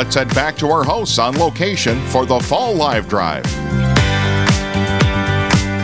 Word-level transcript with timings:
let's 0.00 0.14
head 0.14 0.34
back 0.34 0.56
to 0.56 0.66
our 0.68 0.82
hosts 0.82 1.18
on 1.18 1.36
location 1.36 2.00
for 2.06 2.24
the 2.24 2.40
Fall 2.40 2.74
Live 2.74 3.06
Drive. 3.06 3.44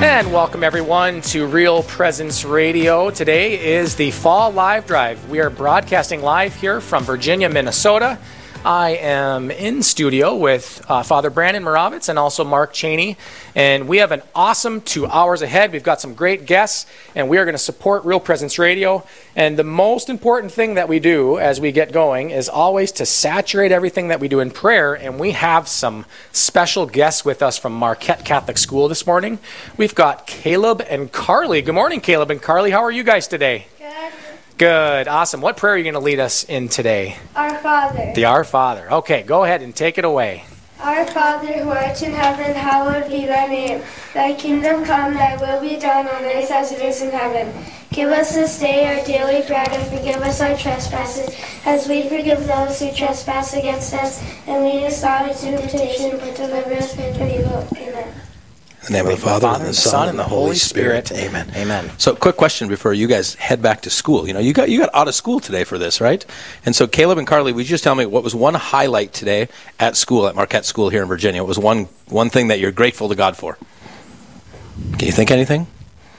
And 0.03 0.33
welcome 0.33 0.65
everyone 0.65 1.21
to 1.21 1.45
Real 1.45 1.83
Presence 1.83 2.43
Radio. 2.43 3.11
Today 3.11 3.77
is 3.77 3.95
the 3.95 4.11
Fall 4.13 4.53
Live 4.53 4.87
Drive. 4.87 5.29
We 5.29 5.41
are 5.41 5.51
broadcasting 5.51 6.23
live 6.23 6.55
here 6.55 6.81
from 6.81 7.05
Virginia, 7.05 7.51
Minnesota. 7.51 8.19
I 8.67 8.97
am 8.97 9.53
in 9.53 9.81
studio 9.85 10.35
with 10.35 10.85
uh, 10.89 11.05
Father 11.05 11.31
Brandon 11.31 11.63
Moravitz 11.63 12.09
and 12.09 12.19
also 12.19 12.43
Mark 12.43 12.73
Cheney. 12.73 13.17
And 13.55 13.87
we 13.87 13.99
have 13.99 14.11
an 14.11 14.23
awesome 14.35 14.81
two 14.81 15.07
hours 15.07 15.41
ahead. 15.41 15.71
We've 15.71 15.85
got 15.85 16.01
some 16.01 16.15
great 16.15 16.47
guests, 16.47 16.85
and 17.15 17.29
we 17.29 17.39
are 17.39 17.45
going 17.45 17.55
to 17.55 17.59
support 17.59 18.05
Real 18.05 18.19
Presence 18.19 18.59
Radio. 18.59 19.07
And 19.37 19.57
the 19.57 19.63
most 19.63 20.11
important 20.11 20.51
thing 20.51 20.75
that 20.75 20.89
we 20.89 20.99
do 20.99 21.39
as 21.39 21.61
we 21.61 21.71
get 21.71 21.93
going 21.93 22.31
is 22.31 22.49
always 22.49 22.91
to 22.93 23.07
saturate 23.07 23.71
everything 23.71 24.09
that 24.09 24.19
we 24.19 24.27
do 24.27 24.41
in 24.41 24.51
prayer. 24.51 24.95
And 24.95 25.21
we 25.21 25.31
have 25.31 25.69
some 25.69 26.05
special 26.33 26.87
guests 26.87 27.25
with 27.25 27.43
us 27.43 27.57
from 27.57 27.73
Marquette 27.73 28.25
Catholic 28.25 28.59
School 28.59 28.89
this 28.89 29.07
morning. 29.07 29.39
We've 29.77 29.95
got 29.95 30.27
Caleb 30.27 30.83
and 30.91 31.13
Carly. 31.13 31.63
Good 31.63 31.77
morning, 31.77 32.01
Caleb 32.01 32.33
and 32.33 32.43
Carly. 32.43 32.73
How 32.73 32.83
are 32.83 32.91
you 32.91 33.05
guys 33.05 33.29
today? 33.29 33.69
Good. 33.79 34.13
Good, 34.59 35.07
awesome. 35.07 35.43
What 35.43 35.59
prayer 35.59 35.75
are 35.75 35.77
you 35.77 35.83
going 35.85 35.95
to 35.95 36.01
lead 36.01 36.19
us 36.19 36.45
in 36.45 36.71
today? 36.71 37.19
Our 37.35 37.59
Father. 37.59 38.13
The 38.15 38.25
Our 38.25 38.43
Father. 38.43 38.91
Okay, 38.91 39.23
go 39.23 39.45
ahead 39.45 39.61
and 39.61 39.77
take 39.77 39.99
it 39.99 40.05
away. 40.07 40.47
Our 40.81 41.05
Father 41.09 41.53
who 41.53 41.69
art 41.69 42.03
in 42.03 42.13
heaven, 42.13 42.55
hallowed 42.55 43.11
be 43.11 43.27
thy 43.27 43.49
name. 43.49 43.83
Thy 44.15 44.33
kingdom 44.33 44.83
come, 44.87 45.13
thy 45.13 45.37
will 45.37 45.61
be 45.61 45.77
done 45.79 46.07
on 46.09 46.25
earth 46.25 46.51
as 46.51 46.73
it 46.73 46.81
is 46.81 47.03
in 47.03 47.11
heaven. 47.11 47.53
Give 47.91 48.09
us 48.09 48.35
this 48.35 48.59
day 48.59 48.87
our 48.87 49.05
daily 49.05 49.47
bread 49.47 49.69
and 49.73 49.87
forgive 49.89 50.23
us 50.23 50.41
our 50.41 50.57
trespasses, 50.57 51.37
as 51.67 51.87
we 51.87 52.09
forgive 52.09 52.47
those 52.47 52.81
who 52.81 52.91
trespass 52.93 53.53
against 53.53 53.93
us. 53.93 54.23
And 54.47 54.65
lead 54.65 54.87
us 54.87 55.03
not 55.03 55.29
into 55.29 55.59
temptation, 55.59 56.19
but 56.19 56.35
deliver 56.35 56.73
us 56.75 56.95
from 56.95 57.29
evil. 57.29 57.69
Amen. 57.77 58.26
In 58.87 58.93
the 58.93 58.99
name 59.03 59.13
of 59.13 59.19
the 59.19 59.27
Father, 59.27 59.49
and 59.49 59.65
the 59.65 59.75
Son, 59.75 60.09
and 60.09 60.17
the 60.17 60.25
Holy 60.25 60.55
Spirit. 60.55 61.11
Amen. 61.11 61.51
Amen. 61.57 61.91
So, 61.99 62.15
quick 62.15 62.37
question 62.37 62.69
before 62.69 62.93
you 62.93 63.09
guys 63.09 63.35
head 63.35 63.61
back 63.61 63.81
to 63.83 63.91
school. 63.91 64.29
You 64.29 64.33
know, 64.33 64.39
you 64.39 64.53
got 64.53 64.71
you 64.71 64.79
got 64.79 64.95
out 64.95 65.09
of 65.09 65.15
school 65.15 65.41
today 65.41 65.65
for 65.65 65.77
this, 65.77 66.01
right? 66.01 66.25
And 66.65 66.75
so, 66.77 66.87
Caleb 66.87 67.19
and 67.19 67.27
Carly, 67.27 67.53
would 67.53 67.65
you 67.65 67.69
just 67.69 67.83
tell 67.83 67.97
me 67.97 68.07
what 68.07 68.23
was 68.23 68.35
one 68.35 68.55
highlight 68.55 69.13
today 69.13 69.49
at 69.81 69.97
school 69.97 70.29
at 70.29 70.37
Marquette 70.37 70.65
School 70.65 70.89
here 70.89 71.03
in 71.03 71.09
Virginia? 71.09 71.43
What 71.43 71.49
was 71.49 71.59
one 71.59 71.89
one 72.09 72.31
thing 72.31 72.47
that 72.49 72.61
you're 72.61 72.71
grateful 72.71 73.09
to 73.09 73.17
God 73.17 73.37
for? 73.37 73.59
Can 74.99 75.07
you 75.07 75.13
think 75.13 75.33
anything? 75.33 75.67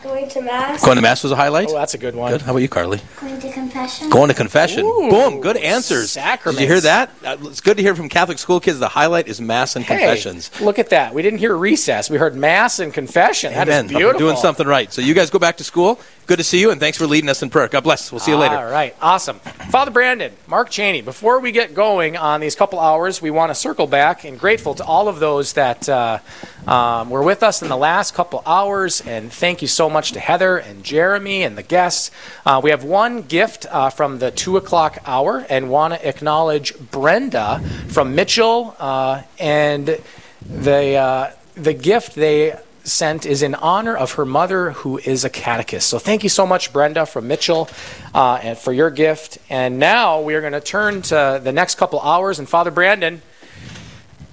Going 0.08 0.30
to 0.30 0.42
Mass. 0.42 0.84
Going 0.86 0.96
to 0.96 1.02
mass 1.02 1.22
was 1.24 1.32
a 1.32 1.36
highlight. 1.36 1.68
Oh, 1.70 1.74
that's 1.74 1.94
a 1.94 1.98
good 1.98 2.16
one. 2.16 2.32
Good. 2.32 2.42
How 2.42 2.52
about 2.52 2.60
you, 2.60 2.70
Carly? 2.70 3.02
Going 3.20 3.40
to 3.42 3.52
confession. 3.52 4.10
Going 4.10 4.30
to 4.30 4.34
confession. 4.34 4.86
Ooh, 4.86 5.10
Boom. 5.10 5.42
Good 5.42 5.58
answers. 5.58 6.12
sacraments. 6.12 6.60
Did 6.60 6.64
you 6.68 6.74
hear 6.74 6.82
that? 6.82 7.10
Uh, 7.26 7.36
It's 7.42 7.60
good 7.62 7.76
to 7.78 7.84
hear 7.84 7.94
from 7.96 8.08
Catholic 8.08 8.40
school 8.40 8.60
kids. 8.62 8.80
The 8.80 8.88
highlight 8.88 9.28
is 9.28 9.42
mass 9.42 9.76
and 9.76 9.84
Hey, 9.84 9.98
confessions. 9.98 10.50
look 10.62 10.80
at 10.80 10.90
that. 10.92 11.14
We 11.14 11.22
didn't 11.22 11.40
hear 11.40 11.56
recess. 11.56 12.10
We 12.10 12.18
heard 12.18 12.36
mass 12.36 12.80
and 12.80 12.94
confession. 12.94 13.54
That 13.54 13.68
is 13.68 13.74
Amen. 13.76 13.88
beautiful. 13.88 14.20
Doing 14.20 14.38
something 14.38 14.66
right. 14.66 14.92
So 14.94 15.02
you 15.02 15.14
guys 15.14 15.30
go 15.30 15.40
back 15.40 15.58
to 15.58 15.64
school. 15.66 16.00
Good 16.28 16.40
to 16.40 16.44
see 16.44 16.60
you, 16.60 16.72
and 16.72 16.80
thanks 16.82 16.98
for 16.98 17.08
leading 17.08 17.30
us 17.30 17.42
in 17.42 17.50
prayer. 17.50 17.70
God 17.70 17.86
bless. 17.86 18.12
We'll 18.12 18.20
see 18.20 18.32
you 18.32 18.38
later. 18.38 18.58
All 18.58 18.70
right, 18.70 18.94
awesome. 19.02 19.40
Father 19.70 19.92
Brandon, 19.92 20.34
Mark 20.46 20.70
Cheney, 20.70 21.02
before 21.02 21.40
we 21.40 21.54
get 21.54 21.74
going 21.74 22.18
on 22.18 22.42
these 22.42 22.54
couple 22.54 22.82
hours, 22.82 23.22
we 23.22 23.32
want 23.32 23.50
to 23.50 23.56
circle 23.56 23.88
back 23.88 24.26
and 24.26 24.38
grateful 24.38 24.76
to 24.76 24.84
all 24.84 25.08
of 25.08 25.22
those 25.22 25.54
that 25.54 25.88
uh, 25.88 26.20
um, 26.68 27.10
were 27.10 27.24
with 27.24 27.44
us 27.44 27.62
in 27.62 27.70
the 27.70 27.78
last 27.78 28.14
couple 28.14 28.44
hours. 28.46 29.00
And 29.00 29.32
thank 29.32 29.62
you 29.62 29.70
so 29.70 29.90
much 29.90 30.12
to 30.12 30.20
Heather 30.20 30.58
and 30.58 30.84
Jeremy 30.84 31.44
and 31.44 31.58
the 31.58 31.64
guests. 31.64 32.12
Uh, 32.46 32.60
we 32.62 32.72
have 32.72 32.84
one 32.84 33.22
gift 33.22 33.66
uh, 33.72 33.90
from 33.90 34.20
the 34.20 34.30
2 34.30 34.58
o'clock 34.58 34.98
hour 35.06 35.46
and 35.50 35.70
want 35.70 35.94
to 35.94 36.06
acknowledge 36.06 36.78
Brenda 36.78 37.62
from 37.88 38.16
Mitchell. 38.16 38.76
Uh, 38.78 39.22
and 39.40 39.98
the, 40.46 40.96
uh, 40.96 41.32
the 41.56 41.74
gift 41.74 42.16
they 42.16 42.54
sent 42.88 43.26
is 43.26 43.44
in 43.44 43.54
honor 43.56 43.96
of 43.96 44.14
her 44.14 44.26
mother, 44.26 44.72
who 44.72 44.98
is 44.98 45.26
a 45.26 45.30
catechist. 45.30 45.88
So 45.88 46.00
thank 46.00 46.24
you 46.24 46.30
so 46.30 46.46
much, 46.46 46.72
Brenda 46.74 47.06
from 47.06 47.28
Mitchell, 47.28 47.70
uh, 48.16 48.40
and 48.42 48.58
for 48.58 48.74
your 48.74 48.90
gift. 48.90 49.38
And 49.50 49.78
now 49.80 50.22
we 50.22 50.34
are 50.36 50.42
going 50.42 50.54
to 50.54 50.62
turn 50.62 51.02
to 51.04 51.40
the 51.44 51.52
next 51.52 51.76
couple 51.76 52.00
hours. 52.00 52.40
And 52.40 52.48
Father 52.48 52.72
Brandon, 52.72 53.22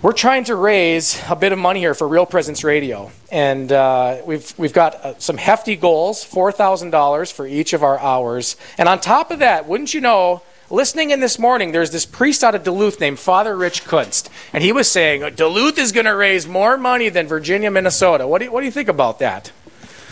we're 0.03 0.13
trying 0.13 0.45
to 0.45 0.55
raise 0.55 1.21
a 1.31 1.37
bit 1.37 1.53
of 1.53 1.59
money 1.59 1.81
here 1.81 1.95
for 1.95 2.07
Real 2.07 2.27
Presence 2.27 2.63
Radio, 2.63 3.11
and 3.33 3.73
uh, 3.73 4.19
we've 4.27 4.53
we've 4.59 4.75
got 4.75 4.95
uh, 4.97 5.19
some 5.19 5.39
hefty 5.39 5.77
goals: 5.77 6.23
four 6.23 6.53
thousand 6.53 6.91
dollars 6.91 7.33
for 7.33 7.47
each 7.47 7.73
of 7.73 7.83
our 7.83 7.99
hours. 7.99 8.57
And 8.77 8.87
on 8.87 9.01
top 9.01 9.31
of 9.31 9.39
that, 9.39 9.67
wouldn't 9.67 9.95
you 9.95 10.03
know? 10.03 10.43
Listening 10.75 11.11
in 11.11 11.21
this 11.21 11.39
morning, 11.39 11.71
there's 11.71 11.93
this 11.93 12.05
priest 12.05 12.43
out 12.43 12.57
of 12.57 12.65
Duluth 12.65 12.99
named 12.99 13.21
Father 13.21 13.57
Rich 13.57 13.85
Kunst, 13.85 14.29
and 14.53 14.61
he 14.61 14.73
was 14.73 14.91
saying 14.91 15.37
Duluth 15.37 15.79
is 15.79 15.93
going 15.93 16.07
to 16.07 16.17
raise 16.17 16.49
more 16.49 16.77
money 16.77 17.11
than 17.11 17.29
Virginia, 17.29 17.71
Minnesota. 17.71 18.27
What 18.27 18.41
do 18.41 18.47
you, 18.47 18.51
what 18.51 18.59
do 18.59 18.67
you 18.67 18.73
think 18.73 18.89
about 18.89 19.21
that? 19.21 19.53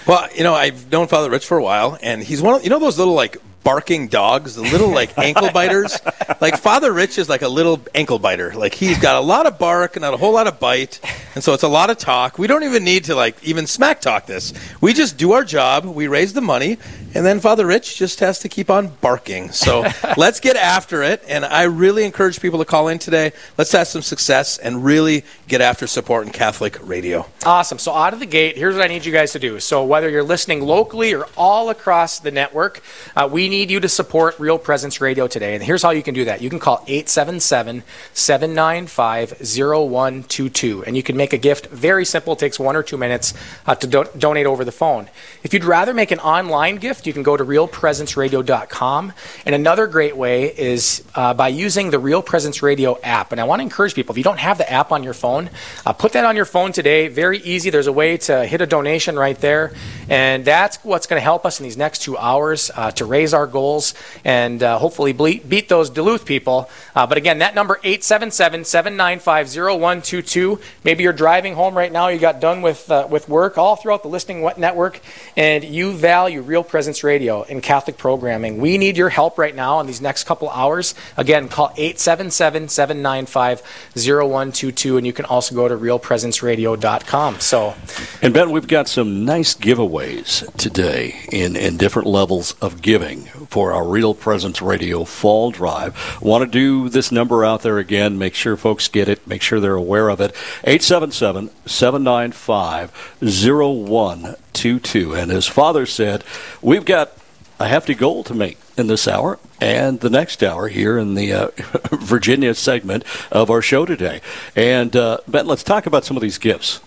Well, 0.07 0.29
you 0.33 0.45
know, 0.45 0.55
I've 0.55 0.89
known 0.89 1.09
Father 1.09 1.29
Rich 1.31 1.47
for 1.47 1.59
a 1.59 1.63
while, 1.65 1.99
and 2.01 2.23
he's 2.23 2.41
one 2.41 2.55
of 2.55 2.63
you 2.63 2.71
know 2.71 2.79
those 2.79 2.97
little 2.97 3.15
like 3.15 3.39
barking 3.65 4.09
dogs, 4.09 4.55
the 4.55 4.63
little 4.63 4.91
like 4.91 5.17
ankle 5.19 5.51
biters. 5.51 6.01
Like 6.41 6.59
Father 6.59 6.93
Rich 6.93 7.19
is 7.19 7.29
like 7.29 7.43
a 7.43 7.49
little 7.49 7.81
ankle 7.95 8.19
biter. 8.19 8.53
Like 8.53 8.75
he's 8.75 8.99
got 8.99 9.17
a 9.17 9.25
lot 9.25 9.47
of 9.47 9.59
bark 9.59 9.97
and 9.97 10.03
not 10.03 10.15
a 10.15 10.17
whole 10.17 10.33
lot 10.33 10.47
of 10.47 10.59
bite, 10.61 11.01
and 11.35 11.43
so 11.43 11.55
it's 11.55 11.63
a 11.63 11.69
lot 11.69 11.91
of 11.91 11.99
talk. 11.99 12.39
We 12.39 12.47
don't 12.47 12.65
even 12.65 12.85
need 12.85 13.05
to 13.05 13.15
like 13.15 13.43
even 13.43 13.67
smack 13.67 14.01
talk 14.01 14.27
this. 14.27 14.53
We 14.81 14.93
just 14.93 15.17
do 15.17 15.33
our 15.33 15.45
job. 15.45 15.85
We 15.85 16.07
raise 16.09 16.33
the 16.33 16.41
money, 16.41 16.79
and 17.15 17.25
then 17.27 17.41
Father 17.41 17.67
Rich 17.67 17.97
just 17.97 18.21
has 18.21 18.41
to 18.41 18.49
keep 18.49 18.71
on 18.71 18.89
barking. 19.01 19.51
So 19.53 19.85
let's 20.17 20.41
get 20.41 20.57
after 20.57 21.03
it. 21.03 21.23
And 21.29 21.45
I 21.45 21.65
really 21.65 22.05
encourage 22.05 22.41
people 22.41 22.59
to 22.59 22.65
call 22.65 22.89
in 22.89 22.99
today. 22.99 23.33
Let's 23.59 23.73
have 23.73 23.89
some 23.89 24.03
success 24.03 24.59
and 24.59 24.85
really 24.85 25.25
get 25.49 25.61
after 25.61 25.87
supporting 25.87 26.33
Catholic 26.33 26.79
radio. 26.87 27.27
Awesome. 27.45 27.79
So, 27.79 27.93
out 27.93 28.13
of 28.13 28.21
the 28.21 28.27
gate, 28.27 28.57
here's 28.57 28.75
what 28.75 28.85
I 28.85 28.89
need 28.89 29.05
you 29.05 29.13
guys 29.13 29.33
to 29.33 29.39
do. 29.39 29.61
So, 29.61 29.85
whether 29.85 30.09
you're 30.09 30.23
listening 30.23 30.63
locally 30.63 31.13
or 31.15 31.27
all 31.37 31.71
across 31.71 32.21
the 32.21 32.31
network, 32.31 32.83
uh, 33.17 33.29
we 33.31 33.49
need 33.53 33.71
you 33.71 33.81
to 33.81 33.89
support 33.89 34.41
Real 34.41 34.59
Presence 34.59 35.01
Radio 35.03 35.29
today. 35.29 35.55
And 35.55 35.63
here's 35.63 35.83
how 35.83 35.91
you 35.91 36.03
can 36.03 36.15
do 36.15 36.25
that 36.25 36.41
you 36.41 36.49
can 36.49 36.59
call 36.59 36.83
877 36.89 37.83
795 38.15 39.31
0122. 39.41 40.85
And 40.85 40.97
you 40.97 41.03
can 41.03 41.19
make 41.19 41.35
a 41.35 41.39
gift 41.39 41.67
very 41.67 42.07
simple, 42.07 42.33
it 42.33 42.39
takes 42.39 42.59
one 42.59 42.77
or 42.77 42.83
two 42.83 42.97
minutes 42.97 43.35
uh, 43.67 43.75
to 43.75 43.87
do- 43.87 44.09
donate 44.17 44.47
over 44.47 44.65
the 44.65 44.73
phone. 44.73 45.11
If 45.43 45.53
you'd 45.53 45.65
rather 45.65 45.93
make 45.93 46.11
an 46.11 46.19
online 46.21 46.77
gift, 46.77 47.07
you 47.07 47.13
can 47.13 47.23
go 47.23 47.37
to 47.37 47.45
realpresenceradio.com. 47.45 49.13
And 49.45 49.55
another 49.55 49.87
great 49.87 50.17
way 50.17 50.47
is 50.47 51.05
uh, 51.15 51.35
by 51.35 51.49
using 51.49 51.91
the 51.91 51.99
Real 51.99 52.23
Presence 52.23 52.63
Radio 52.63 52.99
app. 53.03 53.33
And 53.33 53.41
I 53.41 53.45
want 53.45 53.61
to 53.61 53.65
encourage 53.65 53.95
people 53.95 54.15
if 54.15 54.17
you 54.17 54.25
don't 54.25 54.39
have 54.39 54.57
the 54.57 54.73
app 54.73 54.93
on 54.93 55.05
your 55.05 55.15
phone, 55.15 55.51
uh, 55.85 55.93
put 55.93 56.13
that 56.13 56.25
on 56.25 56.37
your 56.37 56.47
phone 56.47 56.73
today. 56.73 57.09
Very 57.09 57.39
easy. 57.41 57.69
There's 57.69 57.87
a 57.87 57.93
way 57.93 58.17
to 58.17 58.47
hit 58.47 58.63
a 58.63 58.67
donation 58.67 59.19
right 59.19 59.39
there. 59.39 59.75
And 60.09 60.43
that's 60.43 60.83
what's 60.83 61.07
going 61.07 61.21
to 61.21 61.25
help 61.25 61.45
us 61.45 61.61
in 61.61 61.65
these 61.65 61.77
next 61.77 62.01
two 62.01 62.17
hours 62.17 62.71
uh, 62.75 62.91
to 62.93 63.05
raise 63.05 63.35
our 63.35 63.42
goals 63.47 63.95
and 64.25 64.63
uh, 64.63 64.79
hopefully 64.79 65.13
ble- 65.13 65.41
beat 65.49 65.69
those 65.69 65.91
Duluth 65.91 66.25
people. 66.25 66.71
Uh, 66.95 67.07
but 67.07 67.17
again, 67.17 67.39
that 67.39 67.55
number 67.55 67.79
877 67.83 68.65
795 68.65 69.49
0122. 69.49 70.61
Maybe 70.85 71.03
you're 71.03 71.13
driving 71.13 71.55
home 71.55 71.77
right 71.77 71.93
now, 71.93 72.09
you 72.09 72.19
got 72.19 72.41
done 72.41 72.63
with, 72.63 72.91
uh, 72.91 73.07
with 73.11 73.29
work 73.29 73.59
all 73.59 73.77
throughout 73.77 74.03
the 74.03 74.09
Listening 74.09 74.49
Network, 74.57 75.01
and 75.37 75.65
you 75.65 75.93
value 75.93 76.43
Real 76.43 76.65
Presence 76.65 77.05
Radio 77.05 77.43
and 77.45 77.63
Catholic 77.63 77.97
programming. 77.97 78.59
We 78.59 78.79
need 78.79 78.97
your 78.97 79.09
help 79.09 79.39
right 79.39 79.55
now 79.55 79.81
in 79.81 79.87
these 79.87 80.01
next 80.01 80.25
couple 80.25 80.51
hours. 80.51 80.95
Again, 81.17 81.49
call 81.49 81.73
877 81.77 82.69
795 82.69 83.63
0122, 83.95 84.97
and 84.97 85.07
you 85.07 85.13
can 85.13 85.25
also 85.25 85.55
go 85.55 85.69
to 85.69 85.77
realpresenceradio.com. 85.77 87.41
So, 87.41 87.75
And 88.21 88.35
Ben, 88.35 88.51
we've 88.51 88.69
got 88.69 88.89
some 88.89 89.25
nice 89.25 89.55
giveaways 89.55 90.55
today 90.57 91.21
in, 91.31 91.57
in 91.57 91.77
different 91.77 92.09
levels 92.09 92.53
of 92.61 92.83
giving 92.83 93.27
for 93.49 93.73
our 93.73 93.87
Real 93.87 94.15
Presence 94.15 94.61
Radio 94.63 95.05
Fall 95.05 95.51
Drive. 95.51 96.21
Want 96.21 96.45
to 96.45 96.51
do 96.51 96.89
this 96.89 97.11
number 97.11 97.45
out 97.45 97.63
there 97.63 97.79
again, 97.79 98.19
make 98.19 98.35
sure 98.35 98.57
folks 98.57 98.89
get 98.89 99.09
it, 99.09 99.27
make 99.27 99.43
sure 99.43 99.61
they're 99.61 99.75
aware 99.75 100.09
of 100.09 100.21
it. 100.21 100.35
877 100.65 101.51
795 101.67 102.91
0122. 103.21 105.15
And 105.15 105.31
as 105.31 105.47
Father 105.47 105.87
said, 105.87 106.25
we've 106.61 106.85
got 106.85 107.13
a 107.59 107.69
hefty 107.69 107.95
goal 107.95 108.25
to 108.25 108.35
make 108.35 108.59
in 108.77 108.87
this 108.87 109.07
hour 109.07 109.39
and 109.61 110.01
the 110.01 110.11
next 110.11 110.43
hour 110.43 110.69
here 110.69 110.99
in 110.99 111.15
the 111.15 111.33
uh, 111.33 111.49
Virginia 111.93 112.55
segment 112.55 113.05
of 113.31 113.51
our 113.51 113.63
show 113.63 113.85
today. 113.87 114.21
And 114.57 114.95
uh, 114.97 115.19
Ben, 115.29 115.47
let's 115.47 115.63
talk 115.63 115.87
about 115.87 116.05
some 116.05 116.17
of 116.17 116.23
these 116.23 116.39
gifts. 116.39 116.81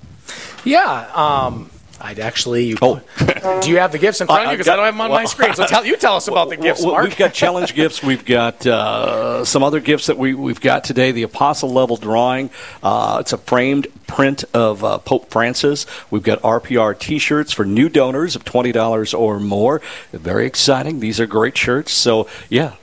yeah, 0.65 1.09
um, 1.13 1.69
I'd 2.05 2.19
actually. 2.19 2.65
You, 2.65 2.77
Oh. 2.81 3.01
do 3.61 3.69
you 3.71 3.77
have 3.79 3.91
the 3.91 3.97
gifts 3.97 4.21
in 4.21 4.27
front 4.27 4.45
of 4.45 4.51
you? 4.51 4.57
Because 4.57 4.67
I 4.67 4.75
don't 4.75 4.85
have 4.85 4.93
them 4.93 5.01
on 5.01 5.09
my 5.09 5.25
screen. 5.25 5.53
So 5.55 5.65
tell 5.65 5.83
you 5.85 5.97
tell 5.97 6.15
us 6.15 6.27
about 6.27 6.49
the 6.49 6.57
gifts, 6.67 6.81
Well, 6.83 6.91
Mark. 6.91 7.05
We've 7.05 7.17
got 7.17 7.33
challenge 7.33 7.73
gifts. 7.73 8.03
We've 8.03 8.23
got 8.23 8.65
uh, 8.67 9.43
some 9.43 9.63
other 9.63 9.79
gifts 9.79 10.05
that 10.07 10.17
we, 10.17 10.33
we've 10.35 10.61
got 10.61 10.83
today. 10.83 11.11
The 11.11 11.23
apostle 11.23 11.71
level 11.71 11.97
drawing. 11.97 12.51
Uh, 12.83 13.17
it's 13.21 13.33
a 13.33 13.37
framed 13.39 13.87
print 14.05 14.43
of 14.53 14.83
uh, 14.83 14.99
Pope 14.99 15.31
Francis. 15.31 15.87
We've 16.11 16.21
got 16.23 16.41
RPR 16.41 16.97
T-shirts 16.97 17.51
for 17.53 17.65
new 17.65 17.89
donors 17.89 18.35
of 18.35 18.43
twenty 18.45 18.71
dollars 18.71 19.13
or 19.13 19.39
more. 19.39 19.81
Very 20.11 20.45
exciting. 20.45 20.99
These 20.99 21.19
are 21.19 21.25
great 21.25 21.57
shirts. 21.57 21.91
So 21.91 22.27
yeah. 22.49 22.73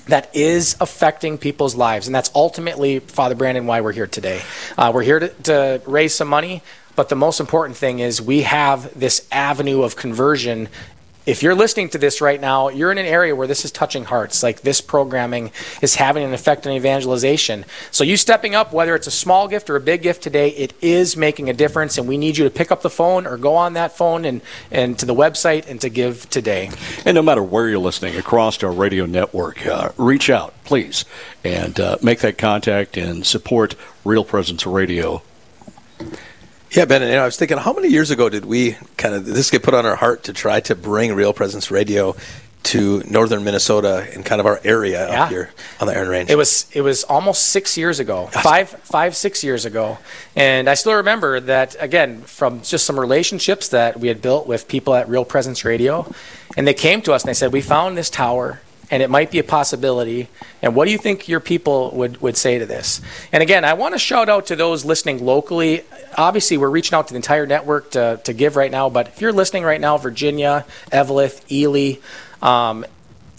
that 0.07 0.33
is 0.35 0.75
affecting 0.79 1.37
people's 1.37 1.75
lives. 1.75 2.07
And 2.07 2.15
that's 2.15 2.31
ultimately, 2.33 2.99
Father 2.99 3.35
Brandon, 3.35 3.65
why 3.65 3.81
we're 3.81 3.91
here 3.91 4.07
today. 4.07 4.41
Uh, 4.77 4.91
we're 4.93 5.03
here 5.03 5.19
to, 5.19 5.29
to 5.43 5.81
raise 5.85 6.13
some 6.13 6.27
money, 6.27 6.61
but 6.95 7.09
the 7.09 7.15
most 7.15 7.39
important 7.39 7.77
thing 7.77 7.99
is 7.99 8.21
we 8.21 8.41
have 8.43 8.97
this 8.97 9.27
avenue 9.31 9.83
of 9.83 9.95
conversion. 9.95 10.69
If 11.27 11.43
you're 11.43 11.55
listening 11.55 11.89
to 11.89 11.97
this 11.97 12.21
right 12.21 12.39
now, 12.39 12.69
you're 12.69 12.89
in 12.89 12.97
an 12.97 13.05
area 13.05 13.35
where 13.35 13.47
this 13.47 13.65
is 13.65 13.71
touching 13.71 14.05
hearts. 14.05 14.41
Like 14.41 14.61
this 14.61 14.79
programming 14.79 15.51
is 15.81 15.95
having 15.95 16.23
an 16.23 16.33
effect 16.33 16.65
on 16.65 16.71
evangelization. 16.71 17.65
So, 17.91 18.05
you 18.05 18.15
stepping 18.15 18.55
up, 18.55 18.71
whether 18.71 18.95
it's 18.95 19.07
a 19.07 19.11
small 19.11 19.49
gift 19.49 19.69
or 19.69 19.75
a 19.75 19.81
big 19.81 20.03
gift 20.03 20.23
today, 20.23 20.51
it 20.51 20.73
is 20.81 21.17
making 21.17 21.49
a 21.49 21.53
difference. 21.53 21.97
And 21.97 22.07
we 22.07 22.17
need 22.17 22.37
you 22.37 22.45
to 22.45 22.49
pick 22.49 22.71
up 22.71 22.81
the 22.81 22.89
phone 22.89 23.27
or 23.27 23.35
go 23.35 23.55
on 23.55 23.73
that 23.73 23.97
phone 23.97 24.23
and, 24.23 24.41
and 24.71 24.97
to 24.99 25.05
the 25.05 25.13
website 25.13 25.67
and 25.67 25.81
to 25.81 25.89
give 25.89 26.29
today. 26.29 26.71
And 27.03 27.15
no 27.15 27.21
matter 27.21 27.43
where 27.43 27.67
you're 27.67 27.77
listening 27.77 28.15
across 28.15 28.63
our 28.63 28.71
radio 28.71 29.05
network, 29.05 29.67
uh, 29.67 29.91
reach 29.97 30.29
out, 30.29 30.53
please, 30.63 31.03
and 31.43 31.77
uh, 31.77 31.97
make 32.01 32.19
that 32.19 32.37
contact 32.37 32.95
and 32.95 33.25
support 33.25 33.75
Real 34.05 34.23
Presence 34.23 34.65
Radio. 34.65 35.21
Yeah, 36.71 36.85
Ben, 36.85 37.01
and 37.01 37.09
you 37.09 37.15
know, 37.17 37.23
I 37.23 37.25
was 37.25 37.37
thinking, 37.37 37.57
how 37.57 37.73
many 37.73 37.87
years 37.87 38.11
ago 38.11 38.27
did 38.29 38.45
we 38.45 38.75
kind 38.97 39.15
of 39.15 39.25
this 39.25 39.49
get 39.49 39.63
put 39.63 39.73
on 39.73 39.85
our 39.85 39.95
heart 39.95 40.23
to 40.23 40.33
try 40.33 40.59
to 40.61 40.75
bring 40.75 41.13
Real 41.13 41.33
Presence 41.33 41.71
Radio 41.71 42.15
to 42.63 43.01
northern 43.09 43.45
Minnesota 43.45 44.05
and 44.13 44.25
kind 44.25 44.41
of 44.41 44.45
our 44.45 44.59
area 44.65 45.07
Yeah. 45.09 45.23
up 45.23 45.29
here 45.29 45.49
on 45.79 45.87
the 45.87 45.95
Iron 45.95 46.09
Range? 46.09 46.29
It 46.29 46.35
was 46.35 46.65
it 46.73 46.81
was 46.81 47.05
almost 47.05 47.47
six 47.47 47.77
years 47.77 47.99
ago, 48.01 48.27
five 48.27 48.69
five 48.69 49.15
six 49.15 49.43
years 49.45 49.63
ago, 49.63 49.97
and 50.35 50.69
I 50.69 50.73
still 50.73 50.95
remember 50.95 51.39
that 51.39 51.77
again 51.79 52.21
from 52.23 52.61
just 52.63 52.85
some 52.85 52.99
relationships 52.99 53.69
that 53.69 53.97
we 53.99 54.09
had 54.09 54.21
built 54.21 54.45
with 54.45 54.67
people 54.67 54.93
at 54.93 55.07
Real 55.07 55.23
Presence 55.23 55.63
Radio, 55.63 56.11
and 56.57 56.67
they 56.67 56.73
came 56.73 57.01
to 57.03 57.13
us 57.13 57.23
and 57.23 57.29
they 57.29 57.33
said, 57.33 57.53
"We 57.53 57.61
found 57.61 57.97
this 57.97 58.09
tower." 58.09 58.59
And 58.89 59.03
it 59.03 59.09
might 59.09 59.31
be 59.31 59.39
a 59.39 59.43
possibility. 59.43 60.29
And 60.61 60.73
what 60.73 60.85
do 60.85 60.91
you 60.91 60.97
think 60.97 61.27
your 61.27 61.41
people 61.41 61.91
would, 61.91 62.21
would 62.21 62.37
say 62.37 62.57
to 62.57 62.65
this? 62.65 63.01
And 63.33 63.43
again, 63.43 63.65
I 63.65 63.73
want 63.73 63.95
to 63.95 63.99
shout 63.99 64.29
out 64.29 64.45
to 64.47 64.55
those 64.55 64.85
listening 64.85 65.25
locally. 65.25 65.83
Obviously, 66.17 66.57
we're 66.57 66.69
reaching 66.69 66.95
out 66.95 67.07
to 67.07 67.13
the 67.13 67.17
entire 67.17 67.45
network 67.45 67.91
to, 67.91 68.21
to 68.23 68.33
give 68.33 68.55
right 68.55 68.71
now. 68.71 68.89
But 68.89 69.09
if 69.09 69.19
you're 69.19 69.33
listening 69.33 69.63
right 69.63 69.81
now, 69.81 69.97
Virginia, 69.97 70.65
Eveleth, 70.91 71.51
Ely, 71.51 71.99
um, 72.41 72.85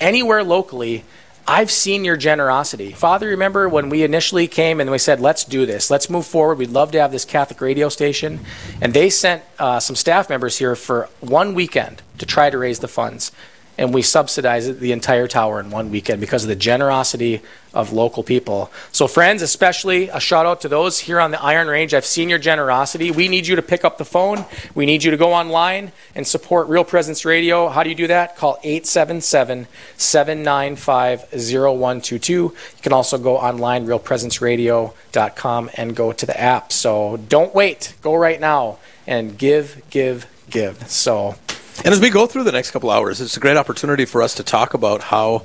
anywhere 0.00 0.44
locally, 0.44 1.04
I've 1.50 1.70
seen 1.70 2.04
your 2.04 2.18
generosity. 2.18 2.92
Father, 2.92 3.28
remember 3.28 3.70
when 3.70 3.88
we 3.88 4.02
initially 4.02 4.48
came 4.48 4.80
and 4.80 4.90
we 4.90 4.98
said, 4.98 5.18
let's 5.18 5.44
do 5.44 5.64
this, 5.64 5.90
let's 5.90 6.10
move 6.10 6.26
forward. 6.26 6.58
We'd 6.58 6.68
love 6.68 6.92
to 6.92 7.00
have 7.00 7.10
this 7.10 7.24
Catholic 7.24 7.62
radio 7.62 7.88
station. 7.88 8.40
And 8.82 8.92
they 8.92 9.08
sent 9.08 9.42
uh, 9.58 9.80
some 9.80 9.96
staff 9.96 10.28
members 10.28 10.58
here 10.58 10.76
for 10.76 11.08
one 11.20 11.54
weekend 11.54 12.02
to 12.18 12.26
try 12.26 12.50
to 12.50 12.58
raise 12.58 12.80
the 12.80 12.88
funds. 12.88 13.32
And 13.78 13.94
we 13.94 14.02
subsidized 14.02 14.80
the 14.80 14.90
entire 14.90 15.28
tower 15.28 15.60
in 15.60 15.70
one 15.70 15.90
weekend 15.90 16.20
because 16.20 16.42
of 16.42 16.48
the 16.48 16.56
generosity 16.56 17.42
of 17.72 17.92
local 17.92 18.24
people. 18.24 18.72
So, 18.90 19.06
friends, 19.06 19.40
especially 19.40 20.08
a 20.08 20.18
shout 20.18 20.46
out 20.46 20.62
to 20.62 20.68
those 20.68 20.98
here 20.98 21.20
on 21.20 21.30
the 21.30 21.40
Iron 21.40 21.68
Range. 21.68 21.94
I've 21.94 22.04
seen 22.04 22.28
your 22.28 22.38
generosity. 22.38 23.10
We 23.10 23.28
need 23.28 23.46
you 23.46 23.56
to 23.56 23.62
pick 23.62 23.84
up 23.84 23.98
the 23.98 24.04
phone. 24.04 24.44
We 24.74 24.84
need 24.84 25.04
you 25.04 25.12
to 25.12 25.16
go 25.16 25.32
online 25.32 25.92
and 26.14 26.26
support 26.26 26.68
Real 26.68 26.84
Presence 26.84 27.24
Radio. 27.24 27.68
How 27.68 27.84
do 27.84 27.90
you 27.90 27.94
do 27.94 28.08
that? 28.08 28.36
Call 28.36 28.58
877 28.64 29.68
795 29.96 31.20
0122. 31.30 32.32
You 32.32 32.54
can 32.82 32.92
also 32.92 33.16
go 33.16 33.36
online, 33.36 33.86
realpresenceradio.com, 33.86 35.70
and 35.76 35.94
go 35.94 36.12
to 36.12 36.26
the 36.26 36.40
app. 36.40 36.72
So, 36.72 37.16
don't 37.28 37.54
wait. 37.54 37.94
Go 38.02 38.16
right 38.16 38.40
now 38.40 38.78
and 39.06 39.38
give, 39.38 39.82
give, 39.90 40.26
give. 40.50 40.88
So, 40.88 41.36
And 41.84 41.94
as 41.94 42.00
we 42.00 42.10
go 42.10 42.26
through 42.26 42.42
the 42.42 42.52
next 42.52 42.72
couple 42.72 42.90
hours, 42.90 43.20
it's 43.20 43.36
a 43.36 43.40
great 43.40 43.56
opportunity 43.56 44.04
for 44.04 44.20
us 44.20 44.34
to 44.34 44.42
talk 44.42 44.74
about 44.74 45.00
how 45.00 45.44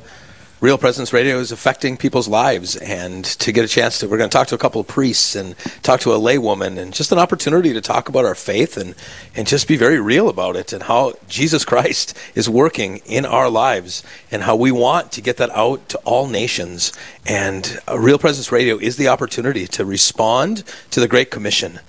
Real 0.61 0.79
Presence 0.79 1.13
Radio 1.13 1.37
is 1.37 1.51
affecting 1.51 1.95
people's 1.95 2.27
lives 2.27 2.75
and 2.75 3.23
to 3.23 3.51
get 3.51 3.63
a 3.63 3.67
chance 3.67 3.99
to, 3.99 4.07
we're 4.07 4.17
going 4.17 4.31
to 4.31 4.35
talk 4.35 4.47
to 4.47 4.55
a 4.55 4.57
couple 4.57 4.81
of 4.81 4.87
priests 4.87 5.35
and 5.35 5.55
talk 5.83 5.99
to 5.99 6.11
a 6.11 6.17
laywoman 6.17 6.79
and 6.79 6.91
just 6.91 7.11
an 7.11 7.19
opportunity 7.19 7.71
to 7.73 7.81
talk 7.81 8.09
about 8.09 8.25
our 8.25 8.33
faith 8.33 8.77
and, 8.77 8.95
and 9.35 9.45
just 9.45 9.67
be 9.67 9.77
very 9.77 9.99
real 9.99 10.27
about 10.27 10.55
it 10.55 10.73
and 10.73 10.83
how 10.83 11.13
Jesus 11.27 11.65
Christ 11.65 12.17
is 12.33 12.49
working 12.49 12.97
in 13.05 13.25
our 13.25 13.49
lives 13.49 14.01
and 14.31 14.41
how 14.41 14.55
we 14.55 14.71
want 14.71 15.11
to 15.11 15.21
get 15.21 15.37
that 15.37 15.51
out 15.51 15.87
to 15.89 15.99
all 15.99 16.27
nations. 16.27 16.93
And 17.27 17.79
uh, 17.87 17.99
Real 17.99 18.17
Presence 18.17 18.51
Radio 18.51 18.79
is 18.79 18.97
the 18.97 19.09
opportunity 19.09 19.67
to 19.67 19.85
respond 19.85 20.63
to 20.89 20.99
the 20.99 21.07
Great 21.07 21.29
Commission 21.29 21.79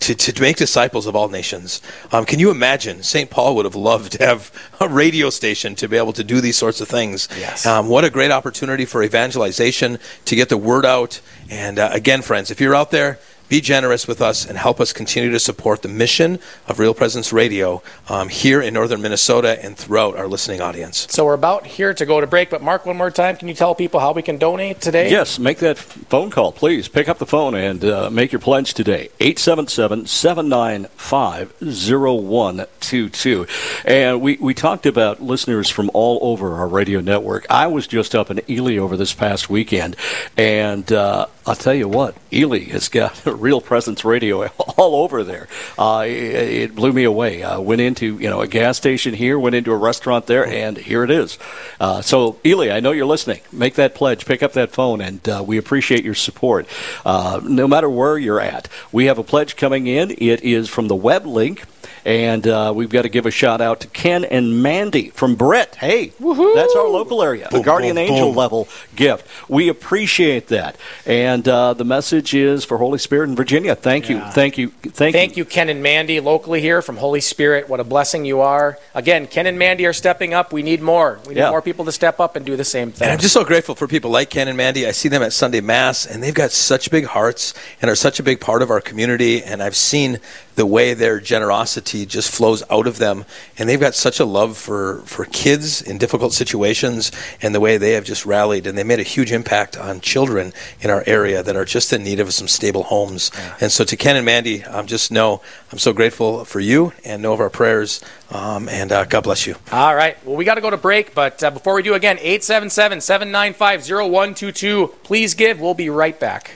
to, 0.00 0.14
to 0.14 0.40
make 0.40 0.56
disciples 0.56 1.06
of 1.06 1.16
all 1.16 1.28
nations. 1.28 1.80
Um, 2.12 2.24
can 2.24 2.38
you 2.38 2.50
imagine? 2.50 3.02
St. 3.02 3.30
Paul 3.30 3.56
would 3.56 3.64
have 3.64 3.74
loved 3.74 4.12
to 4.12 4.26
have 4.26 4.52
a 4.80 4.88
radio 4.88 5.30
station 5.30 5.74
to 5.76 5.88
be 5.88 5.96
able 5.96 6.12
to 6.12 6.24
do 6.24 6.40
these 6.40 6.56
sorts 6.56 6.80
of 6.80 6.88
things. 6.88 7.28
Yes. 7.38 7.64
Um, 7.64 7.88
what 7.88 8.04
a 8.04 8.10
great 8.10 8.30
opportunity 8.30 8.84
for 8.84 9.02
evangelization 9.02 9.98
to 10.26 10.36
get 10.36 10.48
the 10.48 10.58
word 10.58 10.84
out. 10.84 11.20
And 11.48 11.78
uh, 11.78 11.90
again, 11.92 12.22
friends, 12.22 12.50
if 12.50 12.60
you're 12.60 12.74
out 12.74 12.90
there, 12.90 13.18
be 13.54 13.60
generous 13.60 14.08
with 14.08 14.20
us 14.20 14.44
and 14.44 14.58
help 14.58 14.80
us 14.80 14.92
continue 14.92 15.30
to 15.30 15.38
support 15.38 15.82
the 15.82 15.88
mission 15.88 16.40
of 16.66 16.80
Real 16.80 16.92
Presence 16.92 17.32
Radio 17.32 17.84
um, 18.08 18.28
here 18.28 18.60
in 18.60 18.74
northern 18.74 19.00
Minnesota 19.00 19.64
and 19.64 19.76
throughout 19.76 20.16
our 20.16 20.26
listening 20.26 20.60
audience. 20.60 21.06
So 21.10 21.24
we're 21.24 21.34
about 21.34 21.64
here 21.64 21.94
to 21.94 22.04
go 22.04 22.20
to 22.20 22.26
break, 22.26 22.50
but 22.50 22.62
Mark, 22.62 22.84
one 22.84 22.96
more 22.96 23.12
time, 23.12 23.36
can 23.36 23.46
you 23.46 23.54
tell 23.54 23.72
people 23.76 24.00
how 24.00 24.10
we 24.10 24.22
can 24.22 24.38
donate 24.38 24.80
today? 24.80 25.08
Yes, 25.08 25.38
make 25.38 25.58
that 25.58 25.78
phone 25.78 26.32
call, 26.32 26.50
please. 26.50 26.88
Pick 26.88 27.08
up 27.08 27.18
the 27.18 27.26
phone 27.26 27.54
and 27.54 27.84
uh, 27.84 28.10
make 28.10 28.32
your 28.32 28.40
pledge 28.40 28.74
today. 28.74 29.10
877 29.20 30.06
795 30.06 31.54
0122. 31.62 33.46
And 33.84 34.20
we, 34.20 34.36
we 34.38 34.52
talked 34.52 34.84
about 34.84 35.22
listeners 35.22 35.70
from 35.70 35.92
all 35.94 36.18
over 36.22 36.54
our 36.54 36.66
radio 36.66 36.98
network. 36.98 37.46
I 37.48 37.68
was 37.68 37.86
just 37.86 38.16
up 38.16 38.32
in 38.32 38.40
Ely 38.50 38.78
over 38.78 38.96
this 38.96 39.14
past 39.14 39.48
weekend, 39.48 39.94
and 40.36 40.90
uh, 40.90 41.26
I'll 41.46 41.54
tell 41.54 41.74
you 41.74 41.88
what, 41.88 42.16
Ely 42.32 42.64
has 42.70 42.88
got 42.88 43.24
a 43.26 43.34
real 43.44 43.60
presence 43.60 44.04
radio 44.06 44.46
all 44.78 44.96
over 44.96 45.22
there. 45.22 45.46
Uh, 45.78 46.04
it, 46.06 46.12
it, 46.12 46.74
blew 46.74 46.92
me 46.92 47.04
away. 47.04 47.42
I 47.42 47.58
went 47.58 47.82
into 47.82 48.18
you 48.18 48.30
know 48.30 48.40
a 48.40 48.48
gas 48.48 48.78
station 48.78 49.12
here, 49.12 49.38
went 49.38 49.54
into 49.54 49.70
a 49.70 49.76
restaurant 49.76 50.26
there, 50.26 50.46
and 50.46 50.78
here 50.78 51.04
it 51.04 51.10
is. 51.10 51.38
Uh, 51.78 52.00
so 52.00 52.40
Ely, 52.44 52.70
I 52.70 52.80
know 52.80 52.92
you're 52.92 53.06
listening. 53.06 53.40
Make 53.52 53.74
that 53.74 53.94
pledge. 53.94 54.24
Pick 54.24 54.42
up 54.42 54.54
that 54.54 54.72
phone, 54.72 55.02
and 55.02 55.28
uh, 55.28 55.44
we 55.46 55.58
appreciate 55.58 56.02
your 56.04 56.14
support. 56.14 56.66
Uh, 57.04 57.40
no 57.44 57.68
matter 57.68 57.88
where 57.88 58.16
you're 58.16 58.40
at, 58.40 58.68
we 58.90 59.04
have 59.04 59.18
a 59.18 59.24
pledge 59.24 59.56
coming 59.56 59.86
in. 59.86 60.10
It 60.12 60.42
is 60.42 60.70
from 60.70 60.88
the 60.88 60.96
web 60.96 61.26
link 61.26 61.64
and 62.04 62.46
uh, 62.46 62.72
we've 62.74 62.90
got 62.90 63.02
to 63.02 63.08
give 63.08 63.26
a 63.26 63.30
shout 63.30 63.60
out 63.60 63.80
to 63.80 63.88
Ken 63.88 64.24
and 64.24 64.62
Mandy 64.62 65.10
from 65.10 65.34
Britt. 65.34 65.74
Hey, 65.76 66.12
Woo-hoo. 66.20 66.54
that's 66.54 66.74
our 66.76 66.88
local 66.88 67.22
area, 67.22 67.48
boom, 67.50 67.60
a 67.60 67.64
Guardian 67.64 67.96
boom, 67.96 68.04
Angel 68.04 68.28
boom. 68.28 68.36
level 68.36 68.68
gift. 68.94 69.26
We 69.48 69.68
appreciate 69.68 70.48
that. 70.48 70.76
And 71.06 71.46
uh, 71.48 71.74
the 71.74 71.84
message 71.84 72.34
is 72.34 72.64
for 72.64 72.78
Holy 72.78 72.98
Spirit 72.98 73.30
in 73.30 73.36
Virginia. 73.36 73.74
Thank 73.74 74.08
yeah. 74.08 74.26
you. 74.26 74.32
Thank 74.32 74.58
you. 74.58 74.68
Thank, 74.68 75.14
thank 75.14 75.36
you. 75.36 75.42
you, 75.42 75.44
Ken 75.44 75.68
and 75.68 75.82
Mandy, 75.82 76.20
locally 76.20 76.60
here 76.60 76.82
from 76.82 76.96
Holy 76.96 77.20
Spirit. 77.20 77.68
What 77.68 77.80
a 77.80 77.84
blessing 77.84 78.24
you 78.24 78.40
are. 78.40 78.78
Again, 78.94 79.26
Ken 79.26 79.46
and 79.46 79.58
Mandy 79.58 79.86
are 79.86 79.92
stepping 79.92 80.34
up. 80.34 80.52
We 80.52 80.62
need 80.62 80.82
more. 80.82 81.20
We 81.26 81.34
need 81.34 81.40
yeah. 81.40 81.50
more 81.50 81.62
people 81.62 81.84
to 81.86 81.92
step 81.92 82.20
up 82.20 82.36
and 82.36 82.44
do 82.44 82.56
the 82.56 82.64
same 82.64 82.92
thing. 82.92 83.06
And 83.06 83.12
I'm 83.12 83.18
just 83.18 83.34
so 83.34 83.44
grateful 83.44 83.74
for 83.74 83.88
people 83.88 84.10
like 84.10 84.30
Ken 84.30 84.48
and 84.48 84.56
Mandy. 84.56 84.86
I 84.86 84.92
see 84.92 85.08
them 85.08 85.22
at 85.22 85.32
Sunday 85.32 85.60
Mass, 85.60 86.06
and 86.06 86.22
they've 86.22 86.34
got 86.34 86.50
such 86.52 86.90
big 86.90 87.06
hearts 87.06 87.54
and 87.80 87.90
are 87.90 87.96
such 87.96 88.20
a 88.20 88.22
big 88.22 88.40
part 88.40 88.62
of 88.62 88.70
our 88.70 88.80
community. 88.80 89.42
And 89.42 89.62
I've 89.62 89.76
seen 89.76 90.20
the 90.54 90.66
way 90.66 90.94
their 90.94 91.20
generosity 91.20 92.06
just 92.06 92.30
flows 92.30 92.62
out 92.70 92.86
of 92.86 92.98
them. 92.98 93.24
And 93.58 93.68
they've 93.68 93.80
got 93.80 93.94
such 93.94 94.20
a 94.20 94.24
love 94.24 94.56
for, 94.56 95.00
for 95.00 95.24
kids 95.24 95.82
in 95.82 95.98
difficult 95.98 96.32
situations 96.32 97.10
and 97.42 97.54
the 97.54 97.60
way 97.60 97.76
they 97.76 97.92
have 97.92 98.04
just 98.04 98.24
rallied. 98.26 98.66
And 98.66 98.76
they 98.76 98.84
made 98.84 99.00
a 99.00 99.04
huge 99.04 99.32
impact 99.32 99.76
on 99.76 100.00
children 100.00 100.52
in 100.80 100.90
our 100.90 101.02
area 101.06 101.42
that 101.42 101.56
are 101.56 101.64
just 101.64 101.92
in 101.92 102.04
need 102.04 102.20
of 102.20 102.32
some 102.32 102.48
stable 102.48 102.84
homes. 102.84 103.30
Yeah. 103.34 103.56
And 103.62 103.72
so 103.72 103.84
to 103.84 103.96
Ken 103.96 104.16
and 104.16 104.24
Mandy, 104.24 104.64
um, 104.64 104.86
just 104.86 105.10
know 105.10 105.40
I'm 105.72 105.78
so 105.78 105.92
grateful 105.92 106.44
for 106.44 106.60
you 106.60 106.92
and 107.04 107.22
know 107.22 107.32
of 107.32 107.40
our 107.40 107.50
prayers. 107.50 108.00
Um, 108.30 108.68
and 108.68 108.90
uh, 108.92 109.04
God 109.04 109.22
bless 109.22 109.46
you. 109.46 109.56
All 109.70 109.94
right. 109.94 110.16
Well, 110.24 110.36
we 110.36 110.44
got 110.44 110.54
to 110.54 110.60
go 110.60 110.70
to 110.70 110.76
break. 110.76 111.14
But 111.14 111.42
uh, 111.42 111.50
before 111.50 111.74
we 111.74 111.82
do, 111.82 111.94
again, 111.94 112.18
877 112.18 113.00
795 113.00 113.82
0122. 113.82 114.94
Please 115.02 115.34
give. 115.34 115.60
We'll 115.60 115.74
be 115.74 115.90
right 115.90 116.18
back. 116.18 116.52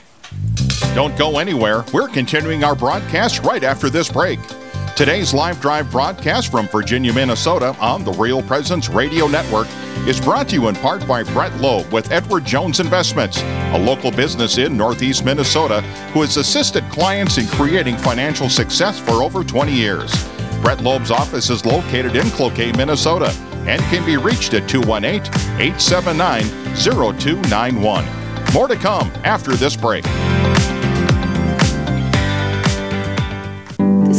Don't 0.93 1.17
go 1.17 1.39
anywhere. 1.39 1.83
We're 1.93 2.07
continuing 2.07 2.63
our 2.63 2.75
broadcast 2.75 3.43
right 3.43 3.63
after 3.63 3.89
this 3.89 4.09
break. 4.09 4.39
Today's 4.95 5.33
live 5.33 5.61
drive 5.61 5.89
broadcast 5.89 6.51
from 6.51 6.67
Virginia, 6.67 7.13
Minnesota 7.13 7.75
on 7.79 8.03
the 8.03 8.11
Real 8.11 8.41
Presence 8.41 8.89
Radio 8.89 9.27
Network 9.27 9.67
is 10.07 10.19
brought 10.19 10.49
to 10.49 10.55
you 10.55 10.67
in 10.67 10.75
part 10.75 11.07
by 11.07 11.23
Brett 11.23 11.55
Loeb 11.61 11.91
with 11.93 12.11
Edward 12.11 12.43
Jones 12.43 12.79
Investments, 12.79 13.41
a 13.41 13.79
local 13.79 14.11
business 14.11 14.57
in 14.57 14.75
Northeast 14.75 15.23
Minnesota 15.23 15.81
who 16.11 16.21
has 16.21 16.37
assisted 16.37 16.83
clients 16.89 17.37
in 17.37 17.47
creating 17.47 17.97
financial 17.97 18.49
success 18.49 18.99
for 18.99 19.23
over 19.23 19.43
20 19.43 19.71
years. 19.71 20.11
Brett 20.61 20.81
Loeb's 20.81 21.11
office 21.11 21.49
is 21.49 21.65
located 21.65 22.15
in 22.15 22.29
Cloquet, 22.31 22.73
Minnesota, 22.73 23.29
and 23.67 23.81
can 23.83 24.05
be 24.05 24.17
reached 24.17 24.53
at 24.53 24.67
218 24.67 25.31
879 25.61 26.43
0291. 26.75 28.05
More 28.53 28.67
to 28.67 28.75
come 28.75 29.11
after 29.23 29.53
this 29.53 29.75
break. 29.75 30.03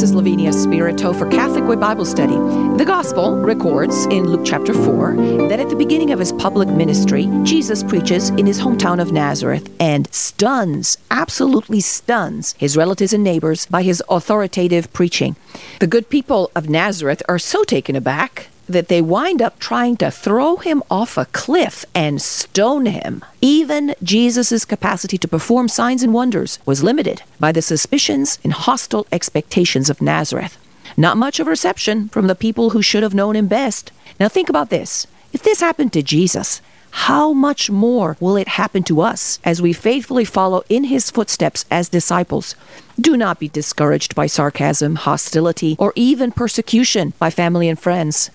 This 0.00 0.08
is 0.08 0.16
Lavinia 0.16 0.50
Spirito 0.50 1.12
for 1.12 1.28
Catholic 1.28 1.64
Way 1.64 1.76
Bible 1.76 2.06
Study. 2.06 2.36
The 2.78 2.86
Gospel 2.86 3.36
records 3.36 4.06
in 4.06 4.30
Luke 4.30 4.46
chapter 4.46 4.72
4 4.72 5.14
that 5.50 5.60
at 5.60 5.68
the 5.68 5.76
beginning 5.76 6.10
of 6.10 6.18
his 6.18 6.32
public 6.32 6.70
ministry, 6.70 7.28
Jesus 7.42 7.82
preaches 7.82 8.30
in 8.30 8.46
his 8.46 8.58
hometown 8.58 8.98
of 8.98 9.12
Nazareth 9.12 9.70
and 9.78 10.10
stuns, 10.10 10.96
absolutely 11.10 11.80
stuns, 11.80 12.54
his 12.56 12.78
relatives 12.78 13.12
and 13.12 13.22
neighbors 13.22 13.66
by 13.66 13.82
his 13.82 14.02
authoritative 14.08 14.90
preaching. 14.94 15.36
The 15.80 15.86
good 15.86 16.08
people 16.08 16.50
of 16.56 16.70
Nazareth 16.70 17.22
are 17.28 17.38
so 17.38 17.62
taken 17.62 17.94
aback 17.94 18.46
that 18.70 18.88
they 18.88 19.02
wind 19.02 19.42
up 19.42 19.58
trying 19.58 19.96
to 19.98 20.10
throw 20.10 20.56
him 20.56 20.82
off 20.90 21.18
a 21.18 21.26
cliff 21.26 21.84
and 21.94 22.22
stone 22.22 22.86
him. 22.86 23.24
Even 23.40 23.94
Jesus' 24.02 24.64
capacity 24.64 25.18
to 25.18 25.28
perform 25.28 25.68
signs 25.68 26.02
and 26.02 26.14
wonders 26.14 26.58
was 26.64 26.82
limited 26.82 27.22
by 27.38 27.52
the 27.52 27.62
suspicions 27.62 28.38
and 28.44 28.52
hostile 28.52 29.06
expectations 29.12 29.90
of 29.90 30.00
Nazareth. 30.00 30.56
Not 30.96 31.16
much 31.16 31.40
of 31.40 31.46
reception 31.46 32.08
from 32.08 32.26
the 32.26 32.34
people 32.34 32.70
who 32.70 32.82
should 32.82 33.02
have 33.02 33.14
known 33.14 33.36
him 33.36 33.46
best. 33.46 33.92
Now 34.18 34.28
think 34.28 34.48
about 34.48 34.70
this. 34.70 35.06
If 35.32 35.42
this 35.42 35.60
happened 35.60 35.92
to 35.92 36.02
Jesus, 36.02 36.60
how 36.90 37.32
much 37.32 37.70
more 37.70 38.16
will 38.18 38.36
it 38.36 38.48
happen 38.48 38.82
to 38.84 39.00
us 39.00 39.38
as 39.44 39.62
we 39.62 39.72
faithfully 39.72 40.24
follow 40.24 40.62
in 40.68 40.84
his 40.84 41.10
footsteps 41.10 41.64
as 41.70 41.88
disciples? 41.88 42.56
Do 43.00 43.16
not 43.16 43.38
be 43.38 43.48
discouraged 43.48 44.14
by 44.14 44.26
sarcasm, 44.26 44.96
hostility, 44.96 45.76
or 45.78 45.92
even 45.94 46.32
persecution 46.32 47.12
by 47.18 47.30
family 47.30 47.68
and 47.68 47.78
friends. 47.78 48.30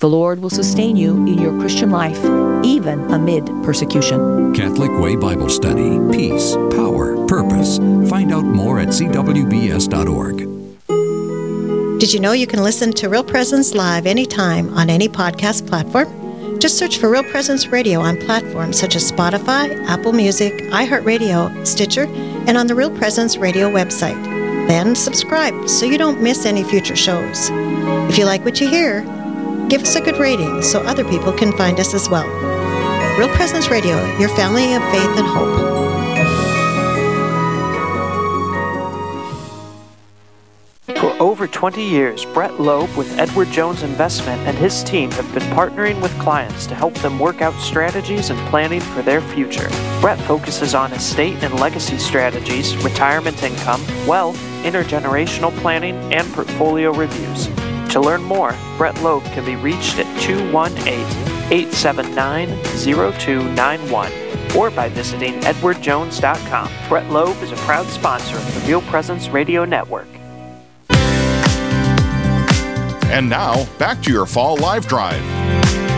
The 0.00 0.08
Lord 0.08 0.40
will 0.40 0.48
sustain 0.48 0.96
you 0.96 1.14
in 1.26 1.38
your 1.38 1.52
Christian 1.60 1.90
life, 1.90 2.16
even 2.64 3.00
amid 3.12 3.44
persecution. 3.62 4.54
Catholic 4.54 4.90
Way 4.98 5.14
Bible 5.14 5.50
Study 5.50 5.98
Peace, 6.10 6.56
Power, 6.74 7.26
Purpose. 7.26 7.76
Find 8.08 8.32
out 8.32 8.46
more 8.46 8.78
at 8.78 8.88
cwbs.org. 8.88 10.38
Did 12.00 12.14
you 12.14 12.20
know 12.20 12.32
you 12.32 12.46
can 12.46 12.62
listen 12.62 12.94
to 12.94 13.10
Real 13.10 13.22
Presence 13.22 13.74
live 13.74 14.06
anytime 14.06 14.72
on 14.72 14.88
any 14.88 15.06
podcast 15.06 15.68
platform? 15.68 16.58
Just 16.58 16.78
search 16.78 16.96
for 16.96 17.10
Real 17.10 17.24
Presence 17.24 17.66
Radio 17.66 18.00
on 18.00 18.16
platforms 18.16 18.80
such 18.80 18.96
as 18.96 19.12
Spotify, 19.12 19.86
Apple 19.86 20.14
Music, 20.14 20.54
iHeartRadio, 20.70 21.66
Stitcher, 21.66 22.06
and 22.46 22.56
on 22.56 22.68
the 22.68 22.74
Real 22.74 22.90
Presence 22.90 23.36
Radio 23.36 23.70
website. 23.70 24.16
Then 24.66 24.94
subscribe 24.94 25.68
so 25.68 25.84
you 25.84 25.98
don't 25.98 26.22
miss 26.22 26.46
any 26.46 26.64
future 26.64 26.96
shows. 26.96 27.50
If 28.08 28.16
you 28.16 28.24
like 28.24 28.46
what 28.46 28.62
you 28.62 28.68
hear, 28.70 29.04
Give 29.70 29.82
us 29.82 29.94
a 29.94 30.00
good 30.00 30.16
rating 30.16 30.62
so 30.62 30.80
other 30.80 31.04
people 31.04 31.32
can 31.32 31.52
find 31.52 31.78
us 31.78 31.94
as 31.94 32.10
well. 32.10 32.28
Real 33.16 33.28
Presence 33.28 33.70
Radio, 33.70 34.04
your 34.18 34.28
family 34.30 34.74
of 34.74 34.82
faith 34.90 35.16
and 35.16 35.24
hope. 35.24 35.70
For 40.98 41.12
over 41.22 41.46
20 41.46 41.84
years, 41.84 42.24
Brett 42.24 42.60
Loeb 42.60 42.92
with 42.96 43.16
Edward 43.16 43.46
Jones 43.52 43.84
Investment 43.84 44.40
and 44.40 44.58
his 44.58 44.82
team 44.82 45.12
have 45.12 45.32
been 45.32 45.48
partnering 45.54 46.02
with 46.02 46.18
clients 46.18 46.66
to 46.66 46.74
help 46.74 46.94
them 46.94 47.20
work 47.20 47.40
out 47.40 47.54
strategies 47.60 48.30
and 48.30 48.40
planning 48.50 48.80
for 48.80 49.02
their 49.02 49.20
future. 49.20 49.68
Brett 50.00 50.18
focuses 50.26 50.74
on 50.74 50.92
estate 50.92 51.36
and 51.44 51.54
legacy 51.60 51.98
strategies, 51.98 52.76
retirement 52.78 53.40
income, 53.44 53.82
wealth, 54.08 54.36
intergenerational 54.64 55.56
planning, 55.58 55.94
and 56.12 56.26
portfolio 56.32 56.92
reviews. 56.92 57.48
To 57.90 58.00
learn 58.00 58.22
more, 58.22 58.54
Brett 58.78 59.02
Loeb 59.02 59.24
can 59.24 59.44
be 59.44 59.56
reached 59.56 59.98
at 59.98 60.20
218 60.20 60.94
879 61.52 62.48
0291 62.84 64.12
or 64.56 64.70
by 64.70 64.88
visiting 64.88 65.34
edwardjones.com. 65.40 66.70
Brett 66.88 67.10
Loeb 67.10 67.36
is 67.42 67.50
a 67.50 67.56
proud 67.56 67.86
sponsor 67.86 68.36
of 68.36 68.54
the 68.54 68.60
Real 68.68 68.80
Presence 68.82 69.28
Radio 69.28 69.64
Network. 69.64 70.06
And 73.10 73.28
now, 73.28 73.64
back 73.76 74.00
to 74.04 74.12
your 74.12 74.24
fall 74.24 74.56
live 74.56 74.86
drive. 74.86 75.89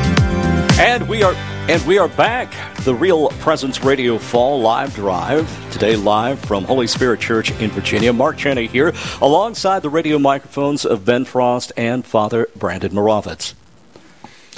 And 0.78 1.08
we 1.08 1.22
are 1.22 1.34
and 1.34 1.86
we 1.86 1.98
are 1.98 2.08
back. 2.08 2.54
The 2.84 2.94
Real 2.94 3.28
Presence 3.28 3.84
Radio 3.84 4.18
Fall 4.18 4.60
Live 4.60 4.94
Drive. 4.94 5.70
Today, 5.70 5.96
live 5.96 6.40
from 6.40 6.64
Holy 6.64 6.86
Spirit 6.86 7.20
Church 7.20 7.50
in 7.60 7.70
Virginia. 7.70 8.12
Mark 8.12 8.36
Cheney 8.38 8.66
here, 8.66 8.92
alongside 9.20 9.82
the 9.82 9.90
radio 9.90 10.18
microphones 10.18 10.84
of 10.84 11.04
Ben 11.04 11.24
Frost 11.24 11.72
and 11.76 12.04
Father 12.04 12.48
Brandon 12.56 12.90
Moravitz. 12.92 13.54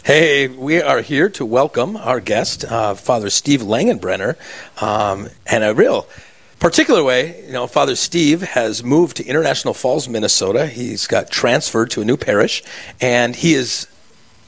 Hey, 0.04 0.48
we 0.48 0.80
are 0.80 1.00
here 1.00 1.28
to 1.30 1.44
welcome 1.44 1.96
our 1.96 2.20
guest, 2.20 2.64
uh, 2.64 2.94
Father 2.94 3.28
Steve 3.28 3.60
Langenbrunner, 3.60 4.36
um, 4.82 5.28
and 5.46 5.64
a 5.64 5.74
real 5.74 6.06
particular 6.60 7.02
way, 7.04 7.44
you 7.44 7.52
know, 7.52 7.66
Father 7.66 7.96
Steve 7.96 8.40
has 8.40 8.82
moved 8.82 9.18
to 9.18 9.24
International 9.24 9.74
Falls, 9.74 10.08
Minnesota. 10.08 10.66
He's 10.66 11.06
got 11.06 11.30
transferred 11.30 11.90
to 11.90 12.00
a 12.00 12.04
new 12.04 12.16
parish, 12.16 12.62
and 13.00 13.36
he 13.36 13.54
is 13.54 13.86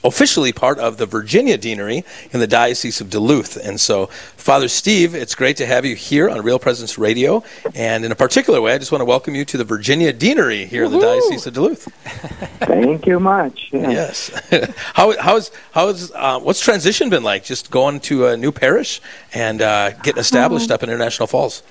officially 0.07 0.53
part 0.53 0.79
of 0.79 0.97
the 0.97 1.07
Virginia 1.07 1.59
Deanery 1.59 2.05
in 2.33 2.41
the 2.41 2.47
Diocese 2.47 3.01
of 3.01 3.11
Duluth. 3.11 3.57
And 3.57 3.81
so, 3.81 4.07
Father 4.37 4.69
Steve, 4.69 5.15
it's 5.15 5.35
great 5.35 5.57
to 5.57 5.67
have 5.67 5.85
you 5.85 5.97
here 5.97 6.31
on 6.31 6.43
Real 6.43 6.59
Presence 6.59 6.97
Radio. 6.97 7.43
And 7.75 8.05
in 8.05 8.13
a 8.13 8.15
particular 8.15 8.61
way, 8.61 8.75
I 8.75 8.79
just 8.79 8.93
want 8.93 9.01
to 9.01 9.07
welcome 9.07 9.35
you 9.35 9.45
to 9.45 9.57
the 9.57 9.65
Virginia 9.65 10.13
Deanery 10.13 10.67
here 10.67 10.85
Woo-hoo! 10.85 10.97
in 10.97 11.01
the 11.01 11.07
Diocese 11.07 11.47
of 11.47 11.55
Duluth. 11.55 11.85
Thank 12.61 13.07
you 13.07 13.19
much. 13.19 13.71
Yeah. 13.73 13.91
Yes. 13.91 14.31
how, 14.95 15.19
how's, 15.21 15.51
how's, 15.73 16.13
uh, 16.13 16.39
what's 16.41 16.61
transition 16.61 17.11
been 17.11 17.23
like? 17.23 17.45
Just 17.45 17.71
going 17.71 18.01
to 18.01 18.29
a 18.29 18.37
new 18.37 18.53
parish 18.53 19.01
and 19.35 19.61
uh, 19.61 19.91
getting 20.03 20.21
established 20.21 20.71
um, 20.71 20.75
up 20.75 20.83
in 20.83 20.91
International 20.91 21.27
Falls? 21.27 21.63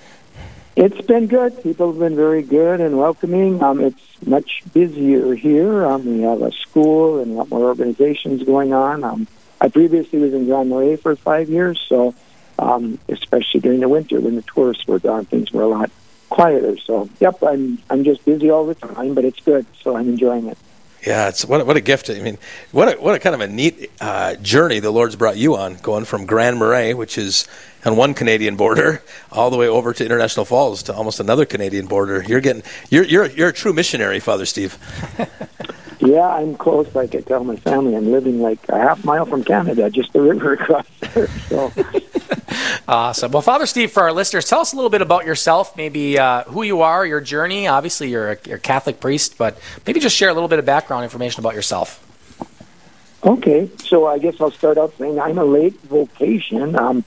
It's 0.75 0.99
been 1.07 1.27
good. 1.27 1.63
People 1.63 1.91
have 1.91 1.99
been 1.99 2.17
very 2.17 2.41
good 2.41 2.81
and 2.81 2.97
welcoming. 2.97 3.63
Um, 3.63 3.79
it's 3.79 4.25
much 4.25 4.61
busier 4.73 5.33
here. 5.33 5.85
Um, 5.85 6.05
we 6.05 6.23
have 6.23 6.41
a 6.41 6.51
school 6.51 7.19
and 7.21 7.31
a 7.31 7.33
lot 7.33 7.49
more 7.49 7.63
organizations 7.63 8.43
going 8.43 8.73
on. 8.73 9.05
Um, 9.05 9.27
I 9.61 9.69
previously 9.69 10.19
was 10.19 10.33
in 10.33 10.47
Grand 10.47 10.69
Marais 10.69 10.97
for 10.97 11.15
five 11.15 11.49
years, 11.49 11.79
so 11.87 12.13
um, 12.59 12.99
especially 13.07 13.61
during 13.61 13.79
the 13.79 13.87
winter 13.87 14.19
when 14.19 14.35
the 14.35 14.41
tourists 14.41 14.85
were 14.85 14.99
gone, 14.99 15.23
things 15.23 15.53
were 15.53 15.61
a 15.61 15.67
lot 15.67 15.91
quieter. 16.29 16.77
So, 16.77 17.09
yep, 17.21 17.41
I'm 17.41 17.81
I'm 17.89 18.03
just 18.03 18.25
busy 18.25 18.49
all 18.49 18.65
the 18.65 18.75
time, 18.75 19.13
but 19.13 19.23
it's 19.23 19.39
good. 19.39 19.65
So 19.81 19.95
I'm 19.95 20.09
enjoying 20.09 20.47
it. 20.47 20.57
Yeah, 21.05 21.29
it's 21.29 21.45
what 21.45 21.65
what 21.67 21.77
a 21.77 21.81
gift. 21.81 22.09
I 22.09 22.19
mean, 22.19 22.39
what 22.71 22.95
a, 22.97 22.99
what 22.99 23.13
a 23.13 23.19
kind 23.19 23.35
of 23.35 23.41
a 23.41 23.47
neat 23.47 23.91
uh, 24.01 24.35
journey 24.35 24.79
the 24.79 24.89
Lord's 24.91 25.15
brought 25.15 25.37
you 25.37 25.55
on, 25.55 25.75
going 25.75 26.03
from 26.05 26.25
Grand 26.25 26.57
Marais, 26.57 26.95
which 26.95 27.17
is 27.17 27.47
on 27.85 27.95
one 27.95 28.15
Canadian 28.15 28.55
border, 28.55 29.03
all 29.31 29.51
the 29.51 29.57
way 29.57 29.67
over 29.67 29.93
to 29.93 30.03
International 30.03 30.45
Falls 30.45 30.81
to 30.83 30.93
almost 30.93 31.19
another 31.19 31.45
Canadian 31.45 31.85
border. 31.85 32.23
You're 32.27 32.41
getting 32.41 32.63
you're 32.89 33.03
you're 33.03 33.27
you're 33.27 33.49
a 33.49 33.53
true 33.53 33.73
missionary, 33.73 34.19
Father 34.19 34.45
Steve. 34.45 34.79
yeah, 35.99 36.27
I'm 36.27 36.55
close. 36.55 36.93
Like 36.95 37.15
I 37.15 37.21
tell 37.21 37.43
my 37.43 37.55
family, 37.55 37.95
I'm 37.95 38.11
living 38.11 38.41
like 38.41 38.59
a 38.69 38.77
half 38.79 39.03
mile 39.05 39.25
from 39.25 39.43
Canada, 39.43 39.89
just 39.89 40.13
the 40.13 40.21
river 40.21 40.53
across 40.53 40.87
there. 40.99 41.27
So. 41.27 41.71
Awesome. 42.87 43.31
Well, 43.31 43.41
Father 43.41 43.65
Steve, 43.65 43.91
for 43.91 44.03
our 44.03 44.13
listeners, 44.13 44.45
tell 44.45 44.59
us 44.59 44.73
a 44.73 44.75
little 44.75 44.91
bit 44.91 45.01
about 45.01 45.25
yourself, 45.25 45.75
maybe 45.75 46.19
uh, 46.19 46.43
who 46.43 46.61
you 46.63 46.81
are, 46.81 47.05
your 47.05 47.19
journey. 47.19 47.67
Obviously, 47.67 48.09
you're 48.09 48.33
a, 48.33 48.37
you're 48.45 48.57
a 48.57 48.59
Catholic 48.59 48.99
priest, 48.99 49.37
but 49.37 49.59
maybe 49.87 49.99
just 49.99 50.15
share 50.15 50.29
a 50.29 50.33
little 50.33 50.47
bit 50.47 50.59
of 50.59 50.65
background 50.65 51.03
information 51.03 51.39
about 51.39 51.55
yourself. 51.55 52.01
Okay, 53.23 53.69
so 53.83 54.05
I 54.05 54.19
guess 54.19 54.39
I'll 54.39 54.51
start 54.51 54.77
out 54.77 54.95
saying 54.97 55.19
I'm 55.19 55.39
a 55.39 55.45
late 55.45 55.79
vocation. 55.81 56.75
Um, 56.75 57.03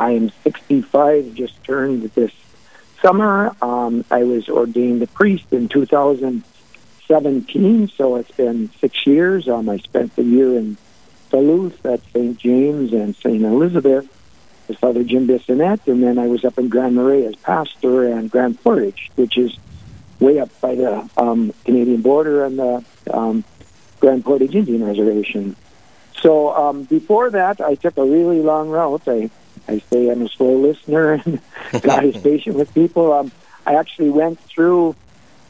I 0.00 0.12
am 0.12 0.30
65, 0.44 1.34
just 1.34 1.62
turned 1.64 2.04
this 2.14 2.32
summer. 3.02 3.54
Um, 3.60 4.04
I 4.10 4.24
was 4.24 4.48
ordained 4.48 5.02
a 5.02 5.06
priest 5.08 5.52
in 5.52 5.68
2017, 7.08 7.88
so 7.88 8.16
it's 8.16 8.30
been 8.32 8.70
six 8.80 9.06
years. 9.06 9.48
Um, 9.48 9.70
I 9.70 9.78
spent 9.78 10.12
a 10.18 10.22
year 10.22 10.58
in 10.58 10.76
Duluth 11.30 11.84
at 11.86 12.02
St. 12.12 12.36
James 12.36 12.92
and 12.92 13.16
St. 13.16 13.42
Elizabeth 13.42 14.06
with 14.68 14.78
Father 14.78 15.02
Jim 15.02 15.26
Bissonette, 15.26 15.88
and 15.88 16.02
then 16.02 16.18
I 16.18 16.26
was 16.26 16.44
up 16.44 16.58
in 16.58 16.68
Grand 16.68 16.96
Marais 16.96 17.24
as 17.24 17.34
pastor 17.36 18.04
and 18.12 18.30
Grand 18.30 18.62
Portage, 18.62 19.10
which 19.16 19.38
is 19.38 19.56
way 20.20 20.38
up 20.38 20.50
by 20.60 20.74
the 20.74 21.08
um, 21.16 21.54
Canadian 21.64 22.02
border 22.02 22.44
and 22.44 22.58
the 22.58 22.84
um, 23.10 23.42
Grand 24.00 24.22
Portage 24.22 24.54
Indian 24.54 24.84
Reservation. 24.84 25.56
So 26.20 26.54
um, 26.54 26.82
before 26.82 27.30
that, 27.30 27.62
I 27.62 27.76
took 27.76 27.96
a 27.96 28.04
really 28.04 28.42
long 28.42 28.68
route. 28.68 29.08
I, 29.08 29.30
I 29.66 29.78
say 29.90 30.10
I'm 30.10 30.20
a 30.20 30.28
slow 30.28 30.58
listener 30.58 31.12
and 31.24 31.40
God 31.80 32.04
is 32.04 32.22
patient 32.22 32.56
with 32.56 32.74
people. 32.74 33.14
Um, 33.14 33.32
I 33.64 33.76
actually 33.76 34.10
went 34.10 34.38
through 34.40 34.94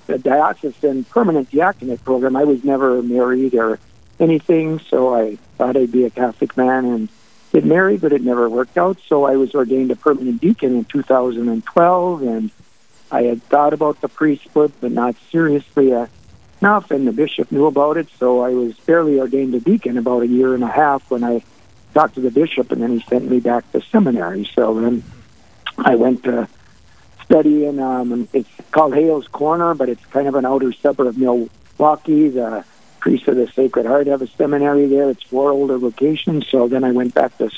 the 0.09 0.19
diocesan 0.19 1.05
permanent 1.05 1.51
diaconate 1.51 2.03
program. 2.03 2.35
I 2.35 2.45
was 2.45 2.65
never 2.65 3.01
married 3.03 3.55
or 3.55 3.79
anything, 4.19 4.81
so 4.81 5.15
I 5.15 5.37
thought 5.57 5.77
I'd 5.77 5.93
be 5.93 6.05
a 6.05 6.11
Catholic 6.11 6.57
man 6.57 6.87
and 6.87 7.09
get 7.53 7.65
married, 7.65 8.01
but 8.01 8.13
it 8.13 8.23
never 8.23 8.49
worked 8.49 8.77
out. 8.77 8.99
So 9.07 9.25
I 9.25 9.37
was 9.37 9.55
ordained 9.55 9.91
a 9.91 9.97
permanent 9.97 10.41
deacon 10.41 10.77
in 10.77 10.85
2012, 10.87 12.23
and 12.23 12.51
I 13.13 13.23
had 13.25 13.43
thought 13.45 13.75
about 13.75 14.01
the 14.01 14.09
priesthood, 14.09 14.73
but 14.81 14.93
not 14.93 15.15
seriously 15.31 15.93
enough. 15.93 16.91
And 16.91 17.07
the 17.07 17.13
bishop 17.13 17.53
knew 17.53 17.67
about 17.67 17.99
it, 17.99 18.09
so 18.19 18.41
I 18.41 18.51
was 18.51 18.75
barely 18.79 19.21
ordained 19.21 19.55
a 19.55 19.61
deacon 19.61 19.99
about 19.99 20.23
a 20.23 20.27
year 20.27 20.55
and 20.55 20.65
a 20.65 20.69
half 20.69 21.09
when 21.11 21.23
I 21.23 21.43
talked 21.93 22.15
to 22.15 22.23
the 22.23 22.31
bishop, 22.31 22.73
and 22.73 22.83
then 22.83 22.99
he 22.99 23.05
sent 23.09 23.31
me 23.31 23.41
back 23.41 23.71
to 23.73 23.83
seminary. 23.83 24.49
So 24.55 24.81
then 24.81 25.05
I 25.77 25.97
went 25.97 26.25
to 26.25 26.49
study 27.29 27.67
in 27.67 27.79
um, 27.79 28.27
it's 28.33 28.49
called 28.71 28.95
Hales 28.95 29.29
Corner, 29.29 29.75
but 29.75 29.91
it's 29.91 30.05
kind 30.07 30.27
of 30.29 30.35
an 30.35 30.47
outer 30.47 30.73
suburb 30.73 31.09
of 31.09 31.19
Milwaukee. 31.19 32.29
The 32.31 32.65
priests 33.01 33.29
of 33.29 33.37
the 33.37 33.47
Sacred 33.49 33.85
Heart 33.85 34.07
have 34.07 34.23
a 34.23 34.27
seminary 34.27 34.87
there. 34.87 35.11
It's 35.11 35.25
four 35.25 35.51
older 35.51 35.77
vocations. 35.77 36.49
So 36.49 36.69
then 36.69 36.85
I 36.85 36.93
went 36.93 37.15
back 37.15 37.37
to 37.39 37.51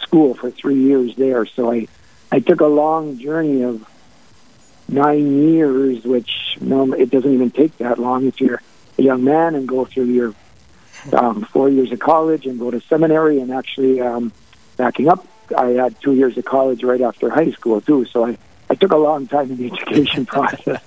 school 0.00 0.34
for 0.34 0.50
three 0.50 0.80
years 0.80 1.14
there. 1.16 1.44
So 1.44 1.70
I, 1.70 1.86
I 2.32 2.40
took 2.40 2.60
a 2.60 2.66
long 2.66 3.18
journey 3.18 3.62
of 3.62 3.86
nine 4.88 5.52
years, 5.52 6.02
which 6.04 6.56
no, 6.58 6.90
it 6.94 7.10
doesn't 7.10 7.32
even 7.32 7.50
take 7.50 7.76
that 7.76 7.98
long 7.98 8.26
if 8.26 8.40
you're 8.40 8.62
a 8.98 9.02
young 9.02 9.22
man 9.22 9.54
and 9.54 9.68
go 9.68 9.84
through 9.84 10.06
your 10.06 10.34
um, 11.12 11.42
four 11.44 11.68
years 11.68 11.92
of 11.92 11.98
college 11.98 12.46
and 12.46 12.58
go 12.58 12.70
to 12.70 12.80
seminary. 12.80 13.38
And 13.40 13.52
actually, 13.52 14.00
um, 14.00 14.32
backing 14.78 15.08
up, 15.08 15.26
I 15.54 15.68
had 15.72 16.00
two 16.00 16.14
years 16.14 16.38
of 16.38 16.46
college 16.46 16.82
right 16.82 17.02
after 17.02 17.28
high 17.28 17.50
school 17.50 17.82
too. 17.82 18.06
So 18.06 18.24
I, 18.24 18.38
I 18.70 18.76
took 18.76 18.92
a 18.92 18.96
long 18.96 19.26
time 19.26 19.50
in 19.50 19.56
the 19.56 19.66
education 19.66 20.24
process. 20.34 20.80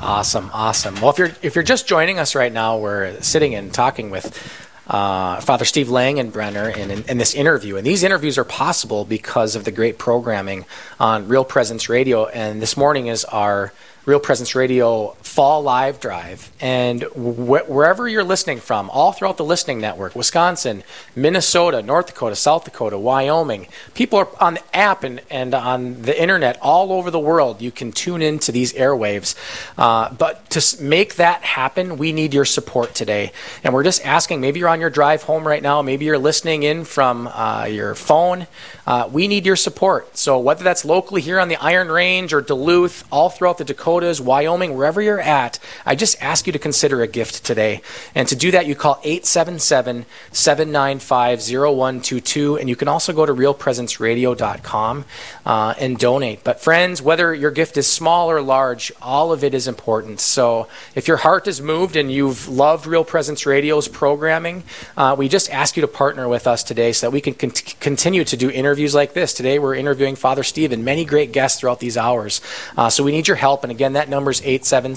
Awesome, 0.00 0.50
awesome. 0.54 0.94
Well, 1.00 1.10
if 1.10 1.18
you're 1.18 1.32
if 1.42 1.54
you're 1.56 1.64
just 1.64 1.86
joining 1.86 2.18
us 2.18 2.34
right 2.34 2.52
now, 2.52 2.78
we're 2.78 3.20
sitting 3.20 3.54
and 3.54 3.74
talking 3.74 4.10
with 4.10 4.38
uh, 4.86 5.40
Father 5.40 5.64
Steve 5.64 5.88
Langenbrunner 5.88 6.74
in, 6.76 6.90
in, 6.90 7.04
in, 7.04 7.18
this 7.18 7.34
interview. 7.34 7.76
And 7.76 7.86
these 7.86 8.02
interviews 8.02 8.38
are 8.38 8.44
possible 8.44 9.04
because 9.04 9.54
of 9.54 9.64
the 9.64 9.70
great 9.70 9.98
programming 9.98 10.64
on 10.98 11.28
Real 11.28 11.44
Presence 11.44 11.88
Radio. 11.88 12.26
And 12.26 12.60
this 12.60 12.76
morning 12.76 13.06
is 13.06 13.24
our 13.26 13.72
Real 14.04 14.18
Presence 14.18 14.56
Radio 14.56 15.16
Fall 15.30 15.62
Live 15.62 16.00
Drive. 16.00 16.50
And 16.60 17.04
wh- 17.04 17.70
wherever 17.70 18.08
you're 18.08 18.24
listening 18.24 18.58
from, 18.58 18.90
all 18.90 19.12
throughout 19.12 19.36
the 19.36 19.44
listening 19.44 19.80
network 19.80 20.16
Wisconsin, 20.16 20.82
Minnesota, 21.14 21.82
North 21.82 22.08
Dakota, 22.08 22.34
South 22.34 22.64
Dakota, 22.64 22.98
Wyoming 22.98 23.68
people 23.94 24.18
are 24.18 24.28
on 24.40 24.54
the 24.54 24.76
app 24.76 25.04
and, 25.04 25.20
and 25.30 25.54
on 25.54 26.02
the 26.02 26.20
internet 26.20 26.58
all 26.60 26.92
over 26.92 27.10
the 27.10 27.18
world. 27.18 27.62
You 27.62 27.70
can 27.70 27.92
tune 27.92 28.22
into 28.22 28.50
these 28.50 28.72
airwaves. 28.72 29.34
Uh, 29.78 30.12
but 30.14 30.48
to 30.50 30.82
make 30.82 31.16
that 31.16 31.42
happen, 31.42 31.96
we 31.96 32.12
need 32.12 32.34
your 32.34 32.44
support 32.44 32.94
today. 32.94 33.32
And 33.62 33.72
we're 33.72 33.84
just 33.84 34.04
asking 34.04 34.40
maybe 34.40 34.60
you're 34.60 34.68
on 34.68 34.80
your 34.80 34.90
drive 34.90 35.22
home 35.22 35.46
right 35.46 35.62
now, 35.62 35.82
maybe 35.82 36.06
you're 36.06 36.18
listening 36.18 36.62
in 36.62 36.84
from 36.84 37.28
uh, 37.28 37.66
your 37.70 37.94
phone. 37.94 38.46
Uh, 38.86 39.08
we 39.12 39.28
need 39.28 39.46
your 39.46 39.56
support. 39.56 40.16
So 40.16 40.38
whether 40.38 40.64
that's 40.64 40.84
locally 40.84 41.20
here 41.20 41.38
on 41.38 41.48
the 41.48 41.56
Iron 41.56 41.88
Range 41.88 42.32
or 42.32 42.40
Duluth, 42.40 43.04
all 43.12 43.30
throughout 43.30 43.58
the 43.58 43.64
Dakotas, 43.64 44.20
Wyoming, 44.20 44.76
wherever 44.76 45.00
you're 45.00 45.19
at, 45.20 45.58
I 45.86 45.94
just 45.94 46.20
ask 46.22 46.46
you 46.46 46.52
to 46.52 46.58
consider 46.58 47.02
a 47.02 47.06
gift 47.06 47.44
today. 47.44 47.82
And 48.14 48.26
to 48.28 48.36
do 48.36 48.50
that, 48.50 48.66
you 48.66 48.74
call 48.74 49.00
877 49.04 50.06
795 50.32 51.40
0122. 51.40 52.58
And 52.58 52.68
you 52.68 52.76
can 52.76 52.88
also 52.88 53.12
go 53.12 53.24
to 53.24 53.32
realpresenceradio.com 53.32 55.04
uh, 55.46 55.74
and 55.78 55.98
donate. 55.98 56.42
But 56.44 56.60
friends, 56.60 57.00
whether 57.00 57.34
your 57.34 57.50
gift 57.50 57.76
is 57.76 57.86
small 57.86 58.30
or 58.30 58.42
large, 58.42 58.92
all 59.00 59.32
of 59.32 59.44
it 59.44 59.54
is 59.54 59.68
important. 59.68 60.20
So 60.20 60.68
if 60.94 61.06
your 61.06 61.18
heart 61.18 61.46
is 61.46 61.60
moved 61.60 61.96
and 61.96 62.10
you've 62.10 62.48
loved 62.48 62.86
Real 62.86 63.04
Presence 63.04 63.46
Radio's 63.46 63.88
programming, 63.88 64.64
uh, 64.96 65.14
we 65.16 65.28
just 65.28 65.50
ask 65.50 65.76
you 65.76 65.80
to 65.82 65.88
partner 65.88 66.28
with 66.28 66.46
us 66.46 66.62
today 66.64 66.92
so 66.92 67.06
that 67.06 67.12
we 67.12 67.20
can 67.20 67.34
con- 67.34 67.50
continue 67.80 68.24
to 68.24 68.36
do 68.36 68.50
interviews 68.50 68.70
interviews 68.70 68.94
like 68.94 69.12
this. 69.12 69.34
Today 69.34 69.58
we're 69.58 69.74
interviewing 69.74 70.16
Father 70.16 70.42
Steve 70.42 70.72
and 70.72 70.84
many 70.84 71.04
great 71.04 71.32
guests 71.32 71.60
throughout 71.60 71.80
these 71.80 71.96
hours. 71.96 72.40
Uh, 72.76 72.88
so 72.88 73.04
we 73.04 73.12
need 73.12 73.28
your 73.28 73.36
help. 73.36 73.62
And 73.62 73.70
again, 73.70 73.92
that 73.92 74.08
number 74.08 74.30
is 74.30 74.40
877 74.40 74.96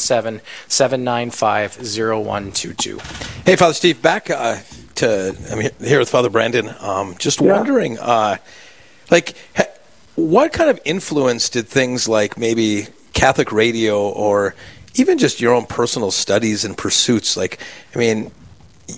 795 0.67 1.77
0122. 1.77 2.99
Hey, 3.45 3.55
Father 3.55 3.73
Steve, 3.73 4.01
back 4.01 4.29
uh, 4.29 4.57
to, 4.95 5.35
I'm 5.51 5.85
here 5.85 5.99
with 5.99 6.09
Father 6.09 6.29
Brandon. 6.29 6.73
Um, 6.79 7.15
just 7.17 7.41
yeah. 7.41 7.51
wondering, 7.53 7.97
uh, 7.99 8.37
like, 9.09 9.35
ha- 9.55 9.67
what 10.15 10.53
kind 10.53 10.69
of 10.69 10.79
influence 10.85 11.49
did 11.49 11.67
things 11.67 12.07
like 12.07 12.37
maybe 12.37 12.87
Catholic 13.13 13.51
radio 13.51 14.09
or 14.09 14.55
even 14.95 15.17
just 15.17 15.41
your 15.41 15.53
own 15.53 15.65
personal 15.65 16.11
studies 16.11 16.63
and 16.63 16.77
pursuits 16.77 17.35
like 17.35 17.59
i 17.95 17.97
mean 17.97 18.31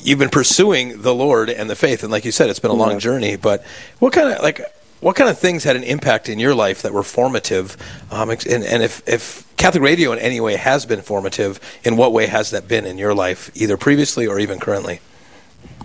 you've 0.03 0.19
been 0.19 0.29
pursuing 0.29 1.01
the 1.01 1.13
Lord 1.13 1.49
and 1.49 1.69
the 1.69 1.75
faith, 1.75 2.03
and 2.03 2.11
like 2.11 2.25
you 2.25 2.31
said, 2.31 2.49
it's 2.49 2.59
been 2.59 2.71
a 2.71 2.75
long 2.75 2.99
journey. 2.99 3.35
But 3.35 3.63
what 3.99 4.13
kind 4.13 4.29
of 4.29 4.41
like 4.41 4.61
what 5.05 5.15
kind 5.15 5.29
of 5.29 5.37
things 5.37 5.63
had 5.63 5.75
an 5.75 5.83
impact 5.83 6.29
in 6.29 6.39
your 6.39 6.55
life 6.55 6.81
that 6.81 6.91
were 6.91 7.03
formative? 7.03 7.77
Um, 8.09 8.31
and, 8.31 8.47
and 8.47 8.81
if, 8.81 9.07
if 9.07 9.55
Catholic 9.55 9.83
radio 9.83 10.11
in 10.13 10.17
any 10.17 10.39
way 10.39 10.55
has 10.55 10.87
been 10.87 11.03
formative, 11.03 11.59
in 11.83 11.95
what 11.95 12.11
way 12.11 12.25
has 12.25 12.49
that 12.49 12.67
been 12.67 12.87
in 12.87 12.97
your 12.97 13.13
life, 13.13 13.51
either 13.53 13.77
previously 13.77 14.25
or 14.25 14.39
even 14.39 14.59
currently? 14.59 14.99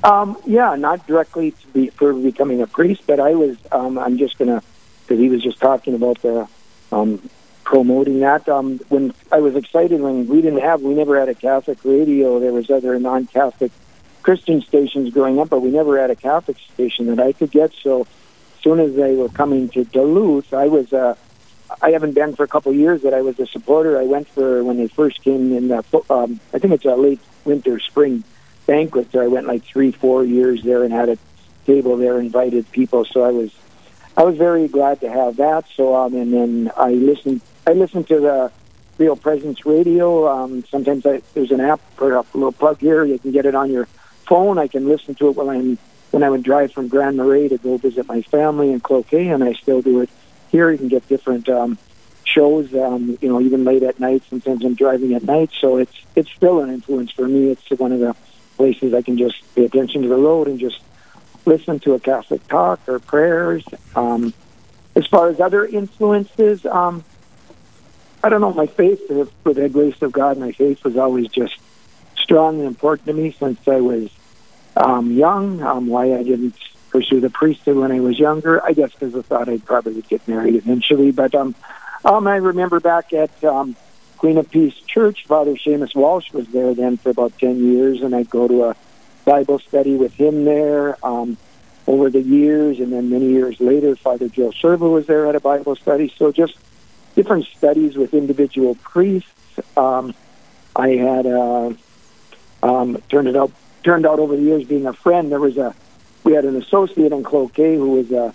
Um, 0.02 0.38
yeah, 0.46 0.74
not 0.74 1.06
directly 1.06 1.50
to 1.50 1.66
be, 1.68 1.88
for 1.88 2.14
becoming 2.14 2.62
a 2.62 2.66
priest, 2.66 3.02
but 3.06 3.20
I 3.20 3.34
was. 3.34 3.58
Um, 3.70 3.98
I'm 3.98 4.16
just 4.16 4.38
gonna 4.38 4.62
because 5.02 5.18
he 5.18 5.28
was 5.28 5.42
just 5.42 5.60
talking 5.60 5.94
about 5.94 6.22
the 6.22 6.48
um, 6.90 7.20
promoting 7.62 8.20
that. 8.20 8.48
Um, 8.48 8.78
when 8.88 9.12
I 9.30 9.40
was 9.40 9.54
excited 9.54 10.00
when 10.00 10.28
we 10.28 10.40
didn't 10.40 10.60
have, 10.60 10.80
we 10.80 10.94
never 10.94 11.20
had 11.20 11.28
a 11.28 11.34
Catholic 11.34 11.84
radio. 11.84 12.40
There 12.40 12.54
was 12.54 12.70
other 12.70 12.98
non-Catholic 12.98 13.70
Christian 14.22 14.62
stations 14.62 15.12
growing 15.12 15.38
up, 15.38 15.50
but 15.50 15.60
we 15.60 15.70
never 15.70 16.00
had 16.00 16.10
a 16.10 16.16
Catholic 16.16 16.56
station 16.72 17.14
that 17.14 17.20
I 17.20 17.32
could 17.32 17.50
get. 17.50 17.74
So 17.74 18.06
soon 18.62 18.80
as 18.80 18.94
they 18.94 19.14
were 19.14 19.28
coming 19.28 19.68
to 19.70 19.84
Duluth, 19.84 20.52
I 20.52 20.66
was 20.66 20.92
uh, 20.92 21.14
I 21.82 21.90
haven't 21.90 22.12
been 22.12 22.34
for 22.34 22.44
a 22.44 22.48
couple 22.48 22.72
of 22.72 22.78
years, 22.78 23.02
but 23.02 23.14
I 23.14 23.22
was 23.22 23.38
a 23.38 23.46
supporter. 23.46 23.98
I 23.98 24.04
went 24.04 24.28
for 24.28 24.64
when 24.64 24.76
they 24.76 24.88
first 24.88 25.22
came 25.22 25.56
in. 25.56 25.68
The, 25.68 25.84
um, 26.10 26.40
I 26.52 26.58
think 26.58 26.74
it's 26.74 26.84
a 26.84 26.94
late 26.94 27.20
winter, 27.44 27.78
spring 27.80 28.24
banquet. 28.66 29.12
So 29.12 29.20
I 29.20 29.26
went 29.26 29.46
like 29.46 29.64
three, 29.64 29.92
four 29.92 30.24
years 30.24 30.62
there 30.62 30.84
and 30.84 30.92
had 30.92 31.08
a 31.08 31.18
table 31.66 31.96
there, 31.96 32.18
invited 32.18 32.70
people. 32.72 33.04
So 33.04 33.22
I 33.22 33.30
was 33.30 33.52
I 34.16 34.24
was 34.24 34.36
very 34.36 34.68
glad 34.68 35.00
to 35.00 35.10
have 35.10 35.36
that. 35.36 35.64
So 35.74 35.94
um, 35.94 36.14
and 36.14 36.32
then 36.32 36.72
I 36.76 36.92
listened 36.92 37.40
I 37.66 37.72
listened 37.72 38.08
to 38.08 38.20
the 38.20 38.52
Real 38.98 39.16
Presence 39.16 39.64
Radio. 39.64 40.28
Um, 40.28 40.64
sometimes 40.66 41.06
I, 41.06 41.22
there's 41.34 41.52
an 41.52 41.60
app 41.60 41.80
for 41.96 42.14
a 42.16 42.24
little 42.34 42.52
plug 42.52 42.80
here. 42.80 43.04
You 43.04 43.18
can 43.18 43.32
get 43.32 43.46
it 43.46 43.54
on 43.54 43.70
your 43.70 43.86
phone. 44.26 44.58
I 44.58 44.68
can 44.68 44.86
listen 44.86 45.14
to 45.16 45.28
it 45.28 45.36
when 45.36 45.48
I'm 45.48 45.78
when 46.10 46.22
I 46.22 46.30
would 46.30 46.42
drive 46.42 46.72
from 46.72 46.88
Grand 46.88 47.16
Marais 47.16 47.48
to 47.48 47.58
go 47.58 47.76
visit 47.76 48.06
my 48.06 48.22
family 48.22 48.72
in 48.72 48.80
Cloquet, 48.80 49.28
and 49.28 49.44
I 49.44 49.52
still 49.54 49.82
do 49.82 50.00
it 50.00 50.10
here. 50.50 50.70
You 50.70 50.78
can 50.78 50.88
get 50.88 51.06
different 51.08 51.48
um, 51.48 51.78
shows, 52.24 52.74
um, 52.74 53.18
you 53.20 53.28
know, 53.28 53.40
even 53.40 53.64
late 53.64 53.82
at 53.82 54.00
night. 54.00 54.22
Sometimes 54.28 54.64
I'm 54.64 54.74
driving 54.74 55.14
at 55.14 55.22
night, 55.22 55.50
so 55.60 55.78
it's 55.78 55.94
it's 56.14 56.30
still 56.30 56.60
an 56.60 56.70
influence 56.70 57.12
for 57.12 57.26
me. 57.26 57.50
It's 57.50 57.70
one 57.70 57.92
of 57.92 58.00
the 58.00 58.16
places 58.56 58.92
I 58.94 59.02
can 59.02 59.18
just 59.18 59.36
pay 59.54 59.64
attention 59.64 60.02
to 60.02 60.08
the 60.08 60.16
road 60.16 60.48
and 60.48 60.58
just 60.58 60.80
listen 61.46 61.78
to 61.80 61.94
a 61.94 62.00
Catholic 62.00 62.46
talk 62.48 62.80
or 62.88 62.98
prayers. 62.98 63.64
Um, 63.94 64.34
as 64.94 65.06
far 65.06 65.28
as 65.28 65.40
other 65.40 65.64
influences, 65.64 66.66
um, 66.66 67.04
I 68.22 68.28
don't 68.28 68.40
know. 68.40 68.52
My 68.52 68.66
faith, 68.66 69.00
for 69.42 69.54
the 69.54 69.68
grace 69.68 70.02
of 70.02 70.12
God, 70.12 70.36
my 70.38 70.52
faith 70.52 70.84
was 70.84 70.96
always 70.96 71.28
just 71.28 71.54
strong 72.16 72.58
and 72.58 72.66
important 72.66 73.06
to 73.06 73.12
me 73.14 73.32
since 73.32 73.66
I 73.66 73.80
was 73.80 74.10
um, 74.76 75.12
young. 75.12 75.62
Um, 75.62 75.86
why 75.86 76.14
I 76.14 76.22
didn't 76.22 76.56
pursue 76.90 77.20
the 77.20 77.30
priesthood 77.30 77.76
when 77.76 77.92
I 77.92 78.00
was 78.00 78.18
younger, 78.18 78.64
I 78.64 78.72
guess 78.72 78.92
because 78.92 79.14
I 79.14 79.22
thought 79.22 79.48
I'd 79.48 79.64
probably 79.64 80.02
get 80.02 80.26
married 80.26 80.56
eventually. 80.56 81.12
But 81.12 81.34
um, 81.34 81.54
um, 82.04 82.26
I 82.26 82.36
remember 82.36 82.80
back 82.80 83.12
at 83.12 83.44
um, 83.44 83.76
Queen 84.18 84.38
of 84.38 84.50
Peace 84.50 84.74
Church, 84.86 85.24
Father 85.26 85.54
Seamus 85.54 85.94
Walsh 85.94 86.32
was 86.32 86.46
there 86.48 86.74
then 86.74 86.96
for 86.96 87.10
about 87.10 87.38
ten 87.38 87.72
years, 87.72 88.02
and 88.02 88.14
I'd 88.14 88.30
go 88.30 88.48
to 88.48 88.64
a 88.64 88.76
Bible 89.24 89.58
study 89.58 89.96
with 89.96 90.14
him 90.14 90.44
there. 90.44 90.96
Um, 91.04 91.36
over 91.86 92.08
the 92.08 92.20
years, 92.20 92.78
and 92.78 92.92
then 92.92 93.10
many 93.10 93.30
years 93.30 93.60
later, 93.60 93.96
Father 93.96 94.28
Joe 94.28 94.50
Serva 94.50 94.88
was 94.92 95.06
there 95.06 95.26
at 95.26 95.34
a 95.34 95.40
Bible 95.40 95.74
study. 95.74 96.12
So 96.16 96.30
just 96.30 96.56
different 97.16 97.46
studies 97.46 97.96
with 97.96 98.14
individual 98.14 98.76
priests. 98.76 99.28
Um, 99.76 100.14
I 100.76 100.90
had 100.90 101.26
uh, 101.26 101.72
um, 102.62 103.02
turned 103.08 103.26
it 103.26 103.36
out 103.36 103.50
turned 103.82 104.06
out 104.06 104.18
over 104.18 104.36
the 104.36 104.42
years 104.42 104.64
being 104.64 104.86
a 104.86 104.92
friend. 104.92 105.30
There 105.30 105.40
was 105.40 105.56
a 105.56 105.74
we 106.24 106.32
had 106.32 106.44
an 106.44 106.56
associate 106.56 107.12
in 107.12 107.22
Cloquet 107.22 107.76
who 107.76 107.90
was 107.92 108.10
a 108.12 108.34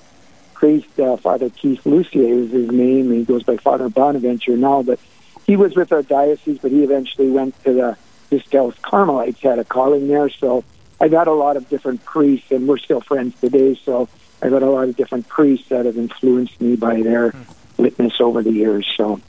priest, 0.55 0.99
uh, 0.99 1.17
Father 1.17 1.49
Keith 1.49 1.85
Lucier 1.85 2.23
is 2.23 2.51
his 2.51 2.71
name. 2.71 3.11
He 3.11 3.23
goes 3.23 3.43
by 3.43 3.57
Father 3.57 3.89
Bonaventure 3.89 4.57
now, 4.57 4.81
but 4.81 4.99
he 5.45 5.55
was 5.55 5.75
with 5.75 5.91
our 5.91 6.01
diocese, 6.01 6.57
but 6.59 6.71
he 6.71 6.83
eventually 6.83 7.29
went 7.29 7.61
to 7.63 7.73
the 7.73 7.97
Discalced 8.31 8.81
Carmelites, 8.81 9.39
had 9.41 9.59
a 9.59 9.63
calling 9.63 10.07
there. 10.07 10.29
So 10.29 10.63
I 10.99 11.09
got 11.09 11.27
a 11.27 11.33
lot 11.33 11.57
of 11.57 11.69
different 11.69 12.03
priests, 12.03 12.51
and 12.51 12.67
we're 12.67 12.79
still 12.79 13.01
friends 13.01 13.39
today. 13.39 13.75
So 13.75 14.09
I 14.41 14.49
got 14.49 14.63
a 14.63 14.69
lot 14.69 14.89
of 14.89 14.95
different 14.95 15.27
priests 15.27 15.69
that 15.69 15.85
have 15.85 15.97
influenced 15.97 16.59
me 16.59 16.75
by 16.75 17.01
their 17.01 17.35
witness 17.77 18.19
over 18.19 18.41
the 18.41 18.51
years. 18.51 18.91
So. 18.97 19.21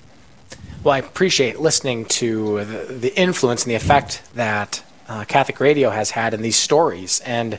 Well, 0.83 0.95
I 0.95 0.99
appreciate 0.99 1.61
listening 1.61 2.05
to 2.07 2.65
the, 2.65 2.95
the 2.95 3.21
influence 3.21 3.65
and 3.65 3.73
the 3.73 3.75
effect 3.75 4.23
that 4.35 4.83
uh, 5.09 5.25
Catholic 5.25 5.61
radio 5.61 5.91
has 5.91 6.11
had 6.11 6.35
in 6.35 6.43
these 6.43 6.57
stories. 6.57 7.21
And 7.21 7.59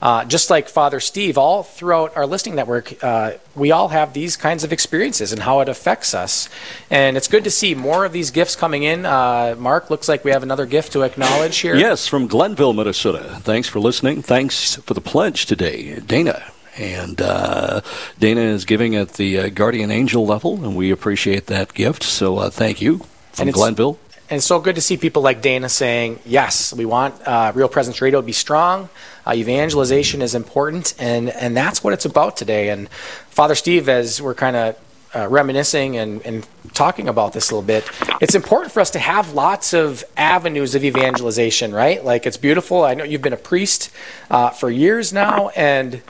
uh, 0.00 0.24
just 0.26 0.50
like 0.50 0.68
Father 0.68 1.00
Steve, 1.00 1.38
all 1.38 1.62
throughout 1.62 2.16
our 2.16 2.26
listening 2.26 2.54
network, 2.54 3.02
uh, 3.02 3.32
we 3.54 3.70
all 3.70 3.88
have 3.88 4.12
these 4.12 4.36
kinds 4.36 4.62
of 4.62 4.72
experiences 4.72 5.32
and 5.32 5.42
how 5.42 5.60
it 5.60 5.68
affects 5.68 6.14
us. 6.14 6.48
And 6.90 7.16
it's 7.16 7.28
good 7.28 7.44
to 7.44 7.50
see 7.50 7.74
more 7.74 8.04
of 8.04 8.12
these 8.12 8.30
gifts 8.30 8.56
coming 8.56 8.82
in. 8.82 9.06
Uh, 9.06 9.56
Mark, 9.58 9.88
looks 9.88 10.08
like 10.08 10.22
we 10.22 10.30
have 10.32 10.42
another 10.42 10.66
gift 10.66 10.92
to 10.92 11.02
acknowledge 11.02 11.58
here. 11.58 11.76
Yes, 11.76 12.06
from 12.06 12.26
Glenville, 12.26 12.74
Minnesota. 12.74 13.38
Thanks 13.40 13.68
for 13.68 13.80
listening. 13.80 14.20
Thanks 14.20 14.76
for 14.76 14.92
the 14.92 15.00
pledge 15.00 15.46
today, 15.46 15.98
Dana. 16.00 16.52
And 16.76 17.22
uh, 17.22 17.80
Dana 18.18 18.42
is 18.42 18.66
giving 18.66 18.94
at 18.96 19.14
the 19.14 19.38
uh, 19.38 19.48
guardian 19.48 19.90
angel 19.90 20.26
level, 20.26 20.62
and 20.62 20.76
we 20.76 20.90
appreciate 20.90 21.46
that 21.46 21.72
gift. 21.72 22.02
So 22.02 22.36
uh, 22.36 22.50
thank 22.50 22.82
you 22.82 23.00
from 23.32 23.50
Glenville. 23.50 23.98
And 24.28 24.42
so 24.42 24.58
good 24.58 24.74
to 24.74 24.80
see 24.80 24.96
people 24.96 25.22
like 25.22 25.40
Dana 25.40 25.68
saying, 25.68 26.18
yes, 26.24 26.72
we 26.72 26.84
want 26.84 27.14
uh, 27.26 27.52
Real 27.54 27.68
Presence 27.68 28.00
Radio 28.00 28.20
to 28.20 28.26
be 28.26 28.32
strong. 28.32 28.88
Uh, 29.24 29.34
evangelization 29.34 30.20
is 30.20 30.34
important, 30.34 30.94
and, 30.98 31.30
and 31.30 31.56
that's 31.56 31.84
what 31.84 31.92
it's 31.92 32.04
about 32.04 32.36
today. 32.36 32.70
And 32.70 32.88
Father 32.88 33.54
Steve, 33.54 33.88
as 33.88 34.20
we're 34.20 34.34
kind 34.34 34.56
of 34.56 34.78
uh, 35.14 35.28
reminiscing 35.28 35.96
and, 35.96 36.20
and 36.22 36.46
talking 36.74 37.08
about 37.08 37.34
this 37.34 37.50
a 37.50 37.54
little 37.54 37.66
bit, 37.66 37.88
it's 38.20 38.34
important 38.34 38.72
for 38.72 38.80
us 38.80 38.90
to 38.90 38.98
have 38.98 39.32
lots 39.32 39.72
of 39.72 40.02
avenues 40.16 40.74
of 40.74 40.84
evangelization, 40.84 41.72
right? 41.72 42.04
Like 42.04 42.26
it's 42.26 42.36
beautiful. 42.36 42.82
I 42.82 42.94
know 42.94 43.04
you've 43.04 43.22
been 43.22 43.32
a 43.32 43.36
priest 43.36 43.90
uh, 44.28 44.50
for 44.50 44.70
years 44.70 45.12
now, 45.12 45.50
and 45.50 46.02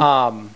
um, 0.00 0.50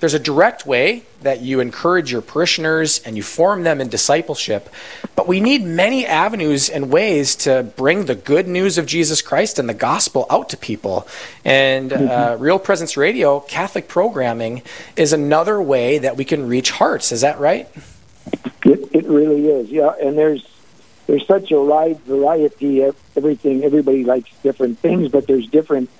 there's 0.00 0.14
a 0.14 0.18
direct 0.18 0.66
way 0.66 1.04
that 1.22 1.40
you 1.40 1.60
encourage 1.60 2.12
your 2.12 2.20
parishioners 2.20 3.00
and 3.00 3.16
you 3.16 3.22
form 3.22 3.62
them 3.62 3.80
in 3.80 3.88
discipleship. 3.88 4.68
But 5.16 5.26
we 5.26 5.40
need 5.40 5.64
many 5.64 6.06
avenues 6.06 6.68
and 6.68 6.90
ways 6.90 7.36
to 7.36 7.62
bring 7.62 8.06
the 8.06 8.14
good 8.14 8.46
news 8.46 8.76
of 8.76 8.86
Jesus 8.86 9.22
Christ 9.22 9.58
and 9.58 9.68
the 9.68 9.74
gospel 9.74 10.26
out 10.28 10.50
to 10.50 10.56
people. 10.56 11.08
And 11.44 11.92
uh, 11.92 12.36
Real 12.38 12.58
Presence 12.58 12.96
Radio, 12.96 13.40
Catholic 13.40 13.88
programming, 13.88 14.62
is 14.96 15.12
another 15.12 15.60
way 15.60 15.98
that 15.98 16.16
we 16.16 16.24
can 16.24 16.48
reach 16.48 16.72
hearts. 16.72 17.12
Is 17.12 17.22
that 17.22 17.38
right? 17.38 17.68
It, 18.64 18.88
it 18.92 19.06
really 19.06 19.48
is, 19.48 19.70
yeah. 19.70 19.92
And 20.00 20.16
there's 20.18 20.46
there's 21.06 21.26
such 21.26 21.52
a 21.52 21.60
wide 21.60 22.00
variety 22.00 22.82
of 22.82 22.96
everything. 23.16 23.62
Everybody 23.62 24.04
likes 24.04 24.30
different 24.42 24.78
things, 24.78 25.10
but 25.10 25.26
there's 25.26 25.46
different 25.48 25.90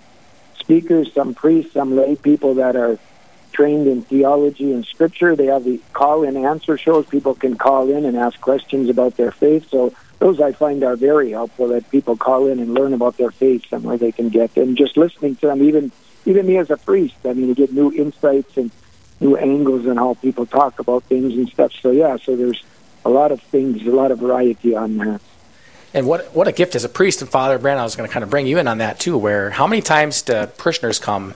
speakers, 0.59 1.12
some 1.12 1.35
priests, 1.35 1.74
some 1.74 1.94
lay 1.94 2.16
people 2.16 2.54
that 2.54 2.74
are 2.74 2.98
trained 3.55 3.87
in 3.87 4.03
theology 4.03 4.73
and 4.73 4.85
scripture. 4.85 5.35
They 5.37 5.47
have 5.47 5.64
the 5.64 5.81
call 5.93 6.25
in 6.25 6.37
answer 6.37 6.77
shows. 6.77 7.07
People 7.07 7.35
can 7.35 7.57
call 7.57 7.88
in 7.88 8.05
and 8.05 8.17
ask 8.17 8.40
questions 8.40 8.90
about 8.90 9.17
their 9.17 9.31
faith. 9.31 9.71
So 9.71 9.95
those 10.19 10.40
I 10.40 10.53
find 10.53 10.83
are 10.83 10.97
very 10.97 11.31
helpful 11.31 11.69
that 11.69 11.90
people 11.90 12.17
call 12.17 12.49
in 12.49 12.59
and 12.59 12.75
learn 12.75 12.93
about 12.93 13.17
their 13.17 13.31
faith 13.31 13.67
somewhere 13.69 13.97
they 13.97 14.12
can 14.12 14.29
get. 14.29 14.57
And 14.57 14.77
just 14.77 14.97
listening 14.97 15.37
to 15.37 15.47
them, 15.47 15.62
even 15.62 15.93
even 16.27 16.47
me 16.47 16.57
as 16.59 16.71
a 16.71 16.77
priest, 16.77 17.17
I 17.25 17.33
mean, 17.35 17.49
to 17.49 17.55
get 17.55 17.73
new 17.73 17.93
insights 17.93 18.57
and 18.57 18.71
new 19.21 19.37
angles 19.37 19.87
and 19.87 19.99
how 19.99 20.14
people 20.14 20.47
talk 20.47 20.79
about 20.79 21.05
things 21.05 21.35
and 21.35 21.49
stuff. 21.49 21.73
So 21.81 21.90
yeah, 21.90 22.17
so 22.17 22.37
there's 22.37 22.62
a 23.05 23.11
lot 23.11 23.33
of 23.33 23.40
things, 23.43 23.87
a 23.87 23.90
lot 23.90 24.11
of 24.11 24.19
variety 24.19 24.75
on 24.75 24.97
there. 24.97 25.21
And 25.93 26.07
what 26.09 26.35
what 26.35 26.49
a 26.49 26.53
gift 26.53 26.75
as 26.75 26.85
a 26.85 26.88
priest 26.88 27.23
and 27.23 27.31
Father 27.31 27.59
Brand. 27.59 27.79
I 27.79 27.85
was 27.85 27.95
going 27.95 28.09
to 28.09 28.12
kind 28.12 28.25
of 28.25 28.31
bring 28.31 28.47
you 28.47 28.59
in 28.59 28.67
on 28.67 28.79
that 28.79 28.99
too. 28.99 29.17
Where 29.17 29.51
how 29.51 29.67
many 29.67 29.81
times 29.81 30.23
do 30.23 30.47
parishioners 30.47 30.99
come 30.99 31.35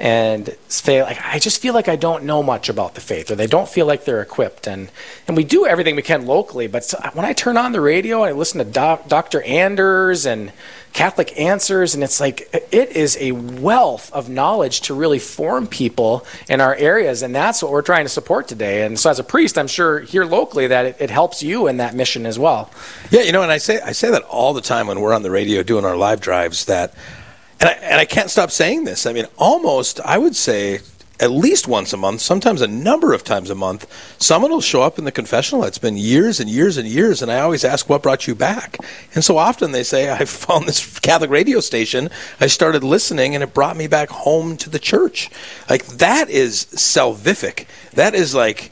and 0.00 0.48
feel 0.68 1.04
like 1.04 1.20
I 1.22 1.38
just 1.38 1.60
feel 1.60 1.74
like 1.74 1.86
I 1.86 1.94
don't 1.94 2.24
know 2.24 2.42
much 2.42 2.70
about 2.70 2.94
the 2.94 3.02
faith, 3.02 3.30
or 3.30 3.34
they 3.34 3.46
don't 3.46 3.68
feel 3.68 3.84
like 3.84 4.06
they're 4.06 4.22
equipped. 4.22 4.66
And 4.66 4.90
and 5.28 5.36
we 5.36 5.44
do 5.44 5.66
everything 5.66 5.94
we 5.94 6.02
can 6.02 6.24
locally, 6.24 6.66
but 6.66 6.92
when 7.12 7.26
I 7.26 7.34
turn 7.34 7.58
on 7.58 7.72
the 7.72 7.82
radio 7.82 8.24
and 8.24 8.34
I 8.34 8.36
listen 8.36 8.64
to 8.64 8.98
Dr. 9.06 9.42
Anders 9.42 10.24
and 10.24 10.52
Catholic 10.94 11.38
Answers, 11.38 11.94
and 11.94 12.02
it's 12.02 12.18
like 12.18 12.48
it 12.72 12.96
is 12.96 13.18
a 13.20 13.32
wealth 13.32 14.10
of 14.14 14.30
knowledge 14.30 14.80
to 14.82 14.94
really 14.94 15.18
form 15.18 15.66
people 15.66 16.26
in 16.48 16.62
our 16.62 16.74
areas, 16.74 17.22
and 17.22 17.34
that's 17.34 17.62
what 17.62 17.70
we're 17.70 17.82
trying 17.82 18.06
to 18.06 18.08
support 18.08 18.48
today. 18.48 18.86
And 18.86 18.98
so, 18.98 19.10
as 19.10 19.18
a 19.18 19.24
priest, 19.24 19.58
I'm 19.58 19.68
sure 19.68 20.00
here 20.00 20.24
locally 20.24 20.66
that 20.68 20.86
it, 20.86 20.96
it 20.98 21.10
helps 21.10 21.42
you 21.42 21.66
in 21.66 21.76
that 21.76 21.94
mission 21.94 22.24
as 22.24 22.38
well. 22.38 22.70
Yeah, 23.10 23.20
you 23.20 23.32
know, 23.32 23.42
and 23.42 23.52
I 23.52 23.58
say 23.58 23.80
I 23.82 23.92
say 23.92 24.10
that 24.10 24.22
all 24.22 24.54
the 24.54 24.62
time 24.62 24.86
when 24.86 25.00
we're 25.00 25.12
on 25.12 25.22
the 25.22 25.30
radio 25.30 25.62
doing 25.62 25.84
our 25.84 25.96
live 25.96 26.22
drives 26.22 26.64
that 26.64 26.94
and 27.60 27.68
I, 27.68 27.72
and 27.72 28.00
I 28.00 28.04
can't 28.04 28.30
stop 28.30 28.50
saying 28.50 28.84
this. 28.84 29.06
I 29.06 29.12
mean, 29.12 29.26
almost, 29.38 30.00
I 30.00 30.18
would 30.18 30.34
say, 30.34 30.80
at 31.20 31.30
least 31.30 31.68
once 31.68 31.92
a 31.92 31.98
month, 31.98 32.22
sometimes 32.22 32.62
a 32.62 32.66
number 32.66 33.12
of 33.12 33.22
times 33.22 33.50
a 33.50 33.54
month, 33.54 33.86
someone 34.18 34.50
will 34.50 34.62
show 34.62 34.82
up 34.82 34.98
in 34.98 35.04
the 35.04 35.12
confessional. 35.12 35.64
It's 35.64 35.78
been 35.78 35.98
years 35.98 36.40
and 36.40 36.48
years 36.48 36.78
and 36.78 36.88
years, 36.88 37.20
and 37.20 37.30
I 37.30 37.40
always 37.40 37.62
ask, 37.62 37.88
What 37.88 38.02
brought 38.02 38.26
you 38.26 38.34
back? 38.34 38.78
And 39.14 39.22
so 39.22 39.36
often 39.36 39.72
they 39.72 39.82
say, 39.82 40.10
I 40.10 40.24
found 40.24 40.66
this 40.66 40.98
Catholic 40.98 41.30
radio 41.30 41.60
station. 41.60 42.08
I 42.40 42.46
started 42.46 42.82
listening, 42.82 43.34
and 43.34 43.44
it 43.44 43.52
brought 43.52 43.76
me 43.76 43.86
back 43.86 44.08
home 44.08 44.56
to 44.56 44.70
the 44.70 44.78
church. 44.78 45.28
Like, 45.68 45.86
that 45.86 46.30
is 46.30 46.64
salvific. 46.74 47.66
That 47.92 48.14
is 48.14 48.34
like 48.34 48.70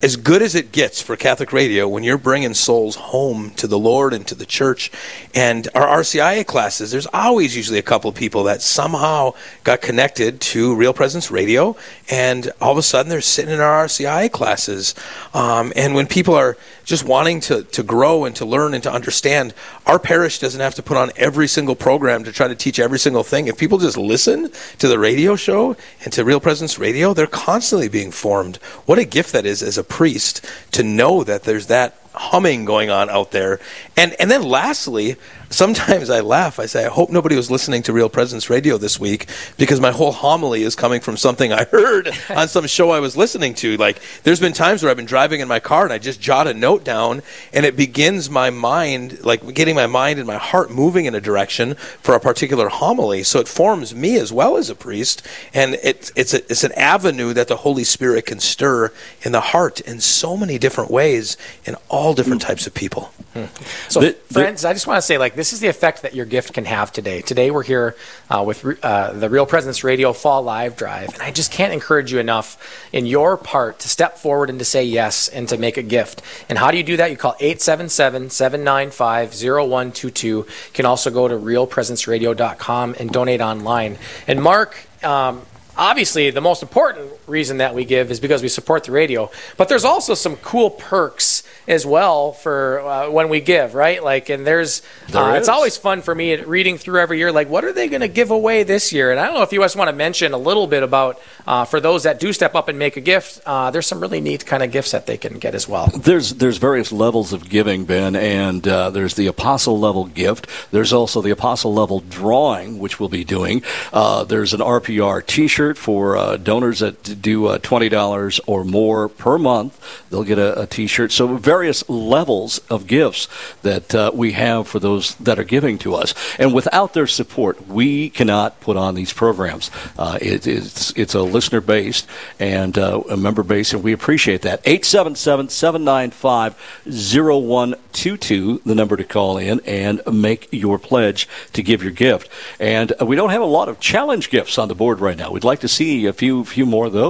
as 0.00 0.16
good 0.16 0.42
as 0.42 0.54
it 0.54 0.70
gets 0.70 1.02
for 1.02 1.16
Catholic 1.16 1.52
radio 1.52 1.88
when 1.88 2.04
you're 2.04 2.18
bringing 2.18 2.54
souls 2.54 2.94
home 2.94 3.50
to 3.56 3.66
the 3.66 3.78
Lord 3.78 4.14
and 4.14 4.26
to 4.28 4.34
the 4.34 4.46
church. 4.46 4.92
And 5.34 5.66
our 5.74 6.00
RCIA 6.00 6.46
classes, 6.46 6.90
there's 6.90 7.08
always 7.12 7.56
usually 7.56 7.78
a 7.78 7.82
couple 7.82 8.08
of 8.08 8.14
people 8.14 8.44
that 8.44 8.62
somehow 8.62 9.34
got 9.64 9.80
connected 9.80 10.40
to 10.40 10.74
Real 10.76 10.92
Presence 10.92 11.30
Radio, 11.30 11.76
and 12.08 12.50
all 12.60 12.72
of 12.72 12.78
a 12.78 12.82
sudden 12.82 13.10
they're 13.10 13.20
sitting 13.20 13.52
in 13.52 13.60
our 13.60 13.86
RCIA 13.86 14.30
classes. 14.30 14.94
Um, 15.34 15.72
and 15.74 15.94
when 15.94 16.06
people 16.06 16.34
are 16.34 16.56
just 16.88 17.04
wanting 17.04 17.38
to, 17.38 17.64
to 17.64 17.82
grow 17.82 18.24
and 18.24 18.34
to 18.34 18.46
learn 18.46 18.72
and 18.72 18.82
to 18.82 18.90
understand, 18.90 19.52
our 19.84 19.98
parish 19.98 20.38
doesn't 20.38 20.62
have 20.62 20.74
to 20.74 20.82
put 20.82 20.96
on 20.96 21.12
every 21.16 21.46
single 21.46 21.76
program 21.76 22.24
to 22.24 22.32
try 22.32 22.48
to 22.48 22.54
teach 22.54 22.80
every 22.80 22.98
single 22.98 23.22
thing. 23.22 23.46
If 23.46 23.58
people 23.58 23.76
just 23.76 23.98
listen 23.98 24.50
to 24.78 24.88
the 24.88 24.98
radio 24.98 25.36
show 25.36 25.76
and 26.02 26.12
to 26.14 26.24
Real 26.24 26.40
Presence 26.40 26.78
Radio, 26.78 27.12
they're 27.12 27.26
constantly 27.26 27.88
being 27.88 28.10
formed. 28.10 28.56
What 28.86 28.98
a 28.98 29.04
gift 29.04 29.32
that 29.34 29.44
is 29.44 29.62
as 29.62 29.76
a 29.76 29.84
priest 29.84 30.42
to 30.72 30.82
know 30.82 31.24
that 31.24 31.42
there's 31.42 31.66
that 31.66 32.00
humming 32.14 32.64
going 32.64 32.88
on 32.88 33.10
out 33.10 33.32
there. 33.32 33.60
And 33.94 34.16
and 34.18 34.30
then 34.30 34.42
lastly, 34.42 35.16
sometimes 35.50 36.10
I 36.10 36.20
laugh. 36.20 36.58
I 36.58 36.66
say, 36.66 36.84
I 36.84 36.88
hope 36.88 37.10
nobody 37.10 37.36
was 37.36 37.50
listening 37.50 37.82
to 37.84 37.92
Real 37.92 38.08
Presence 38.08 38.50
Radio 38.50 38.78
this 38.78 39.00
week 39.00 39.28
because 39.56 39.80
my 39.80 39.90
whole 39.90 40.12
homily 40.12 40.62
is 40.62 40.74
coming 40.74 41.00
from 41.00 41.16
something 41.16 41.52
I 41.52 41.64
heard 41.64 42.10
on 42.30 42.48
some 42.48 42.66
show 42.66 42.90
I 42.90 43.00
was 43.00 43.16
listening 43.16 43.54
to. 43.54 43.76
Like, 43.76 44.00
there's 44.22 44.40
been 44.40 44.52
times 44.52 44.82
where 44.82 44.90
I've 44.90 44.96
been 44.96 45.06
driving 45.06 45.40
in 45.40 45.48
my 45.48 45.60
car 45.60 45.84
and 45.84 45.92
I 45.92 45.98
just 45.98 46.20
jot 46.20 46.46
a 46.46 46.54
note 46.54 46.84
down 46.84 47.22
and 47.52 47.64
it 47.64 47.76
begins 47.76 48.28
my 48.30 48.50
mind, 48.50 49.24
like 49.24 49.54
getting 49.54 49.74
my 49.74 49.86
mind 49.86 50.18
and 50.18 50.26
my 50.26 50.36
heart 50.36 50.70
moving 50.70 51.06
in 51.06 51.14
a 51.14 51.20
direction 51.20 51.74
for 51.74 52.14
a 52.14 52.20
particular 52.20 52.68
homily. 52.68 53.22
So 53.22 53.40
it 53.40 53.48
forms 53.48 53.94
me 53.94 54.16
as 54.16 54.32
well 54.32 54.56
as 54.56 54.70
a 54.70 54.74
priest. 54.74 55.26
And 55.54 55.74
it, 55.74 56.10
it's, 56.16 56.34
a, 56.34 56.38
it's 56.50 56.64
an 56.64 56.72
avenue 56.72 57.32
that 57.32 57.48
the 57.48 57.56
Holy 57.56 57.84
Spirit 57.84 58.26
can 58.26 58.40
stir 58.40 58.92
in 59.22 59.32
the 59.32 59.40
heart 59.40 59.80
in 59.80 60.00
so 60.00 60.36
many 60.36 60.58
different 60.58 60.90
ways 60.90 61.36
in 61.64 61.76
all 61.88 62.14
different 62.14 62.42
types 62.42 62.66
of 62.66 62.74
people. 62.74 63.12
Hmm. 63.34 63.44
So, 63.88 64.00
the, 64.00 64.16
the, 64.28 64.34
friends, 64.34 64.64
I 64.64 64.72
just 64.72 64.86
want 64.86 64.98
to 64.98 65.02
say, 65.02 65.18
like, 65.18 65.34
this 65.38 65.52
is 65.52 65.60
the 65.60 65.68
effect 65.68 66.02
that 66.02 66.16
your 66.16 66.26
gift 66.26 66.52
can 66.52 66.64
have 66.64 66.92
today. 66.92 67.22
Today, 67.22 67.52
we're 67.52 67.62
here 67.62 67.94
uh, 68.28 68.42
with 68.44 68.84
uh, 68.84 69.12
the 69.12 69.30
Real 69.30 69.46
Presence 69.46 69.84
Radio 69.84 70.12
Fall 70.12 70.42
Live 70.42 70.76
Drive, 70.76 71.14
and 71.14 71.22
I 71.22 71.30
just 71.30 71.52
can't 71.52 71.72
encourage 71.72 72.12
you 72.12 72.18
enough 72.18 72.88
in 72.92 73.06
your 73.06 73.36
part 73.36 73.78
to 73.78 73.88
step 73.88 74.18
forward 74.18 74.50
and 74.50 74.58
to 74.58 74.64
say 74.64 74.82
yes 74.82 75.28
and 75.28 75.48
to 75.48 75.56
make 75.56 75.76
a 75.76 75.82
gift. 75.82 76.22
And 76.48 76.58
how 76.58 76.72
do 76.72 76.76
you 76.76 76.82
do 76.82 76.96
that? 76.96 77.12
You 77.12 77.16
call 77.16 77.36
877 77.38 78.30
795 78.30 79.28
0122. 79.28 80.26
You 80.26 80.46
can 80.72 80.86
also 80.86 81.08
go 81.08 81.28
to 81.28 81.36
realpresenceradio.com 81.36 82.96
and 82.98 83.10
donate 83.12 83.40
online. 83.40 83.96
And 84.26 84.42
Mark, 84.42 84.88
um, 85.04 85.42
obviously 85.76 86.30
the 86.30 86.40
most 86.40 86.62
important 86.62 87.12
reason 87.28 87.58
that 87.58 87.74
we 87.74 87.84
give 87.84 88.10
is 88.10 88.20
because 88.20 88.42
we 88.42 88.48
support 88.48 88.84
the 88.84 88.92
radio. 88.92 89.30
But 89.56 89.68
there's 89.68 89.84
also 89.84 90.14
some 90.14 90.36
cool 90.36 90.70
perks 90.70 91.42
as 91.66 91.84
well 91.84 92.32
for 92.32 92.80
uh, 92.80 93.10
when 93.10 93.28
we 93.28 93.40
give 93.40 93.74
right? 93.74 94.02
Like 94.02 94.28
and 94.28 94.46
there's 94.46 94.82
uh, 95.14 95.34
it's 95.36 95.48
always 95.48 95.76
fun 95.76 96.02
for 96.02 96.14
me 96.14 96.36
reading 96.36 96.78
through 96.78 97.00
every 97.00 97.18
year 97.18 97.30
like 97.32 97.48
what 97.48 97.64
are 97.64 97.72
they 97.72 97.88
going 97.88 98.00
to 98.00 98.08
give 98.08 98.30
away 98.30 98.62
this 98.62 98.92
year? 98.92 99.10
And 99.10 99.20
i 99.20 99.26
don't 99.26 99.34
know 99.34 99.42
if 99.42 99.52
you 99.52 99.60
guys 99.60 99.76
want 99.76 99.88
to 99.88 99.96
mention 99.96 100.32
a 100.32 100.38
little 100.38 100.66
bit 100.66 100.82
about 100.82 101.20
uh, 101.46 101.64
for 101.64 101.80
those 101.80 102.02
that 102.04 102.20
do 102.20 102.32
step 102.32 102.54
up 102.54 102.68
and 102.68 102.78
make 102.78 102.96
a 102.96 103.00
gift 103.00 103.40
uh, 103.46 103.70
there's 103.70 103.86
some 103.86 104.00
really 104.00 104.20
neat 104.20 104.44
kind 104.46 104.62
of 104.62 104.70
gifts 104.70 104.92
that 104.92 105.06
they 105.06 105.16
can 105.16 105.38
get 105.38 105.54
as 105.54 105.68
well. 105.68 105.86
There's 105.88 106.34
there's 106.34 106.58
various 106.58 106.92
levels 106.92 107.32
of 107.32 107.48
giving 107.48 107.84
ben 107.84 108.16
and 108.16 108.66
uh, 108.66 108.90
there's 108.90 109.14
the 109.14 109.26
apostle 109.26 109.78
level 109.78 110.06
gift. 110.06 110.46
There's 110.70 110.92
also 110.92 111.20
the 111.22 111.30
apostle 111.30 111.72
level 111.74 112.00
drawing 112.00 112.78
which 112.78 112.98
we'll 112.98 113.08
be 113.08 113.24
doing. 113.24 113.62
Uh, 113.92 114.24
there's 114.24 114.54
an 114.54 114.60
rpr 114.60 115.24
t-shirt 115.26 115.76
for 115.78 116.16
uh, 116.16 116.36
donors 116.36 116.80
that 116.80 117.17
do 117.20 117.46
uh, 117.46 117.58
$20 117.58 118.40
or 118.46 118.64
more 118.64 119.08
per 119.08 119.38
month. 119.38 119.78
They'll 120.10 120.24
get 120.24 120.38
a 120.38 120.66
t-shirt. 120.66 121.12
So 121.12 121.36
various 121.36 121.88
levels 121.88 122.58
of 122.70 122.86
gifts 122.86 123.28
that 123.62 123.94
uh, 123.94 124.10
we 124.14 124.32
have 124.32 124.68
for 124.68 124.78
those 124.78 125.14
that 125.16 125.38
are 125.38 125.44
giving 125.44 125.78
to 125.78 125.94
us. 125.94 126.14
And 126.38 126.54
without 126.54 126.94
their 126.94 127.06
support, 127.06 127.66
we 127.66 128.10
cannot 128.10 128.60
put 128.60 128.76
on 128.76 128.94
these 128.94 129.12
programs. 129.12 129.70
Uh, 129.98 130.18
it, 130.20 130.46
it's, 130.46 130.92
it's 130.96 131.14
a 131.14 131.22
listener 131.22 131.60
based 131.60 132.06
and 132.38 132.78
uh, 132.78 133.02
a 133.10 133.16
member 133.16 133.42
based, 133.42 133.72
and 133.72 133.82
we 133.82 133.92
appreciate 133.92 134.42
that. 134.42 134.60
877 134.64 135.48
795 135.48 136.54
0122, 136.86 138.62
the 138.64 138.74
number 138.74 138.96
to 138.96 139.04
call 139.04 139.38
in 139.38 139.60
and 139.60 140.00
make 140.10 140.48
your 140.52 140.78
pledge 140.78 141.28
to 141.52 141.62
give 141.62 141.82
your 141.82 141.92
gift. 141.92 142.28
And 142.60 142.92
uh, 143.00 143.06
we 143.06 143.16
don't 143.16 143.30
have 143.30 143.42
a 143.42 143.46
lot 143.46 143.68
of 143.68 143.80
challenge 143.80 144.30
gifts 144.30 144.58
on 144.58 144.68
the 144.68 144.74
board 144.74 145.00
right 145.00 145.16
now. 145.16 145.30
We'd 145.30 145.44
like 145.44 145.60
to 145.60 145.68
see 145.68 146.06
a 146.06 146.12
few 146.12 146.44
few 146.44 146.66
more 146.66 146.86
of 146.86 146.92
those. 146.92 147.07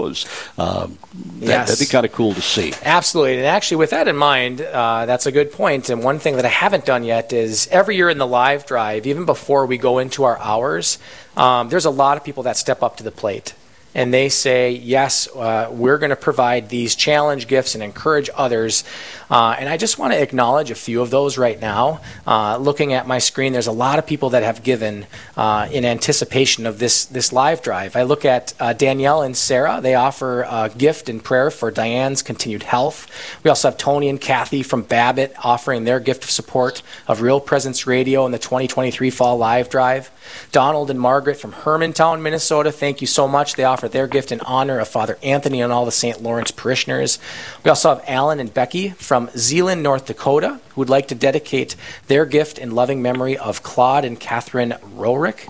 Um, 0.57 0.99
that, 1.41 1.47
yes. 1.47 1.69
That'd 1.69 1.87
be 1.87 1.91
kind 1.91 2.07
of 2.07 2.13
cool 2.13 2.35
to 2.35 2.41
see. 2.43 2.73
Absolutely. 2.83 3.37
And 3.37 3.47
actually, 3.47 3.79
with 3.79 3.91
that 3.91 4.09
in 4.09 4.17
mind, 4.17 4.61
uh, 4.61 5.07
that's 5.07 5.27
a 5.27 5.33
good 5.33 5.53
point. 5.53 5.91
And 5.91 6.03
one 6.03 6.19
thing 6.19 6.37
that 6.37 6.45
I 6.45 6.49
haven't 6.49 6.85
done 6.85 7.05
yet 7.05 7.33
is 7.33 7.69
every 7.71 7.97
year 7.97 8.09
in 8.09 8.19
the 8.19 8.27
live 8.27 8.67
drive, 8.67 9.07
even 9.07 9.25
before 9.25 9.67
we 9.67 9.79
go 9.79 9.99
into 9.99 10.25
our 10.25 10.39
hours, 10.39 10.99
um, 11.37 11.69
there's 11.69 11.85
a 11.85 11.91
lot 11.91 12.17
of 12.17 12.25
people 12.25 12.43
that 12.45 12.57
step 12.57 12.83
up 12.83 12.97
to 12.97 13.03
the 13.03 13.13
plate 13.13 13.55
and 13.99 14.15
they 14.15 14.29
say, 14.29 14.71
yes, 14.71 15.27
uh, 15.35 15.69
we're 15.73 15.99
going 15.99 16.11
to 16.11 16.17
provide 16.17 16.69
these 16.69 16.95
challenge 16.95 17.49
gifts 17.49 17.75
and 17.75 17.83
encourage 17.83 18.31
others. 18.37 18.85
Uh, 19.29 19.57
and 19.59 19.69
I 19.69 19.77
just 19.77 19.99
want 19.99 20.13
to 20.13 20.23
acknowledge 20.23 20.71
a 20.71 20.77
few 20.77 21.03
of 21.03 21.11
those 21.11 21.37
right 21.37 21.61
now. 21.61 22.01
Uh, 22.25 22.59
looking 22.59 22.93
at 22.93 23.09
my 23.09 23.19
screen, 23.19 23.53
there's 23.53 23.67
a 23.67 23.73
lot 23.73 23.99
of 23.99 24.07
people 24.07 24.31
that 24.31 24.45
have 24.45 24.63
given 24.63 25.09
uh, 25.37 25.69
in 25.73 25.85
anticipation 25.85 26.65
of 26.65 26.79
this, 26.79 27.07
this 27.07 27.33
live 27.33 27.61
drive. 27.61 27.97
I 27.97 28.05
look 28.05 28.25
at 28.25 28.55
uh, 28.61 28.73
Danielle 28.73 29.23
and 29.23 29.37
Sarah. 29.37 29.81
They 29.83 29.97
offer 29.97 30.43
a 30.43 30.71
gift 30.71 31.09
and 31.09 31.23
prayer 31.23 31.51
for 31.51 31.73
Diane's 31.73 32.23
continued 32.23 32.63
health. 32.63 33.11
We 33.43 33.51
also 33.51 33.69
have 33.69 33.79
Tony 33.79 34.09
and 34.09 34.21
Kathy 34.21 34.63
from 34.63 34.83
Babbitt 34.83 35.35
offering 35.45 35.83
their 35.83 35.99
gift 35.99 36.23
of 36.23 36.31
support 36.31 36.83
of 37.09 37.21
Real 37.21 37.41
Presence 37.41 37.85
Radio 37.85 38.27
in 38.27 38.31
the 38.31 38.39
2023 38.39 39.11
Fall 39.11 39.39
Live 39.39 39.69
Drive. 39.69 40.13
Donald 40.53 40.91
and 40.91 41.01
Margaret 41.01 41.37
from 41.37 41.53
Hermantown, 41.53 42.21
Minnesota, 42.23 42.71
thank 42.71 43.01
you 43.01 43.07
so 43.07 43.27
much. 43.27 43.55
They 43.55 43.65
offer 43.65 43.88
their 43.93 44.07
gift 44.07 44.33
in 44.33 44.41
honor 44.41 44.79
of 44.79 44.89
Father 44.89 45.19
Anthony 45.23 45.61
and 45.61 45.73
all 45.73 45.85
the 45.85 45.93
St. 45.93 46.23
Lawrence 46.23 46.51
parishioners. 46.51 47.19
We 47.65 47.69
also 47.69 47.91
have 47.95 48.05
Alan 48.07 48.41
and 48.41 48.53
Becky 48.53 48.91
from 48.91 49.31
Zeeland, 49.37 49.83
North 49.83 50.07
Dakota, 50.07 50.61
who 50.71 50.81
would 50.81 50.91
like 50.91 51.09
to 51.09 51.15
dedicate 51.15 51.77
their 52.07 52.25
gift 52.27 52.59
in 52.59 52.73
loving 52.73 53.03
memory 53.03 53.37
of 53.37 53.63
Claude 53.63 54.05
and 54.05 54.19
Catherine 54.19 54.75
Rorick. 54.83 55.49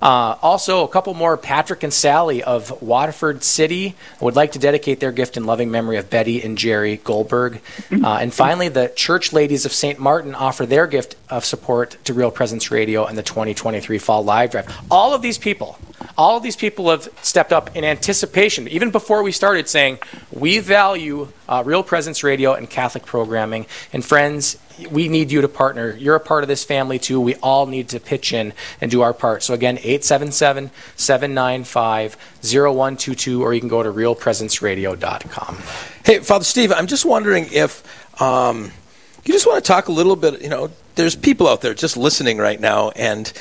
Uh, 0.00 0.36
also, 0.40 0.84
a 0.84 0.88
couple 0.88 1.12
more 1.14 1.36
Patrick 1.36 1.82
and 1.82 1.92
Sally 1.92 2.42
of 2.42 2.80
Watford 2.80 3.44
City 3.44 3.94
would 4.20 4.34
like 4.34 4.52
to 4.52 4.58
dedicate 4.58 5.00
their 5.00 5.12
gift 5.12 5.36
in 5.36 5.44
loving 5.44 5.70
memory 5.70 5.98
of 5.98 6.08
Betty 6.08 6.42
and 6.42 6.56
Jerry 6.56 6.96
Goldberg. 6.96 7.60
Uh, 7.92 8.16
and 8.16 8.32
finally, 8.32 8.68
the 8.68 8.92
Church 8.96 9.32
Ladies 9.32 9.66
of 9.66 9.72
St. 9.72 9.98
Martin 9.98 10.34
offer 10.34 10.64
their 10.64 10.86
gift 10.86 11.16
of 11.28 11.44
support 11.44 11.96
to 12.04 12.14
Real 12.14 12.30
Presence 12.30 12.70
Radio 12.70 13.04
and 13.04 13.18
the 13.18 13.22
2023 13.22 13.98
Fall 13.98 14.24
Live 14.24 14.50
Drive. 14.52 14.74
All 14.90 15.14
of 15.14 15.22
these 15.22 15.38
people, 15.38 15.78
all 16.16 16.36
of 16.36 16.42
these 16.42 16.56
people 16.56 16.90
have 16.90 17.08
stepped 17.22 17.52
up 17.52 17.76
in 17.76 17.84
anticipation, 17.84 18.68
even 18.68 18.90
before 18.90 19.22
we 19.22 19.32
started, 19.32 19.68
saying, 19.68 19.98
We 20.30 20.58
value 20.60 21.28
uh, 21.48 21.62
Real 21.66 21.82
Presence 21.82 22.24
Radio 22.24 22.54
and 22.54 22.68
Catholic 22.70 23.04
programming. 23.04 23.66
And 23.92 24.04
friends, 24.04 24.56
we 24.88 25.08
need 25.08 25.30
you 25.30 25.40
to 25.40 25.48
partner. 25.48 25.96
You're 25.96 26.16
a 26.16 26.20
part 26.20 26.44
of 26.44 26.48
this 26.48 26.64
family 26.64 26.98
too. 26.98 27.20
We 27.20 27.34
all 27.36 27.66
need 27.66 27.88
to 27.90 28.00
pitch 28.00 28.32
in 28.32 28.52
and 28.80 28.90
do 28.90 29.02
our 29.02 29.12
part. 29.12 29.42
So 29.42 29.54
again, 29.54 29.78
877 29.78 30.70
795 30.96 32.16
0122, 32.42 33.42
or 33.42 33.54
you 33.54 33.60
can 33.60 33.68
go 33.68 33.82
to 33.82 33.92
realpresenceradio.com. 33.92 35.56
Hey, 36.04 36.18
Father 36.20 36.44
Steve, 36.44 36.72
I'm 36.72 36.86
just 36.86 37.04
wondering 37.04 37.46
if 37.52 38.22
um, 38.22 38.70
you 39.24 39.32
just 39.34 39.46
want 39.46 39.62
to 39.64 39.68
talk 39.68 39.88
a 39.88 39.92
little 39.92 40.16
bit. 40.16 40.42
You 40.42 40.48
know, 40.48 40.70
there's 40.94 41.16
people 41.16 41.48
out 41.48 41.60
there 41.60 41.74
just 41.74 41.96
listening 41.96 42.38
right 42.38 42.60
now, 42.60 42.90
and 42.90 43.32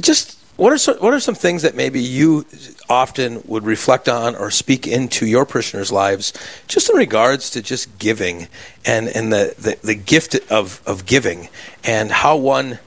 just 0.00 0.38
what 0.56 0.72
are 0.72 0.78
some, 0.78 0.96
what 0.98 1.12
are 1.12 1.20
some 1.20 1.34
things 1.34 1.62
that 1.62 1.74
maybe 1.74 2.00
you 2.00 2.46
often 2.88 3.42
would 3.46 3.64
reflect 3.64 4.08
on 4.08 4.36
or 4.36 4.50
speak 4.50 4.86
into 4.86 5.26
your 5.26 5.44
parishioners' 5.44 5.90
lives, 5.90 6.32
just 6.68 6.90
in 6.90 6.96
regards 6.96 7.50
to 7.50 7.62
just 7.62 7.98
giving 7.98 8.48
and 8.84 9.08
and 9.08 9.32
the, 9.32 9.54
the, 9.58 9.78
the 9.82 9.94
gift 9.94 10.36
of 10.50 10.80
of 10.86 11.06
giving 11.06 11.48
and 11.82 12.10
how 12.10 12.36
one 12.36 12.78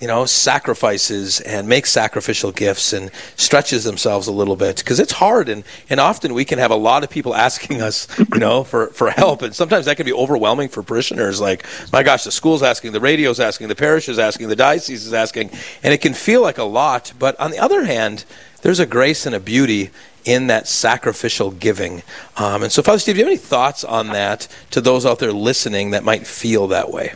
you 0.00 0.06
know, 0.06 0.26
sacrifices 0.26 1.40
and 1.40 1.68
makes 1.68 1.90
sacrificial 1.90 2.52
gifts 2.52 2.92
and 2.92 3.10
stretches 3.36 3.84
themselves 3.84 4.26
a 4.26 4.32
little 4.32 4.56
bit 4.56 4.76
because 4.76 5.00
it's 5.00 5.12
hard 5.12 5.48
and, 5.48 5.64
and 5.88 6.00
often 6.00 6.34
we 6.34 6.44
can 6.44 6.58
have 6.58 6.70
a 6.70 6.76
lot 6.76 7.02
of 7.02 7.10
people 7.10 7.34
asking 7.46 7.80
us, 7.80 8.06
you 8.18 8.38
know, 8.38 8.64
for, 8.64 8.88
for 8.88 9.10
help 9.10 9.42
and 9.42 9.54
sometimes 9.54 9.86
that 9.86 9.96
can 9.96 10.06
be 10.06 10.12
overwhelming 10.12 10.68
for 10.68 10.82
parishioners. 10.82 11.40
Like, 11.40 11.64
my 11.92 12.02
gosh, 12.02 12.24
the 12.24 12.32
school's 12.32 12.62
asking, 12.62 12.92
the 12.92 13.00
radio's 13.00 13.40
asking, 13.40 13.68
the 13.68 13.74
parish 13.74 14.08
is 14.08 14.18
asking, 14.18 14.48
the 14.48 14.56
diocese 14.56 15.06
is 15.06 15.14
asking, 15.14 15.50
and 15.82 15.92
it 15.94 16.00
can 16.00 16.14
feel 16.14 16.42
like 16.42 16.58
a 16.58 16.64
lot. 16.64 17.12
But 17.18 17.38
on 17.40 17.50
the 17.50 17.58
other 17.58 17.84
hand, 17.84 18.24
there's 18.62 18.80
a 18.80 18.86
grace 18.86 19.26
and 19.26 19.34
a 19.34 19.40
beauty 19.40 19.90
in 20.24 20.48
that 20.48 20.66
sacrificial 20.66 21.52
giving. 21.52 22.02
Um, 22.36 22.64
and 22.64 22.72
so, 22.72 22.82
Father 22.82 22.98
Steve, 22.98 23.14
do 23.14 23.20
you 23.20 23.24
have 23.24 23.30
any 23.30 23.38
thoughts 23.38 23.84
on 23.84 24.08
that 24.08 24.48
to 24.72 24.80
those 24.80 25.06
out 25.06 25.20
there 25.20 25.32
listening 25.32 25.92
that 25.92 26.04
might 26.04 26.26
feel 26.26 26.66
that 26.68 26.90
way? 26.90 27.14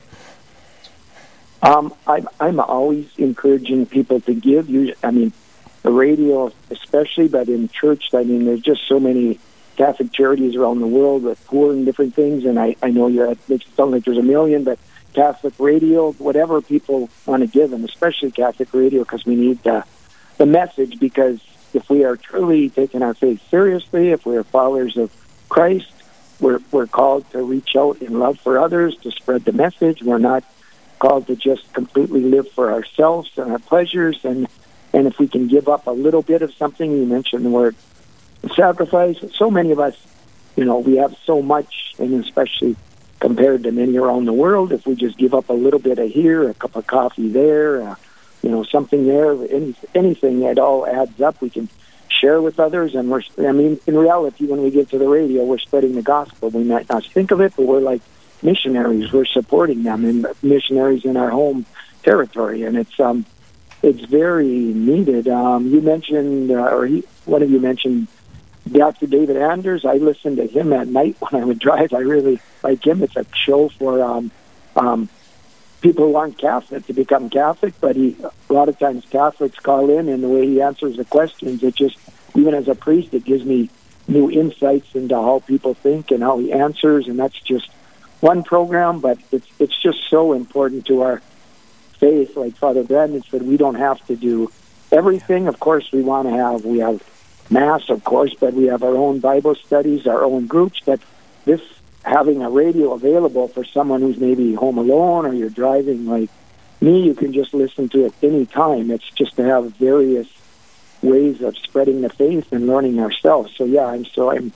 Um, 1.62 1.94
I'm, 2.06 2.28
I'm 2.38 2.60
always 2.60 3.08
encouraging 3.18 3.86
people 3.86 4.20
to 4.22 4.34
give. 4.34 4.70
You, 4.70 4.94
I 5.02 5.10
mean, 5.10 5.32
the 5.82 5.90
radio 5.90 6.52
especially, 6.70 7.28
but 7.28 7.48
in 7.48 7.68
church, 7.68 8.14
I 8.14 8.24
mean, 8.24 8.44
there's 8.46 8.62
just 8.62 8.86
so 8.88 8.98
many 8.98 9.38
Catholic 9.76 10.12
charities 10.12 10.56
around 10.56 10.80
the 10.80 10.86
world 10.86 11.22
with 11.22 11.44
poor 11.46 11.72
and 11.72 11.84
different 11.84 12.14
things. 12.14 12.44
And 12.44 12.58
I, 12.58 12.76
I 12.82 12.90
know 12.90 13.08
you're, 13.08 13.30
it 13.30 13.38
makes 13.48 13.66
it 13.66 13.74
sound 13.74 13.90
like 13.92 14.04
there's 14.04 14.18
a 14.18 14.22
million, 14.22 14.64
but 14.64 14.78
Catholic 15.12 15.54
radio, 15.58 16.12
whatever 16.12 16.60
people 16.62 17.10
want 17.26 17.42
to 17.42 17.46
give, 17.46 17.72
and 17.72 17.84
especially 17.84 18.30
Catholic 18.30 18.72
radio, 18.72 19.02
because 19.02 19.24
we 19.26 19.36
need 19.36 19.62
the, 19.62 19.84
the 20.38 20.46
message. 20.46 20.98
Because 20.98 21.40
if 21.74 21.88
we 21.90 22.04
are 22.04 22.16
truly 22.16 22.70
taking 22.70 23.02
our 23.02 23.14
faith 23.14 23.42
seriously, 23.50 24.10
if 24.10 24.24
we 24.24 24.36
are 24.36 24.44
followers 24.44 24.96
of 24.96 25.10
Christ, 25.48 25.92
we're, 26.40 26.60
we're 26.70 26.86
called 26.86 27.30
to 27.32 27.42
reach 27.42 27.76
out 27.76 28.00
in 28.00 28.18
love 28.18 28.38
for 28.40 28.58
others, 28.58 28.96
to 28.98 29.10
spread 29.10 29.44
the 29.44 29.52
message. 29.52 30.02
We're 30.02 30.18
not 30.18 30.42
called 31.00 31.26
to 31.26 31.34
just 31.34 31.72
completely 31.72 32.20
live 32.20 32.48
for 32.52 32.72
ourselves 32.72 33.30
and 33.36 33.50
our 33.50 33.58
pleasures. 33.58 34.24
And, 34.24 34.46
and 34.92 35.08
if 35.08 35.18
we 35.18 35.26
can 35.26 35.48
give 35.48 35.68
up 35.68 35.88
a 35.88 35.90
little 35.90 36.22
bit 36.22 36.42
of 36.42 36.54
something, 36.54 36.92
you 36.92 37.04
mentioned 37.04 37.44
the 37.44 37.50
word 37.50 37.74
sacrifice. 38.54 39.16
So 39.36 39.50
many 39.50 39.72
of 39.72 39.80
us, 39.80 39.96
you 40.54 40.64
know, 40.64 40.78
we 40.78 40.96
have 40.96 41.16
so 41.24 41.42
much, 41.42 41.94
and 41.98 42.24
especially 42.24 42.76
compared 43.18 43.64
to 43.64 43.72
many 43.72 43.96
around 43.96 44.26
the 44.26 44.32
world, 44.32 44.72
if 44.72 44.86
we 44.86 44.94
just 44.94 45.18
give 45.18 45.34
up 45.34 45.48
a 45.48 45.52
little 45.52 45.80
bit 45.80 45.98
of 45.98 46.10
here, 46.10 46.48
a 46.48 46.54
cup 46.54 46.76
of 46.76 46.86
coffee 46.86 47.28
there, 47.28 47.82
uh, 47.82 47.96
you 48.42 48.50
know, 48.50 48.62
something 48.62 49.06
there, 49.06 49.32
any, 49.32 49.74
anything, 49.94 50.42
it 50.42 50.58
all 50.58 50.86
adds 50.86 51.20
up. 51.20 51.40
We 51.42 51.50
can 51.50 51.68
share 52.08 52.40
with 52.40 52.58
others, 52.58 52.94
and 52.94 53.10
we're, 53.10 53.22
I 53.38 53.52
mean, 53.52 53.78
in 53.86 53.96
reality, 53.96 54.46
when 54.46 54.62
we 54.62 54.70
get 54.70 54.90
to 54.90 54.98
the 54.98 55.08
radio, 55.08 55.44
we're 55.44 55.58
spreading 55.58 55.94
the 55.94 56.02
gospel. 56.02 56.50
We 56.50 56.64
might 56.64 56.88
not 56.88 57.04
think 57.04 57.30
of 57.30 57.40
it, 57.40 57.54
but 57.56 57.66
we're 57.66 57.80
like 57.80 58.00
missionaries. 58.42 59.12
We're 59.12 59.24
supporting 59.24 59.82
them 59.82 60.04
and 60.04 60.26
missionaries 60.42 61.04
in 61.04 61.16
our 61.16 61.30
home 61.30 61.66
territory, 62.02 62.62
and 62.62 62.76
it's, 62.76 62.98
um, 63.00 63.24
it's 63.82 64.02
very 64.02 64.46
needed. 64.46 65.28
Um, 65.28 65.68
you 65.68 65.80
mentioned, 65.80 66.50
uh, 66.50 66.68
or 66.68 66.86
he, 66.86 67.04
one 67.24 67.42
of 67.42 67.50
you 67.50 67.60
mentioned 67.60 68.08
Dr. 68.70 69.06
David 69.06 69.36
Anders. 69.36 69.84
I 69.84 69.94
listen 69.94 70.36
to 70.36 70.46
him 70.46 70.72
at 70.72 70.88
night 70.88 71.16
when 71.20 71.42
I 71.42 71.44
would 71.44 71.58
drive. 71.58 71.92
I 71.92 72.00
really 72.00 72.40
like 72.62 72.86
him. 72.86 73.02
It's 73.02 73.16
a 73.16 73.26
show 73.34 73.68
for 73.68 74.02
um, 74.02 74.30
um, 74.76 75.08
people 75.80 76.08
who 76.08 76.16
aren't 76.16 76.38
Catholic 76.38 76.86
to 76.86 76.92
become 76.92 77.30
Catholic, 77.30 77.74
but 77.80 77.96
he 77.96 78.16
a 78.22 78.52
lot 78.52 78.68
of 78.68 78.78
times 78.78 79.04
Catholics 79.10 79.58
call 79.58 79.90
in, 79.90 80.08
and 80.08 80.22
the 80.22 80.28
way 80.28 80.46
he 80.46 80.60
answers 80.60 80.96
the 80.96 81.04
questions, 81.04 81.62
it 81.62 81.74
just 81.74 81.96
even 82.36 82.54
as 82.54 82.68
a 82.68 82.74
priest, 82.74 83.12
it 83.14 83.24
gives 83.24 83.44
me 83.44 83.70
new 84.06 84.30
insights 84.30 84.94
into 84.94 85.14
how 85.14 85.42
people 85.46 85.74
think 85.74 86.10
and 86.10 86.22
how 86.22 86.38
he 86.38 86.52
answers, 86.52 87.08
and 87.08 87.18
that's 87.18 87.38
just 87.40 87.70
one 88.20 88.42
program, 88.42 89.00
but 89.00 89.18
it's 89.32 89.48
it's 89.58 89.80
just 89.80 89.98
so 90.08 90.32
important 90.32 90.86
to 90.86 91.02
our 91.02 91.22
faith. 91.98 92.36
Like 92.36 92.56
Father 92.56 92.82
Brandon 92.84 93.22
said, 93.22 93.42
we 93.42 93.56
don't 93.56 93.76
have 93.76 94.04
to 94.06 94.16
do 94.16 94.50
everything. 94.92 95.48
Of 95.48 95.60
course, 95.60 95.90
we 95.92 96.02
want 96.02 96.28
to 96.28 96.34
have 96.34 96.64
we 96.64 96.78
have 96.78 97.02
mass, 97.50 97.88
of 97.88 98.04
course, 98.04 98.34
but 98.38 98.54
we 98.54 98.66
have 98.66 98.82
our 98.82 98.96
own 98.96 99.20
Bible 99.20 99.54
studies, 99.54 100.06
our 100.06 100.22
own 100.22 100.46
groups. 100.46 100.80
But 100.84 101.00
this 101.44 101.60
having 102.04 102.42
a 102.42 102.50
radio 102.50 102.92
available 102.92 103.48
for 103.48 103.64
someone 103.64 104.00
who's 104.00 104.18
maybe 104.18 104.54
home 104.54 104.78
alone 104.78 105.26
or 105.26 105.34
you're 105.34 105.50
driving 105.50 106.06
like 106.06 106.30
me, 106.80 107.02
you 107.02 107.14
can 107.14 107.32
just 107.32 107.52
listen 107.52 107.88
to 107.90 108.06
it 108.06 108.14
any 108.22 108.46
time. 108.46 108.90
It's 108.90 109.08
just 109.10 109.36
to 109.36 109.44
have 109.44 109.74
various 109.76 110.28
ways 111.02 111.42
of 111.42 111.56
spreading 111.58 112.00
the 112.00 112.08
faith 112.08 112.52
and 112.52 112.66
learning 112.66 113.00
ourselves. 113.00 113.54
So 113.56 113.64
yeah, 113.64 113.86
I'm 113.86 114.04
so 114.04 114.30
I'm 114.30 114.52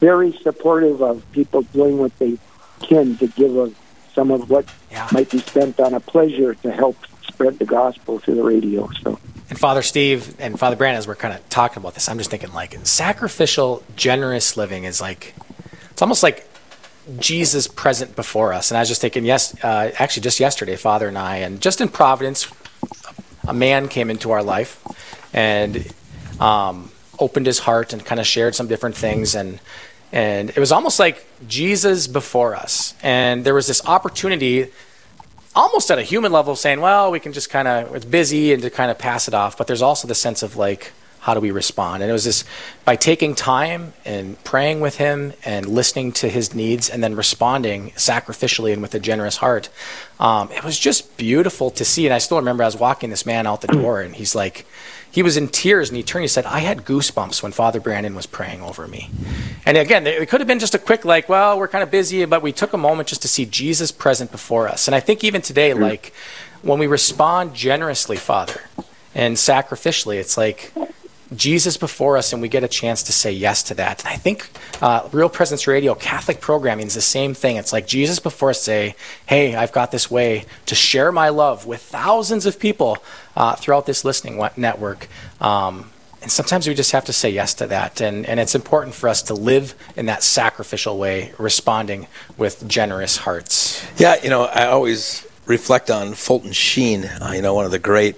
very 0.00 0.32
supportive 0.32 1.02
of 1.02 1.30
people 1.32 1.62
doing 1.62 1.98
what 1.98 2.16
they 2.18 2.38
can 2.80 3.16
to 3.18 3.26
give 3.28 3.56
of 3.56 3.74
some 4.14 4.30
of 4.30 4.50
what 4.50 4.66
Yeah. 4.90 5.06
might 5.12 5.30
be 5.30 5.38
spent 5.38 5.78
on 5.80 5.94
a 5.94 6.00
pleasure 6.00 6.54
to 6.54 6.70
help 6.72 6.96
spread 7.28 7.58
the 7.58 7.64
gospel 7.64 8.18
through 8.18 8.34
the 8.36 8.42
radio. 8.42 8.88
So 9.02 9.18
And 9.48 9.58
Father 9.58 9.82
Steve 9.82 10.34
and 10.38 10.58
Father 10.58 10.76
Brandon, 10.76 10.98
as 10.98 11.06
we're 11.06 11.14
kind 11.16 11.34
of 11.34 11.48
talking 11.48 11.78
about 11.78 11.94
this, 11.94 12.08
I'm 12.08 12.18
just 12.18 12.30
thinking 12.30 12.52
like 12.52 12.76
sacrificial, 12.84 13.82
generous 13.96 14.56
living 14.56 14.84
is 14.84 15.00
like, 15.00 15.34
it's 15.90 16.02
almost 16.02 16.22
like 16.22 16.46
Jesus 17.18 17.66
present 17.66 18.14
before 18.14 18.52
us. 18.52 18.70
And 18.70 18.78
I 18.78 18.80
was 18.82 18.88
just 18.88 19.00
thinking, 19.00 19.24
yes, 19.24 19.54
uh, 19.64 19.90
actually, 19.98 20.22
just 20.22 20.38
yesterday, 20.38 20.76
Father 20.76 21.08
and 21.08 21.18
I, 21.18 21.36
and 21.38 21.60
just 21.60 21.80
in 21.80 21.88
Providence, 21.88 22.46
a 23.48 23.54
man 23.54 23.88
came 23.88 24.10
into 24.10 24.30
our 24.30 24.42
life 24.42 24.80
and 25.32 25.92
um, 26.38 26.90
opened 27.18 27.46
his 27.46 27.58
heart 27.60 27.92
and 27.92 28.04
kind 28.04 28.20
of 28.20 28.26
shared 28.26 28.54
some 28.54 28.68
different 28.68 28.96
things 28.96 29.34
and 29.34 29.58
and 30.12 30.50
it 30.50 30.58
was 30.58 30.72
almost 30.72 30.98
like 30.98 31.26
Jesus 31.46 32.06
before 32.06 32.54
us. 32.54 32.94
And 33.02 33.44
there 33.44 33.54
was 33.54 33.66
this 33.66 33.84
opportunity 33.86 34.68
almost 35.54 35.90
at 35.90 35.98
a 35.98 36.02
human 36.02 36.32
level 36.32 36.56
saying, 36.56 36.80
well, 36.80 37.10
we 37.10 37.20
can 37.20 37.32
just 37.32 37.50
kind 37.50 37.68
of, 37.68 37.94
it's 37.94 38.04
busy 38.04 38.52
and 38.52 38.62
to 38.62 38.70
kind 38.70 38.90
of 38.90 38.98
pass 38.98 39.28
it 39.28 39.34
off. 39.34 39.56
But 39.56 39.66
there's 39.66 39.82
also 39.82 40.08
the 40.08 40.14
sense 40.14 40.42
of 40.42 40.56
like, 40.56 40.92
how 41.20 41.34
do 41.34 41.40
we 41.40 41.50
respond? 41.50 42.02
And 42.02 42.08
it 42.08 42.12
was 42.14 42.24
this 42.24 42.44
by 42.84 42.96
taking 42.96 43.34
time 43.34 43.92
and 44.06 44.42
praying 44.42 44.80
with 44.80 44.96
him 44.96 45.34
and 45.44 45.66
listening 45.66 46.12
to 46.12 46.28
his 46.28 46.54
needs 46.54 46.88
and 46.88 47.04
then 47.04 47.14
responding 47.14 47.90
sacrificially 47.90 48.72
and 48.72 48.80
with 48.80 48.94
a 48.94 49.00
generous 49.00 49.36
heart. 49.36 49.68
Um, 50.18 50.50
it 50.50 50.64
was 50.64 50.78
just 50.78 51.18
beautiful 51.18 51.70
to 51.72 51.84
see. 51.84 52.06
And 52.06 52.14
I 52.14 52.18
still 52.18 52.38
remember 52.38 52.62
I 52.62 52.66
was 52.66 52.76
walking 52.76 53.10
this 53.10 53.26
man 53.26 53.46
out 53.46 53.60
the 53.60 53.68
door 53.68 54.00
and 54.00 54.14
he's 54.14 54.34
like, 54.34 54.66
he 55.10 55.22
was 55.22 55.36
in 55.36 55.48
tears 55.48 55.88
and 55.88 55.96
he 55.96 56.02
turned. 56.02 56.22
He 56.22 56.28
said, 56.28 56.46
"I 56.46 56.60
had 56.60 56.84
goosebumps 56.84 57.42
when 57.42 57.52
Father 57.52 57.80
Brandon 57.80 58.14
was 58.14 58.26
praying 58.26 58.62
over 58.62 58.86
me." 58.86 59.10
And 59.66 59.76
again, 59.76 60.06
it 60.06 60.28
could 60.28 60.40
have 60.40 60.48
been 60.48 60.58
just 60.58 60.74
a 60.74 60.78
quick, 60.78 61.04
like, 61.04 61.28
"Well, 61.28 61.58
we're 61.58 61.68
kind 61.68 61.82
of 61.82 61.90
busy," 61.90 62.24
but 62.24 62.42
we 62.42 62.52
took 62.52 62.72
a 62.72 62.78
moment 62.78 63.08
just 63.08 63.22
to 63.22 63.28
see 63.28 63.44
Jesus 63.44 63.90
present 63.90 64.30
before 64.30 64.68
us. 64.68 64.88
And 64.88 64.94
I 64.94 65.00
think 65.00 65.24
even 65.24 65.42
today, 65.42 65.74
like, 65.74 66.12
when 66.62 66.78
we 66.78 66.86
respond 66.86 67.54
generously, 67.54 68.16
Father, 68.16 68.60
and 69.14 69.36
sacrificially, 69.36 70.16
it's 70.16 70.36
like 70.36 70.72
Jesus 71.34 71.76
before 71.76 72.16
us, 72.16 72.32
and 72.32 72.42
we 72.42 72.48
get 72.48 72.64
a 72.64 72.68
chance 72.68 73.04
to 73.04 73.12
say 73.12 73.30
yes 73.30 73.62
to 73.64 73.74
that. 73.74 74.04
And 74.04 74.12
I 74.12 74.16
think 74.16 74.50
uh, 74.82 75.08
Real 75.12 75.28
Presence 75.28 75.66
Radio, 75.66 75.94
Catholic 75.94 76.40
programming 76.40 76.88
is 76.88 76.94
the 76.94 77.00
same 77.00 77.34
thing. 77.34 77.56
It's 77.56 77.72
like 77.72 77.86
Jesus 77.86 78.18
before 78.18 78.50
us 78.50 78.60
say, 78.62 78.96
"Hey, 79.26 79.54
I've 79.54 79.72
got 79.72 79.92
this 79.92 80.10
way 80.10 80.44
to 80.66 80.74
share 80.74 81.12
my 81.12 81.28
love 81.28 81.66
with 81.66 81.82
thousands 81.82 82.46
of 82.46 82.58
people 82.58 82.98
uh, 83.40 83.56
throughout 83.56 83.86
this 83.86 84.04
listening 84.04 84.36
network." 84.56 85.08
Um, 85.40 85.90
and 86.22 86.30
sometimes 86.30 86.68
we 86.68 86.74
just 86.74 86.92
have 86.92 87.06
to 87.06 87.12
say 87.12 87.30
yes 87.30 87.54
to 87.54 87.66
that, 87.68 88.00
and 88.00 88.26
and 88.26 88.38
it's 88.38 88.54
important 88.54 88.94
for 88.94 89.08
us 89.08 89.22
to 89.22 89.34
live 89.34 89.74
in 89.96 90.06
that 90.06 90.22
sacrificial 90.22 90.98
way, 90.98 91.32
responding 91.38 92.06
with 92.36 92.68
generous 92.68 93.16
hearts. 93.16 93.84
Yeah, 93.96 94.16
you 94.22 94.28
know, 94.28 94.44
I 94.44 94.66
always 94.66 95.26
reflect 95.46 95.90
on 95.90 96.14
Fulton 96.14 96.52
Sheen, 96.52 97.04
uh, 97.04 97.32
you 97.34 97.42
know, 97.42 97.54
one 97.54 97.64
of 97.64 97.70
the 97.70 97.78
great 97.78 98.16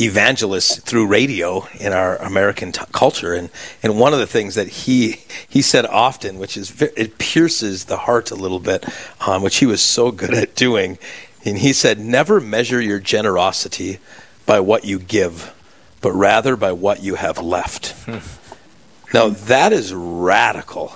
evangelists 0.00 0.80
through 0.80 1.06
radio 1.06 1.66
in 1.78 1.92
our 1.92 2.16
American 2.16 2.72
t- 2.72 2.84
culture, 2.92 3.34
and 3.34 3.50
and 3.82 3.98
one 3.98 4.14
of 4.14 4.20
the 4.20 4.26
things 4.26 4.54
that 4.54 4.68
he 4.68 5.16
he 5.48 5.60
said 5.60 5.84
often, 5.84 6.38
which 6.38 6.56
is 6.56 6.80
it 6.80 7.18
pierces 7.18 7.84
the 7.84 7.98
heart 7.98 8.30
a 8.30 8.36
little 8.36 8.60
bit, 8.60 8.86
um, 9.26 9.42
which 9.42 9.58
he 9.58 9.66
was 9.66 9.82
so 9.82 10.10
good 10.10 10.32
at 10.32 10.54
doing, 10.54 10.98
and 11.44 11.58
he 11.58 11.74
said, 11.74 11.98
"Never 11.98 12.40
measure 12.40 12.80
your 12.80 13.00
generosity 13.00 13.98
by 14.48 14.58
what 14.58 14.84
you 14.84 14.98
give, 14.98 15.54
but 16.00 16.10
rather 16.10 16.56
by 16.56 16.72
what 16.72 17.00
you 17.04 17.14
have 17.14 17.38
left." 17.38 17.92
Hmm. 18.06 18.18
Now 19.14 19.28
that 19.28 19.72
is 19.72 19.94
radical, 19.94 20.92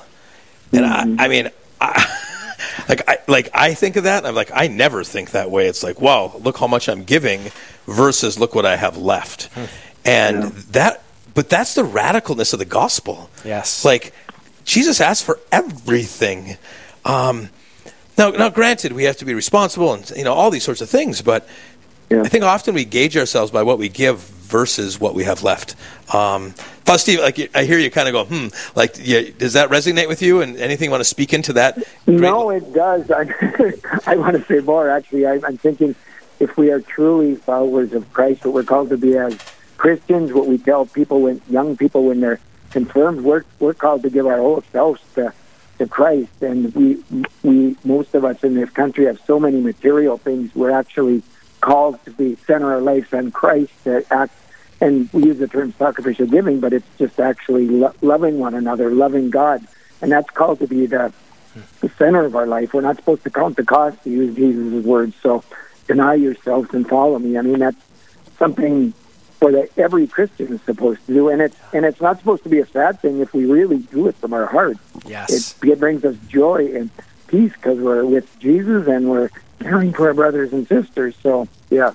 and 0.72 0.84
I, 0.84 1.04
mm-hmm. 1.04 1.20
I 1.20 1.28
mean. 1.28 1.50
I, 1.80 2.18
like 2.88 3.08
I 3.08 3.18
like 3.26 3.48
I 3.54 3.74
think 3.74 3.96
of 3.96 4.04
that 4.04 4.18
and 4.18 4.26
I'm 4.26 4.34
like 4.34 4.50
I 4.54 4.68
never 4.68 5.04
think 5.04 5.32
that 5.32 5.50
way. 5.50 5.66
It's 5.66 5.82
like, 5.82 6.00
wow, 6.00 6.32
look 6.40 6.58
how 6.58 6.66
much 6.66 6.88
I'm 6.88 7.04
giving 7.04 7.50
versus 7.86 8.38
look 8.38 8.54
what 8.54 8.66
I 8.66 8.76
have 8.76 8.96
left. 8.96 9.44
Hmm. 9.54 9.64
And 10.04 10.52
that 10.72 11.02
but 11.34 11.48
that's 11.48 11.74
the 11.74 11.82
radicalness 11.82 12.52
of 12.52 12.58
the 12.58 12.64
gospel. 12.64 13.30
Yes. 13.44 13.84
Like 13.84 14.12
Jesus 14.64 15.00
asked 15.00 15.24
for 15.24 15.38
everything. 15.50 16.56
Um 17.04 17.50
now 18.18 18.30
now 18.30 18.48
granted 18.48 18.92
we 18.92 19.04
have 19.04 19.16
to 19.18 19.24
be 19.24 19.34
responsible 19.34 19.92
and 19.92 20.10
you 20.16 20.24
know 20.24 20.34
all 20.34 20.50
these 20.50 20.64
sorts 20.64 20.80
of 20.80 20.90
things, 20.90 21.22
but 21.22 21.48
I 22.20 22.28
think 22.28 22.44
often 22.44 22.74
we 22.74 22.84
gauge 22.84 23.16
ourselves 23.16 23.50
by 23.50 23.62
what 23.62 23.78
we 23.78 23.88
give 23.88 24.18
versus 24.18 25.00
what 25.00 25.14
we 25.14 25.24
have 25.24 25.42
left. 25.42 25.74
Um, 26.14 26.54
Steve, 26.96 27.20
like 27.20 27.50
I 27.56 27.64
hear 27.64 27.78
you 27.78 27.90
kind 27.90 28.06
of 28.08 28.12
go, 28.12 28.24
hmm. 28.26 28.48
Like, 28.76 28.96
yeah, 29.00 29.22
does 29.38 29.54
that 29.54 29.70
resonate 29.70 30.08
with 30.08 30.20
you? 30.20 30.42
And 30.42 30.58
anything 30.58 30.86
you 30.86 30.90
want 30.90 31.00
to 31.00 31.08
speak 31.08 31.32
into 31.32 31.54
that? 31.54 31.82
No, 32.06 32.50
it 32.50 32.72
does. 32.74 33.10
I, 33.10 33.24
I 34.06 34.16
want 34.16 34.36
to 34.36 34.44
say 34.44 34.60
more. 34.60 34.90
Actually, 34.90 35.26
I, 35.26 35.40
I'm 35.46 35.56
thinking 35.56 35.94
if 36.38 36.56
we 36.56 36.70
are 36.70 36.80
truly 36.80 37.36
followers 37.36 37.92
of 37.92 38.12
Christ, 38.12 38.44
what 38.44 38.52
we're 38.52 38.62
called 38.64 38.90
to 38.90 38.98
be 38.98 39.16
as 39.16 39.38
Christians, 39.78 40.32
what 40.32 40.46
we 40.46 40.58
tell 40.58 40.86
people 40.86 41.22
when 41.22 41.40
young 41.48 41.76
people 41.76 42.04
when 42.04 42.20
they're 42.20 42.40
confirmed, 42.70 43.22
we're 43.22 43.44
we're 43.58 43.74
called 43.74 44.02
to 44.02 44.10
give 44.10 44.26
our 44.26 44.38
whole 44.38 44.62
selves 44.72 45.00
to 45.14 45.32
to 45.78 45.86
Christ. 45.86 46.42
And 46.42 46.74
we 46.74 47.02
we 47.42 47.76
most 47.84 48.14
of 48.14 48.24
us 48.24 48.44
in 48.44 48.54
this 48.54 48.70
country 48.70 49.06
have 49.06 49.18
so 49.26 49.40
many 49.40 49.60
material 49.60 50.18
things. 50.18 50.54
We're 50.54 50.72
actually 50.72 51.22
called 51.62 52.04
to 52.04 52.10
be 52.10 52.36
center 52.46 52.74
of 52.74 52.78
our 52.78 52.80
lives 52.82 53.14
on 53.14 53.30
Christ 53.30 53.72
to 53.84 54.04
act. 54.12 54.34
And 54.82 55.08
we 55.12 55.24
use 55.24 55.38
the 55.38 55.48
term 55.48 55.72
sacrificial 55.78 56.26
giving, 56.26 56.60
but 56.60 56.72
it's 56.74 56.86
just 56.98 57.18
actually 57.20 57.68
lo- 57.68 57.94
loving 58.02 58.38
one 58.38 58.54
another, 58.54 58.90
loving 58.90 59.30
God, 59.30 59.66
and 60.02 60.12
that's 60.12 60.28
called 60.30 60.58
to 60.58 60.66
be 60.66 60.86
the 60.86 61.12
the 61.80 61.88
center 61.98 62.24
of 62.24 62.34
our 62.34 62.46
life. 62.46 62.72
We're 62.74 62.80
not 62.80 62.96
supposed 62.96 63.24
to 63.24 63.30
count 63.30 63.56
the 63.56 63.64
cost, 63.64 64.02
to 64.04 64.10
use 64.10 64.34
Jesus' 64.34 64.84
words. 64.84 65.14
So 65.22 65.44
deny 65.86 66.14
yourselves 66.14 66.72
and 66.72 66.88
follow 66.88 67.18
me. 67.18 67.36
I 67.36 67.42
mean, 67.42 67.58
that's 67.58 67.76
something 68.38 68.94
or 69.40 69.50
that 69.50 69.76
every 69.76 70.06
Christian 70.06 70.52
is 70.52 70.62
supposed 70.62 71.04
to 71.06 71.14
do. 71.14 71.28
And 71.28 71.42
it's 71.42 71.56
and 71.72 71.84
it's 71.84 72.00
not 72.00 72.18
supposed 72.18 72.42
to 72.44 72.48
be 72.48 72.60
a 72.60 72.66
sad 72.66 73.00
thing 73.00 73.20
if 73.20 73.34
we 73.34 73.44
really 73.44 73.78
do 73.78 74.08
it 74.08 74.16
from 74.16 74.32
our 74.32 74.46
heart. 74.46 74.78
Yes. 75.04 75.30
It, 75.62 75.68
it 75.68 75.80
brings 75.80 76.04
us 76.04 76.16
joy 76.28 76.74
and 76.74 76.90
peace 77.26 77.52
because 77.52 77.78
we're 77.78 78.04
with 78.04 78.38
Jesus 78.38 78.86
and 78.86 79.10
we're 79.10 79.30
caring 79.62 79.92
for 79.92 80.08
our 80.08 80.14
brothers 80.14 80.52
and 80.52 80.66
sisters. 80.66 81.14
So 81.22 81.48
yeah. 81.70 81.92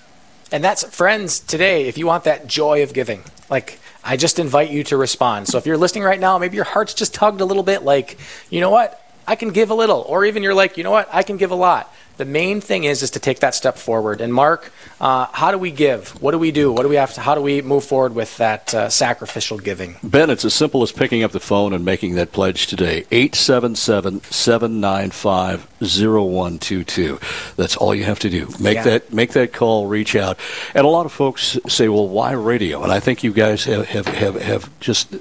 And 0.51 0.63
that's 0.63 0.83
friends 0.83 1.39
today. 1.39 1.87
If 1.87 1.97
you 1.97 2.07
want 2.07 2.23
that 2.23 2.47
joy 2.47 2.83
of 2.83 2.93
giving, 2.93 3.23
like 3.49 3.79
I 4.03 4.17
just 4.17 4.39
invite 4.39 4.69
you 4.69 4.83
to 4.85 4.97
respond. 4.97 5.47
So 5.47 5.57
if 5.57 5.65
you're 5.65 5.77
listening 5.77 6.03
right 6.03 6.19
now, 6.19 6.37
maybe 6.37 6.55
your 6.55 6.65
heart's 6.65 6.93
just 6.93 7.13
tugged 7.13 7.41
a 7.41 7.45
little 7.45 7.63
bit, 7.63 7.83
like 7.83 8.17
you 8.49 8.61
know 8.61 8.69
what, 8.69 9.01
I 9.27 9.35
can 9.35 9.49
give 9.49 9.69
a 9.69 9.75
little, 9.75 10.05
or 10.07 10.25
even 10.25 10.43
you're 10.43 10.53
like, 10.53 10.77
you 10.77 10.83
know 10.83 10.91
what, 10.91 11.09
I 11.11 11.23
can 11.23 11.37
give 11.37 11.51
a 11.51 11.55
lot. 11.55 11.93
The 12.17 12.25
main 12.25 12.61
thing 12.61 12.83
is 12.83 13.03
is 13.03 13.11
to 13.11 13.19
take 13.19 13.39
that 13.41 13.53
step 13.53 13.77
forward. 13.77 14.21
And 14.21 14.33
Mark, 14.33 14.71
uh, 14.99 15.27
how 15.31 15.51
do 15.51 15.57
we 15.59 15.69
give? 15.71 16.09
What 16.21 16.31
do 16.31 16.39
we 16.39 16.51
do? 16.51 16.71
What 16.71 16.81
do 16.83 16.89
we 16.89 16.95
have 16.95 17.13
to? 17.13 17.21
How 17.21 17.35
do 17.35 17.41
we 17.41 17.61
move 17.61 17.85
forward 17.85 18.15
with 18.15 18.35
that 18.37 18.73
uh, 18.73 18.89
sacrificial 18.89 19.59
giving? 19.59 19.97
Ben, 20.03 20.29
it's 20.31 20.43
as 20.43 20.53
simple 20.55 20.81
as 20.81 20.91
picking 20.91 21.21
up 21.23 21.31
the 21.31 21.39
phone 21.39 21.73
and 21.73 21.85
making 21.85 22.15
that 22.15 22.31
pledge 22.31 22.65
today. 22.67 23.05
877 23.11 24.21
795 24.23 25.67
0122. 25.79 27.19
That's 27.55 27.75
all 27.77 27.93
you 27.93 28.03
have 28.05 28.19
to 28.19 28.29
do. 28.29 28.47
Make 28.59 28.75
Yeah. 28.77 28.83
that 28.83 29.13
make 29.13 29.31
that 29.33 29.53
call, 29.53 29.85
reach 29.87 30.15
out. 30.15 30.39
And 30.73 30.85
a 30.85 30.89
lot 30.89 31.05
of 31.05 31.11
folks 31.11 31.57
say, 31.67 31.87
well, 31.87 32.07
why 32.07 32.31
radio? 32.31 32.81
And 32.83 32.91
I 32.91 32.99
think 32.99 33.23
you 33.23 33.31
guys 33.31 33.63
have, 33.65 33.87
have, 33.89 34.07
have, 34.07 34.41
have 34.41 34.79
just 34.79 35.15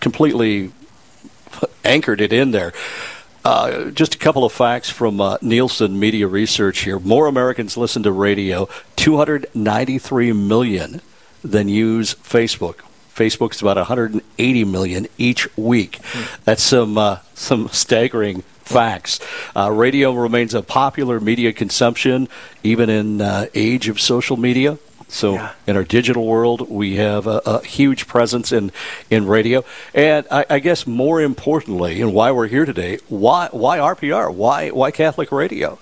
completely 0.00 0.72
anchored 1.84 2.20
it 2.20 2.32
in 2.32 2.50
there. 2.50 2.72
Uh, 3.44 3.90
just 3.90 4.14
a 4.14 4.18
couple 4.18 4.44
of 4.44 4.52
facts 4.52 4.88
from 4.88 5.20
uh, 5.20 5.36
Nielsen 5.42 5.98
Media 5.98 6.28
Research 6.28 6.80
here. 6.80 7.00
More 7.00 7.26
Americans 7.26 7.76
listen 7.76 8.04
to 8.04 8.12
radio, 8.12 8.68
293 8.96 10.32
million, 10.32 11.00
than 11.42 11.68
use 11.68 12.14
Facebook. 12.14 12.76
Facebook's 13.14 13.60
about 13.60 13.76
180 13.76 14.64
million 14.64 15.06
each 15.18 15.48
week. 15.56 15.98
That's 16.44 16.62
some 16.62 16.96
uh, 16.96 17.18
some 17.34 17.68
staggering 17.68 18.42
facts. 18.60 19.20
Uh, 19.56 19.70
radio 19.70 20.12
remains 20.12 20.54
a 20.54 20.62
popular 20.62 21.20
media 21.20 21.52
consumption, 21.52 22.28
even 22.62 22.88
in 22.88 23.20
uh, 23.20 23.46
age 23.54 23.88
of 23.88 24.00
social 24.00 24.36
media. 24.36 24.78
So 25.12 25.34
Yeah. 25.34 25.50
in 25.66 25.76
our 25.76 25.84
digital 25.84 26.24
world, 26.26 26.70
we 26.70 26.96
have 26.96 27.26
a, 27.26 27.40
a 27.44 27.64
huge 27.64 28.06
presence 28.06 28.50
in, 28.50 28.72
in 29.10 29.26
radio. 29.26 29.62
And 29.94 30.26
I, 30.30 30.46
I 30.48 30.58
guess 30.58 30.86
more 30.86 31.20
importantly, 31.20 32.00
and 32.00 32.14
why 32.14 32.30
we're 32.32 32.48
here 32.48 32.64
today, 32.64 32.98
why 33.08 33.48
why 33.52 33.78
RPR? 33.78 34.32
Why 34.34 34.70
why 34.70 34.90
Catholic 34.90 35.30
radio? 35.30 35.78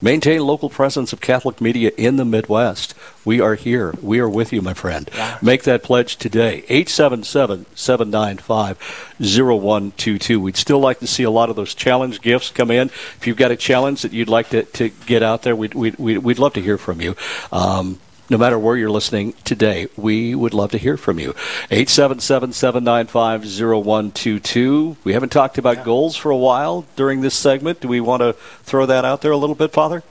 Maintain 0.00 0.40
local 0.40 0.68
presence 0.68 1.12
of 1.12 1.20
Catholic 1.20 1.60
media 1.60 1.92
in 1.96 2.16
the 2.16 2.24
Midwest. 2.24 2.92
We 3.24 3.40
are 3.40 3.54
here. 3.54 3.94
We 4.02 4.18
are 4.18 4.28
with 4.28 4.52
you, 4.52 4.60
my 4.60 4.74
friend. 4.74 5.08
Make 5.40 5.62
that 5.62 5.84
pledge 5.84 6.16
today. 6.16 6.64
877 6.68 7.66
795 7.76 8.78
0122. 9.20 10.40
We'd 10.40 10.56
still 10.56 10.80
like 10.80 10.98
to 10.98 11.06
see 11.06 11.22
a 11.22 11.30
lot 11.30 11.50
of 11.50 11.54
those 11.56 11.72
challenge 11.72 12.20
gifts 12.20 12.50
come 12.50 12.72
in. 12.72 12.88
If 12.88 13.28
you've 13.28 13.36
got 13.36 13.52
a 13.52 13.56
challenge 13.56 14.02
that 14.02 14.12
you'd 14.12 14.28
like 14.28 14.48
to, 14.50 14.64
to 14.64 14.88
get 15.06 15.22
out 15.22 15.42
there, 15.42 15.54
we'd, 15.54 15.74
we'd, 15.74 15.94
we'd 16.00 16.18
we'd 16.18 16.38
love 16.40 16.54
to 16.54 16.60
hear 16.60 16.78
from 16.78 17.00
you. 17.00 17.14
Um, 17.52 18.00
no 18.32 18.38
matter 18.38 18.58
where 18.58 18.78
you're 18.78 18.90
listening 18.90 19.34
today, 19.44 19.86
we 19.94 20.34
would 20.34 20.54
love 20.54 20.70
to 20.70 20.78
hear 20.78 20.96
from 20.96 21.18
you. 21.18 21.34
877 21.70 22.54
795 22.54 23.44
0122. 23.44 24.96
We 25.04 25.12
haven't 25.12 25.28
talked 25.28 25.58
about 25.58 25.84
goals 25.84 26.16
for 26.16 26.30
a 26.30 26.36
while 26.36 26.86
during 26.96 27.20
this 27.20 27.34
segment. 27.34 27.80
Do 27.80 27.88
we 27.88 28.00
want 28.00 28.22
to 28.22 28.32
throw 28.62 28.86
that 28.86 29.04
out 29.04 29.20
there 29.20 29.32
a 29.32 29.36
little 29.36 29.54
bit, 29.54 29.70
Father? 29.70 30.02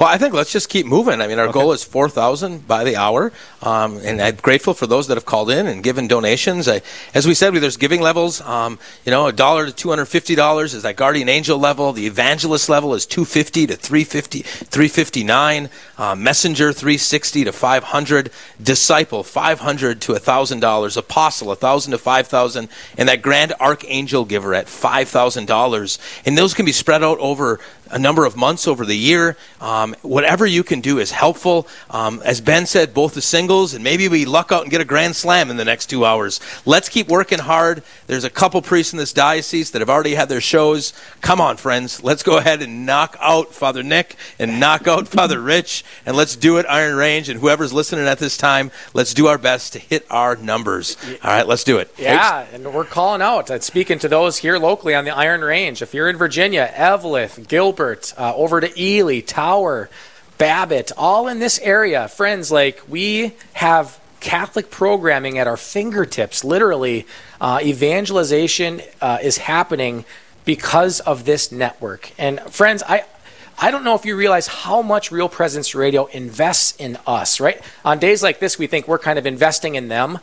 Well, 0.00 0.08
I 0.08 0.16
think 0.16 0.32
let's 0.32 0.50
just 0.50 0.70
keep 0.70 0.86
moving. 0.86 1.20
I 1.20 1.26
mean, 1.26 1.38
our 1.38 1.52
goal 1.52 1.72
is 1.72 1.84
4,000 1.84 2.66
by 2.66 2.84
the 2.84 2.96
hour. 2.96 3.32
Um, 3.60 3.98
and 3.98 4.22
I'm 4.22 4.36
grateful 4.36 4.72
for 4.72 4.86
those 4.86 5.08
that 5.08 5.18
have 5.18 5.26
called 5.26 5.50
in 5.50 5.66
and 5.66 5.82
given 5.82 6.08
donations. 6.08 6.68
I, 6.68 6.80
as 7.12 7.26
we 7.26 7.34
said, 7.34 7.52
there's 7.52 7.76
giving 7.76 8.00
levels. 8.00 8.40
Um, 8.40 8.78
you 9.04 9.10
know, 9.10 9.26
a 9.26 9.32
dollar 9.32 9.70
to 9.70 9.88
$250 9.88 10.74
is 10.74 10.84
that 10.84 10.96
guardian 10.96 11.28
angel 11.28 11.58
level. 11.58 11.92
The 11.92 12.06
evangelist 12.06 12.70
level 12.70 12.94
is 12.94 13.04
250 13.04 13.66
to 13.66 13.76
350, 13.76 14.40
359. 14.40 15.68
Uh, 15.98 16.14
messenger 16.14 16.72
360 16.72 17.44
to 17.44 17.52
500. 17.52 18.30
Disciple 18.62 19.22
500 19.22 20.00
to 20.00 20.12
$1,000. 20.14 20.96
Apostle 20.96 21.48
1,000 21.48 21.90
to 21.90 21.98
5,000. 21.98 22.68
And 22.96 23.08
that 23.10 23.20
grand 23.20 23.52
archangel 23.60 24.24
giver 24.24 24.54
at 24.54 24.64
$5,000. 24.64 25.98
And 26.24 26.38
those 26.38 26.54
can 26.54 26.64
be 26.64 26.72
spread 26.72 27.04
out 27.04 27.18
over 27.18 27.60
a 27.90 27.98
number 27.98 28.24
of 28.24 28.36
months 28.36 28.66
over 28.66 28.84
the 28.84 28.96
year. 28.96 29.36
Um, 29.60 29.94
whatever 30.02 30.46
you 30.46 30.62
can 30.62 30.80
do 30.80 30.98
is 30.98 31.10
helpful. 31.10 31.66
Um, 31.90 32.22
as 32.24 32.40
Ben 32.40 32.66
said, 32.66 32.94
both 32.94 33.14
the 33.14 33.22
singles 33.22 33.74
and 33.74 33.84
maybe 33.84 34.08
we 34.08 34.24
luck 34.24 34.52
out 34.52 34.62
and 34.62 34.70
get 34.70 34.80
a 34.80 34.84
grand 34.84 35.16
slam 35.16 35.50
in 35.50 35.56
the 35.56 35.64
next 35.64 35.86
two 35.86 36.04
hours. 36.04 36.40
Let's 36.64 36.88
keep 36.88 37.08
working 37.08 37.38
hard. 37.38 37.82
There's 38.06 38.24
a 38.24 38.30
couple 38.30 38.62
priests 38.62 38.92
in 38.92 38.98
this 38.98 39.12
diocese 39.12 39.70
that 39.72 39.80
have 39.80 39.90
already 39.90 40.14
had 40.14 40.28
their 40.28 40.40
shows. 40.40 40.92
Come 41.20 41.40
on, 41.40 41.56
friends. 41.56 42.02
Let's 42.02 42.22
go 42.22 42.38
ahead 42.38 42.62
and 42.62 42.86
knock 42.86 43.16
out 43.20 43.52
Father 43.52 43.82
Nick 43.82 44.16
and 44.38 44.60
knock 44.60 44.86
out 44.86 45.08
Father 45.20 45.40
Rich, 45.40 45.84
and 46.06 46.16
let's 46.16 46.36
do 46.36 46.58
it 46.58 46.66
Iron 46.68 46.96
Range. 46.96 47.28
And 47.28 47.40
whoever's 47.40 47.72
listening 47.72 48.06
at 48.06 48.18
this 48.18 48.36
time, 48.36 48.70
let's 48.94 49.14
do 49.14 49.26
our 49.26 49.38
best 49.38 49.72
to 49.74 49.78
hit 49.78 50.06
our 50.10 50.36
numbers. 50.36 50.96
All 51.22 51.30
right, 51.30 51.46
let's 51.46 51.64
do 51.64 51.78
it. 51.78 51.92
Yeah, 51.98 52.46
and 52.52 52.72
we're 52.72 52.84
calling 52.84 53.22
out, 53.22 53.50
speaking 53.62 53.98
to 54.00 54.08
those 54.08 54.38
here 54.38 54.58
locally 54.58 54.94
on 54.94 55.04
the 55.04 55.14
Iron 55.14 55.40
Range. 55.40 55.80
If 55.82 55.94
you're 55.94 56.08
in 56.08 56.16
Virginia, 56.16 56.70
Eveleth, 56.74 57.48
Gilbert, 57.48 57.79
uh, 57.80 58.34
over 58.36 58.60
to 58.60 58.70
Ely, 58.80 59.20
Tower, 59.20 59.88
Babbitt, 60.38 60.92
all 60.96 61.28
in 61.28 61.38
this 61.38 61.58
area, 61.60 62.08
friends, 62.08 62.50
like 62.50 62.80
we 62.88 63.34
have 63.54 63.98
Catholic 64.20 64.70
programming 64.70 65.38
at 65.38 65.46
our 65.46 65.56
fingertips. 65.56 66.44
Literally, 66.44 67.06
uh, 67.40 67.60
evangelization 67.62 68.82
uh, 69.00 69.18
is 69.22 69.38
happening 69.38 70.04
because 70.44 71.00
of 71.00 71.24
this 71.24 71.50
network. 71.50 72.12
And 72.18 72.40
friends, 72.40 72.82
I. 72.86 73.04
I 73.62 73.70
don't 73.70 73.84
know 73.84 73.94
if 73.94 74.06
you 74.06 74.16
realize 74.16 74.46
how 74.46 74.80
much 74.80 75.12
Real 75.12 75.28
Presence 75.28 75.74
Radio 75.74 76.06
invests 76.06 76.74
in 76.76 76.96
us, 77.06 77.40
right? 77.40 77.60
On 77.84 77.98
days 77.98 78.22
like 78.22 78.40
this, 78.40 78.58
we 78.58 78.66
think 78.66 78.88
we're 78.88 78.98
kind 78.98 79.18
of 79.18 79.26
investing 79.26 79.74
in 79.74 79.88
them. 79.88 80.18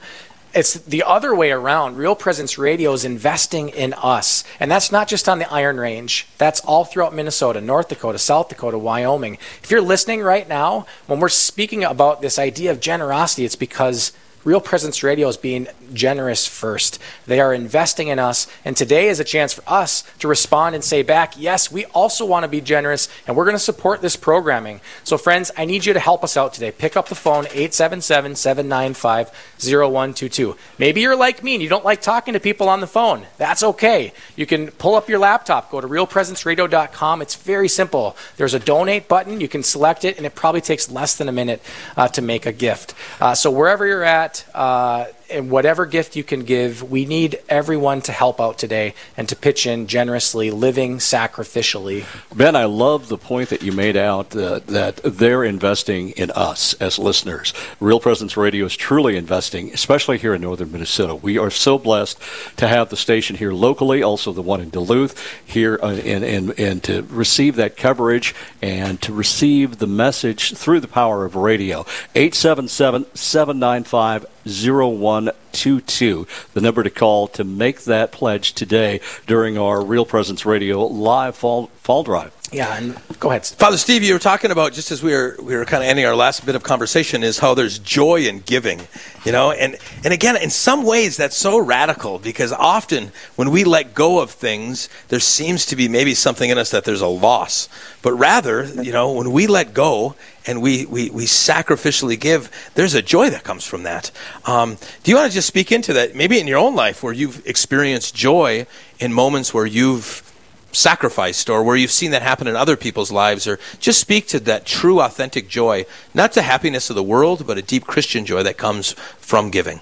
It's 0.54 0.74
the 0.74 1.04
other 1.04 1.36
way 1.36 1.52
around. 1.52 1.98
Real 1.98 2.16
Presence 2.16 2.58
Radio 2.58 2.94
is 2.94 3.06
investing 3.06 3.70
in 3.70 3.94
us. 3.94 4.44
And 4.60 4.72
that's 4.72 4.92
not 4.92 5.08
just 5.08 5.30
on 5.30 5.40
the 5.40 5.52
Iron 5.54 5.80
Range, 5.80 6.28
that's 6.38 6.62
all 6.62 6.86
throughout 6.86 7.14
Minnesota, 7.14 7.62
North 7.62 7.90
Dakota, 7.90 8.18
South 8.18 8.50
Dakota, 8.50 8.78
Wyoming. 8.78 9.38
If 9.62 9.70
you're 9.70 9.82
listening 9.82 10.22
right 10.22 10.48
now, 10.48 10.88
when 11.06 11.20
we're 11.20 11.30
speaking 11.30 11.84
about 11.84 12.22
this 12.22 12.40
idea 12.40 12.72
of 12.72 12.80
generosity, 12.80 13.46
it's 13.46 13.56
because 13.56 14.14
Real 14.48 14.62
Presence 14.62 15.04
Radio 15.04 15.28
is 15.28 15.36
being 15.36 15.68
generous 15.92 16.48
first. 16.48 17.02
They 17.26 17.42
are 17.42 17.54
investing 17.54 18.08
in 18.08 18.18
us, 18.18 18.48
and 18.64 18.78
today 18.78 19.10
is 19.10 19.20
a 19.20 19.26
chance 19.26 19.52
for 19.52 19.64
us 19.68 20.04
to 20.20 20.30
respond 20.30 20.74
and 20.74 20.82
say 20.82 21.02
back, 21.02 21.34
yes, 21.38 21.70
we 21.70 21.84
also 21.88 22.26
want 22.26 22.46
to 22.46 22.48
be 22.48 22.62
generous, 22.62 23.10
and 23.28 23.36
we're 23.36 23.44
going 23.44 23.58
to 23.58 23.60
support 23.60 24.02
this 24.02 24.16
programming. 24.16 24.80
So, 25.04 25.18
friends, 25.18 25.52
I 25.58 25.66
need 25.66 25.86
you 25.86 25.92
to 25.92 26.00
help 26.00 26.24
us 26.24 26.38
out 26.38 26.54
today. 26.54 26.72
Pick 26.72 26.96
up 26.96 27.10
the 27.10 27.16
phone, 27.16 27.44
877 27.48 28.36
795 28.36 29.32
0122. 29.64 30.56
Maybe 30.78 31.02
you're 31.02 31.16
like 31.16 31.44
me 31.44 31.54
and 31.54 31.64
you 31.64 31.70
don't 31.70 31.86
like 31.86 32.02
talking 32.02 32.34
to 32.34 32.40
people 32.40 32.70
on 32.70 32.80
the 32.80 32.88
phone. 32.88 33.26
That's 33.38 33.64
okay. 33.64 34.14
You 34.36 34.46
can 34.46 34.72
pull 34.72 34.96
up 34.96 35.10
your 35.10 35.20
laptop, 35.20 35.72
go 35.72 35.82
to 35.82 35.88
realpresenceradio.com. 35.88 37.22
It's 37.22 37.36
very 37.36 37.68
simple. 37.68 38.16
There's 38.38 38.54
a 38.54 38.60
donate 38.60 39.08
button. 39.08 39.42
You 39.42 39.48
can 39.48 39.64
select 39.64 40.06
it, 40.06 40.18
and 40.18 40.26
it 40.26 40.36
probably 40.36 40.62
takes 40.62 40.92
less 40.92 41.16
than 41.18 41.30
a 41.30 41.32
minute 41.32 41.62
uh, 41.96 42.08
to 42.10 42.22
make 42.22 42.46
a 42.46 42.52
gift. 42.52 42.94
Uh, 43.20 43.36
so, 43.36 43.52
wherever 43.52 43.86
you're 43.86 44.04
at, 44.04 44.46
uh, 44.54 45.06
and 45.30 45.50
whatever 45.50 45.86
gift 45.86 46.16
you 46.16 46.24
can 46.24 46.44
give, 46.44 46.90
we 46.90 47.06
need 47.06 47.40
everyone 47.50 48.02
to 48.02 48.12
help 48.12 48.40
out 48.40 48.58
today 48.58 48.94
and 49.16 49.28
to 49.30 49.36
pitch 49.36 49.66
in 49.66 49.88
generously, 49.88 50.52
living 50.52 50.98
sacrificially. 50.98 52.06
Ben, 52.36 52.56
I 52.56 52.66
love 52.66 53.08
the 53.08 53.18
point 53.18 53.50
that 53.50 53.62
you 53.62 53.72
made 53.72 53.98
out 53.98 54.36
uh, 54.36 54.60
that 54.68 54.98
they're 55.04 55.44
investing 55.44 56.12
in 56.12 56.32
us 56.32 56.74
as 56.76 56.98
listeners. 56.98 57.54
Real 57.80 58.00
Presence 58.00 58.38
Radio 58.38 58.66
is 58.66 58.76
truly 58.76 59.18
investing, 59.18 59.74
especially 59.74 60.18
here 60.18 60.34
in 60.34 60.42
northern 60.42 60.72
Minnesota. 60.72 61.16
We 61.16 61.38
are 61.38 61.50
so 61.50 61.78
blessed 61.78 62.20
to 62.58 62.68
have 62.68 62.90
the 62.90 62.98
station 62.98 63.36
here 63.36 63.52
locally, 63.52 64.04
also 64.04 64.32
the 64.32 64.42
one 64.42 64.62
in 64.62 64.70
Duluth 64.70 65.18
here, 65.46 65.80
uh, 65.82 65.94
and, 65.94 66.24
and, 66.24 66.60
and 66.60 66.84
to 66.84 67.04
receive 67.04 67.56
that 67.58 67.78
coverage 67.78 68.34
and 68.62 69.02
to 69.02 69.14
receive 69.14 69.78
the 69.78 69.88
message 69.88 70.54
through 70.54 70.80
the 70.80 70.88
power 70.88 71.26
of 71.26 71.36
radio. 71.36 71.86
877 72.16 73.06
795 73.14 74.26
0122, 74.48 76.28
the 76.54 76.62
number 76.62 76.84
to 76.84 76.90
call 76.90 77.28
to 77.30 77.44
make 77.44 77.82
that 77.82 78.12
pledge 78.12 78.54
today 78.54 79.00
during 79.26 79.58
our 79.58 79.84
Real 79.84 80.06
Presence 80.06 80.46
Radio 80.46 80.86
live 80.86 81.36
fall, 81.36 81.68
fall 81.78 82.04
drive. 82.04 82.34
Yeah, 82.52 82.78
and 82.78 82.98
go 83.20 83.30
ahead. 83.30 83.46
Father 83.46 83.76
Steve, 83.76 84.04
you 84.04 84.14
were 84.14 84.20
talking 84.20 84.52
about 84.52 84.72
just 84.72 84.90
as 84.90 85.04
we 85.04 85.12
were 85.12 85.36
we 85.42 85.54
were 85.54 85.66
kind 85.66 85.84
of 85.84 85.90
ending 85.90 86.06
our 86.06 86.16
last 86.16 86.46
bit 86.46 86.56
of 86.56 86.64
conversation 86.64 87.22
is 87.22 87.40
how 87.40 87.54
there's 87.54 87.78
joy 87.78 88.22
in 88.22 88.40
giving, 88.40 88.80
you 89.26 89.34
know, 89.34 89.52
and 89.52 89.76
and 90.06 90.14
again 90.14 90.38
in 90.38 90.50
some 90.50 90.86
ways 90.86 91.18
that's 91.18 91.36
so 91.36 91.60
radical 91.60 92.20
because 92.20 92.54
often 92.54 93.12
when 93.36 93.52
we 93.52 93.66
let 93.66 93.94
go 93.94 94.20
of 94.20 94.32
things, 94.32 94.88
there 95.10 95.20
seems 95.20 95.66
to 95.66 95.76
be 95.76 95.90
maybe 95.90 96.14
something 96.14 96.50
in 96.50 96.58
us 96.58 96.72
that 96.72 96.86
there's 96.86 97.02
a 97.02 97.08
loss, 97.08 97.68
but 98.02 98.14
rather, 98.14 98.64
you 98.82 98.94
know, 98.94 99.12
when 99.12 99.34
we 99.34 99.46
let 99.46 99.74
go 99.74 100.16
and 100.48 100.62
we 100.62 100.86
we, 100.86 101.10
we 101.10 101.26
sacrificially 101.26 102.20
give, 102.20 102.50
there's 102.76 102.94
a 102.94 103.02
joy 103.02 103.30
that 103.30 103.44
comes 103.44 103.66
from 103.66 103.84
that. 103.84 104.12
Um, 104.46 104.78
do 105.04 105.12
you 105.12 105.18
want 105.18 105.30
to 105.30 105.36
just 105.36 105.48
speak 105.48 105.72
into 105.72 105.94
that, 105.94 106.16
maybe 106.16 106.40
in 106.40 106.48
your 106.48 106.60
own 106.60 106.76
life 106.76 107.04
where 107.04 107.14
you've 107.14 107.46
experienced 107.46 108.16
joy 108.16 108.66
in 109.00 109.14
moments 109.14 109.54
where 109.54 109.66
you've 109.66 110.24
sacrificed 110.72 111.50
or 111.50 111.64
where 111.64 111.76
you've 111.76 111.92
seen 111.92 112.12
that 112.12 112.22
happen 112.22 112.48
in 112.48 112.56
other 112.56 112.76
people's 112.76 113.12
lives 113.12 113.48
or 113.48 113.60
just 113.80 114.00
speak 114.00 114.28
to 114.28 114.40
that 114.40 114.66
true 114.66 115.02
authentic 115.02 115.48
joy 115.48 115.86
not 116.14 116.34
the 116.34 116.42
happiness 116.42 116.90
of 116.90 116.96
the 116.96 117.02
world 117.02 117.48
but 117.48 117.58
a 117.58 117.62
deep 117.62 117.86
christian 117.86 118.26
joy 118.26 118.44
that 118.44 118.58
comes 118.58 118.92
from 119.18 119.50
giving 119.50 119.80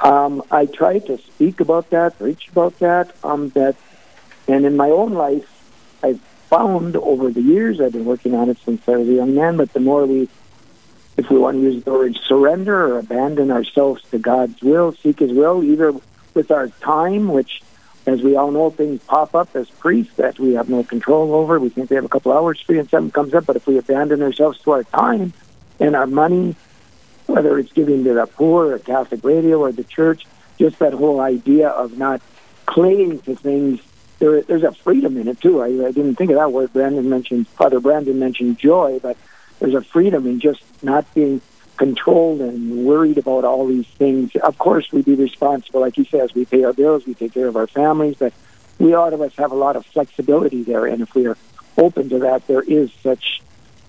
um, 0.00 0.42
i 0.50 0.66
try 0.66 0.98
to 0.98 1.16
speak 1.18 1.60
about 1.60 1.88
that 1.90 2.16
preach 2.18 2.48
about 2.50 2.78
that 2.78 3.10
um, 3.24 3.48
that 3.50 3.74
and 4.46 4.66
in 4.66 4.76
my 4.76 4.90
own 4.90 5.14
life 5.14 5.53
found 6.56 6.96
over 6.96 7.30
the 7.30 7.42
years 7.42 7.80
i've 7.80 7.92
been 7.92 8.04
working 8.04 8.34
on 8.34 8.48
it 8.48 8.58
since 8.64 8.86
i 8.88 8.96
was 8.96 9.08
a 9.08 9.12
young 9.12 9.34
man 9.34 9.56
but 9.56 9.72
the 9.72 9.80
more 9.80 10.06
we 10.06 10.28
if 11.16 11.30
we 11.30 11.38
want 11.38 11.56
to 11.56 11.62
use 11.62 11.82
the 11.84 11.90
word 11.90 12.16
surrender 12.26 12.86
or 12.86 12.98
abandon 12.98 13.50
ourselves 13.50 14.02
to 14.10 14.18
god's 14.18 14.60
will 14.62 14.92
seek 14.92 15.18
his 15.18 15.32
will 15.32 15.62
either 15.64 15.92
with 16.34 16.50
our 16.50 16.68
time 16.68 17.28
which 17.28 17.62
as 18.06 18.20
we 18.20 18.36
all 18.36 18.50
know, 18.50 18.70
things 18.70 19.00
pop 19.04 19.34
up 19.34 19.54
as 19.56 19.68
priests 19.70 20.14
that 20.16 20.38
we 20.38 20.54
have 20.54 20.68
no 20.68 20.84
control 20.84 21.34
over. 21.34 21.58
We 21.58 21.70
think 21.70 21.88
we 21.88 21.96
have 21.96 22.04
a 22.04 22.08
couple 22.08 22.32
hours 22.32 22.60
free 22.60 22.78
and 22.78 22.88
something 22.90 23.10
comes 23.10 23.32
up, 23.32 23.46
but 23.46 23.56
if 23.56 23.66
we 23.66 23.78
abandon 23.78 24.22
ourselves 24.22 24.60
to 24.62 24.72
our 24.72 24.84
time 24.84 25.32
and 25.80 25.96
our 25.96 26.06
money, 26.06 26.54
whether 27.26 27.58
it's 27.58 27.72
giving 27.72 28.04
to 28.04 28.14
the 28.14 28.26
poor 28.26 28.74
or 28.74 28.78
Catholic 28.78 29.24
radio 29.24 29.58
or 29.60 29.72
the 29.72 29.84
church, 29.84 30.26
just 30.58 30.78
that 30.80 30.92
whole 30.92 31.20
idea 31.20 31.68
of 31.68 31.96
not 31.96 32.20
clinging 32.66 33.20
to 33.20 33.34
things, 33.34 33.80
there, 34.24 34.40
there's 34.42 34.62
a 34.62 34.72
freedom 34.72 35.16
in 35.18 35.28
it 35.28 35.40
too. 35.40 35.62
I, 35.62 35.66
I 35.66 35.92
didn't 35.92 36.16
think 36.16 36.30
of 36.30 36.36
that 36.36 36.50
word. 36.50 36.72
Brandon 36.72 37.08
mentioned, 37.08 37.46
Father 37.48 37.78
Brandon 37.78 38.18
mentioned 38.18 38.58
joy, 38.58 38.98
but 39.02 39.16
there's 39.58 39.74
a 39.74 39.82
freedom 39.82 40.26
in 40.26 40.40
just 40.40 40.62
not 40.82 41.12
being 41.14 41.40
controlled 41.76 42.40
and 42.40 42.86
worried 42.86 43.18
about 43.18 43.44
all 43.44 43.66
these 43.66 43.86
things. 43.86 44.34
Of 44.36 44.56
course, 44.58 44.90
we 44.92 45.02
be 45.02 45.14
responsible, 45.14 45.80
like 45.80 45.96
he 45.96 46.04
says, 46.04 46.34
we 46.34 46.44
pay 46.44 46.64
our 46.64 46.72
bills, 46.72 47.04
we 47.04 47.14
take 47.14 47.34
care 47.34 47.48
of 47.48 47.56
our 47.56 47.66
families, 47.66 48.16
but 48.18 48.32
we 48.78 48.94
ought 48.94 49.12
of 49.12 49.20
us 49.20 49.34
have 49.36 49.52
a 49.52 49.56
lot 49.56 49.76
of 49.76 49.84
flexibility 49.86 50.62
there. 50.62 50.86
And 50.86 51.02
if 51.02 51.14
we 51.14 51.26
are 51.26 51.36
open 51.76 52.08
to 52.08 52.20
that, 52.20 52.46
there 52.46 52.62
is 52.62 52.90
such 53.02 53.42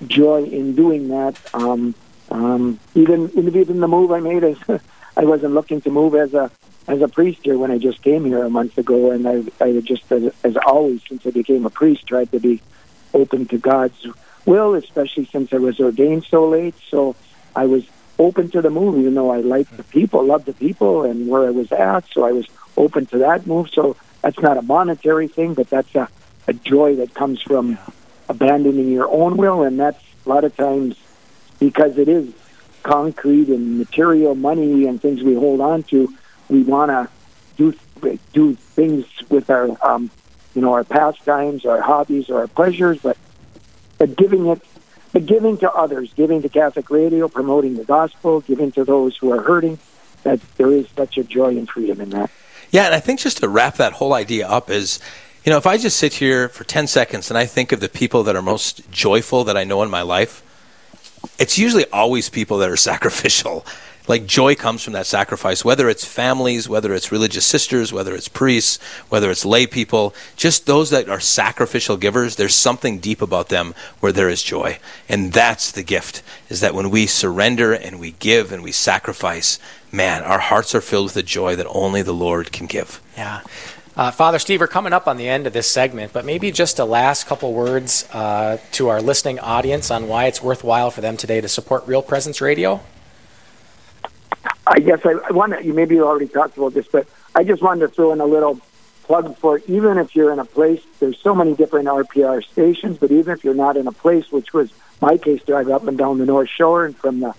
joy 0.06 0.44
in 0.44 0.76
doing 0.76 1.08
that. 1.10 1.40
Um, 1.54 1.96
um, 2.30 2.80
even 2.96 3.32
even 3.38 3.80
the 3.80 3.88
move 3.88 4.12
I 4.12 4.20
made 4.20 4.44
as 4.44 4.58
I 5.18 5.24
wasn't 5.24 5.54
looking 5.54 5.80
to 5.82 5.92
move 5.92 6.16
as 6.16 6.34
a 6.34 6.52
as 6.88 7.02
a 7.02 7.08
priest 7.08 7.40
here 7.44 7.58
when 7.58 7.72
I 7.72 7.78
just 7.78 8.02
came 8.02 8.26
here 8.26 8.44
a 8.44 8.50
month 8.50 8.78
ago, 8.78 9.12
and 9.12 9.28
I 9.28 9.44
I 9.64 9.80
just 9.82 10.12
as, 10.12 10.34
as 10.44 10.58
always 10.58 11.02
since 11.08 11.26
I 11.26 11.32
became 11.32 11.66
a 11.66 11.70
priest 11.70 12.08
tried 12.08 12.32
to 12.32 12.40
be 12.40 12.62
open 13.14 13.46
to 13.48 13.58
God's 13.58 14.06
will, 14.46 14.76
especially 14.76 15.26
since 15.26 15.52
I 15.54 15.58
was 15.58 15.80
ordained 15.80 16.26
so 16.26 16.48
late. 16.50 16.76
So 16.90 17.16
I 17.56 17.66
was 17.66 17.86
open 18.20 18.50
to 18.52 18.62
the 18.62 18.70
move, 18.70 19.00
even 19.00 19.14
though 19.16 19.32
I 19.32 19.42
liked 19.42 19.76
the 19.76 19.84
people, 19.84 20.24
loved 20.26 20.46
the 20.46 20.54
people, 20.54 21.04
and 21.04 21.28
where 21.28 21.48
I 21.48 21.52
was 21.52 21.72
at. 21.72 22.06
So 22.12 22.24
I 22.24 22.32
was 22.32 22.48
open 22.78 23.06
to 23.08 23.20
that 23.20 23.48
move. 23.48 23.70
So 23.72 23.96
that's 24.22 24.40
not 24.40 24.58
a 24.58 24.62
monetary 24.62 25.28
thing, 25.28 25.54
but 25.54 25.70
that's 25.70 25.94
a, 25.96 26.08
a 26.48 26.54
joy 26.54 26.98
that 26.98 27.14
comes 27.14 27.42
from 27.42 27.78
abandoning 28.30 28.92
your 28.92 29.10
own 29.10 29.38
will, 29.38 29.64
and 29.64 29.80
that's 29.80 30.02
a 30.26 30.30
lot 30.30 30.44
of 30.44 30.56
times 30.56 30.96
because 31.60 31.98
it 31.98 32.08
is 32.08 32.32
concrete 32.84 33.50
and 33.50 33.78
material 33.78 34.36
money 34.36 34.86
and 34.86 35.02
things 35.02 35.24
we 35.24 35.34
hold 35.34 35.62
on 35.62 35.84
to. 35.84 36.14
We 36.50 36.64
want 36.64 36.92
to 36.92 37.10
do 37.58 37.74
do 38.34 38.56
things 38.56 39.06
with 39.30 39.50
our 39.50 39.70
um, 39.82 40.10
you 40.54 40.62
know 40.62 40.74
our 40.74 40.84
pastimes, 40.84 41.66
our 41.66 41.82
hobbies, 41.82 42.30
or 42.30 42.40
our 42.40 42.48
pleasures, 42.48 43.00
but 43.00 43.18
but 43.98 44.16
giving 44.16 44.48
it 44.48 44.62
but 45.16 45.26
giving 45.26 45.58
to 45.60 45.72
others, 45.72 46.14
giving 46.14 46.42
to 46.42 46.50
Catholic 46.50 46.90
Radio, 46.90 47.30
promoting 47.30 47.76
the 47.76 47.86
gospel, 47.86 48.42
giving 48.42 48.74
to 48.74 48.84
those 48.84 49.16
who 49.16 49.32
are 49.32 49.42
hurting, 49.42 49.80
that 50.24 50.42
there 50.58 50.70
is 50.72 50.88
such 50.96 51.18
a 51.18 51.24
joy 51.24 51.50
and 51.50 51.70
freedom 51.70 52.02
in 52.02 52.10
that. 52.10 52.30
Yeah, 52.70 52.88
and 52.88 52.94
I 52.94 53.00
think 53.00 53.22
just 53.22 53.38
to 53.38 53.48
wrap 53.48 53.78
that 53.78 53.94
whole 53.94 54.14
idea 54.14 54.46
up 54.46 54.70
is, 54.70 55.00
you 55.46 55.52
know, 55.52 55.58
if 55.58 55.66
I 55.66 55.78
just 55.78 55.96
sit 55.96 56.16
here 56.16 56.50
for 56.50 56.66
10 56.66 56.88
seconds 56.88 57.32
and 57.32 57.38
I 57.38 57.46
think 57.46 57.72
of 57.72 57.80
the 57.80 57.88
people 57.88 58.24
that 58.24 58.36
are 58.36 58.42
most 58.42 58.92
joyful 58.92 59.46
that 59.46 59.56
I 59.56 59.64
know 59.64 59.82
in 59.84 59.90
my 59.90 60.02
life, 60.02 60.44
it's 61.40 61.58
usually 61.58 61.90
always 61.92 62.28
people 62.28 62.58
that 62.58 62.70
are 62.70 62.76
sacrificial 62.92 63.66
like 64.08 64.26
joy 64.26 64.56
comes 64.56 64.84
from 64.84 64.94
that 64.94 65.06
sacrifice, 65.06 65.66
whether 65.66 65.90
it's 65.90 66.06
families, 66.06 66.70
whether 66.70 66.94
it's 66.94 67.12
religious 67.12 67.46
sisters, 67.46 67.92
whether 67.92 68.14
it's 68.16 68.28
priests, 68.28 68.82
whether 69.10 69.32
it's 69.32 69.46
lay 69.46 69.66
people, 69.66 70.14
just 70.36 70.66
those 70.66 70.90
that 70.92 71.10
are 71.10 71.20
sacrificial 71.20 71.98
givers, 71.98 72.36
there's 72.36 72.56
something 72.56 73.00
deep 73.00 73.22
about 73.22 73.50
them 73.50 73.74
where 74.00 74.12
there 74.12 74.30
is 74.30 74.44
joy. 74.44 74.78
And 75.10 75.34
that's 75.34 75.72
the 75.72 75.84
gift, 75.84 76.22
is 76.50 76.62
that 76.62 76.76
when 76.76 76.90
we 76.90 77.08
surrender 77.08 77.74
and 77.74 78.00
we 78.00 78.12
give 78.12 78.52
and 78.52 78.64
we 78.64 78.72
sacrifice, 78.72 79.60
man, 79.92 80.24
our 80.24 80.40
hearts 80.40 80.76
are 80.76 80.82
filled 80.82 81.06
with 81.06 81.18
a 81.18 81.24
joy 81.24 81.56
that 81.56 81.68
only 81.68 82.02
the 82.02 82.14
Lord 82.14 82.52
can 82.52 82.68
give. 82.68 83.02
Yeah. 83.18 83.42
Uh, 83.98 84.12
Father 84.12 84.40
Steve, 84.40 84.60
we're 84.60 84.68
coming 84.68 84.92
up 84.92 85.08
on 85.08 85.16
the 85.16 85.30
end 85.30 85.48
of 85.48 85.54
this 85.54 85.72
segment, 85.72 86.12
but 86.12 86.26
maybe 86.26 86.52
just 86.52 86.80
a 86.80 86.86
last 86.86 87.28
couple 87.28 87.54
words 87.54 88.06
uh, 88.12 88.58
to 88.74 88.90
our 88.90 89.02
listening 89.02 89.40
audience 89.40 89.90
on 89.90 90.10
why 90.10 90.26
it's 90.26 90.44
worthwhile 90.44 90.92
for 90.92 91.00
them 91.00 91.16
today 91.16 91.40
to 91.40 91.48
support 91.48 91.88
Real 91.88 92.02
Presence 92.02 92.42
Radio. 92.42 92.82
I 94.68 94.80
guess 94.80 95.06
I, 95.06 95.12
I 95.12 95.32
want 95.32 95.54
to, 95.54 95.74
maybe 95.74 95.96
you 95.96 96.06
already 96.06 96.28
talked 96.28 96.58
about 96.58 96.74
this, 96.74 96.88
but 96.88 97.08
I 97.36 97.44
just 97.44 97.62
wanted 97.62 97.82
to 97.82 97.88
throw 97.90 98.12
in 98.14 98.22
a 98.22 98.26
little 98.26 98.60
plug 99.04 99.38
for 99.38 99.60
even 99.68 99.98
if 99.98 100.16
you're 100.16 100.34
in 100.34 100.40
a 100.40 100.46
place, 100.46 100.82
there's 101.00 101.20
so 101.20 101.36
many 101.36 101.54
different 101.54 101.88
RPR 101.88 102.44
stations, 102.44 102.98
but 102.98 103.12
even 103.12 103.34
if 103.34 103.44
you're 103.44 103.54
not 103.54 103.78
in 103.78 103.88
a 103.88 103.92
place, 103.92 104.32
which 104.32 104.54
was 104.54 104.72
my 105.02 105.18
case, 105.18 105.44
drive 105.44 105.70
up 105.70 105.86
and 105.88 105.98
down 105.98 106.18
the 106.18 106.26
North 106.26 106.50
Shore 106.50 106.86
and 106.86 106.96
from 106.96 107.20
the 107.20 107.34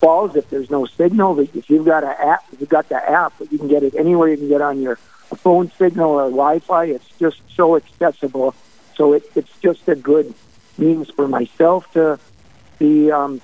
falls, 0.00 0.34
if 0.34 0.48
there's 0.48 0.70
no 0.70 0.86
signal, 0.86 1.38
if 1.38 1.68
you've 1.68 1.84
got 1.84 2.04
an 2.04 2.14
app, 2.18 2.44
if 2.52 2.60
you've 2.60 2.68
got 2.68 2.88
the 2.88 2.96
app, 2.96 3.34
you 3.50 3.58
can 3.58 3.68
get 3.68 3.82
it 3.82 3.94
anywhere 3.94 4.28
you 4.28 4.36
can 4.36 4.48
get 4.48 4.62
on 4.62 4.80
your 4.80 4.96
phone 4.96 5.70
signal 5.78 6.10
or 6.10 6.24
Wi-Fi. 6.24 6.86
It's 6.86 7.08
just 7.18 7.40
so 7.54 7.76
accessible. 7.76 8.54
So 8.96 9.12
it, 9.14 9.30
it's 9.34 9.52
just 9.60 9.88
a 9.88 9.94
good 9.94 10.34
means 10.78 11.10
for 11.10 11.28
myself 11.28 11.90
to 11.92 12.18
be 12.78 13.10
um, 13.10 13.40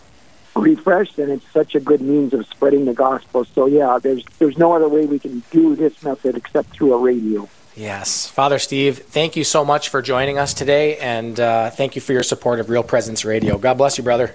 refreshed, 0.59 1.19
and 1.19 1.31
it's 1.31 1.49
such 1.53 1.75
a 1.75 1.81
good 1.81 2.01
means 2.01 2.33
of 2.35 2.47
spreading 2.47 2.85
the 2.85 2.95
gospel. 2.95 3.45
So 3.45 3.67
yeah, 3.67 3.99
there's 3.99 4.25
there's 4.39 4.59
no 4.59 4.73
other 4.73 4.89
way 4.89 5.07
we 5.07 5.19
can 5.19 5.43
do 5.51 5.77
this 5.77 6.03
method 6.03 6.37
except 6.37 6.71
through 6.71 6.95
a 6.95 6.99
radio. 6.99 7.49
Yes, 7.77 8.27
Father 8.29 8.59
Steve, 8.59 8.99
thank 8.99 9.37
you 9.37 9.45
so 9.45 9.65
much 9.65 9.89
for 9.89 10.03
joining 10.03 10.37
us 10.37 10.53
today, 10.53 10.99
and 10.99 11.39
uh, 11.39 11.71
thank 11.71 11.95
you 11.95 12.03
for 12.03 12.13
your 12.13 12.25
support 12.25 12.59
of 12.59 12.71
Real 12.71 12.83
Presence 12.83 13.25
Radio. 13.25 13.57
God 13.57 13.75
bless 13.75 13.99
you, 13.99 14.05
brother. 14.05 14.35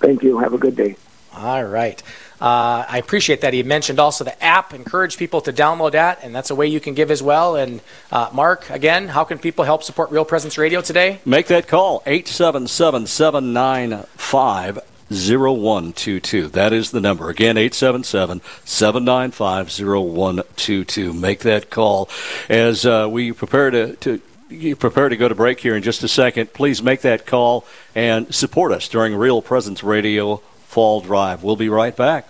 Thank 0.00 0.24
you. 0.24 0.38
Have 0.38 0.52
a 0.52 0.58
good 0.58 0.74
day. 0.74 0.96
All 1.32 1.62
right. 1.62 2.02
Uh, 2.40 2.84
I 2.88 2.98
appreciate 2.98 3.42
that. 3.42 3.52
He 3.52 3.62
mentioned 3.62 4.00
also 4.00 4.24
the 4.24 4.42
app. 4.42 4.74
Encourage 4.74 5.16
people 5.16 5.40
to 5.42 5.52
download 5.52 5.92
that, 5.92 6.20
and 6.22 6.34
that's 6.34 6.50
a 6.50 6.54
way 6.54 6.66
you 6.66 6.80
can 6.80 6.94
give 6.94 7.10
as 7.10 7.22
well. 7.22 7.56
And 7.56 7.80
uh, 8.10 8.30
Mark, 8.32 8.68
again, 8.68 9.08
how 9.08 9.24
can 9.24 9.38
people 9.38 9.64
help 9.64 9.82
support 9.82 10.10
Real 10.10 10.24
Presence 10.24 10.58
Radio 10.58 10.80
today? 10.80 11.20
Make 11.24 11.46
that 11.46 11.68
call 11.68 12.02
877 12.04 13.06
795 13.06 14.95
0122. 15.10 16.48
That 16.48 16.72
is 16.72 16.90
the 16.90 17.00
number. 17.00 17.30
Again, 17.30 17.56
877 17.56 18.40
795 18.64 19.70
0122. 19.70 21.12
Make 21.12 21.40
that 21.40 21.70
call. 21.70 22.08
As 22.48 22.84
uh, 22.84 23.08
we 23.10 23.32
prepare 23.32 23.70
to, 23.70 23.96
to 23.96 24.20
you 24.48 24.76
prepare 24.76 25.08
to 25.08 25.16
go 25.16 25.28
to 25.28 25.34
break 25.34 25.60
here 25.60 25.76
in 25.76 25.82
just 25.82 26.02
a 26.02 26.08
second, 26.08 26.52
please 26.52 26.82
make 26.82 27.00
that 27.02 27.26
call 27.26 27.64
and 27.94 28.32
support 28.34 28.72
us 28.72 28.88
during 28.88 29.14
Real 29.14 29.42
Presence 29.42 29.82
Radio 29.82 30.36
Fall 30.66 31.00
Drive. 31.00 31.42
We'll 31.42 31.56
be 31.56 31.68
right 31.68 31.96
back. 31.96 32.28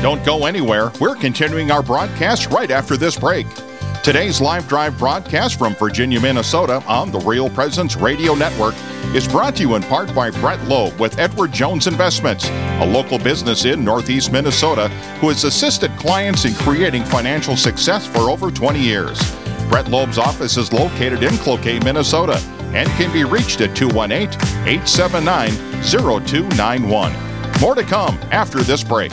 Don't 0.00 0.24
go 0.24 0.46
anywhere. 0.46 0.92
We're 1.00 1.16
continuing 1.16 1.70
our 1.70 1.82
broadcast 1.82 2.50
right 2.50 2.70
after 2.70 2.96
this 2.96 3.18
break. 3.18 3.46
Today's 4.02 4.40
live 4.40 4.66
drive 4.66 4.98
broadcast 4.98 5.56
from 5.56 5.76
Virginia, 5.76 6.20
Minnesota 6.20 6.82
on 6.88 7.12
the 7.12 7.20
Real 7.20 7.48
Presence 7.48 7.94
Radio 7.94 8.34
Network 8.34 8.74
is 9.14 9.28
brought 9.28 9.54
to 9.54 9.62
you 9.62 9.76
in 9.76 9.82
part 9.84 10.12
by 10.12 10.28
Brett 10.28 10.60
Loeb 10.64 10.98
with 10.98 11.20
Edward 11.20 11.52
Jones 11.52 11.86
Investments, 11.86 12.48
a 12.48 12.84
local 12.84 13.16
business 13.16 13.64
in 13.64 13.84
Northeast 13.84 14.32
Minnesota 14.32 14.88
who 15.20 15.28
has 15.28 15.44
assisted 15.44 15.92
clients 15.98 16.44
in 16.44 16.52
creating 16.54 17.04
financial 17.04 17.56
success 17.56 18.04
for 18.04 18.28
over 18.28 18.50
20 18.50 18.80
years. 18.80 19.20
Brett 19.68 19.86
Loeb's 19.86 20.18
office 20.18 20.56
is 20.56 20.72
located 20.72 21.22
in 21.22 21.36
Cloquet, 21.38 21.78
Minnesota, 21.84 22.38
and 22.74 22.88
can 22.98 23.12
be 23.12 23.22
reached 23.22 23.60
at 23.60 23.76
218 23.76 24.36
879 24.66 25.52
0291. 25.84 27.12
More 27.60 27.76
to 27.76 27.84
come 27.84 28.18
after 28.32 28.62
this 28.62 28.82
break. 28.82 29.12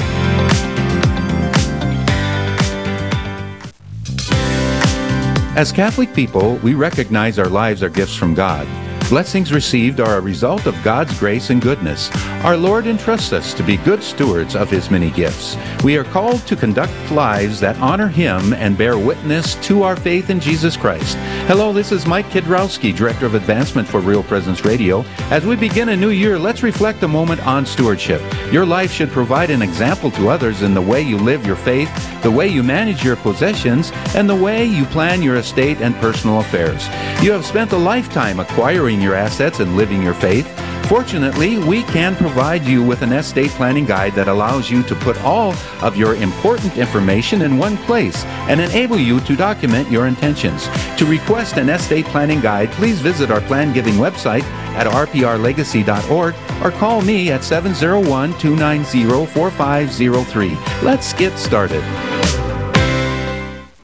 As 5.59 5.73
Catholic 5.73 6.13
people, 6.13 6.55
we 6.63 6.73
recognize 6.73 7.37
our 7.37 7.49
lives 7.49 7.83
are 7.83 7.89
gifts 7.89 8.15
from 8.15 8.33
God. 8.33 8.65
Blessings 9.09 9.51
received 9.51 9.99
are 9.99 10.17
a 10.17 10.21
result 10.21 10.67
of 10.67 10.83
God's 10.83 11.17
grace 11.17 11.49
and 11.49 11.59
goodness. 11.59 12.11
Our 12.43 12.55
Lord 12.55 12.85
entrusts 12.85 13.33
us 13.33 13.55
to 13.55 13.63
be 13.63 13.77
good 13.77 14.03
stewards 14.03 14.55
of 14.55 14.69
His 14.69 14.91
many 14.91 15.09
gifts. 15.09 15.57
We 15.83 15.97
are 15.97 16.03
called 16.03 16.45
to 16.45 16.55
conduct 16.55 16.93
lives 17.11 17.59
that 17.59 17.75
honor 17.77 18.07
Him 18.07 18.53
and 18.53 18.77
bear 18.77 18.99
witness 18.99 19.55
to 19.67 19.81
our 19.81 19.95
faith 19.95 20.29
in 20.29 20.39
Jesus 20.39 20.77
Christ. 20.77 21.17
Hello, 21.47 21.73
this 21.73 21.91
is 21.91 22.05
Mike 22.05 22.27
Kidrowski, 22.27 22.95
Director 22.95 23.25
of 23.25 23.33
Advancement 23.33 23.87
for 23.87 23.99
Real 23.99 24.21
Presence 24.21 24.63
Radio. 24.63 25.03
As 25.31 25.43
we 25.43 25.55
begin 25.55 25.89
a 25.89 25.97
new 25.97 26.11
year, 26.11 26.37
let's 26.37 26.61
reflect 26.61 27.01
a 27.01 27.07
moment 27.07 27.41
on 27.47 27.65
stewardship. 27.65 28.21
Your 28.53 28.65
life 28.65 28.91
should 28.91 29.09
provide 29.09 29.49
an 29.49 29.63
example 29.63 30.11
to 30.11 30.29
others 30.29 30.61
in 30.61 30.75
the 30.75 30.81
way 30.81 31.01
you 31.01 31.17
live 31.17 31.47
your 31.47 31.55
faith, 31.55 31.89
the 32.21 32.29
way 32.29 32.47
you 32.47 32.61
manage 32.61 33.03
your 33.03 33.15
possessions, 33.15 33.91
and 34.13 34.29
the 34.29 34.35
way 34.35 34.65
you 34.65 34.85
plan 34.85 35.23
your 35.23 35.37
estate 35.37 35.81
and 35.81 35.95
personal 35.95 36.41
affairs. 36.41 36.85
You 37.23 37.31
have 37.31 37.45
spent 37.45 37.71
a 37.71 37.77
lifetime 37.77 38.39
acquiring 38.39 38.98
your 39.01 39.15
assets 39.15 39.59
and 39.59 39.75
living 39.75 40.01
your 40.01 40.13
faith. 40.13 40.47
Fortunately, 40.89 41.59
we 41.59 41.83
can 41.83 42.15
provide 42.15 42.63
you 42.65 42.81
with 42.81 43.03
an 43.03 43.13
estate 43.13 43.51
planning 43.51 43.85
guide 43.85 44.13
that 44.13 44.27
allows 44.27 44.71
you 44.71 44.81
to 44.83 44.95
put 44.95 45.15
all 45.21 45.53
of 45.83 45.95
your 45.95 46.15
important 46.15 46.75
information 46.77 47.43
in 47.43 47.59
one 47.59 47.77
place 47.77 48.25
and 48.49 48.59
enable 48.59 48.97
you 48.97 49.19
to 49.19 49.35
document 49.35 49.91
your 49.91 50.07
intentions. 50.07 50.67
To 50.97 51.05
request 51.05 51.57
an 51.57 51.69
estate 51.69 52.05
planning 52.05 52.41
guide, 52.41 52.71
please 52.71 53.01
visit 53.01 53.29
our 53.29 53.41
plan 53.41 53.71
giving 53.71 53.95
website 53.95 54.43
at 54.73 54.87
rprlegacy.org 54.87 56.35
or 56.63 56.71
call 56.79 57.01
me 57.01 57.31
at 57.31 57.43
701 57.43 58.39
290 58.39 59.27
4503. 59.27 60.57
Let's 60.81 61.13
get 61.13 61.37
started. 61.37 61.83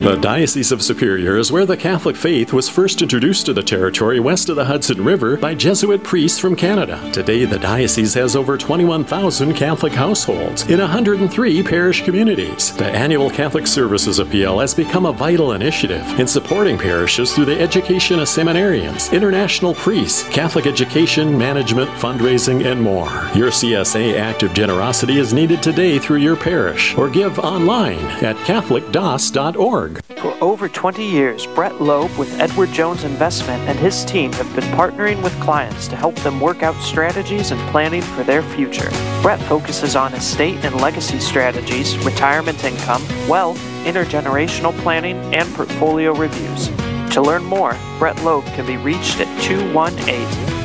The 0.05 0.17
Diocese 0.17 0.71
of 0.71 0.83
Superior 0.83 1.35
is 1.37 1.51
where 1.51 1.65
the 1.65 1.75
Catholic 1.75 2.15
faith 2.15 2.53
was 2.53 2.69
first 2.69 3.01
introduced 3.01 3.47
to 3.47 3.53
the 3.53 3.63
territory 3.63 4.19
west 4.19 4.49
of 4.49 4.55
the 4.55 4.65
Hudson 4.65 5.03
River 5.03 5.35
by 5.35 5.55
Jesuit 5.55 6.03
priests 6.03 6.37
from 6.37 6.55
Canada. 6.55 7.01
Today, 7.11 7.43
the 7.45 7.57
diocese 7.57 8.13
has 8.13 8.35
over 8.35 8.55
21,000 8.55 9.55
Catholic 9.55 9.93
households 9.93 10.69
in 10.69 10.79
103 10.79 11.63
parish 11.63 12.03
communities. 12.03 12.71
The 12.75 12.85
annual 12.85 13.31
Catholic 13.31 13.65
Services 13.65 14.19
Appeal 14.19 14.59
has 14.59 14.75
become 14.75 15.07
a 15.07 15.11
vital 15.11 15.53
initiative 15.53 16.07
in 16.19 16.27
supporting 16.27 16.77
parishes 16.77 17.33
through 17.33 17.45
the 17.45 17.59
education 17.59 18.19
of 18.19 18.27
seminarians, 18.27 19.11
international 19.11 19.73
priests, 19.73 20.29
Catholic 20.29 20.67
education, 20.67 21.35
management, 21.35 21.89
fundraising, 21.93 22.63
and 22.63 22.79
more. 22.79 23.09
Your 23.33 23.49
CSA 23.49 24.19
act 24.19 24.43
of 24.43 24.53
generosity 24.53 25.17
is 25.17 25.33
needed 25.33 25.63
today 25.63 25.97
through 25.97 26.19
your 26.19 26.35
parish 26.35 26.95
or 26.95 27.09
give 27.09 27.39
online 27.39 28.05
at 28.21 28.35
CatholicDOS.org. 28.45 29.94
For 30.17 30.35
over 30.41 30.67
20 30.67 31.03
years, 31.03 31.45
Brett 31.45 31.81
Loeb 31.81 32.09
with 32.17 32.39
Edward 32.39 32.71
Jones 32.71 33.03
Investment 33.03 33.61
and 33.69 33.77
his 33.77 34.03
team 34.05 34.31
have 34.33 34.55
been 34.55 34.63
partnering 34.75 35.21
with 35.23 35.39
clients 35.39 35.87
to 35.89 35.95
help 35.95 36.15
them 36.15 36.39
work 36.39 36.63
out 36.63 36.75
strategies 36.81 37.51
and 37.51 37.61
planning 37.71 38.01
for 38.01 38.23
their 38.23 38.41
future. 38.41 38.89
Brett 39.21 39.39
focuses 39.41 39.95
on 39.95 40.13
estate 40.13 40.63
and 40.65 40.75
legacy 40.81 41.19
strategies, 41.19 41.97
retirement 41.99 42.63
income, 42.63 43.03
wealth, 43.27 43.59
intergenerational 43.85 44.77
planning, 44.79 45.17
and 45.33 45.53
portfolio 45.53 46.13
reviews. 46.13 46.69
To 47.13 47.21
learn 47.21 47.43
more, 47.43 47.77
Brett 47.99 48.21
Loeb 48.23 48.45
can 48.55 48.65
be 48.65 48.77
reached 48.77 49.19
at 49.19 49.41
218 49.43 50.09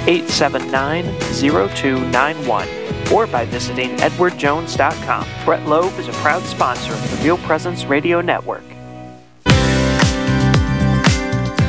879 0.09 1.05
0291 1.31 2.68
or 3.12 3.26
by 3.26 3.45
visiting 3.45 3.91
edwardjones.com. 3.99 5.26
Brett 5.45 5.66
Loeb 5.66 5.99
is 5.99 6.09
a 6.09 6.12
proud 6.12 6.43
sponsor 6.45 6.93
of 6.93 7.11
the 7.11 7.24
Real 7.24 7.39
Presence 7.39 7.85
Radio 7.85 8.20
Network. 8.20 8.70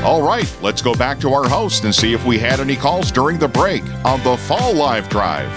All 0.04 0.24
right, 0.24 0.52
let's 0.64 0.82
go 0.82 0.96
back 0.96 1.20
to 1.20 1.32
our 1.32 1.48
host 1.48 1.84
and 1.84 1.94
see 1.94 2.14
if 2.14 2.26
we 2.26 2.40
had 2.40 2.60
any 2.60 2.76
calls 2.76 3.12
during 3.12 3.38
the 3.38 3.48
break 3.48 3.84
on 4.04 4.24
the 4.24 4.36
Fall 4.36 4.74
Live 4.74 5.08
Drive. 5.10 5.48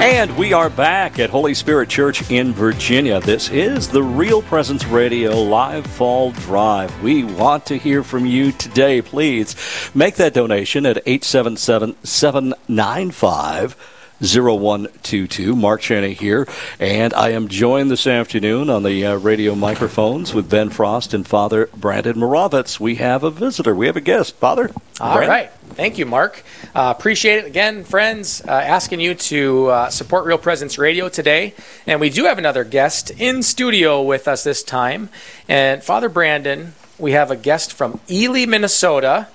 And 0.00 0.34
we 0.38 0.54
are 0.54 0.70
back 0.70 1.18
at 1.18 1.28
Holy 1.28 1.52
Spirit 1.52 1.90
Church 1.90 2.30
in 2.30 2.54
Virginia. 2.54 3.20
This 3.20 3.50
is 3.50 3.88
the 3.88 4.02
Real 4.02 4.40
Presence 4.40 4.86
Radio 4.86 5.38
Live 5.42 5.86
Fall 5.86 6.32
Drive. 6.32 7.02
We 7.02 7.24
want 7.24 7.66
to 7.66 7.76
hear 7.76 8.02
from 8.02 8.24
you 8.24 8.52
today. 8.52 9.02
Please 9.02 9.54
make 9.94 10.14
that 10.14 10.32
donation 10.32 10.86
at 10.86 10.96
877 11.04 11.96
795 12.02 13.99
0122. 14.20 15.56
Mark 15.56 15.80
Cheney 15.80 16.14
here, 16.14 16.46
and 16.78 17.14
I 17.14 17.30
am 17.30 17.48
joined 17.48 17.90
this 17.90 18.06
afternoon 18.06 18.68
on 18.70 18.82
the 18.82 19.04
uh, 19.06 19.16
radio 19.16 19.54
microphones 19.54 20.34
with 20.34 20.50
Ben 20.50 20.70
Frost 20.70 21.14
and 21.14 21.26
Father 21.26 21.68
Brandon 21.76 22.16
Moravitz. 22.16 22.78
We 22.78 22.96
have 22.96 23.24
a 23.24 23.30
visitor. 23.30 23.74
We 23.74 23.86
have 23.86 23.96
a 23.96 24.00
guest. 24.00 24.36
Father? 24.36 24.70
All 25.00 25.16
Brandon? 25.16 25.28
right. 25.28 25.50
Thank 25.70 25.98
you, 25.98 26.04
Mark. 26.04 26.42
Uh, 26.74 26.92
appreciate 26.96 27.38
it 27.38 27.46
again, 27.46 27.84
friends. 27.84 28.42
Uh, 28.46 28.50
asking 28.50 29.00
you 29.00 29.14
to 29.14 29.68
uh, 29.68 29.88
support 29.88 30.26
Real 30.26 30.36
Presence 30.36 30.78
Radio 30.78 31.08
today. 31.08 31.54
And 31.86 32.00
we 32.00 32.10
do 32.10 32.24
have 32.24 32.38
another 32.38 32.64
guest 32.64 33.10
in 33.12 33.42
studio 33.42 34.02
with 34.02 34.28
us 34.28 34.44
this 34.44 34.62
time. 34.62 35.08
And 35.48 35.82
Father 35.82 36.08
Brandon, 36.08 36.74
we 36.98 37.12
have 37.12 37.30
a 37.30 37.36
guest 37.36 37.72
from 37.72 38.00
Ely, 38.10 38.44
Minnesota. 38.46 39.28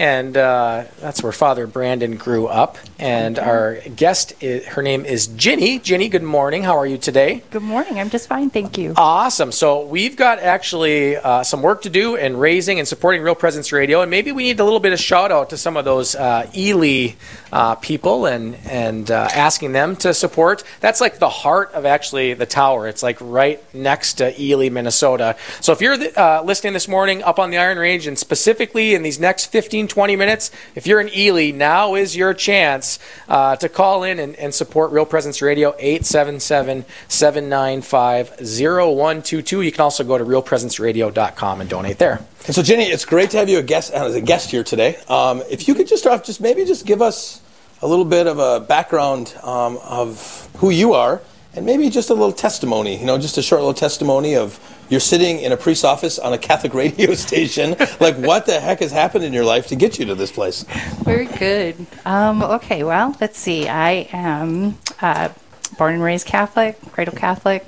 And 0.00 0.34
uh, 0.34 0.84
that's 0.98 1.22
where 1.22 1.30
Father 1.30 1.66
Brandon 1.66 2.16
grew 2.16 2.46
up. 2.46 2.78
And 2.98 3.38
our 3.38 3.74
guest, 3.96 4.32
is, 4.40 4.64
her 4.68 4.80
name 4.80 5.04
is 5.04 5.26
Ginny. 5.26 5.78
Ginny, 5.78 6.08
good 6.08 6.22
morning. 6.22 6.62
How 6.62 6.78
are 6.78 6.86
you 6.86 6.96
today? 6.96 7.42
Good 7.50 7.60
morning. 7.60 8.00
I'm 8.00 8.08
just 8.08 8.26
fine, 8.26 8.48
thank 8.48 8.78
you. 8.78 8.94
Awesome. 8.96 9.52
So 9.52 9.84
we've 9.84 10.16
got 10.16 10.38
actually 10.38 11.18
uh, 11.18 11.42
some 11.42 11.60
work 11.60 11.82
to 11.82 11.90
do 11.90 12.14
in 12.14 12.38
raising 12.38 12.78
and 12.78 12.88
supporting 12.88 13.20
Real 13.20 13.34
Presence 13.34 13.72
Radio, 13.72 14.00
and 14.00 14.10
maybe 14.10 14.32
we 14.32 14.44
need 14.44 14.58
a 14.58 14.64
little 14.64 14.80
bit 14.80 14.94
of 14.94 15.00
shout 15.00 15.30
out 15.30 15.50
to 15.50 15.58
some 15.58 15.76
of 15.76 15.84
those 15.84 16.14
uh, 16.14 16.50
Ely 16.56 17.16
uh, 17.52 17.74
people 17.74 18.24
and 18.24 18.56
and 18.70 19.10
uh, 19.10 19.28
asking 19.34 19.72
them 19.72 19.96
to 19.96 20.14
support. 20.14 20.64
That's 20.80 21.02
like 21.02 21.18
the 21.18 21.28
heart 21.28 21.72
of 21.72 21.84
actually 21.84 22.32
the 22.32 22.46
tower. 22.46 22.88
It's 22.88 23.02
like 23.02 23.18
right 23.20 23.62
next 23.74 24.14
to 24.14 24.40
Ely, 24.40 24.70
Minnesota. 24.70 25.36
So 25.60 25.72
if 25.72 25.82
you're 25.82 25.98
uh, 26.16 26.42
listening 26.42 26.72
this 26.72 26.88
morning 26.88 27.22
up 27.22 27.38
on 27.38 27.50
the 27.50 27.58
Iron 27.58 27.78
Range, 27.78 28.06
and 28.06 28.18
specifically 28.18 28.94
in 28.94 29.02
these 29.02 29.20
next 29.20 29.46
15, 29.46 29.89
20 29.90 30.16
minutes, 30.16 30.50
if 30.74 30.86
you're 30.86 31.00
in 31.00 31.10
Ely, 31.14 31.50
now 31.50 31.94
is 31.94 32.16
your 32.16 32.32
chance 32.32 32.98
uh, 33.28 33.56
to 33.56 33.68
call 33.68 34.04
in 34.04 34.18
and, 34.18 34.34
and 34.36 34.54
support 34.54 34.92
Real 34.92 35.04
Presence 35.04 35.42
Radio 35.42 35.74
877 35.78 36.86
795 37.08 38.28
0122. 38.40 39.60
You 39.60 39.72
can 39.72 39.80
also 39.82 40.04
go 40.04 40.16
to 40.16 40.24
realpresenceradio.com 40.24 41.60
and 41.60 41.68
donate 41.68 41.98
there. 41.98 42.24
And 42.46 42.54
so, 42.54 42.62
Ginny, 42.62 42.84
it's 42.84 43.04
great 43.04 43.30
to 43.30 43.36
have 43.36 43.48
you 43.48 43.58
a 43.58 43.62
guest, 43.62 43.92
as 43.92 44.14
a 44.14 44.20
guest 44.20 44.50
here 44.50 44.64
today. 44.64 44.96
Um, 45.08 45.42
if 45.50 45.68
you 45.68 45.74
could 45.74 45.86
just 45.86 46.02
start 46.02 46.20
off, 46.20 46.24
just 46.24 46.40
maybe 46.40 46.64
just 46.64 46.86
give 46.86 47.02
us 47.02 47.42
a 47.82 47.86
little 47.86 48.04
bit 48.04 48.26
of 48.26 48.38
a 48.38 48.60
background 48.60 49.34
um, 49.42 49.78
of 49.82 50.48
who 50.56 50.70
you 50.70 50.94
are, 50.94 51.20
and 51.54 51.66
maybe 51.66 51.90
just 51.90 52.10
a 52.10 52.14
little 52.14 52.32
testimony. 52.32 52.98
You 52.98 53.06
know, 53.06 53.18
just 53.18 53.36
a 53.38 53.42
short 53.42 53.60
little 53.60 53.74
testimony 53.74 54.36
of 54.36 54.58
you're 54.90 55.00
sitting 55.00 55.38
in 55.38 55.52
a 55.52 55.56
priest's 55.56 55.84
office 55.84 56.18
on 56.18 56.32
a 56.32 56.38
Catholic 56.38 56.74
radio 56.84 57.14
station. 57.14 57.76
like, 58.00 58.16
what 58.16 58.44
the 58.44 58.60
heck 58.60 58.80
has 58.80 58.92
happened 58.92 59.24
in 59.24 59.32
your 59.32 59.44
life 59.44 59.68
to 59.68 59.76
get 59.76 59.98
you 59.98 60.04
to 60.06 60.14
this 60.14 60.32
place? 60.32 60.64
Very 61.04 61.26
good. 61.26 61.86
Um, 62.04 62.42
okay, 62.42 62.84
well, 62.84 63.16
let's 63.20 63.38
see. 63.38 63.68
I 63.68 64.08
am 64.12 64.76
uh, 65.00 65.30
born 65.78 65.94
and 65.94 66.02
raised 66.02 66.26
Catholic, 66.26 66.78
cradle 66.92 67.14
Catholic. 67.14 67.64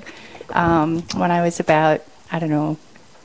Um, 0.49 1.01
when 1.15 1.31
I 1.31 1.41
was 1.41 1.59
about, 1.59 2.01
I 2.31 2.39
don't 2.39 2.49
know, 2.49 2.77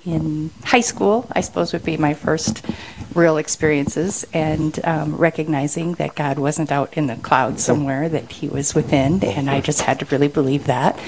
in 0.07 0.51
high 0.65 0.81
school, 0.81 1.27
I 1.33 1.41
suppose 1.41 1.73
would 1.73 1.85
be 1.85 1.97
my 1.97 2.15
first 2.15 2.65
real 3.15 3.37
experiences, 3.37 4.25
and 4.33 4.79
um, 4.85 5.17
recognizing 5.17 5.95
that 5.95 6.15
God 6.15 6.39
wasn't 6.39 6.71
out 6.71 6.97
in 6.97 7.09
the 7.09 7.17
clouds 7.17 7.65
somewhere, 7.65 8.09
that 8.09 8.31
He 8.31 8.49
was 8.49 8.75
within, 8.75 9.23
and 9.25 9.51
I 9.51 9.61
just 9.61 9.83
had 9.83 9.99
to 10.01 10.07
really 10.07 10.29
believe 10.29 10.65
that. 10.67 10.99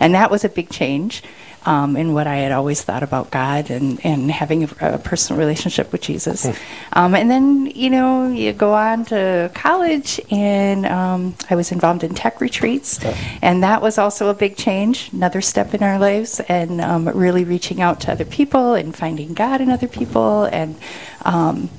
And 0.00 0.14
that 0.14 0.30
was 0.30 0.44
a 0.44 0.48
big 0.48 0.70
change 0.70 1.22
um, 1.66 1.96
in 1.96 2.14
what 2.14 2.26
I 2.26 2.36
had 2.36 2.52
always 2.52 2.82
thought 2.82 3.02
about 3.02 3.30
God 3.30 3.70
and, 3.70 4.04
and 4.04 4.30
having 4.30 4.64
a, 4.64 4.68
a 4.80 4.98
personal 4.98 5.38
relationship 5.38 5.92
with 5.92 6.00
Jesus. 6.00 6.46
Um, 6.92 7.14
and 7.14 7.30
then, 7.30 7.66
you 7.66 7.90
know, 7.90 8.28
you 8.28 8.52
go 8.52 8.74
on 8.74 9.04
to 9.06 9.50
college, 9.54 10.20
and 10.30 10.86
um, 10.86 11.34
I 11.50 11.54
was 11.54 11.72
involved 11.72 12.04
in 12.04 12.14
TEC 12.14 12.40
retreats, 12.40 13.00
and 13.42 13.62
that 13.62 13.82
was 13.82 13.98
also 13.98 14.28
a 14.28 14.34
big 14.34 14.56
change, 14.56 15.12
another 15.12 15.40
step 15.40 15.74
in 15.74 15.82
our 15.82 15.98
lives, 15.98 16.40
and 16.40 16.80
um, 16.80 17.08
really 17.08 17.44
reaching 17.44 17.80
out 17.80 18.00
to 18.02 18.12
other 18.12 18.24
people 18.24 18.74
and 18.74 18.94
finding 18.94 19.34
God 19.34 19.60
in 19.60 19.70
other 19.70 19.88
people 19.88 20.44
and 20.44 20.76
um, 21.24 21.70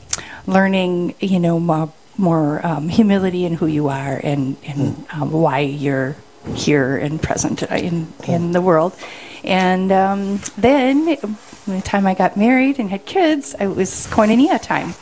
learning, 0.46 1.16
you 1.20 1.40
know, 1.40 1.60
more, 1.60 1.92
more 2.18 2.66
um, 2.66 2.90
humility 2.90 3.46
in 3.46 3.54
who 3.54 3.66
you 3.66 3.88
are 3.88 4.20
and, 4.24 4.58
and 4.66 5.06
um, 5.14 5.32
why 5.32 5.60
you're 5.60 6.16
here 6.56 6.98
and 6.98 7.22
present 7.22 7.64
in, 7.64 8.12
in 8.28 8.52
the 8.52 8.62
world. 8.62 8.96
And 9.44 9.92
um, 9.92 10.42
then, 10.58 11.16
by 11.16 11.76
the 11.76 11.82
time 11.82 12.06
I 12.06 12.14
got 12.14 12.36
married 12.38 12.80
and 12.80 12.90
had 12.90 13.06
kids, 13.06 13.56
it 13.60 13.68
was 13.68 14.08
koinonia 14.08 14.62
time. 14.62 14.94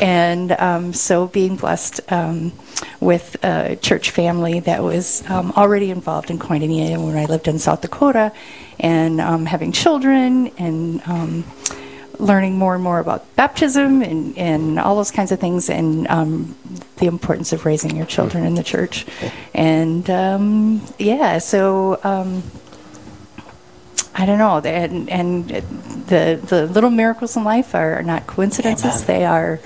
And 0.00 0.52
um, 0.52 0.92
so, 0.92 1.26
being 1.26 1.56
blessed 1.56 2.00
um, 2.12 2.52
with 3.00 3.36
a 3.44 3.76
church 3.76 4.10
family 4.10 4.60
that 4.60 4.82
was 4.82 5.28
um, 5.30 5.52
already 5.56 5.90
involved 5.90 6.30
in 6.30 6.38
koinonia 6.38 7.02
when 7.04 7.16
I 7.16 7.24
lived 7.26 7.48
in 7.48 7.58
South 7.58 7.80
Dakota, 7.80 8.32
and 8.80 9.20
um, 9.20 9.46
having 9.46 9.72
children 9.72 10.48
and 10.58 11.02
um, 11.06 11.44
learning 12.18 12.58
more 12.58 12.74
and 12.74 12.82
more 12.82 12.98
about 12.98 13.34
baptism 13.36 14.02
and, 14.02 14.36
and 14.36 14.78
all 14.78 14.96
those 14.96 15.10
kinds 15.10 15.32
of 15.32 15.38
things 15.38 15.70
and 15.70 16.06
um, 16.08 16.56
the 16.96 17.06
importance 17.06 17.52
of 17.52 17.64
raising 17.64 17.96
your 17.96 18.06
children 18.06 18.44
in 18.44 18.54
the 18.54 18.62
church. 18.62 19.06
And 19.54 20.08
um, 20.10 20.82
yeah, 20.98 21.38
so 21.38 22.00
um, 22.02 22.42
I 24.18 24.26
don't 24.26 24.38
know. 24.38 24.58
And, 24.58 25.08
and 25.08 25.48
the, 25.48 26.40
the 26.44 26.66
little 26.66 26.90
miracles 26.90 27.36
in 27.36 27.44
life 27.44 27.74
are 27.74 28.02
not 28.02 28.26
coincidences, 28.26 29.04
Amen. 29.04 29.06
they 29.06 29.24
are 29.24 29.60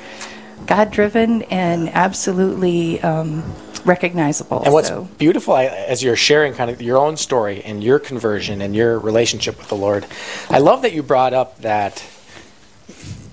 God 0.66 0.90
driven 0.90 1.42
and 1.44 1.88
absolutely 1.88 3.00
um, 3.00 3.42
recognizable. 3.86 4.62
And 4.62 4.74
what's 4.74 4.88
so. 4.88 5.09
beautiful, 5.16 5.55
I, 5.55 5.64
as 5.64 6.03
you're 6.03 6.16
sharing 6.16 6.53
kind 6.53 6.70
of 6.70 6.82
your 6.82 6.98
own 6.98 7.16
story 7.16 7.62
and 7.62 7.82
your 7.82 7.98
conversion 7.98 8.61
and 8.61 8.76
your 8.76 8.98
relationship 8.98 9.57
with 9.57 9.68
the 9.68 9.74
Lord, 9.74 10.07
I 10.50 10.59
love 10.59 10.82
that 10.82 10.92
you 10.92 11.03
brought 11.03 11.32
up 11.32 11.59
that 11.62 12.05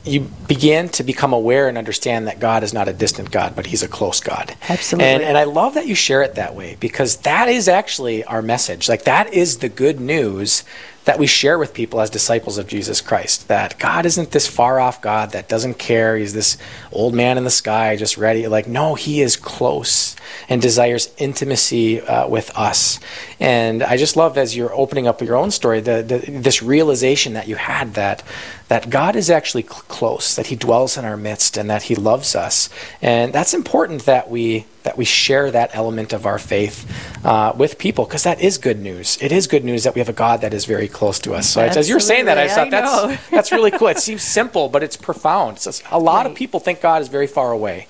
you 0.06 0.22
began 0.48 0.88
to 0.90 1.04
become 1.04 1.34
aware 1.34 1.68
and 1.68 1.78
understand 1.78 2.28
that 2.28 2.40
God 2.40 2.64
is 2.64 2.74
not 2.74 2.88
a 2.88 2.94
distant 2.94 3.32
God, 3.32 3.56
but 3.56 3.66
He's 3.66 3.84
a 3.84 3.88
close 3.88 4.22
God. 4.22 4.56
Absolutely. 4.70 5.08
And, 5.08 5.22
and 5.22 5.38
I 5.38 5.44
love 5.44 5.74
that 5.74 5.88
you 5.88 5.96
share 5.96 6.22
it 6.22 6.36
that 6.36 6.56
way 6.56 6.78
because 6.80 7.18
that 7.18 7.50
is 7.50 7.68
actually 7.68 8.24
our 8.24 8.42
message. 8.42 8.88
Like, 8.88 9.04
that 9.04 9.34
is 9.34 9.58
the 9.58 9.70
good 9.70 10.00
news 10.00 10.64
that 11.06 11.20
we 11.20 11.28
share 11.28 11.58
with 11.58 11.74
people 11.74 12.02
as 12.02 12.10
disciples 12.10 12.58
of 12.58 12.68
Jesus 12.68 13.02
Christ. 13.02 13.48
That 13.48 13.80
God 13.80 14.06
isn't 14.06 14.32
this 14.32 14.48
far 14.48 14.80
off 14.80 15.02
God 15.02 15.32
that 15.32 15.50
doesn't 15.50 15.80
care. 15.80 16.18
He's 16.18 16.34
this 16.34 16.58
old 16.92 17.14
man 17.14 17.38
in 17.38 17.44
the 17.44 17.50
sky 17.50 17.96
just 17.96 18.18
ready. 18.18 18.48
Like, 18.48 18.68
no, 18.68 18.96
He 18.96 19.22
is 19.22 19.36
close 19.36 20.16
and 20.48 20.62
desires 20.62 21.12
intimacy 21.18 22.02
uh, 22.02 22.28
with 22.28 22.56
us. 22.58 23.00
And 23.40 23.84
I 23.84 23.98
just 23.98 24.16
love 24.16 24.38
as 24.38 24.56
you're 24.56 24.74
opening 24.74 25.08
up 25.08 25.22
your 25.22 25.36
own 25.36 25.52
story, 25.52 25.80
the, 25.80 26.04
the, 26.04 26.32
this 26.32 26.62
realization 26.62 27.34
that 27.34 27.48
you 27.48 27.56
had 27.56 27.94
that 27.96 28.24
that 28.70 28.90
God 28.90 29.16
is 29.16 29.32
actually 29.32 29.64
cl- 29.64 29.82
close, 29.88 30.36
that 30.36 30.48
He 30.48 30.56
dwells 30.56 30.96
in 30.96 31.04
our 31.04 31.18
midst, 31.18 31.58
and 31.58 31.70
that 31.70 31.84
He 31.84 31.96
loves 31.96 32.36
us. 32.36 32.70
And 33.02 33.34
that's 33.34 33.54
important 33.54 34.06
that 34.06 34.30
we 34.30 34.66
that 34.90 34.98
we 34.98 35.06
share 35.06 35.52
that 35.52 35.70
element 35.76 36.14
of 36.14 36.26
our 36.26 36.40
faith 36.40 36.92
uh, 37.24 37.54
with 37.56 37.78
people 37.78 38.06
because 38.06 38.24
that 38.24 38.42
is 38.42 38.58
good 38.58 38.80
news. 38.80 39.20
It 39.22 39.32
is 39.32 39.46
good 39.46 39.64
news 39.64 39.84
that 39.84 39.94
we 39.94 40.00
have 40.00 40.10
a 40.10 40.14
God 40.14 40.42
that 40.42 40.52
is 40.52 40.66
very 40.66 40.88
close 40.88 41.20
to 41.20 41.36
us. 41.36 41.48
So 41.48 41.62
as 41.62 41.88
you're 41.88 42.00
saying 42.00 42.26
that, 42.26 42.40
I 42.40 42.48
thought 42.48 42.74
I 42.74 42.82
that's 42.82 43.30
that's 43.30 43.52
really 43.52 43.70
cool. 43.70 43.90
It 43.90 44.00
seems 44.00 44.24
simple, 44.24 44.68
but 44.68 44.82
it's 44.82 44.98
profound. 44.98 45.60
So 45.60 45.70
a 45.92 46.00
lot 46.00 46.26
of 46.26 46.34
people 46.34 46.60
think 46.60 46.82
God 46.82 47.04
is 47.04 47.08
very 47.08 47.28
far 47.28 47.52
away. 47.52 47.88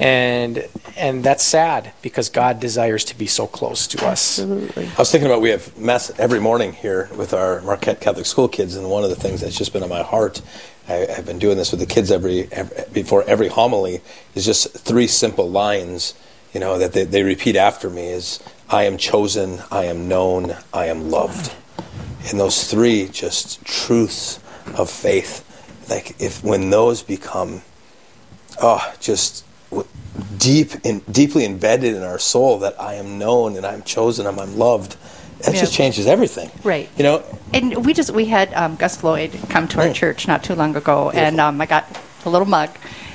And 0.00 0.66
and 0.96 1.22
that's 1.22 1.44
sad 1.44 1.92
because 2.00 2.30
God 2.30 2.60
desires 2.60 3.04
to 3.06 3.18
be 3.18 3.26
so 3.26 3.46
close 3.46 3.86
to 3.88 4.06
us. 4.06 4.38
Absolutely. 4.38 4.86
I 4.86 4.98
was 4.98 5.10
thinking 5.10 5.26
about 5.26 5.42
we 5.42 5.50
have 5.50 5.76
mass 5.76 6.10
every 6.18 6.40
morning 6.40 6.72
here 6.72 7.10
with 7.14 7.34
our 7.34 7.60
Marquette 7.60 8.00
Catholic 8.00 8.24
school 8.24 8.48
kids, 8.48 8.74
and 8.74 8.88
one 8.88 9.04
of 9.04 9.10
the 9.10 9.16
things 9.16 9.42
that's 9.42 9.58
just 9.58 9.74
been 9.74 9.82
on 9.82 9.90
my 9.90 10.02
heart, 10.02 10.40
I, 10.88 11.08
I've 11.14 11.26
been 11.26 11.38
doing 11.38 11.58
this 11.58 11.72
with 11.72 11.80
the 11.80 11.86
kids 11.86 12.10
every, 12.10 12.48
every 12.52 12.84
before 12.92 13.22
every 13.24 13.48
homily, 13.48 14.00
is 14.34 14.46
just 14.46 14.72
three 14.78 15.08
simple 15.08 15.50
lines, 15.50 16.14
you 16.52 16.60
know, 16.60 16.78
that 16.78 16.92
they, 16.92 17.04
they 17.04 17.22
repeat 17.22 17.56
after 17.56 17.88
me: 17.90 18.06
is 18.08 18.40
"I 18.70 18.84
am 18.84 18.96
chosen, 18.98 19.60
I 19.70 19.84
am 19.84 20.08
known, 20.08 20.56
I 20.72 20.86
am 20.86 21.10
loved." 21.10 21.52
And 22.30 22.38
those 22.38 22.64
three 22.70 23.08
just 23.08 23.64
truths 23.64 24.38
of 24.74 24.90
faith, 24.90 25.44
like 25.88 26.20
if 26.20 26.42
when 26.44 26.70
those 26.70 27.02
become, 27.02 27.62
oh, 28.60 28.94
just 29.00 29.44
deep 30.38 30.72
in, 30.84 31.00
deeply 31.10 31.44
embedded 31.44 31.94
in 31.94 32.02
our 32.02 32.18
soul 32.18 32.58
that 32.58 32.80
I 32.80 32.94
am 32.94 33.18
known 33.18 33.56
and 33.56 33.64
I'm 33.64 33.82
chosen 33.82 34.26
and 34.26 34.38
I'm 34.40 34.58
loved, 34.58 34.96
that 35.40 35.54
Yeah. 35.54 35.60
just 35.60 35.72
changes 35.74 36.06
everything. 36.06 36.50
Right. 36.64 36.88
You 36.96 37.04
know, 37.04 37.22
And 37.54 37.84
we 37.86 37.94
just 37.94 38.10
we 38.10 38.26
had 38.26 38.52
um, 38.54 38.76
Gus 38.76 39.02
Lloyd 39.02 39.30
come 39.48 39.68
to 39.68 39.80
our 39.80 39.88
Mm. 39.88 39.94
church 39.94 40.26
not 40.28 40.42
too 40.44 40.54
long 40.54 40.74
ago, 40.76 41.10
and 41.10 41.40
um, 41.40 41.60
I 41.60 41.66
got 41.66 41.84
a 42.26 42.30
little 42.30 42.46
mug, 42.48 42.70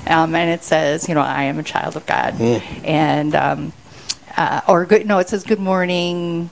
um, 0.08 0.36
and 0.36 0.50
it 0.50 0.64
says, 0.64 1.08
you 1.08 1.16
know, 1.16 1.22
I 1.22 1.44
am 1.44 1.60
a 1.60 1.64
child 1.64 1.96
of 1.96 2.06
God, 2.06 2.34
Mm. 2.36 2.62
and 2.86 3.36
um, 3.36 3.74
uh, 4.38 4.62
or 4.68 4.86
good 4.86 5.06
no, 5.08 5.20
it 5.20 5.30
says 5.30 5.44
good 5.44 5.60
morning, 5.60 6.50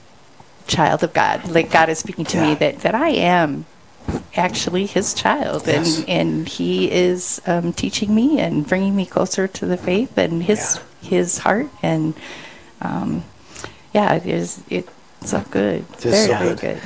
child 0.68 1.04
of 1.04 1.14
God. 1.14 1.48
Like 1.50 1.72
God 1.72 1.90
is 1.90 2.00
speaking 2.00 2.26
to 2.26 2.42
me 2.42 2.56
that 2.56 2.80
that 2.80 2.96
I 2.96 3.10
am 3.10 3.66
actually 4.36 4.86
His 4.86 5.14
child, 5.14 5.64
Yes. 5.68 6.00
and 6.00 6.10
and 6.10 6.48
He 6.48 6.92
is 6.92 7.42
um, 7.46 7.74
teaching 7.74 8.14
me 8.16 8.40
and 8.40 8.66
bringing 8.68 8.96
me 8.96 9.06
closer 9.06 9.48
to 9.48 9.66
the 9.66 9.78
faith 9.78 10.18
and 10.18 10.44
His 10.44 10.80
His 11.02 11.40
heart, 11.40 11.68
and 11.82 12.14
um, 12.82 13.24
yeah, 13.94 14.14
it 14.14 14.26
is 14.26 14.64
it's 14.70 14.90
so 15.24 15.42
good, 15.52 15.86
It 16.00 16.06
is 16.06 16.14
very 16.14 16.28
so 16.28 16.38
very 16.38 16.56
good. 16.56 16.82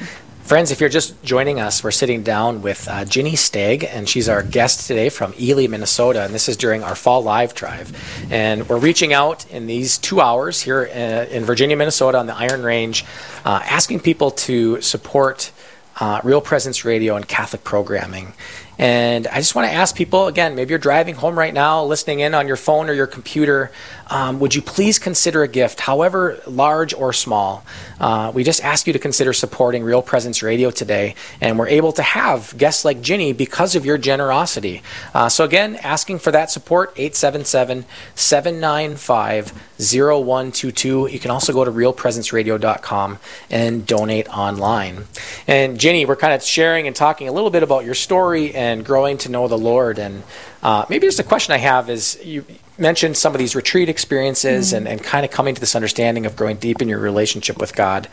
Friends, 0.46 0.70
if 0.70 0.80
you're 0.80 0.89
just 0.89 1.24
joining 1.24 1.60
us, 1.60 1.84
we're 1.84 1.89
sitting 1.89 2.22
down 2.22 2.62
with 2.62 2.88
uh, 2.88 3.04
Ginny 3.04 3.36
Stagg, 3.36 3.84
and 3.84 4.08
she's 4.08 4.30
our 4.30 4.43
guest 4.43 4.86
today 4.86 5.10
from 5.10 5.34
Ely, 5.39 5.66
Minnesota. 5.66 6.24
And 6.24 6.36
this 6.36 6.48
is 6.48 6.56
during 6.56 6.84
our 6.84 6.93
fall 6.93 7.24
live 7.24 7.56
drive. 7.56 7.91
And 8.32 8.70
we're 8.70 8.78
reaching 8.78 9.12
out 9.12 9.50
in 9.50 9.66
these 9.66 9.98
two 9.98 10.22
hours 10.22 10.62
here 10.62 10.88
uh, 10.93 11.34
in 11.34 11.46
Virginia, 11.46 11.76
Minnesota 11.76 12.20
on 12.20 12.28
the 12.28 12.36
Iron 12.36 12.62
Range, 12.62 13.04
uh, 13.43 13.62
asking 13.64 14.02
people 14.02 14.30
to 14.30 14.80
support 14.82 15.52
uh, 16.00 16.22
Real 16.24 16.41
Presence 16.41 16.86
Radio 16.86 17.16
and 17.16 17.28
Catholic 17.28 17.64
programming. 17.64 18.34
And 18.78 19.28
I 19.28 19.38
just 19.38 19.55
want 19.55 19.67
to 19.67 19.73
ask 19.73 19.95
people 19.95 20.28
again, 20.28 20.55
maybe 20.55 20.69
you're 20.71 20.80
driving 20.80 21.15
home 21.15 21.38
right 21.38 21.53
now, 21.53 21.84
listening 21.84 22.19
in 22.19 22.34
on 22.34 22.47
your 22.47 22.57
phone 22.57 22.89
or 22.89 22.93
your 22.93 23.07
computer. 23.07 23.71
Um, 24.07 24.39
would 24.39 24.53
you 24.53 24.61
please 24.61 24.99
consider 24.99 25.43
a 25.43 25.47
gift, 25.47 25.80
however 25.80 26.39
large 26.45 26.93
or 26.93 27.13
small? 27.13 27.65
Uh, 27.99 28.32
we 28.34 28.43
just 28.43 28.63
ask 28.63 28.86
you 28.88 28.93
to 28.93 28.99
consider 28.99 29.34
supporting 29.34 29.84
Real 29.84 30.01
Presence 30.01 30.43
Radio 30.43 30.71
today. 30.71 31.15
And 31.41 31.57
we're 31.57 31.69
able 31.69 31.91
to 31.93 32.03
have 32.03 32.53
guests 32.57 32.86
like 32.86 33.01
Ginny 33.01 33.34
because 33.34 33.76
of 33.76 33.86
your 33.86 33.97
generosity. 33.97 34.84
Uh, 35.13 35.30
so, 35.30 35.43
again, 35.43 35.76
asking 35.78 36.19
for 36.19 36.32
that 36.32 36.51
support, 36.51 36.93
877 36.97 37.86
795 38.15 39.53
0122. 39.78 41.07
You 41.11 41.19
can 41.19 41.32
also 41.32 41.51
go 41.51 41.65
to 41.65 41.71
realpresenceradio.com 41.71 43.19
and 43.49 43.86
donate 43.86 44.28
online. 44.30 45.05
And 45.47 45.80
Ginny, 45.80 46.05
we're 46.05 46.15
kind 46.15 46.34
of 46.34 46.43
sharing 46.43 46.88
and 46.88 46.95
talking 46.95 47.28
a 47.28 47.32
little 47.32 47.49
bit 47.49 47.63
about 47.63 47.86
your 47.86 47.95
story 47.95 48.53
and 48.53 48.64
growing 48.86 49.18
to 49.20 49.30
know 49.30 49.47
the 49.47 49.57
Lord. 49.57 49.99
And 49.99 50.24
uh, 50.63 50.86
maybe 50.89 51.07
just 51.07 51.20
a 51.20 51.24
question 51.24 51.53
I 51.53 51.57
have 51.57 51.89
is 51.89 52.20
you 52.24 52.45
mentioned 52.78 53.18
some 53.18 53.34
of 53.34 53.39
these 53.39 53.55
retreat 53.55 53.89
experiences 53.89 54.74
and, 54.74 54.88
and 54.88 55.01
kind 55.01 55.26
of 55.26 55.32
coming 55.32 55.55
to 55.55 55.61
this 55.61 55.76
understanding 55.76 56.26
of 56.26 56.36
growing 56.36 56.57
deep 56.57 56.82
in 56.82 56.89
your 56.89 56.99
relationship 56.99 57.57
with 57.57 57.76
God. 57.76 58.07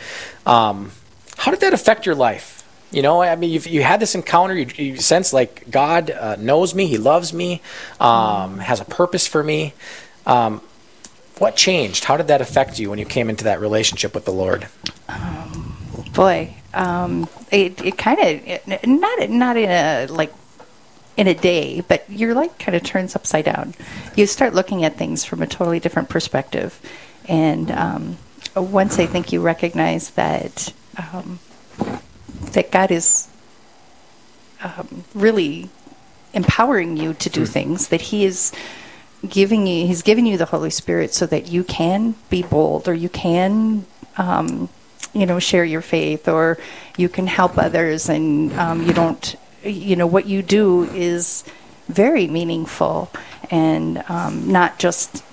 Um, 0.47 0.93
how 1.37 1.51
did 1.51 1.61
that 1.61 1.73
affect 1.73 2.07
your 2.07 2.15
life? 2.15 2.59
You 2.91 3.03
know, 3.03 3.23
I 3.23 3.35
mean, 3.37 3.51
you've, 3.51 3.67
you 3.67 3.83
had 3.83 4.01
this 4.01 4.15
encounter. 4.15 4.55
You, 4.55 4.67
you 4.77 4.97
sense 4.99 5.33
like 5.33 5.71
God 5.71 6.11
uh, 6.11 6.37
knows 6.37 6.75
me, 6.75 6.87
He 6.87 6.99
loves 6.99 7.33
me, 7.33 7.63
um, 7.99 8.59
has 8.59 8.81
a 8.81 8.85
purpose 8.85 9.27
for 9.27 9.43
me. 9.43 9.73
Um, 10.27 10.61
what 11.39 11.57
changed? 11.57 12.05
How 12.05 12.19
did 12.19 12.29
that 12.29 12.43
affect 12.43 12.79
you 12.79 12.91
when 12.91 12.99
you 12.99 13.07
came 13.07 13.31
into 13.31 13.45
that 13.45 13.61
relationship 13.61 14.15
with 14.15 14.27
the 14.27 14.33
Lord? 14.33 14.69
boy 16.13 16.55
um, 16.75 17.29
it, 17.51 17.81
it 17.85 17.99
kind 17.99 18.19
of 18.19 18.87
not 18.87 19.31
not 19.31 19.57
in 19.57 19.71
a 19.71 20.07
like 20.09 20.33
in 21.17 21.27
a 21.27 21.35
day 21.35 21.81
but 21.81 22.09
your 22.11 22.35
life 22.35 22.57
kind 22.59 22.75
of 22.75 22.83
turns 22.83 23.15
upside 23.15 23.45
down. 23.45 23.75
You 24.17 24.27
start 24.27 24.55
looking 24.55 24.85
at 24.85 24.97
things 24.97 25.25
from 25.25 25.43
a 25.43 25.47
totally 25.47 25.81
different 25.81 26.09
perspective. 26.09 26.81
And 27.29 27.71
um, 27.71 28.19
once 28.55 28.99
i 28.99 29.07
think 29.07 29.33
you 29.33 29.41
recognize 29.41 30.11
that 30.11 30.73
um, 30.97 31.39
that 32.53 32.71
god 32.71 32.91
is 32.91 33.29
um, 34.63 35.05
really 35.15 35.69
empowering 36.35 36.97
you 36.97 37.15
to 37.15 37.29
do 37.29 37.45
things 37.45 37.89
that 37.89 38.01
he 38.01 38.25
is 38.25 38.53
giving 39.29 39.67
you 39.67 39.87
he's 39.87 40.03
giving 40.03 40.27
you 40.27 40.37
the 40.37 40.47
holy 40.47 40.71
spirit 40.71 41.15
so 41.15 41.27
that 41.27 41.49
you 41.49 41.65
can 41.65 42.15
be 42.29 42.43
bold 42.43 42.89
or 42.89 42.95
you 42.95 43.09
can 43.09 43.85
um, 44.19 44.69
you 45.13 45.25
know 45.27 45.39
share 45.39 45.65
your 45.65 45.81
faith 45.81 46.29
or 46.29 46.59
you 46.97 47.09
can 47.09 47.27
help 47.27 47.57
others 47.57 48.09
and 48.09 48.53
um, 48.55 48.83
you 48.83 48.93
don't 48.93 49.37
you 49.65 49.97
know 49.97 50.07
what 50.07 50.27
you 50.27 50.43
do 50.43 50.85
is 50.85 51.45
very 51.89 52.27
meaningful 52.27 53.11
and 53.51 54.03
um, 54.09 54.51
not 54.51 54.79
just 54.79 55.25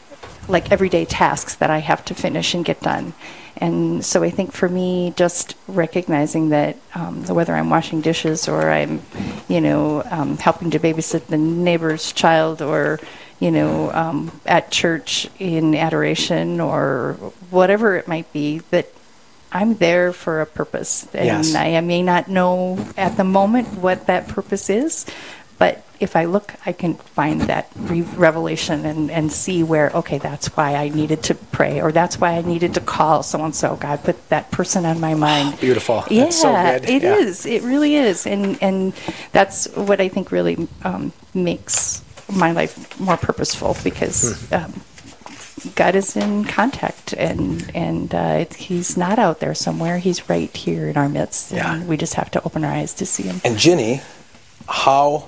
like 0.47 0.71
everyday 0.71 1.05
tasks 1.05 1.55
that 1.55 1.69
I 1.69 1.77
have 1.79 2.03
to 2.05 2.15
finish 2.15 2.53
and 2.53 2.65
get 2.65 2.81
done. 2.81 3.13
And 3.57 4.03
so 4.05 4.23
I 4.23 4.29
think 4.29 4.53
for 4.53 4.69
me, 4.69 5.13
just 5.15 5.55
recognizing 5.67 6.49
that 6.49 6.77
um, 6.95 7.25
whether 7.25 7.53
I'm 7.53 7.69
washing 7.69 8.01
dishes 8.01 8.47
or 8.47 8.71
I'm, 8.71 9.01
you 9.47 9.59
know, 9.59 10.03
um, 10.09 10.37
helping 10.37 10.71
to 10.71 10.79
babysit 10.79 11.27
the 11.27 11.37
neighbor's 11.37 12.13
child 12.13 12.61
or, 12.61 12.99
you 13.39 13.51
know, 13.51 13.91
um, 13.91 14.39
at 14.45 14.71
church 14.71 15.29
in 15.39 15.75
adoration 15.75 16.61
or 16.61 17.13
whatever 17.49 17.97
it 17.97 18.07
might 18.07 18.31
be, 18.31 18.59
that 18.71 18.87
I'm 19.51 19.75
there 19.75 20.13
for 20.13 20.41
a 20.41 20.45
purpose. 20.45 21.07
And 21.13 21.25
Yes. 21.25 21.55
I, 21.55 21.75
I 21.75 21.81
may 21.81 22.03
not 22.03 22.27
know 22.27 22.77
at 22.97 23.17
the 23.17 23.23
moment 23.23 23.67
what 23.79 24.07
that 24.07 24.27
purpose 24.27 24.69
is, 24.69 25.05
but 25.57 25.83
if 25.99 26.15
I 26.15 26.25
look, 26.25 26.53
I 26.65 26.71
can 26.71 26.93
find 26.95 27.41
that 27.41 27.67
re- 27.75 28.01
revelation 28.15 28.85
and, 28.85 29.11
and 29.11 29.29
see 29.31 29.63
where, 29.63 29.89
okay, 29.89 30.17
that's 30.17 30.47
why 30.55 30.75
I 30.75 30.87
needed 30.87 31.23
to 31.23 31.35
pray, 31.35 31.81
or 31.81 31.91
that's 31.91 32.17
why 32.17 32.37
I 32.37 32.41
needed 32.41 32.75
to 32.75 32.79
call 32.79 33.21
so 33.23 33.43
and 33.43 33.53
so. 33.53 33.75
God 33.75 34.01
put 34.05 34.29
that 34.29 34.49
person 34.51 34.85
on 34.85 35.01
my 35.01 35.13
mind. 35.15 35.59
Beautiful. 35.61 36.05
Yeah, 36.09 36.25
That's 36.25 36.41
so 36.41 36.55
it 36.55 37.03
Yeah. 37.03 37.15
is. 37.15 37.45
It 37.45 37.63
really 37.63 37.95
is, 37.95 38.25
and 38.25 38.57
and 38.63 38.93
that's 39.33 39.67
what 39.75 39.99
I 39.99 40.07
think 40.07 40.31
really 40.31 40.69
um, 40.85 41.11
makes 41.33 42.01
my 42.31 42.51
life 42.53 42.97
more 42.99 43.17
purposeful 43.17 43.75
because. 43.83 44.39
Hmm. 44.47 44.53
Um, 44.55 44.81
God 45.75 45.95
is 45.95 46.15
in 46.15 46.45
contact, 46.45 47.13
and 47.13 47.69
and 47.75 48.13
uh, 48.13 48.37
it's, 48.39 48.55
He's 48.55 48.97
not 48.97 49.19
out 49.19 49.39
there 49.39 49.53
somewhere. 49.53 49.97
He's 49.99 50.29
right 50.29 50.55
here 50.55 50.87
in 50.87 50.97
our 50.97 51.09
midst. 51.09 51.51
Yeah. 51.51 51.75
and 51.75 51.87
we 51.87 51.97
just 51.97 52.15
have 52.15 52.31
to 52.31 52.43
open 52.43 52.63
our 52.63 52.71
eyes 52.71 52.93
to 52.95 53.05
see 53.05 53.23
Him. 53.23 53.41
And 53.43 53.57
Ginny, 53.57 54.01
how 54.67 55.27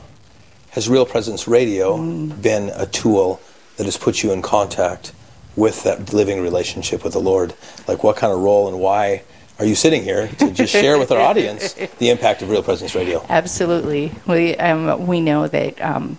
has 0.72 0.90
Real 0.90 1.06
Presence 1.06 1.48
Radio 1.48 1.98
been 1.98 2.72
a 2.76 2.86
tool 2.86 3.42
that 3.78 3.86
has 3.86 3.98
put 3.98 4.24
you 4.24 4.32
in 4.32 4.42
contact 4.42 5.14
with 5.56 5.84
that 5.84 6.14
living 6.14 6.42
relationship 6.42 7.04
with 7.04 7.14
the 7.14 7.20
Lord? 7.20 7.54
Like, 7.88 8.04
what 8.04 8.16
kind 8.18 8.32
of 8.32 8.40
role 8.40 8.68
and 8.68 8.80
why 8.80 9.24
are 9.60 9.66
you 9.66 9.76
sitting 9.76 10.04
here 10.04 10.28
to 10.28 10.52
just 10.52 10.72
share 10.72 10.98
with 10.98 11.12
our 11.12 11.20
audience 11.22 11.74
the 12.00 12.10
impact 12.10 12.42
of 12.42 12.50
Real 12.50 12.64
Presence 12.64 12.96
Radio? 12.96 13.24
Absolutely. 13.30 14.12
We 14.26 14.56
um, 14.56 15.06
we 15.06 15.22
know 15.22 15.48
that 15.48 15.80
um, 15.82 16.18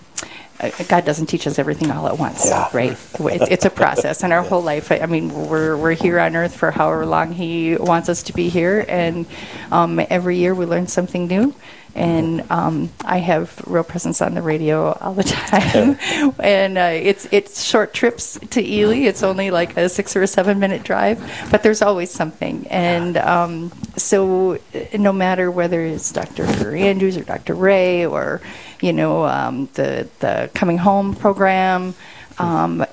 God 0.89 1.05
doesn't 1.05 1.27
teach 1.27 1.47
us 1.47 1.59
everything 1.59 1.91
all 1.91 2.07
at 2.07 2.19
once, 2.19 2.47
Yeah. 2.47 2.69
right? 2.73 2.97
It's, 3.19 3.51
it's 3.51 3.65
a 3.65 3.71
process, 3.83 4.23
and 4.23 4.33
our 4.33 4.43
whole 4.43 4.63
life. 4.63 4.93
I 4.93 4.99
I 5.01 5.07
mean, 5.07 5.33
we're 5.49 5.77
we're 5.77 5.93
here 5.95 6.19
on 6.21 6.37
Earth 6.37 6.55
for 6.57 6.71
however 6.71 7.05
long 7.07 7.33
He 7.33 7.77
wants 7.77 8.09
us 8.09 8.23
to 8.25 8.33
be 8.33 8.49
here, 8.49 8.85
and 8.89 9.27
um, 9.71 10.01
every 10.11 10.37
year 10.39 10.55
we 10.55 10.67
learn 10.67 10.87
something 10.87 11.27
new. 11.27 11.55
And 11.95 12.51
um, 12.51 12.91
I 13.05 13.19
have 13.19 13.63
real 13.67 13.85
presence 13.85 14.23
on 14.23 14.35
the 14.35 14.43
radio 14.43 14.93
all 14.93 15.13
the 15.15 15.23
time, 15.25 15.99
and 16.41 16.79
uh, 16.79 16.93
it's 16.93 17.29
it's 17.31 17.63
short 17.63 17.93
trips 17.93 18.39
to 18.51 18.63
Ely. 18.63 19.01
It's 19.07 19.23
only 19.23 19.51
like 19.51 19.77
a 19.77 19.89
six 19.89 20.17
or 20.17 20.23
a 20.23 20.27
seven 20.27 20.59
minute 20.59 20.85
drive, 20.85 21.21
but 21.51 21.63
there's 21.63 21.83
always 21.83 22.11
something. 22.11 22.67
And 22.69 23.19
um, 23.19 23.73
so, 23.97 24.59
no 24.97 25.13
matter 25.13 25.51
whether 25.51 25.83
it's 25.83 26.11
Dr. 26.13 26.45
Andrews 26.75 27.17
or 27.17 27.25
Dr. 27.25 27.55
Ray 27.55 28.07
or 28.07 28.41
you 28.81 28.93
know 28.93 29.25
um, 29.25 29.69
the 29.75 30.09
the 30.21 30.51
coming 30.55 30.79
home 30.79 31.15
program, 31.15 31.95
um, 32.39 32.87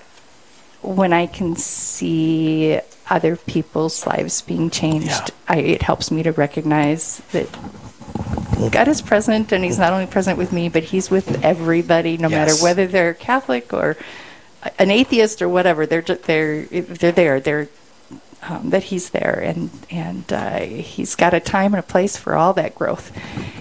when 0.81 1.13
I 1.13 1.27
can 1.27 1.55
see 1.55 2.79
other 3.09 3.35
people's 3.35 4.05
lives 4.05 4.41
being 4.41 4.69
changed, 4.69 5.31
I, 5.47 5.57
it 5.57 5.81
helps 5.81 6.11
me 6.11 6.23
to 6.23 6.31
recognize 6.31 7.21
that 7.31 7.47
God 8.67 8.89
is 8.89 9.01
present, 9.01 9.53
and 9.53 9.63
He's 9.63 9.79
not 9.79 9.93
only 9.93 10.05
present 10.05 10.37
with 10.37 10.51
me, 10.51 10.67
but 10.67 10.83
He's 10.83 11.09
with 11.09 11.43
everybody, 11.43 12.17
no 12.17 12.27
matter 12.27 12.53
whether 12.55 12.87
they're 12.87 13.13
Catholic 13.13 13.71
or 13.73 13.95
an 14.77 14.91
atheist 14.91 15.41
or 15.41 15.47
whatever. 15.47 15.85
They're 15.85 16.01
they're 16.01 16.65
they're 16.65 17.11
there. 17.13 17.39
They're 17.39 17.69
um, 18.43 18.69
that 18.71 18.83
He's 18.83 19.11
there, 19.11 19.39
and 19.39 19.69
and 19.89 20.31
uh, 20.33 20.59
He's 20.59 21.15
got 21.15 21.33
a 21.33 21.39
time 21.39 21.73
and 21.73 21.79
a 21.79 21.87
place 21.87 22.17
for 22.17 22.35
all 22.35 22.53
that 22.53 22.75
growth. 22.75 23.11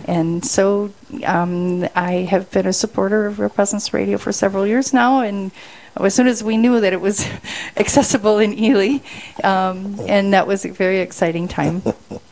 And 0.07 0.45
so 0.45 0.93
um, 1.25 1.89
I 1.95 2.27
have 2.29 2.51
been 2.51 2.67
a 2.67 2.73
supporter 2.73 3.27
of 3.27 3.39
Real 3.39 3.51
Presence 3.51 3.95
Radio 3.95 4.19
for 4.19 4.33
several 4.33 4.67
years 4.67 4.93
now, 4.93 5.21
and 5.21 5.53
as 5.97 6.15
soon 6.15 6.27
as 6.27 6.43
we 6.43 6.57
knew 6.57 6.81
that 6.81 6.93
it 6.93 7.01
was 7.01 7.29
accessible 7.77 8.39
in 8.39 8.59
Ely, 8.59 8.99
um, 9.45 10.01
and 10.09 10.33
that 10.33 10.47
was 10.47 10.65
a 10.65 10.71
very 10.71 10.99
exciting 10.99 11.47
time 11.47 11.83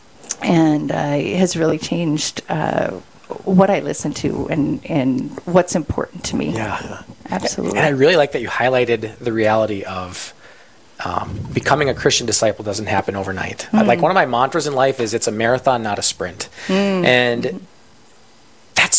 and 0.47 0.91
uh, 0.93 0.97
has 1.43 1.57
really 1.57 1.79
changed 1.79 2.43
uh, 2.49 2.91
what 3.45 3.69
I 3.71 3.81
listen 3.81 4.13
to 4.15 4.47
and, 4.49 4.85
and 4.87 5.31
what's 5.41 5.75
important 5.75 6.25
to 6.25 6.37
me. 6.37 6.51
Yeah. 6.55 7.03
Absolutely. 7.29 7.79
And 7.79 7.87
I 7.87 7.91
really 7.91 8.17
like 8.17 8.33
that 8.33 8.41
you 8.43 8.49
highlighted 8.49 9.19
the 9.19 9.33
reality 9.33 9.83
of 9.83 10.33
um, 11.05 11.39
becoming 11.53 11.89
a 11.89 11.95
Christian 11.95 12.27
disciple 12.27 12.65
doesn't 12.65 12.87
happen 12.87 13.17
overnight. 13.17 13.67
Uh, 13.75 13.85
Like 13.85 13.99
Mm. 13.99 14.03
one 14.03 14.11
of 14.13 14.15
my 14.15 14.27
mantras 14.27 14.67
in 14.67 14.75
life 14.75 15.01
is 15.01 15.13
it's 15.13 15.27
a 15.27 15.33
marathon, 15.33 15.83
not 15.83 15.99
a 15.99 16.03
sprint. 16.03 16.49
Mm. 16.69 17.05
And 17.05 17.43
that's 17.45 17.57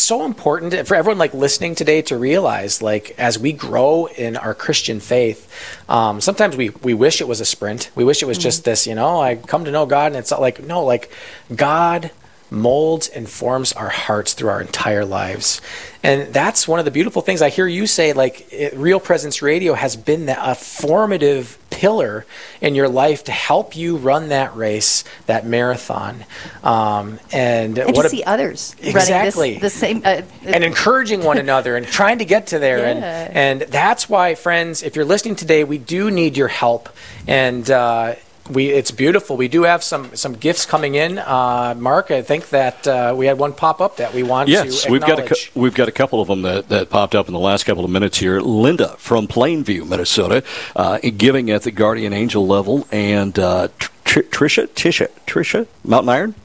so 0.08 0.24
important 0.24 0.88
for 0.88 0.96
everyone 0.96 1.18
like 1.18 1.34
listening 1.34 1.76
today 1.76 2.02
to 2.02 2.18
realize 2.18 2.82
like 2.82 3.14
as 3.18 3.38
we 3.38 3.52
grow 3.52 4.06
in 4.06 4.38
our 4.38 4.54
christian 4.54 5.02
faith 5.02 5.54
um, 5.90 6.22
sometimes 6.22 6.56
we, 6.56 6.70
we 6.70 6.94
wish 6.94 7.20
it 7.20 7.28
was 7.28 7.42
a 7.42 7.46
sprint. 7.46 7.92
We 7.94 8.06
wish 8.06 8.24
it 8.24 8.26
was 8.26 8.38
just 8.38 8.64
this 8.64 8.88
you 8.88 8.96
know 8.96 9.20
i 9.20 9.36
come 9.36 9.66
to 9.66 9.72
know 9.72 9.86
god 9.86 10.14
and 10.14 10.16
it's 10.16 10.32
like 10.32 10.64
no 10.64 10.86
like 10.86 11.12
god 11.54 12.12
molds 12.50 13.08
and 13.08 13.30
forms 13.30 13.74
our 13.74 13.90
hearts 13.90 14.34
through 14.34 14.50
our 14.50 14.62
entire 14.62 15.06
lives 15.06 15.62
and 16.04 16.34
that's 16.34 16.68
one 16.68 16.80
of 16.80 16.86
the 16.86 16.92
beautiful 16.92 17.22
things 17.22 17.42
i 17.42 17.50
hear 17.50 17.68
you 17.68 17.86
say 17.86 18.14
like 18.14 18.52
it, 18.54 18.74
real 18.76 19.00
presence 19.00 19.42
radio 19.42 19.74
has 19.74 19.96
been 19.96 20.28
that, 20.28 20.40
a 20.42 20.56
formative 20.56 21.58
pillar 21.70 22.26
in 22.62 22.74
your 22.74 22.90
life 22.90 23.24
to 23.26 23.32
help 23.32 23.76
you 23.76 23.98
run 23.98 24.30
that 24.30 24.56
race 24.56 25.04
that 25.28 25.46
marathon 25.46 26.24
um, 26.64 27.20
and, 27.32 27.78
and 27.78 27.96
what 27.96 28.02
to 28.04 28.08
a- 28.08 28.10
see 28.10 28.24
others 28.24 28.76
Exactly. 28.82 29.58
this, 29.58 29.74
the 29.74 29.80
same. 29.80 30.02
Uh, 30.04 30.22
and 30.44 30.64
encouraging 30.64 31.24
one 31.24 31.38
another 31.38 31.76
and 31.76 31.86
trying 31.86 32.20
to 32.20 32.26
get 32.26 32.48
to 32.48 32.60
there. 32.60 32.80
Yeah. 32.80 32.86
And, 32.86 33.62
and 33.62 33.72
that's 33.72 34.10
why, 34.10 34.36
friends, 34.36 34.84
if 34.84 34.96
you're 34.96 35.06
listening 35.06 35.36
today, 35.36 35.64
we 35.64 35.78
do 35.78 36.10
need 36.12 36.38
your 36.38 36.48
help. 36.48 36.90
And 37.28 37.70
uh, 37.70 38.16
we, 38.50 38.70
it's 38.70 38.92
beautiful. 38.92 39.38
We 39.38 39.48
do 39.48 39.64
have 39.64 39.84
some, 39.84 40.16
some 40.16 40.34
gifts 40.34 40.66
coming 40.66 40.96
in. 40.96 41.18
Uh, 41.20 41.76
Mark, 41.78 42.12
I 42.12 42.22
think 42.22 42.50
that 42.50 42.88
uh, 42.88 43.14
we 43.18 43.26
had 43.26 43.38
one 43.38 43.54
pop 43.54 43.82
up 43.82 43.98
that 43.98 44.14
we 44.14 44.24
want 44.24 44.50
Yes, 44.50 44.84
to 44.84 44.92
we've 44.92 45.02
got 45.02 45.20
a 45.20 45.24
cou- 45.24 45.36
we've 45.60 45.74
got 45.76 45.88
a 45.88 45.92
couple 45.92 46.22
of 46.22 46.28
them 46.28 46.42
that, 46.44 46.70
that 46.70 46.90
popped 46.90 47.16
up 47.16 47.28
in 47.28 47.34
the 47.34 47.40
last 47.40 47.66
couple 47.66 47.84
of 47.86 47.92
minutes 47.92 48.18
here. 48.18 48.40
Linda 48.40 48.96
from 48.98 49.28
Plainview, 49.28 49.88
Minnesota, 49.88 50.44
uh, 50.76 51.00
giving 51.18 51.50
at 51.50 51.64
the 51.64 51.72
Guardian 51.72 52.14
Angel 52.14 52.46
level, 52.46 52.88
and 52.92 53.38
uh, 53.40 53.68
Tr- 54.06 54.22
Trisha 54.22 54.68
Tisha 54.68 55.10
Trisha 55.26 55.68
Mountain 55.84 56.10
Iron, 56.10 56.36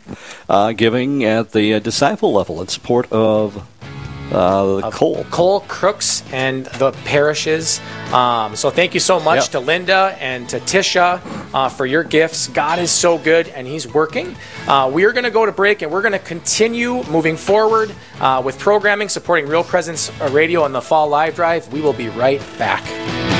uh, 0.49 0.73
giving 0.73 1.25
at 1.25 1.53
the 1.53 1.75
uh, 1.75 1.79
disciple 1.79 2.33
level 2.33 2.61
in 2.61 2.69
support 2.69 3.11
of. 3.13 3.67
Uh, 4.33 4.91
Cole. 4.91 5.25
Cole 5.31 5.61
Crooks 5.69 6.25
and 6.33 6.67
the 6.67 6.93
parishes. 7.05 7.81
Um, 8.13 8.57
so 8.57 8.71
thank 8.71 8.95
you 8.95 9.01
so 9.01 9.21
much 9.21 9.43
Yep. 9.43 9.49
to 9.51 9.61
Linda 9.61 10.17
and 10.21 10.49
to 10.49 10.59
Tisha 10.61 11.21
uh, 11.55 11.69
for 11.69 11.87
your 11.87 12.03
gifts. 12.03 12.49
God 12.49 12.79
is 12.79 12.91
so 12.91 13.19
good 13.19 13.49
and 13.49 13.67
He's 13.67 13.87
working. 13.93 14.35
Uh, 14.67 14.91
we 14.93 15.05
are 15.05 15.13
going 15.13 15.25
to 15.25 15.31
go 15.31 15.45
to 15.47 15.53
break 15.53 15.83
and 15.83 15.91
we're 15.93 16.03
going 16.03 16.13
to 16.13 16.19
continue 16.19 17.03
moving 17.05 17.37
forward 17.37 17.95
uh, 18.21 18.41
with 18.45 18.59
programming 18.59 19.09
supporting 19.09 19.47
Real 19.49 19.65
Presence 19.65 20.11
Radio 20.31 20.65
and 20.65 20.75
the 20.75 20.83
Fall 20.83 21.09
Live 21.09 21.35
Drive. 21.37 21.71
We 21.73 21.81
will 21.81 21.93
be 21.93 22.09
right 22.09 22.41
back. 22.59 23.32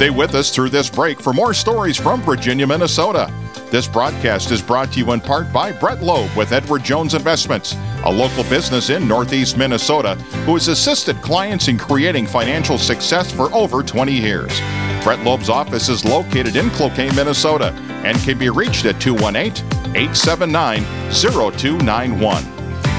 Stay 0.00 0.08
with 0.08 0.34
us 0.34 0.48
through 0.48 0.70
this 0.70 0.88
break 0.88 1.20
for 1.20 1.34
more 1.34 1.52
stories 1.52 1.98
from 1.98 2.22
Virginia, 2.22 2.66
Minnesota. 2.66 3.30
This 3.70 3.86
broadcast 3.86 4.50
is 4.50 4.62
brought 4.62 4.90
to 4.92 4.98
you 4.98 5.12
in 5.12 5.20
part 5.20 5.52
by 5.52 5.72
Brett 5.72 6.02
Loeb 6.02 6.34
with 6.34 6.52
Edward 6.52 6.82
Jones 6.82 7.12
Investments, 7.12 7.76
a 8.04 8.10
local 8.10 8.44
business 8.44 8.88
in 8.88 9.06
Northeast 9.06 9.58
Minnesota 9.58 10.14
who 10.46 10.54
has 10.54 10.68
assisted 10.68 11.20
clients 11.20 11.68
in 11.68 11.76
creating 11.76 12.26
financial 12.26 12.78
success 12.78 13.30
for 13.30 13.52
over 13.52 13.82
20 13.82 14.10
years. 14.10 14.58
Brett 15.04 15.22
Loeb's 15.22 15.50
office 15.50 15.90
is 15.90 16.02
located 16.02 16.56
in 16.56 16.70
Cloquet, 16.70 17.14
Minnesota, 17.14 17.74
and 18.02 18.16
can 18.20 18.38
be 18.38 18.48
reached 18.48 18.86
at 18.86 18.98
218 19.02 19.66
879 19.94 20.82
0291. 21.12 22.42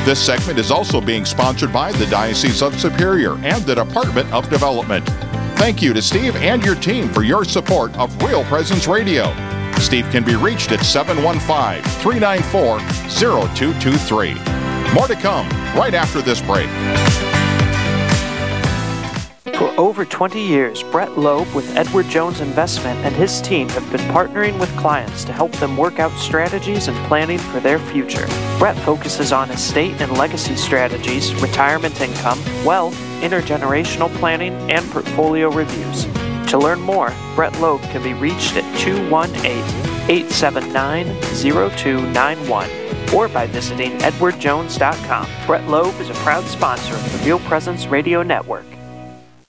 This 0.06 0.24
segment 0.24 0.60
is 0.60 0.70
also 0.70 1.02
being 1.02 1.26
sponsored 1.26 1.74
by 1.74 1.93
the 1.93 2.06
Diocese 2.06 2.62
of 2.62 2.80
Superior 2.80 3.38
and 3.38 3.64
the 3.64 3.74
Department 3.74 4.32
of 4.32 4.47
Development. 4.52 5.10
Thank 5.62 5.84
you 5.84 5.93
to 5.93 6.01
Steve 6.01 6.36
and 6.38 6.66
your 6.66 6.74
team 6.74 7.07
for 7.07 7.22
your 7.22 7.45
support 7.45 7.95
of 7.95 8.20
Real 8.24 8.43
Presence 8.45 8.88
Radio. 8.88 9.26
Steve 9.78 10.09
can 10.09 10.24
be 10.24 10.36
reached 10.36 10.72
at 10.72 10.84
715 10.84 11.84
394 12.01 12.80
0223. 12.80 14.34
More 14.95 15.07
to 15.07 15.14
come 15.14 15.47
right 15.78 15.93
after 15.93 16.20
this 16.24 16.41
break. 16.41 16.68
For 19.62 19.70
over 19.80 20.03
20 20.03 20.41
years, 20.41 20.82
Brett 20.82 21.20
Loeb 21.20 21.47
with 21.53 21.78
Edward 21.78 22.07
Jones 22.07 22.41
Investment 22.41 22.99
and 23.05 23.16
his 23.16 23.39
team 23.41 23.70
have 23.70 23.88
been 23.91 24.01
partnering 24.09 24.59
with 24.59 24.76
clients 24.76 25.24
to 25.26 25.32
help 25.32 25.51
them 25.57 25.78
work 25.78 25.99
out 25.99 26.12
strategies 26.18 26.88
and 26.88 26.97
planning 27.05 27.38
for 27.38 27.59
their 27.59 27.78
future. 27.78 28.26
Brett 28.57 28.76
focuses 28.78 29.32
on 29.32 29.51
estate 29.51 30.01
and 30.01 30.18
legacy 30.18 30.55
strategies, 30.55 31.36
retirement 31.36 32.01
income, 32.01 32.39
wealth, 32.66 32.95
intergenerational 33.22 34.09
planning, 34.16 34.53
and 34.72 34.81
portfolio 34.92 35.50
reviews. 35.50 36.06
To 36.52 36.58
learn 36.58 36.82
more, 36.82 37.14
Brett 37.36 37.58
Loeb 37.60 37.82
can 37.84 38.04
be 38.04 38.14
reached 38.14 38.58
at 38.58 38.80
218 38.80 39.46
879 40.10 41.06
0291 41.32 42.70
or 43.14 43.28
by 43.28 43.48
visiting 43.48 43.92
edwardjones.com. 44.00 45.28
Brett 45.46 45.68
Loeb 45.68 46.00
is 46.00 46.10
a 46.10 46.14
proud 46.16 46.44
sponsor 46.46 46.94
of 46.94 47.12
the 47.12 47.26
Real 47.26 47.39
Presence 47.39 47.88
Radio 47.88 48.24
Network. 48.24 48.66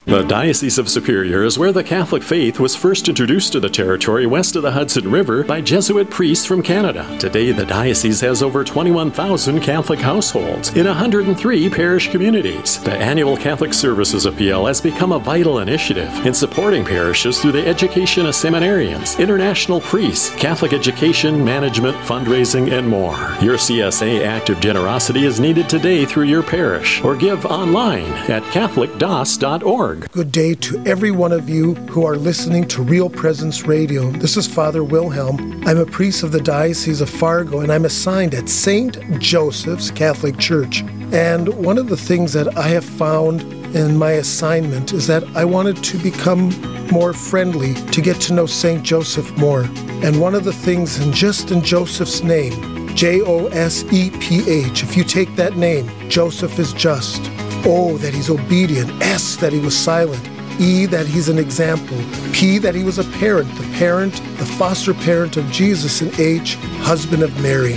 The 0.05 0.24
Diocese 0.24 0.78
of 0.78 0.88
Superior 0.88 1.44
is 1.44 1.61
where 1.61 1.70
the 1.70 1.84
Catholic 1.84 2.24
faith 2.24 2.59
was 2.59 2.74
first 2.74 3.09
introduced 3.09 3.53
to 3.53 3.61
the 3.61 3.70
territory 3.70 4.26
west 4.26 4.57
of 4.57 4.62
the 4.62 4.72
Hudson 4.72 5.09
River 5.09 5.44
by 5.44 5.61
Jesuit 5.61 6.11
priests 6.11 6.44
from 6.44 6.61
Canada. 6.61 7.07
Today, 7.20 7.53
the 7.53 7.64
diocese 7.64 8.20
has 8.20 8.42
over 8.42 8.64
21,000 8.64 9.61
Catholic 9.61 10.00
households 10.00 10.74
in 10.74 10.86
103 10.86 11.70
parish 11.70 12.11
communities. 12.11 12.82
The 12.82 12.96
annual 12.96 13.36
Catholic 13.36 13.72
Services 13.72 14.26
Appeal 14.26 14.66
has 14.66 14.80
become 14.80 15.12
a 15.12 15.20
vital 15.20 15.61
initiative 15.61 16.11
in 16.26 16.34
supporting 16.34 16.84
parishes 16.84 17.40
through 17.40 17.53
the 17.53 17.66
education 17.66 18.26
of 18.26 18.34
seminarians, 18.34 19.20
international 19.20 19.80
priests, 19.82 20.34
Catholic 20.34 20.72
education, 20.72 21.44
management, 21.44 21.96
fundraising, 21.98 22.72
and 22.72 22.88
more. 22.88 23.16
Your 23.40 23.57
CSA 23.57 24.26
act 24.26 24.50
of 24.50 24.59
generosity 24.59 25.26
is 25.26 25.38
needed 25.38 25.68
today 25.68 26.05
through 26.05 26.24
your 26.24 26.42
parish 26.42 27.00
or 27.05 27.14
give 27.14 27.46
online 27.46 28.11
at 28.28 28.42
CatholicDOS.org. 28.44 29.91
Good 29.95 30.32
day 30.32 30.55
to 30.55 30.82
every 30.86 31.11
one 31.11 31.32
of 31.32 31.51
you 31.51 31.74
who 31.74 32.07
are 32.07 32.16
listening 32.16 32.66
to 32.68 32.82
Real 32.82 33.11
Presence 33.11 33.64
Radio. 33.66 34.11
This 34.11 34.38
is 34.38 34.47
Father 34.47 34.82
Wilhelm. 34.82 35.62
I'm 35.66 35.76
a 35.76 35.84
priest 35.84 36.22
of 36.22 36.32
the 36.32 36.40
Diocese 36.40 37.03
of 37.03 37.11
Fargo 37.11 37.61
and 37.61 37.70
I'm 37.70 37.84
assigned 37.84 38.34
at 38.34 38.49
St. 38.49 39.20
Joseph's 39.20 39.90
Catholic 39.90 40.38
Church. 40.38 40.82
And 41.12 41.49
one 41.49 41.76
of 41.76 41.88
the 41.88 41.97
things 41.97 42.32
that 42.32 42.57
I 42.57 42.68
have 42.68 42.86
found 42.86 43.43
in 43.76 43.99
my 43.99 44.12
assignment 44.12 44.95
is 44.95 45.07
that 45.09 45.24
I 45.36 45.45
wanted 45.45 45.84
to 45.84 45.99
become 45.99 46.49
more 46.90 47.12
friendly, 47.12 47.74
to 47.74 48.01
get 48.01 48.18
to 48.22 48.32
know 48.32 48.47
St. 48.47 48.82
Joseph 48.82 49.30
more. 49.36 49.64
And 50.03 50.20
one 50.20 50.34
of 50.34 50.45
the 50.45 50.55
things, 50.55 51.01
in 51.01 51.12
just 51.12 51.51
in 51.51 51.62
Joseph's 51.62 52.22
name, 52.22 52.95
J 52.95 53.20
O 53.20 53.47
S 53.49 53.84
E 53.93 54.11
P 54.20 54.49
H, 54.49 54.82
if 54.84 54.97
you 54.97 55.05
take 55.05 55.34
that 55.36 55.57
name, 55.57 55.90
Joseph 56.09 56.59
is 56.59 56.72
just. 56.72 57.20
O, 57.64 57.98
that 57.98 58.14
he's 58.14 58.30
obedient. 58.30 58.90
S, 59.02 59.36
that 59.36 59.52
he 59.52 59.60
was 59.60 59.76
silent. 59.76 60.28
E, 60.60 60.86
that 60.86 61.06
he's 61.06 61.28
an 61.28 61.38
example. 61.38 61.96
P, 62.32 62.58
that 62.58 62.74
he 62.74 62.84
was 62.84 62.98
a 62.98 63.04
parent, 63.18 63.52
the 63.56 63.66
parent, 63.78 64.14
the 64.38 64.44
foster 64.44 64.94
parent 64.94 65.36
of 65.36 65.50
Jesus. 65.50 66.00
And 66.00 66.18
H, 66.20 66.56
husband 66.80 67.22
of 67.22 67.40
Mary. 67.42 67.74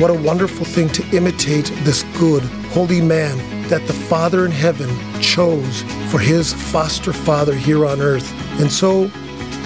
What 0.00 0.10
a 0.10 0.14
wonderful 0.14 0.64
thing 0.64 0.88
to 0.90 1.16
imitate 1.16 1.66
this 1.82 2.02
good, 2.18 2.42
holy 2.72 3.00
man 3.00 3.36
that 3.68 3.86
the 3.86 3.92
Father 3.92 4.44
in 4.46 4.50
heaven 4.50 4.88
chose 5.20 5.82
for 6.10 6.18
his 6.18 6.52
foster 6.52 7.12
father 7.12 7.54
here 7.54 7.84
on 7.84 8.00
earth. 8.00 8.32
And 8.60 8.70
so, 8.70 9.10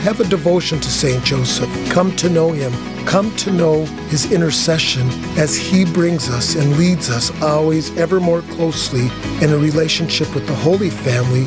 have 0.03 0.21
a 0.21 0.25
devotion 0.25 0.81
to 0.81 0.91
St. 0.91 1.25
Joseph. 1.25 1.71
Come 1.91 2.15
to 2.17 2.29
know 2.29 2.53
him. 2.53 2.73
Come 3.07 3.35
to 3.37 3.51
know 3.51 3.85
his 4.11 4.31
intercession 4.33 5.09
as 5.39 5.57
he 5.57 5.85
brings 5.85 6.29
us 6.29 6.55
and 6.55 6.77
leads 6.77 7.11
us 7.11 7.31
always 7.43 7.97
ever 7.97 8.21
more 8.21 8.43
closely 8.43 9.07
in 9.41 9.51
a 9.53 9.59
relationship 9.59 10.35
with 10.35 10.47
the 10.47 10.55
Holy 10.55 10.91
Family. 10.91 11.45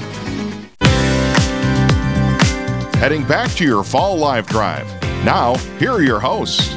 Heading 3.00 3.24
back 3.26 3.52
to 3.52 3.64
your 3.64 3.84
fall 3.84 4.18
live 4.18 4.48
drive. 4.48 4.88
Now, 5.24 5.56
here 5.80 5.92
are 5.92 6.02
your 6.02 6.20
hosts. 6.20 6.74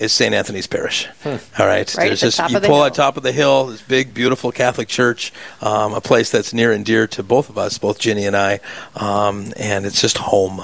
is 0.00 0.12
St. 0.12 0.34
Anthony's 0.34 0.66
Parish. 0.66 1.06
All 1.24 1.32
right, 1.32 1.40
Right 1.58 1.88
at 1.88 1.94
there's 1.94 2.20
the 2.20 2.26
just 2.30 2.50
you 2.50 2.58
pull 2.60 2.76
hill. 2.76 2.84
at 2.84 2.94
top 2.94 3.16
of 3.16 3.22
the 3.22 3.32
hill. 3.32 3.66
This 3.66 3.80
big, 3.82 4.12
beautiful 4.12 4.50
Catholic 4.52 4.88
church, 4.88 5.32
um, 5.60 5.94
a 5.94 6.00
place 6.00 6.30
that's 6.30 6.52
near 6.52 6.72
and 6.72 6.84
dear 6.84 7.06
to 7.08 7.22
both 7.22 7.48
of 7.48 7.56
us, 7.58 7.78
both 7.78 7.98
Ginny 8.00 8.26
and 8.26 8.36
I, 8.36 8.58
um, 8.96 9.52
and 9.56 9.86
it's 9.86 10.00
just 10.00 10.18
home. 10.18 10.62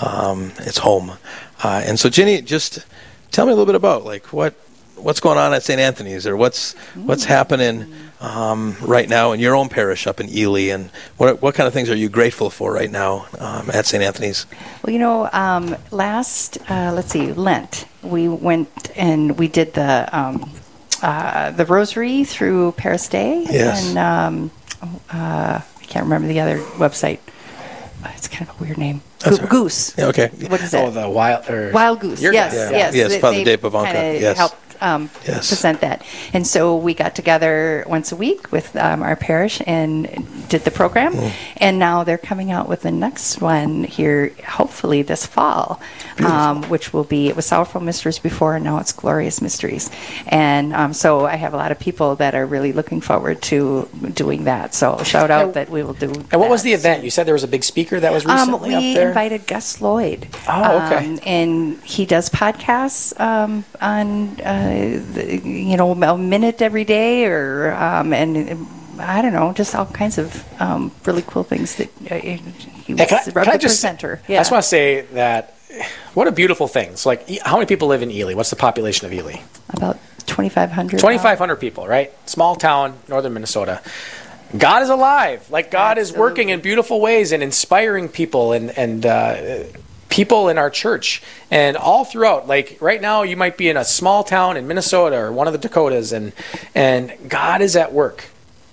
Um, 0.00 0.52
it's 0.58 0.78
home. 0.78 1.12
Uh, 1.62 1.82
and 1.84 1.98
so, 1.98 2.08
Ginny, 2.08 2.40
just 2.40 2.86
tell 3.32 3.46
me 3.46 3.50
a 3.52 3.54
little 3.54 3.66
bit 3.66 3.74
about 3.74 4.04
like 4.04 4.32
what 4.32 4.54
what's 4.98 5.20
going 5.20 5.38
on 5.38 5.52
at 5.54 5.62
St. 5.62 5.80
Anthony's, 5.80 6.26
or 6.26 6.36
what's 6.36 6.74
what's 6.94 7.24
happening 7.24 7.92
um, 8.20 8.76
right 8.82 9.08
now 9.08 9.32
in 9.32 9.40
your 9.40 9.54
own 9.54 9.68
parish 9.68 10.06
up 10.06 10.20
in 10.20 10.28
Ely, 10.28 10.72
and 10.74 10.90
what 11.16 11.40
what 11.42 11.54
kind 11.54 11.66
of 11.66 11.72
things 11.72 11.90
are 11.90 11.96
you 11.96 12.08
grateful 12.08 12.50
for 12.50 12.72
right 12.72 12.90
now 12.90 13.26
um, 13.38 13.70
at 13.70 13.86
St. 13.86 14.02
Anthony's? 14.02 14.46
Well, 14.82 14.92
you 14.92 14.98
know, 14.98 15.28
um, 15.32 15.76
last 15.90 16.58
uh, 16.70 16.92
let's 16.94 17.10
see, 17.12 17.32
Lent, 17.32 17.86
we 18.02 18.28
went 18.28 18.90
and 18.96 19.38
we 19.38 19.48
did 19.48 19.74
the 19.74 20.08
um, 20.16 20.50
uh, 21.02 21.50
the 21.52 21.64
Rosary 21.64 22.24
through 22.24 22.72
Paris 22.72 23.08
Day, 23.08 23.46
Yes. 23.50 23.88
and 23.88 23.98
um, 23.98 24.50
uh, 25.12 25.60
I 25.80 25.84
can't 25.84 26.04
remember 26.04 26.28
the 26.28 26.40
other 26.40 26.58
website. 26.78 27.20
Uh, 28.04 28.10
It's 28.16 28.28
kind 28.28 28.48
of 28.48 28.60
a 28.60 28.64
weird 28.64 28.78
name. 28.78 29.02
That's 29.20 29.38
Goo- 29.40 29.46
Goose. 29.48 29.94
Yeah, 29.98 30.06
okay. 30.06 30.28
What 30.46 30.60
is 30.60 30.72
it? 30.72 30.78
Oh, 30.78 30.90
the 30.90 31.08
wild 31.10 31.48
or 31.50 31.72
Wild 31.72 31.98
Goose. 32.00 32.22
Your 32.22 32.32
Yes, 32.32 32.54
guys. 32.54 32.70
yes, 32.70 32.94
Yes, 32.94 33.10
They- 33.10 33.20
Father 33.20 33.42
Dave 33.44 33.60
Pivonka, 33.60 34.20
yes. 34.20 34.36
Helped 34.36 34.67
um, 34.80 35.10
Yes. 35.26 35.48
present 35.48 35.80
that, 35.80 36.02
and 36.32 36.46
so 36.46 36.76
we 36.76 36.94
got 36.94 37.14
together 37.14 37.84
once 37.88 38.12
a 38.12 38.16
week 38.16 38.50
with 38.52 38.74
um, 38.76 39.02
our 39.02 39.16
parish 39.16 39.60
and 39.66 40.06
did 40.48 40.62
the 40.64 40.70
program, 40.70 41.14
and 41.56 41.78
now 41.78 42.04
they're 42.04 42.18
coming 42.18 42.50
out 42.50 42.68
with 42.68 42.82
the 42.82 42.90
next 42.90 43.40
one 43.40 43.84
here, 43.84 44.32
hopefully 44.46 45.02
this 45.02 45.26
fall, 45.26 45.80
um, 46.24 46.62
which 46.64 46.92
will 46.92 47.04
be 47.04 47.28
it 47.28 47.36
was 47.36 47.46
Sorrowful 47.46 47.80
Mysteries 47.80 48.18
before, 48.18 48.54
and 48.56 48.64
now 48.64 48.78
it's 48.78 48.92
Glorious 48.92 49.40
Mysteries, 49.42 49.90
and 50.26 50.72
um, 50.72 50.92
so 50.92 51.26
I 51.26 51.36
have 51.36 51.54
a 51.54 51.56
lot 51.56 51.72
of 51.72 51.78
people 51.78 52.16
that 52.16 52.34
are 52.34 52.46
really 52.46 52.72
looking 52.72 53.00
forward 53.00 53.42
to 53.42 53.88
doing 54.14 54.44
that. 54.44 54.74
So 54.74 55.02
shout 55.02 55.30
out 55.30 55.54
that 55.54 55.68
we 55.70 55.82
will 55.82 55.94
do. 55.94 56.10
And 56.30 56.40
what 56.40 56.50
was 56.50 56.62
the 56.62 56.72
event? 56.72 57.04
You 57.04 57.10
said 57.10 57.26
there 57.26 57.34
was 57.34 57.44
a 57.44 57.48
big 57.48 57.64
speaker 57.64 58.00
that 58.00 58.12
was 58.12 58.24
recently 58.24 58.74
um, 58.74 58.80
we 58.82 58.90
up 58.90 58.94
there. 58.94 59.08
invited 59.08 59.46
Gus 59.46 59.80
Lloyd. 59.80 60.26
Oh, 60.48 60.86
okay. 60.86 61.06
Um, 61.06 61.20
and 61.26 61.80
he 61.82 62.06
does 62.06 62.28
podcasts 62.30 63.18
um, 63.20 63.64
on, 63.80 64.40
uh, 64.40 64.67
the, 64.67 64.67
you 64.68 65.76
know, 65.76 65.92
a 65.92 66.18
minute 66.18 66.62
every 66.62 66.84
day, 66.84 67.26
or 67.26 67.72
um, 67.74 68.12
and. 68.12 68.66
I 69.00 69.22
don't 69.22 69.32
know, 69.32 69.52
just 69.52 69.76
all 69.76 69.86
kinds 69.86 70.18
of 70.18 70.44
um, 70.60 70.90
really 71.04 71.22
cool 71.24 71.44
things 71.44 71.76
that 71.76 71.88
uh, 72.10 72.16
he 72.16 72.94
was 72.94 72.98
Yeah, 72.98 73.06
can 73.06 73.18
I, 73.18 73.22
can 73.30 73.48
I 73.48 73.56
just, 73.56 73.80
presenter. 73.80 74.20
I 74.28 74.32
just 74.32 74.50
want 74.50 74.64
to 74.64 74.68
say 74.68 75.02
that 75.12 75.54
what 76.14 76.26
a 76.26 76.32
beautiful 76.32 76.66
thing. 76.68 76.90
It's 76.90 77.06
like, 77.06 77.28
how 77.40 77.56
many 77.56 77.66
people 77.66 77.88
live 77.88 78.02
in 78.02 78.10
Ely? 78.10 78.34
What's 78.34 78.50
the 78.50 78.56
population 78.56 79.06
of 79.06 79.12
Ely? 79.12 79.40
About 79.70 79.98
2,500. 80.26 80.98
2,500 80.98 81.56
people, 81.56 81.86
right? 81.86 82.12
Small 82.28 82.56
town, 82.56 82.98
northern 83.08 83.34
Minnesota. 83.34 83.82
God 84.56 84.82
is 84.82 84.88
alive. 84.88 85.48
Like 85.50 85.70
God 85.70 85.98
is 85.98 86.12
working 86.12 86.48
in 86.48 86.60
beautiful 86.60 87.00
ways 87.00 87.32
and 87.32 87.42
inspiring 87.42 88.08
people 88.08 88.52
and 88.52 88.70
and 88.78 89.04
uh, 89.04 89.64
people 90.18 90.48
in 90.48 90.58
our 90.58 90.68
church 90.68 91.22
and 91.48 91.76
all 91.76 92.04
throughout. 92.04 92.48
Like 92.48 92.76
right 92.80 93.00
now, 93.00 93.22
you 93.22 93.36
might 93.36 93.56
be 93.56 93.68
in 93.68 93.76
a 93.76 93.84
small 93.84 94.24
town 94.24 94.56
in 94.56 94.66
Minnesota 94.66 95.16
or 95.16 95.30
one 95.30 95.46
of 95.46 95.52
the 95.52 95.60
Dakotas, 95.60 96.12
and 96.12 96.32
and 96.74 97.12
God 97.28 97.62
is 97.62 97.76
at 97.76 97.92
work. 97.92 98.24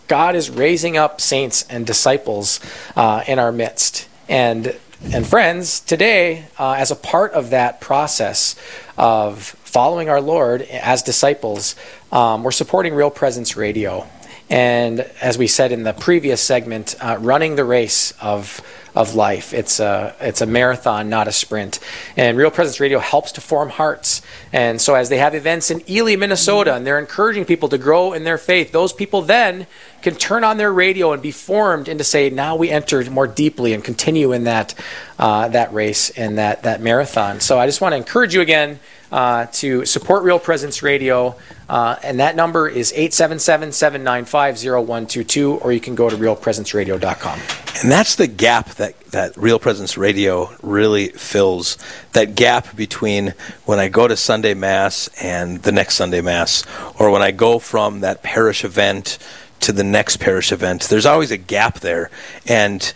God 0.08 0.36
is 0.36 0.50
raising 0.50 0.98
up 0.98 1.22
saints 1.22 1.64
and 1.70 1.86
disciples 1.86 2.60
uh, 2.96 3.24
in 3.28 3.38
our 3.38 3.52
midst. 3.52 4.08
And 4.28 4.76
and 5.14 5.28
friends, 5.28 5.82
today, 5.82 6.48
uh, 6.58 6.72
as 6.80 6.90
a 6.90 6.96
part 6.96 7.34
of 7.34 7.52
that 7.52 7.80
process 7.80 8.56
of 8.98 9.44
following 9.44 10.10
our 10.10 10.22
Lord 10.22 10.64
as 10.64 11.04
disciples, 11.04 11.76
um, 12.12 12.44
we're 12.44 12.50
supporting 12.50 12.96
Real 12.96 13.12
Presence 13.12 13.56
Radio. 13.56 14.08
And 14.50 15.02
as 15.22 15.38
we 15.38 15.48
said 15.48 15.72
in 15.72 15.84
the 15.84 15.94
previous 15.94 16.42
segment, 16.42 16.96
uh, 17.00 17.18
running 17.20 17.56
the 17.56 17.66
race 17.66 18.14
of 18.22 18.62
of 18.96 19.14
life. 19.14 19.54
It's 19.54 19.80
a 19.80 20.16
it's 20.22 20.42
a 20.42 20.46
marathon, 20.46 21.10
not 21.10 21.28
a 21.28 21.32
sprint. 21.32 21.80
And 22.16 22.38
Real 22.38 22.50
Presence 22.50 22.80
Radio 22.80 23.00
helps 23.00 23.34
to 23.34 23.42
form 23.42 23.70
hearts. 23.70 24.22
And 24.54 24.82
so 24.82 24.96
as 24.96 25.10
they 25.10 25.18
have 25.18 25.36
events 25.36 25.70
in 25.70 25.84
Ely, 25.90 26.16
Minnesota, 26.16 26.74
and 26.74 26.88
they're 26.88 27.00
encouraging 27.00 27.44
people 27.46 27.68
to 27.70 27.78
grow 27.78 28.14
in 28.14 28.24
their 28.24 28.38
faith, 28.38 28.72
those 28.72 28.94
people 28.94 29.22
then 29.22 29.68
can 30.02 30.16
turn 30.16 30.44
on 30.44 30.58
their 30.58 30.72
radio 30.72 31.12
and 31.12 31.22
be 31.22 31.32
formed 31.32 31.90
into 31.90 32.04
say, 32.04 32.30
now 32.30 32.56
we 32.56 32.70
enter 32.70 33.10
more 33.12 33.28
deeply 33.28 33.74
and 33.74 33.84
continue 33.84 34.32
in 34.32 34.46
that 34.46 34.74
uh, 35.20 35.50
that 35.50 35.74
race 35.74 36.10
and 36.12 36.38
that 36.38 36.64
that 36.64 36.82
marathon. 36.82 37.42
So 37.42 37.60
I 37.60 37.66
just 37.66 37.82
want 37.82 37.92
to 37.94 37.98
encourage 37.98 38.34
you 38.34 38.42
again. 38.42 38.80
Uh, 39.12 39.46
to 39.48 39.86
support 39.86 40.24
Real 40.24 40.40
Presence 40.40 40.82
Radio, 40.82 41.36
uh, 41.70 41.96
and 42.04 42.20
that 42.20 42.36
number 42.36 42.68
is 42.68 42.92
877 42.92 43.72
795 43.72 44.56
0122, 44.58 45.54
or 45.58 45.72
you 45.72 45.80
can 45.80 45.96
go 45.96 46.10
to 46.10 46.18
realpresenceradio.com. 46.18 47.40
And 47.82 47.92
that's 47.92 48.16
the 48.16 48.28
gap 48.28 48.70
that, 48.76 49.00
that 49.12 49.38
Real 49.38 49.60
Presence 49.60 49.98
Radio 49.98 50.50
really 50.64 51.10
fills. 51.10 51.78
That 52.14 52.36
gap 52.36 52.76
between 52.76 53.34
when 53.66 53.80
I 53.80 53.90
go 53.90 54.08
to 54.08 54.18
Sunday 54.18 54.54
Mass 54.54 55.10
and 55.22 55.62
the 55.62 55.72
next 55.72 55.96
Sunday 55.96 56.22
Mass, 56.22 56.64
or 57.00 57.12
when 57.12 57.22
I 57.22 57.32
go 57.32 57.60
from 57.60 58.00
that 58.00 58.24
parish 58.24 58.64
event 58.64 59.18
to 59.62 59.72
the 59.72 59.84
next 59.84 60.18
parish 60.18 60.52
event. 60.52 60.84
There's 60.84 61.06
always 61.06 61.32
a 61.32 61.38
gap 61.38 61.80
there. 61.80 62.10
And 62.48 62.94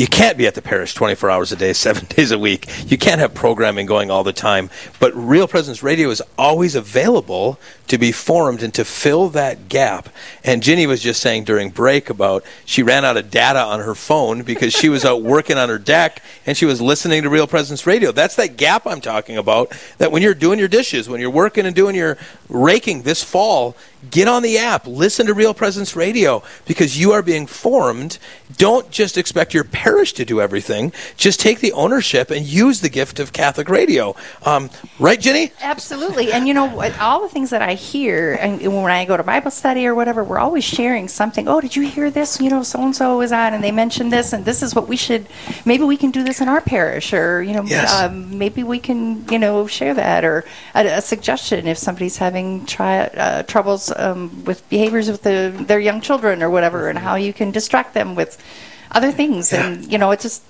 you 0.00 0.06
can't 0.06 0.38
be 0.38 0.46
at 0.46 0.54
the 0.54 0.62
parish 0.62 0.94
24 0.94 1.30
hours 1.30 1.52
a 1.52 1.56
day, 1.56 1.72
seven 1.74 2.06
days 2.06 2.30
a 2.30 2.38
week. 2.38 2.66
You 2.90 2.96
can't 2.96 3.20
have 3.20 3.34
programming 3.34 3.84
going 3.84 4.10
all 4.10 4.24
the 4.24 4.32
time. 4.32 4.70
But 4.98 5.12
Real 5.14 5.46
Presence 5.46 5.82
Radio 5.82 6.08
is 6.08 6.22
always 6.38 6.74
available 6.74 7.60
to 7.88 7.98
be 7.98 8.10
formed 8.10 8.62
and 8.62 8.72
to 8.72 8.84
fill 8.84 9.28
that 9.30 9.68
gap. 9.68 10.08
And 10.42 10.62
Ginny 10.62 10.86
was 10.86 11.02
just 11.02 11.20
saying 11.20 11.44
during 11.44 11.68
break 11.68 12.08
about 12.08 12.44
she 12.64 12.82
ran 12.82 13.04
out 13.04 13.18
of 13.18 13.30
data 13.30 13.58
on 13.58 13.80
her 13.80 13.94
phone 13.94 14.42
because 14.42 14.72
she 14.72 14.88
was 14.88 15.04
out 15.04 15.22
working 15.34 15.58
on 15.58 15.68
her 15.68 15.78
deck 15.78 16.22
and 16.46 16.56
she 16.56 16.64
was 16.64 16.80
listening 16.80 17.22
to 17.24 17.28
Real 17.28 17.46
Presence 17.46 17.86
Radio. 17.86 18.10
That's 18.10 18.36
that 18.36 18.56
gap 18.56 18.86
I'm 18.86 19.02
talking 19.02 19.36
about. 19.36 19.76
That 19.98 20.12
when 20.12 20.22
you're 20.22 20.32
doing 20.32 20.58
your 20.58 20.68
dishes, 20.68 21.10
when 21.10 21.20
you're 21.20 21.28
working 21.28 21.66
and 21.66 21.76
doing 21.76 21.94
your 21.94 22.16
raking 22.48 23.02
this 23.02 23.22
fall, 23.22 23.76
get 24.08 24.28
on 24.28 24.42
the 24.42 24.56
app, 24.58 24.86
listen 24.86 25.26
to 25.26 25.34
Real 25.34 25.52
Presence 25.52 25.94
Radio 25.94 26.42
because 26.66 26.98
you 26.98 27.12
are 27.12 27.22
being 27.22 27.46
formed. 27.46 28.18
Don't 28.56 28.90
just 28.90 29.18
expect 29.18 29.52
your 29.52 29.64
parish 29.64 30.12
to 30.14 30.24
do 30.24 30.40
everything. 30.40 30.92
Just 31.16 31.40
take 31.40 31.60
the 31.60 31.72
ownership 31.72 32.30
and 32.30 32.46
use 32.46 32.80
the 32.80 32.88
gift 32.88 33.20
of 33.20 33.32
Catholic 33.32 33.68
radio. 33.68 34.16
Um, 34.44 34.70
right, 34.98 35.20
Ginny? 35.20 35.52
Absolutely. 35.60 36.32
And 36.32 36.48
you 36.48 36.54
know, 36.54 36.80
all 37.00 37.20
the 37.22 37.28
things 37.28 37.50
that 37.50 37.62
I 37.62 37.74
hear, 37.74 38.34
and 38.40 38.60
when 38.60 38.90
I 38.90 39.04
go 39.04 39.16
to 39.16 39.22
Bible 39.22 39.50
study 39.50 39.86
or 39.86 39.94
whatever, 39.94 40.24
we're 40.24 40.38
always 40.38 40.64
sharing 40.64 41.08
something. 41.08 41.46
Oh, 41.48 41.60
did 41.60 41.76
you 41.76 41.82
hear 41.86 42.10
this? 42.10 42.40
You 42.40 42.50
know, 42.50 42.62
so 42.62 42.80
and 42.82 42.94
so 42.96 43.18
was 43.18 43.32
on, 43.32 43.54
and 43.54 43.62
they 43.62 43.72
mentioned 43.72 44.12
this, 44.12 44.32
and 44.32 44.44
this 44.44 44.62
is 44.62 44.74
what 44.74 44.88
we 44.88 44.96
should. 44.96 45.26
Maybe 45.64 45.84
we 45.84 45.96
can 45.96 46.10
do 46.10 46.24
this 46.24 46.40
in 46.40 46.48
our 46.48 46.60
parish, 46.60 47.12
or 47.12 47.42
you 47.42 47.52
know, 47.52 47.64
Yes. 47.64 47.92
um, 48.00 48.38
maybe 48.38 48.62
we 48.64 48.78
can, 48.78 49.28
you 49.28 49.38
know, 49.38 49.66
share 49.66 49.94
that, 49.94 50.24
or 50.24 50.44
a, 50.74 50.86
a 50.86 51.00
suggestion 51.00 51.66
if 51.66 51.76
somebody's 51.78 52.16
having 52.16 52.64
try, 52.66 53.00
uh, 53.00 53.42
troubles 53.42 53.89
um, 53.96 54.44
with 54.44 54.68
behaviors 54.68 55.10
with 55.10 55.22
the, 55.22 55.52
their 55.66 55.80
young 55.80 56.00
children 56.00 56.42
or 56.42 56.50
whatever, 56.50 56.88
and 56.88 56.98
how 56.98 57.14
you 57.16 57.32
can 57.32 57.50
distract 57.50 57.94
them 57.94 58.14
with 58.14 58.42
other 58.90 59.12
things, 59.12 59.52
and 59.52 59.90
you 59.90 59.98
know, 59.98 60.10
it's 60.10 60.22
just. 60.22 60.42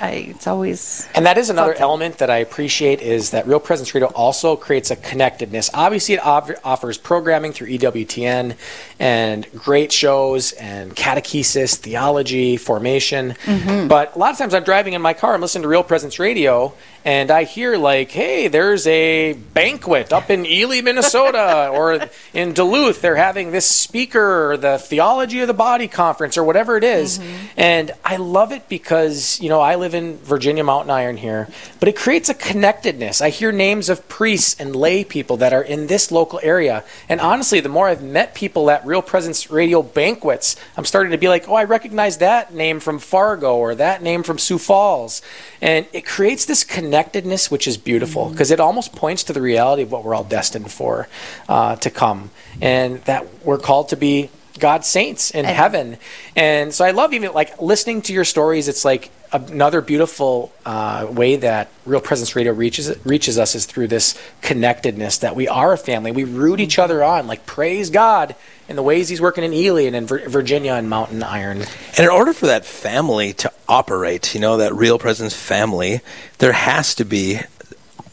I, 0.00 0.10
it's 0.30 0.46
always 0.46 1.08
And 1.14 1.24
that 1.26 1.38
is 1.38 1.50
another 1.50 1.74
element 1.74 2.18
that 2.18 2.28
I 2.30 2.38
appreciate 2.38 3.00
is 3.00 3.30
that 3.30 3.46
Real 3.46 3.60
Presence 3.60 3.94
Radio 3.94 4.08
also 4.08 4.56
creates 4.56 4.90
a 4.90 4.96
connectedness. 4.96 5.70
Obviously, 5.72 6.14
it 6.16 6.20
off- 6.24 6.50
offers 6.64 6.98
programming 6.98 7.52
through 7.52 7.68
EWTN 7.68 8.56
and 8.98 9.46
great 9.56 9.92
shows 9.92 10.52
and 10.52 10.94
catechesis, 10.96 11.76
theology, 11.76 12.56
formation. 12.56 13.34
Mhm. 13.44 13.88
But 13.88 14.16
a 14.16 14.18
lot 14.18 14.32
of 14.32 14.38
times 14.38 14.54
I'm 14.54 14.64
driving 14.64 14.94
in 14.94 15.02
my 15.02 15.12
car, 15.14 15.34
I'm 15.34 15.40
listening 15.40 15.62
to 15.62 15.68
Real 15.68 15.82
Presence 15.84 16.18
Radio, 16.18 16.72
and 17.04 17.30
I 17.30 17.44
hear 17.44 17.76
like, 17.76 18.10
"Hey, 18.10 18.48
there's 18.48 18.86
a 18.86 19.34
banquet 19.34 20.12
up 20.12 20.30
in 20.30 20.46
Ely, 20.46 20.80
Minnesota, 20.80 21.68
or 21.72 22.08
in 22.32 22.52
Duluth. 22.54 23.02
They're 23.02 23.16
having 23.16 23.50
this 23.52 23.66
speaker, 23.66 24.52
or 24.52 24.56
the 24.56 24.78
Theology 24.78 25.40
of 25.40 25.46
the 25.48 25.54
Body 25.54 25.86
conference, 25.86 26.38
or 26.38 26.44
whatever 26.44 26.76
it 26.78 26.84
is." 26.84 27.20
And 27.56 27.92
I 28.04 28.16
love 28.16 28.52
it 28.52 28.68
because 28.68 29.38
you 29.40 29.48
know 29.50 29.60
I 29.60 29.74
live 29.84 29.94
in 29.94 30.16
Virginia 30.16 30.64
Mountain 30.64 30.90
Iron 30.90 31.18
here, 31.18 31.46
but 31.78 31.90
it 31.90 31.94
creates 31.94 32.30
a 32.30 32.34
connectedness. 32.34 33.20
I 33.20 33.28
hear 33.28 33.52
names 33.52 33.90
of 33.90 34.08
priests 34.08 34.58
and 34.58 34.74
lay 34.74 35.04
people 35.04 35.36
that 35.36 35.52
are 35.52 35.60
in 35.62 35.88
this 35.88 36.10
local 36.10 36.40
area, 36.42 36.84
and 37.06 37.20
honestly, 37.20 37.60
the 37.60 37.68
more 37.68 37.88
I've 37.88 38.02
met 38.02 38.34
people 38.34 38.70
at 38.70 38.86
Real 38.86 39.02
Presence 39.02 39.50
Radio 39.50 39.82
banquets, 39.82 40.56
I'm 40.78 40.86
starting 40.86 41.12
to 41.12 41.18
be 41.18 41.28
like, 41.28 41.46
"Oh, 41.50 41.54
I 41.54 41.64
recognize 41.64 42.16
that 42.18 42.54
name 42.54 42.80
from 42.80 42.98
Fargo 42.98 43.56
or 43.56 43.74
that 43.74 44.02
name 44.02 44.22
from 44.22 44.38
Sioux 44.38 44.56
Falls," 44.58 45.20
and 45.60 45.84
it 45.92 46.06
creates 46.06 46.46
this 46.46 46.64
connectedness, 46.64 47.50
which 47.50 47.68
is 47.68 47.76
beautiful 47.76 48.30
because 48.30 48.50
it 48.50 48.60
almost 48.60 48.94
points 48.94 49.22
to 49.24 49.34
the 49.34 49.42
reality 49.42 49.82
of 49.82 49.92
what 49.92 50.02
we're 50.02 50.14
all 50.14 50.24
destined 50.24 50.72
for 50.72 51.08
uh, 51.46 51.76
to 51.76 51.90
come, 51.90 52.30
and 52.62 53.02
that 53.04 53.26
we're 53.44 53.58
called 53.58 53.90
to 53.90 53.96
be 53.96 54.30
God's 54.58 54.86
saints 54.86 55.30
in 55.32 55.44
heaven. 55.44 55.98
And 56.36 56.72
so 56.72 56.84
I 56.84 56.92
love 56.92 57.12
even 57.12 57.32
like 57.32 57.60
listening 57.60 58.02
to 58.02 58.12
your 58.12 58.24
stories. 58.24 58.68
It's 58.68 58.84
like 58.84 59.10
another 59.34 59.80
beautiful 59.80 60.52
uh, 60.64 61.06
way 61.10 61.36
that 61.36 61.68
Real 61.84 62.00
Presence 62.00 62.36
Radio 62.36 62.52
reaches 62.52 62.94
reaches 63.04 63.38
us 63.38 63.54
is 63.54 63.66
through 63.66 63.88
this 63.88 64.18
connectedness 64.40 65.18
that 65.18 65.34
we 65.34 65.48
are 65.48 65.72
a 65.72 65.78
family. 65.78 66.12
We 66.12 66.24
root 66.24 66.60
each 66.60 66.78
other 66.78 67.02
on. 67.02 67.26
Like 67.26 67.44
praise 67.44 67.90
God 67.90 68.36
in 68.68 68.76
the 68.76 68.82
ways 68.82 69.08
He's 69.08 69.20
working 69.20 69.44
in 69.44 69.52
Ely 69.52 69.82
and 69.82 69.96
in 69.96 70.06
Vir- 70.06 70.28
Virginia 70.28 70.74
and 70.74 70.88
Mountain 70.88 71.22
Iron. 71.22 71.58
And 71.96 72.00
in 72.00 72.08
order 72.08 72.32
for 72.32 72.46
that 72.46 72.64
family 72.64 73.32
to 73.34 73.52
operate, 73.68 74.34
you 74.34 74.40
know, 74.40 74.56
that 74.58 74.74
real 74.74 74.98
presence 74.98 75.34
family, 75.34 76.00
there 76.38 76.52
has 76.52 76.94
to 76.94 77.04
be 77.04 77.40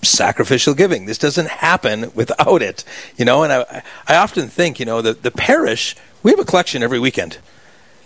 sacrificial 0.02 0.74
giving. 0.74 1.06
This 1.06 1.20
doesn't 1.20 1.48
happen 1.48 2.12
without 2.16 2.64
it, 2.64 2.84
you 3.16 3.26
know. 3.26 3.44
And 3.44 3.54
I, 3.54 3.84
I 4.08 4.16
often 4.16 4.48
think, 4.48 4.80
you 4.80 4.86
know, 4.86 5.02
the, 5.02 5.14
the 5.14 5.32
parish, 5.32 5.96
we 6.24 6.32
have 6.32 6.40
a 6.40 6.46
collection 6.46 6.82
every 6.82 7.00
weekend. 7.00 7.38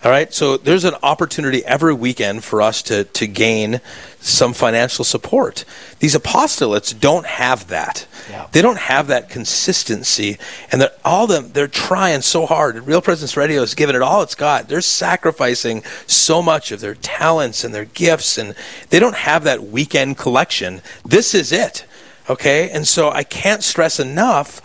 All 0.06 0.12
right, 0.12 0.32
so 0.32 0.58
there's 0.58 0.84
an 0.84 0.94
opportunity 1.02 1.66
every 1.66 1.96
weekend 1.96 2.44
for 2.44 2.62
us 2.62 2.84
to, 2.84 3.06
to 3.06 3.26
gain 3.26 3.82
some 4.20 4.54
financial 4.54 5.04
support. 5.04 5.66
These 5.98 6.16
apostolates 6.16 6.98
don't 6.98 7.26
have 7.26 7.70
that. 7.70 8.06
They 8.52 8.62
don't 8.62 8.78
have 8.78 9.08
that 9.08 9.32
consistency, 9.32 10.38
and 10.72 10.80
they're 10.80 10.92
all 11.04 11.26
them. 11.26 11.54
They're 11.54 11.68
trying 11.68 12.22
so 12.22 12.46
hard. 12.46 12.86
Real 12.86 13.02
Presence 13.02 13.36
Radio 13.36 13.64
is 13.64 13.74
giving 13.74 13.96
it 13.96 14.04
all 14.04 14.22
it's 14.22 14.36
got. 14.36 14.68
They're 14.68 14.82
sacrificing 14.82 15.84
so 16.06 16.40
much 16.40 16.72
of 16.72 16.82
their 16.82 16.94
talents 16.94 17.64
and 17.64 17.74
their 17.74 17.86
gifts, 17.86 18.38
and 18.38 18.54
they 18.92 19.00
don't 19.00 19.16
have 19.16 19.44
that 19.46 19.64
weekend 19.64 20.20
collection. 20.20 20.84
This 21.04 21.34
is 21.34 21.52
it, 21.52 21.84
okay? 22.30 22.70
And 22.70 22.88
so 22.88 23.10
I 23.10 23.24
can't 23.24 23.64
stress 23.64 24.00
enough 24.00 24.62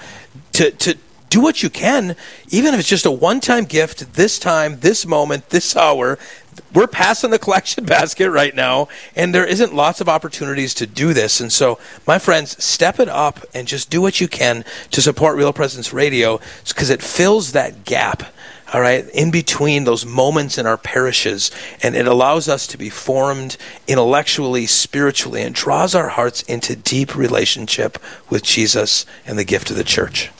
to 0.52 0.70
to 0.70 0.98
do 1.30 1.40
what 1.40 1.62
you 1.62 1.70
can, 1.70 2.16
even 2.50 2.74
if 2.74 2.80
it's 2.80 2.88
just 2.88 3.06
a 3.06 3.10
one 3.10 3.40
time 3.40 3.64
gift 3.64 4.14
this 4.14 4.38
time, 4.38 4.80
this 4.80 5.06
moment, 5.06 5.48
this 5.48 5.74
hour. 5.74 6.18
We're 6.74 6.88
passing 6.88 7.30
the 7.30 7.38
collection 7.38 7.84
basket 7.86 8.30
right 8.30 8.54
now, 8.54 8.88
and 9.16 9.34
there 9.34 9.46
isn't 9.46 9.74
lots 9.74 10.00
of 10.00 10.08
opportunities 10.08 10.74
to 10.74 10.86
do 10.86 11.14
this. 11.14 11.40
And 11.40 11.50
so, 11.50 11.78
my 12.06 12.18
friends, 12.18 12.62
step 12.62 13.00
it 13.00 13.08
up 13.08 13.40
and 13.54 13.66
just 13.66 13.88
do 13.88 14.02
what 14.02 14.20
you 14.20 14.28
can 14.28 14.64
to 14.90 15.00
support 15.00 15.36
Real 15.36 15.52
Presence 15.52 15.92
Radio 15.92 16.40
because 16.68 16.90
it 16.90 17.00
fills 17.00 17.52
that 17.52 17.84
gap 17.84 18.24
all 18.72 18.80
right, 18.80 19.08
in 19.10 19.30
between 19.30 19.84
those 19.84 20.06
moments 20.06 20.56
in 20.56 20.66
our 20.66 20.76
parishes. 20.76 21.50
And 21.82 21.96
it 21.96 22.06
allows 22.06 22.48
us 22.48 22.66
to 22.68 22.78
be 22.78 22.88
formed 22.88 23.56
intellectually, 23.88 24.66
spiritually, 24.66 25.42
and 25.42 25.54
draws 25.54 25.94
our 25.94 26.08
hearts 26.08 26.42
into 26.42 26.76
deep 26.76 27.16
relationship 27.16 27.98
with 28.28 28.42
Jesus 28.42 29.06
and 29.26 29.38
the 29.38 29.44
gift 29.44 29.70
of 29.70 29.76
the 29.76 29.84
church. 29.84 30.30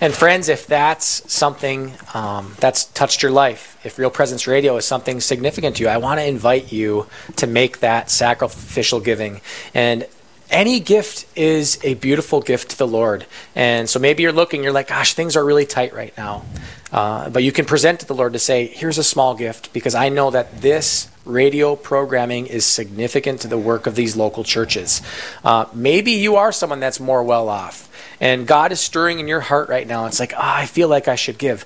And 0.00 0.12
friends, 0.12 0.48
if 0.48 0.66
that's 0.66 1.32
something 1.32 1.92
um, 2.12 2.56
that's 2.58 2.86
touched 2.86 3.22
your 3.22 3.30
life, 3.30 3.78
if 3.84 3.98
Real 3.98 4.10
Presence 4.10 4.46
Radio 4.46 4.76
is 4.76 4.84
something 4.84 5.20
significant 5.20 5.76
to 5.76 5.84
you, 5.84 5.88
I 5.88 5.98
want 5.98 6.18
to 6.18 6.26
invite 6.26 6.72
you 6.72 7.06
to 7.36 7.46
make 7.46 7.80
that 7.80 8.10
sacrificial 8.10 9.00
giving. 9.00 9.40
And 9.74 10.06
any 10.50 10.80
gift 10.80 11.26
is 11.36 11.78
a 11.82 11.94
beautiful 11.94 12.40
gift 12.40 12.70
to 12.70 12.78
the 12.78 12.86
Lord. 12.86 13.26
And 13.54 13.88
so 13.88 13.98
maybe 13.98 14.22
you're 14.22 14.32
looking, 14.32 14.62
you're 14.62 14.72
like, 14.72 14.88
gosh, 14.88 15.14
things 15.14 15.36
are 15.36 15.44
really 15.44 15.66
tight 15.66 15.94
right 15.94 16.16
now. 16.16 16.44
Uh, 16.92 17.30
but 17.30 17.42
you 17.42 17.50
can 17.50 17.64
present 17.64 18.00
to 18.00 18.06
the 18.06 18.14
Lord 18.14 18.34
to 18.34 18.38
say, 18.38 18.66
here's 18.66 18.98
a 18.98 19.04
small 19.04 19.34
gift 19.34 19.72
because 19.72 19.94
I 19.94 20.10
know 20.10 20.30
that 20.30 20.60
this 20.60 21.08
radio 21.24 21.74
programming 21.74 22.46
is 22.46 22.66
significant 22.66 23.40
to 23.40 23.48
the 23.48 23.56
work 23.56 23.86
of 23.86 23.94
these 23.94 24.14
local 24.14 24.44
churches. 24.44 25.00
Uh, 25.42 25.64
maybe 25.72 26.12
you 26.12 26.36
are 26.36 26.52
someone 26.52 26.80
that's 26.80 27.00
more 27.00 27.22
well 27.22 27.48
off 27.48 27.88
and 28.22 28.46
God 28.46 28.70
is 28.70 28.80
stirring 28.80 29.18
in 29.18 29.26
your 29.26 29.40
heart 29.40 29.68
right 29.68 29.86
now. 29.86 30.06
It's 30.06 30.20
like, 30.20 30.32
oh, 30.32 30.40
I 30.40 30.66
feel 30.66 30.88
like 30.88 31.08
I 31.08 31.16
should 31.16 31.38
give. 31.38 31.64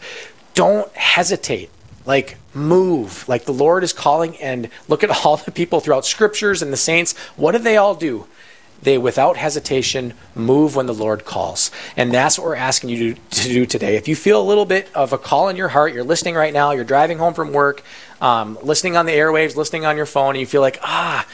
Don't 0.54 0.90
hesitate. 0.94 1.68
Like, 2.06 2.38
move. 2.54 3.28
Like, 3.28 3.44
the 3.44 3.52
Lord 3.52 3.84
is 3.84 3.92
calling, 3.92 4.38
and 4.38 4.70
look 4.88 5.04
at 5.04 5.10
all 5.24 5.36
the 5.36 5.52
people 5.52 5.80
throughout 5.80 6.06
scriptures 6.06 6.62
and 6.62 6.72
the 6.72 6.78
saints. 6.78 7.12
What 7.36 7.52
do 7.52 7.58
they 7.58 7.76
all 7.76 7.94
do? 7.94 8.26
They 8.86 8.96
without 8.96 9.36
hesitation 9.36 10.14
move 10.36 10.76
when 10.76 10.86
the 10.86 10.94
Lord 10.94 11.24
calls. 11.24 11.72
And 11.96 12.14
that's 12.14 12.38
what 12.38 12.46
we're 12.46 12.54
asking 12.54 12.90
you 12.90 13.14
to, 13.14 13.20
to, 13.42 13.48
do 13.48 13.66
today. 13.66 13.96
If 13.96 14.06
you 14.06 14.14
feel 14.14 14.40
a 14.40 14.46
little 14.46 14.64
bit 14.64 14.88
of 14.94 15.12
a 15.12 15.18
call 15.18 15.48
in 15.48 15.56
your 15.56 15.66
heart, 15.66 15.92
you're 15.92 16.04
listening 16.04 16.36
right 16.36 16.54
now, 16.54 16.70
you're 16.70 16.84
driving 16.84 17.18
home 17.18 17.34
from 17.34 17.52
work, 17.52 17.82
um, 18.20 18.56
listening 18.62 18.96
on 18.96 19.04
the 19.04 19.12
airwaves, 19.12 19.56
listening 19.56 19.84
on 19.84 19.96
your 19.96 20.06
phone, 20.06 20.30
and 20.30 20.38
you 20.38 20.46
feel 20.46 20.60
like, 20.60 20.78
ah, 20.82 21.26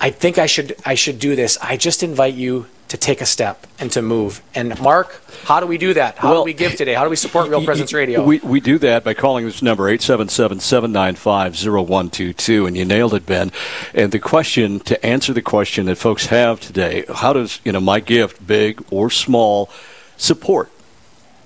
I 0.00 0.08
think 0.10 0.38
I 0.38 0.46
should 0.46 0.74
I 0.86 0.94
should 0.94 1.18
do 1.18 1.36
this. 1.36 1.58
I 1.60 1.76
just 1.76 2.02
invite 2.02 2.34
you 2.34 2.66
to 2.88 2.96
take 2.96 3.20
a 3.20 3.26
step 3.26 3.66
and 3.78 3.92
to 3.92 4.00
move. 4.02 4.42
And 4.54 4.80
Mark, 4.80 5.22
how 5.44 5.60
do 5.60 5.66
we 5.66 5.78
do 5.78 5.94
that? 5.94 6.18
How 6.18 6.30
well, 6.30 6.42
do 6.42 6.44
we 6.44 6.54
give 6.54 6.74
today? 6.76 6.94
How 6.94 7.04
do 7.04 7.10
we 7.10 7.16
support 7.16 7.48
Real 7.48 7.64
Presence 7.64 7.92
Radio? 7.92 8.22
We, 8.22 8.38
we 8.40 8.60
do 8.60 8.78
that 8.78 9.02
by 9.04 9.14
calling 9.14 9.44
this 9.44 9.62
number 9.62 9.84
877-795-0122 9.96 12.66
and 12.66 12.76
you 12.76 12.84
nailed 12.84 13.14
it 13.14 13.26
Ben. 13.26 13.50
And 13.92 14.12
the 14.12 14.20
question 14.20 14.78
to 14.80 15.04
answer 15.04 15.32
the 15.32 15.42
question 15.42 15.86
that 15.86 15.96
folks 15.96 16.26
have 16.26 16.60
today, 16.60 17.04
how 17.12 17.32
does, 17.32 17.60
you 17.64 17.72
know, 17.72 17.80
my 17.80 17.98
gift 18.00 18.46
big 18.46 18.84
or 18.90 19.10
small 19.10 19.70
support 20.16 20.70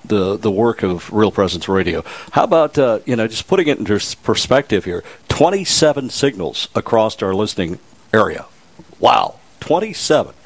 the 0.03 0.35
the 0.37 0.51
work 0.51 0.83
of 0.83 1.12
Real 1.12 1.31
Presence 1.31 1.69
Radio. 1.69 2.03
How 2.33 2.45
about 2.45 2.79
uh, 2.79 3.01
you 3.05 3.17
know 3.17 3.27
just 3.27 3.47
putting 3.47 3.69
it 3.69 3.79
into 3.79 4.01
perspective 4.23 4.87
here? 4.87 5.05
Twenty 5.29 5.62
seven 5.62 6.09
signals 6.09 6.69
across 6.75 7.23
our 7.23 7.35
listening 7.35 7.79
area. 8.12 8.47
Wow, 8.99 9.39
twenty 9.61 9.93
seven. 9.93 10.33
Hmm 10.33 10.40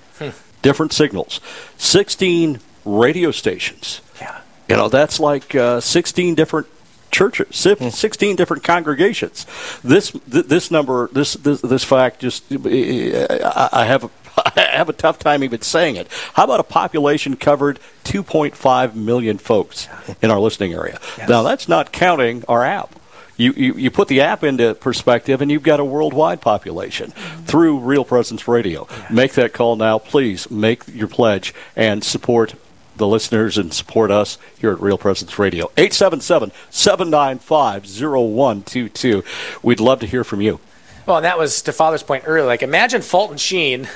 different 0.65 0.93
signals, 0.93 1.41
16 1.79 2.59
radio 2.85 3.31
stations. 3.31 4.01
Yeah. 4.21 4.41
You 4.69 4.77
know, 4.77 4.89
that's 4.89 5.21
like 5.21 5.55
uh, 5.55 5.81
16 5.81 6.35
different 6.35 6.67
churches, 7.11 7.57
16 7.57 8.35
different 8.35 8.65
congregations. 8.65 9.47
This 9.85 10.11
this 10.27 10.71
number, 10.71 11.09
this 11.13 11.35
this, 11.35 11.61
this 11.61 11.85
fact, 11.85 12.21
just 12.21 12.45
I 12.51 13.85
have 13.87 14.05
a, 14.05 14.11
I 14.59 14.77
have 14.77 14.89
a 14.89 14.93
tough 14.93 15.21
time 15.21 15.45
even 15.45 15.61
saying 15.61 15.97
it. 15.97 16.09
How 16.33 16.45
about 16.45 16.61
a 16.61 16.65
population 16.65 17.37
covered 17.37 17.79
2.5 18.05 18.95
million 18.95 19.39
folks 19.39 19.89
in 20.21 20.31
our 20.31 20.41
listening 20.41 20.73
area? 20.75 20.99
Yes. 21.17 21.29
Now 21.29 21.43
that's 21.43 21.69
not 21.69 21.93
counting 21.93 22.45
our 22.49 22.65
app 22.65 22.99
you, 23.37 23.53
you, 23.53 23.75
you 23.75 23.91
put 23.91 24.09
the 24.09 24.21
app 24.21 24.45
into 24.45 24.75
perspective 24.75 25.41
and 25.41 25.51
you've 25.51 25.63
got 25.63 25.81
a 25.81 25.85
worldwide 25.85 26.41
population 26.41 27.11
through 27.47 27.81
Real 27.81 28.05
Presence 28.05 28.47
Radio. 28.47 28.87
Make 29.11 29.33
that 29.35 29.53
call 29.53 29.77
now, 29.77 29.99
please. 29.99 30.51
Make 30.51 30.87
your 30.89 31.09
pledge 31.09 31.55
and 31.75 32.05
support 32.05 32.55
the 32.97 33.07
listeners 33.07 33.59
and 33.59 33.73
support 33.73 34.11
us 34.11 34.39
here 34.59 34.71
at 34.71 34.81
Real 34.81 34.99
Presence 34.99 35.39
Radio. 35.39 35.67
877 35.77 36.53
795 36.71 37.85
0122. 37.85 39.25
We'd 39.63 39.81
love 39.81 40.01
to 40.01 40.07
hear 40.07 40.25
from 40.25 40.41
you. 40.41 40.61
Well, 41.07 41.19
and 41.19 41.27
that 41.27 41.39
was 41.39 41.63
to 41.63 41.73
Father's 41.73 42.03
point 42.03 42.25
earlier. 42.27 42.47
Like, 42.47 42.63
imagine 42.63 43.03
Fulton 43.03 43.37
Sheen 43.37 43.83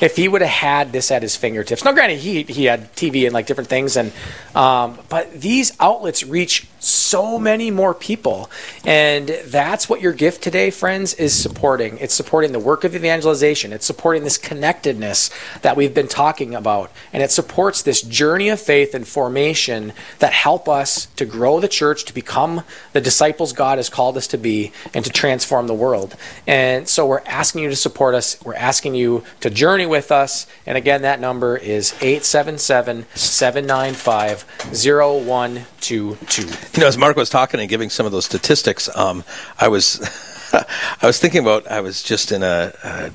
if 0.00 0.16
he 0.16 0.26
would 0.26 0.40
have 0.40 0.50
had 0.50 0.92
this 0.92 1.10
at 1.10 1.22
his 1.22 1.36
fingertips. 1.36 1.84
Now, 1.84 1.92
granted, 1.92 2.18
he 2.18 2.44
he 2.44 2.64
had 2.64 2.94
TV 2.94 3.24
and 3.24 3.34
like 3.34 3.46
different 3.46 3.68
things, 3.68 3.96
and 3.96 4.12
um, 4.54 4.98
but 5.08 5.32
these 5.38 5.72
outlets 5.78 6.24
reach 6.24 6.66
so 6.78 7.38
many 7.38 7.70
more 7.70 7.92
people, 7.92 8.50
and 8.86 9.28
that's 9.46 9.88
what 9.88 10.00
your 10.00 10.14
gift 10.14 10.42
today, 10.42 10.70
friends, 10.70 11.12
is 11.14 11.34
supporting. 11.34 11.98
It's 11.98 12.14
supporting 12.14 12.52
the 12.52 12.58
work 12.58 12.84
of 12.84 12.94
evangelization. 12.94 13.72
It's 13.72 13.84
supporting 13.84 14.24
this 14.24 14.38
connectedness 14.38 15.30
that 15.60 15.76
we've 15.76 15.92
been 15.92 16.08
talking 16.08 16.54
about, 16.54 16.90
and 17.12 17.22
it 17.22 17.30
supports 17.30 17.82
this 17.82 18.00
journey 18.00 18.48
of 18.48 18.58
faith 18.58 18.94
and 18.94 19.06
formation 19.06 19.92
that 20.20 20.32
help 20.32 20.70
us 20.70 21.06
to 21.16 21.26
grow 21.26 21.60
the 21.60 21.68
church, 21.68 22.06
to 22.06 22.14
become 22.14 22.62
the 22.94 23.00
disciples 23.00 23.52
God 23.52 23.76
has 23.76 23.90
called 23.90 24.16
us 24.16 24.26
to 24.28 24.38
be, 24.38 24.72
and 24.94 25.04
to 25.04 25.10
transform 25.10 25.66
the 25.66 25.74
world. 25.74 26.16
And 26.46 26.88
so 26.88 27.06
we're 27.06 27.22
asking 27.26 27.62
you 27.62 27.70
to 27.70 27.76
support 27.76 28.14
us. 28.14 28.40
We're 28.44 28.54
asking 28.54 28.94
you 28.94 29.24
to 29.40 29.50
journey 29.50 29.86
with 29.86 30.10
us. 30.10 30.46
And 30.66 30.76
again, 30.76 31.02
that 31.02 31.20
number 31.20 31.56
is 31.56 31.92
877 32.00 33.06
795 33.14 34.42
0122. 34.72 36.40
You 36.40 36.80
know, 36.80 36.86
as 36.86 36.98
Mark 36.98 37.16
was 37.16 37.30
talking 37.30 37.60
and 37.60 37.68
giving 37.68 37.90
some 37.90 38.06
of 38.06 38.12
those 38.12 38.24
statistics, 38.24 38.94
um, 38.96 39.24
I 39.58 39.68
was. 39.68 40.28
I 41.02 41.06
was 41.06 41.20
thinking 41.20 41.42
about. 41.42 41.70
I 41.70 41.80
was 41.80 42.02
just 42.02 42.32
in 42.32 42.42
a, 42.42 42.72
a, 42.82 43.12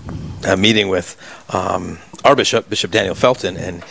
a 0.54 0.58
meeting 0.58 0.88
with 0.88 1.18
um, 1.54 2.00
our 2.24 2.34
bishop, 2.34 2.70
Bishop 2.70 2.92
Daniel 2.92 3.14
Felton, 3.14 3.58
and 3.58 3.84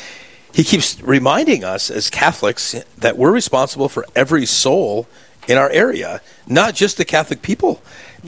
he 0.55 0.63
keeps 0.63 1.01
reminding 1.03 1.65
us 1.65 1.91
as 1.91 2.09
Catholics 2.09 2.77
that 2.97 3.19
we're 3.19 3.33
responsible 3.33 3.89
for 3.89 4.07
every 4.15 4.47
soul 4.47 5.09
in 5.49 5.59
our 5.59 5.71
area, 5.71 6.21
not 6.47 6.75
just 6.75 6.97
the 6.97 7.05
Catholic 7.05 7.43
people. 7.43 7.83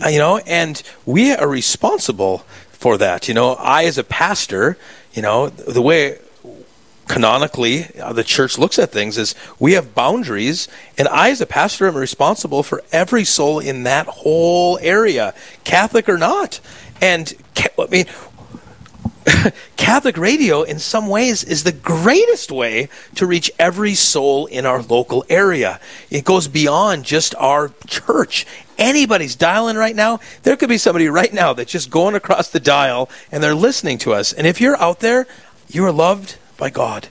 Uh, 0.05 0.09
you 0.09 0.19
know, 0.19 0.39
and 0.39 0.83
we 1.05 1.33
are 1.33 1.49
responsible 1.49 2.39
for 2.71 2.99
that. 2.99 3.29
You 3.29 3.35
know, 3.35 3.55
I 3.55 3.85
as 3.85 3.99
a 3.99 4.05
pastor, 4.05 4.77
you 5.13 5.23
know, 5.23 5.49
the 5.49 5.83
way 5.83 6.19
canonically 7.09 7.87
uh, 8.01 8.13
the 8.13 8.25
church 8.25 8.59
looks 8.59 8.79
at 8.79 8.91
things 8.91 9.17
is 9.17 9.35
we 9.61 9.75
have 9.75 9.95
boundaries 9.95 10.67
and 10.99 11.07
i 11.09 11.31
as 11.31 11.41
a 11.41 11.47
pastor 11.47 11.87
am 11.87 11.97
responsible 11.97 12.65
for 12.65 12.83
every 12.91 13.25
soul 13.25 13.61
in 13.61 13.85
that 13.85 14.07
whole 14.07 14.77
area 14.83 15.33
catholic 15.63 16.09
or 16.09 16.19
not 16.19 16.59
and 17.01 17.35
i 17.79 17.87
mean 17.87 18.07
Catholic 19.77 20.17
radio, 20.17 20.63
in 20.63 20.79
some 20.79 21.09
ways, 21.09 21.43
is 21.43 21.65
the 21.65 21.73
greatest 21.73 22.51
way 22.51 22.89
to 23.17 23.27
reach 23.27 23.51
every 23.59 23.95
soul 23.95 24.47
in 24.47 24.65
our 24.67 24.83
local 24.83 25.25
area. 25.29 25.81
It 26.11 26.25
goes 26.25 26.49
beyond 26.49 27.05
just 27.05 27.35
our 27.37 27.73
church. 27.87 28.47
Anybody's 28.79 29.35
dialing 29.35 29.77
right 29.77 29.97
now. 29.97 30.21
There 30.43 30.57
could 30.57 30.69
be 30.69 30.79
somebody 30.79 31.09
right 31.09 31.33
now 31.33 31.53
that's 31.53 31.73
just 31.73 31.91
going 31.91 32.15
across 32.15 32.51
the 32.51 32.61
dial 32.61 33.09
and 33.33 33.43
they're 33.43 33.55
listening 33.55 33.99
to 33.99 34.13
us. 34.13 34.33
And 34.33 34.47
if 34.47 34.61
you're 34.61 34.81
out 34.81 35.01
there, 35.01 35.27
you 35.69 35.85
are 35.85 35.93
loved 35.93 36.37
by 36.57 36.71
God. 36.71 37.09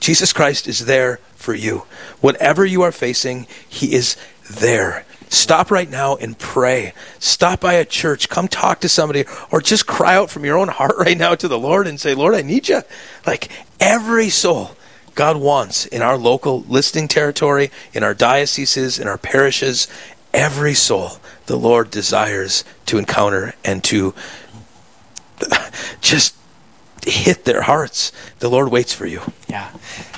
Jesus 0.00 0.32
Christ 0.32 0.66
is 0.66 0.86
there 0.86 1.16
for 1.36 1.54
you. 1.54 1.84
Whatever 2.20 2.64
you 2.64 2.82
are 2.82 2.92
facing, 2.92 3.46
He 3.68 3.94
is 3.94 4.16
there. 4.50 5.04
Stop 5.28 5.70
right 5.70 5.90
now 5.90 6.16
and 6.16 6.38
pray. 6.38 6.92
Stop 7.18 7.60
by 7.60 7.74
a 7.74 7.84
church. 7.84 8.28
Come 8.28 8.48
talk 8.48 8.80
to 8.80 8.88
somebody 8.88 9.24
or 9.50 9.60
just 9.60 9.86
cry 9.86 10.14
out 10.14 10.30
from 10.30 10.44
your 10.44 10.56
own 10.56 10.68
heart 10.68 10.94
right 10.98 11.16
now 11.16 11.34
to 11.34 11.48
the 11.48 11.58
Lord 11.58 11.86
and 11.86 12.00
say, 12.00 12.14
Lord, 12.14 12.34
I 12.34 12.42
need 12.42 12.68
you. 12.68 12.82
Like 13.26 13.50
every 13.80 14.30
soul 14.30 14.76
God 15.14 15.36
wants 15.36 15.86
in 15.86 16.00
our 16.00 16.16
local 16.16 16.60
listing 16.62 17.08
territory, 17.08 17.70
in 17.92 18.02
our 18.04 18.14
dioceses, 18.14 18.98
in 18.98 19.08
our 19.08 19.18
parishes, 19.18 19.88
every 20.32 20.74
soul 20.74 21.18
the 21.46 21.56
Lord 21.56 21.90
desires 21.90 22.62
to 22.86 22.98
encounter 22.98 23.54
and 23.64 23.82
to 23.84 24.14
just 26.00 26.36
hit 27.04 27.44
their 27.44 27.62
hearts. 27.62 28.12
The 28.38 28.48
Lord 28.48 28.70
waits 28.70 28.92
for 28.92 29.06
you. 29.06 29.20
Yeah. 29.48 29.70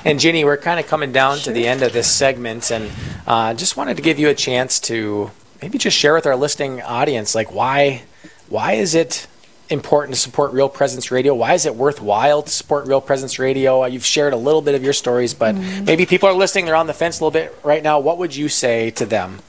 And 0.05 0.19
Ginny, 0.21 0.45
we're 0.45 0.57
kind 0.57 0.81
of 0.81 0.87
coming 0.87 1.13
down 1.13 1.37
sure. 1.39 1.45
to 1.45 1.53
the 1.53 1.67
end 1.67 1.83
of 1.83 1.93
this 1.93 2.11
segment, 2.11 2.71
and 2.71 2.91
uh, 3.27 3.55
just 3.55 3.77
wanted 3.77 3.97
to 3.97 4.03
give 4.03 4.19
you 4.19 4.29
a 4.29 4.35
chance 4.35 4.81
to 4.81 5.31
maybe 5.63 5.79
just 5.79 5.97
share 5.97 6.15
with 6.15 6.27
our 6.27 6.37
listening 6.37 6.81
audience, 6.83 7.35
like 7.35 7.55
why, 7.55 8.03
why 8.49 8.73
is 8.73 8.95
it 8.95 9.27
important 9.69 10.15
to 10.15 10.21
support 10.21 10.53
Real 10.53 10.69
Presence 10.69 11.11
Radio? 11.13 11.33
Why 11.35 11.55
is 11.55 11.65
it 11.67 11.77
worthwhile 11.77 12.43
to 12.43 12.51
support 12.51 12.87
Real 12.87 13.01
Presence 13.01 13.39
Radio? 13.39 13.85
Uh, 13.85 13.87
you've 13.87 14.05
shared 14.05 14.33
a 14.33 14.37
little 14.37 14.63
bit 14.63 14.75
of 14.75 14.83
your 14.83 14.93
stories, 14.93 15.33
but 15.33 15.55
Mhm. 15.55 15.85
maybe 15.85 16.07
people 16.07 16.29
are 16.29 16.35
listening, 16.35 16.65
they're 16.65 16.75
on 16.75 16.89
the 16.89 16.95
fence 16.95 17.21
a 17.21 17.25
little 17.25 17.31
bit 17.31 17.57
right 17.63 17.83
now. 17.83 18.01
What 18.01 18.19
would 18.19 18.35
you 18.35 18.49
say 18.49 18.91
to 18.93 19.07
them? 19.07 19.41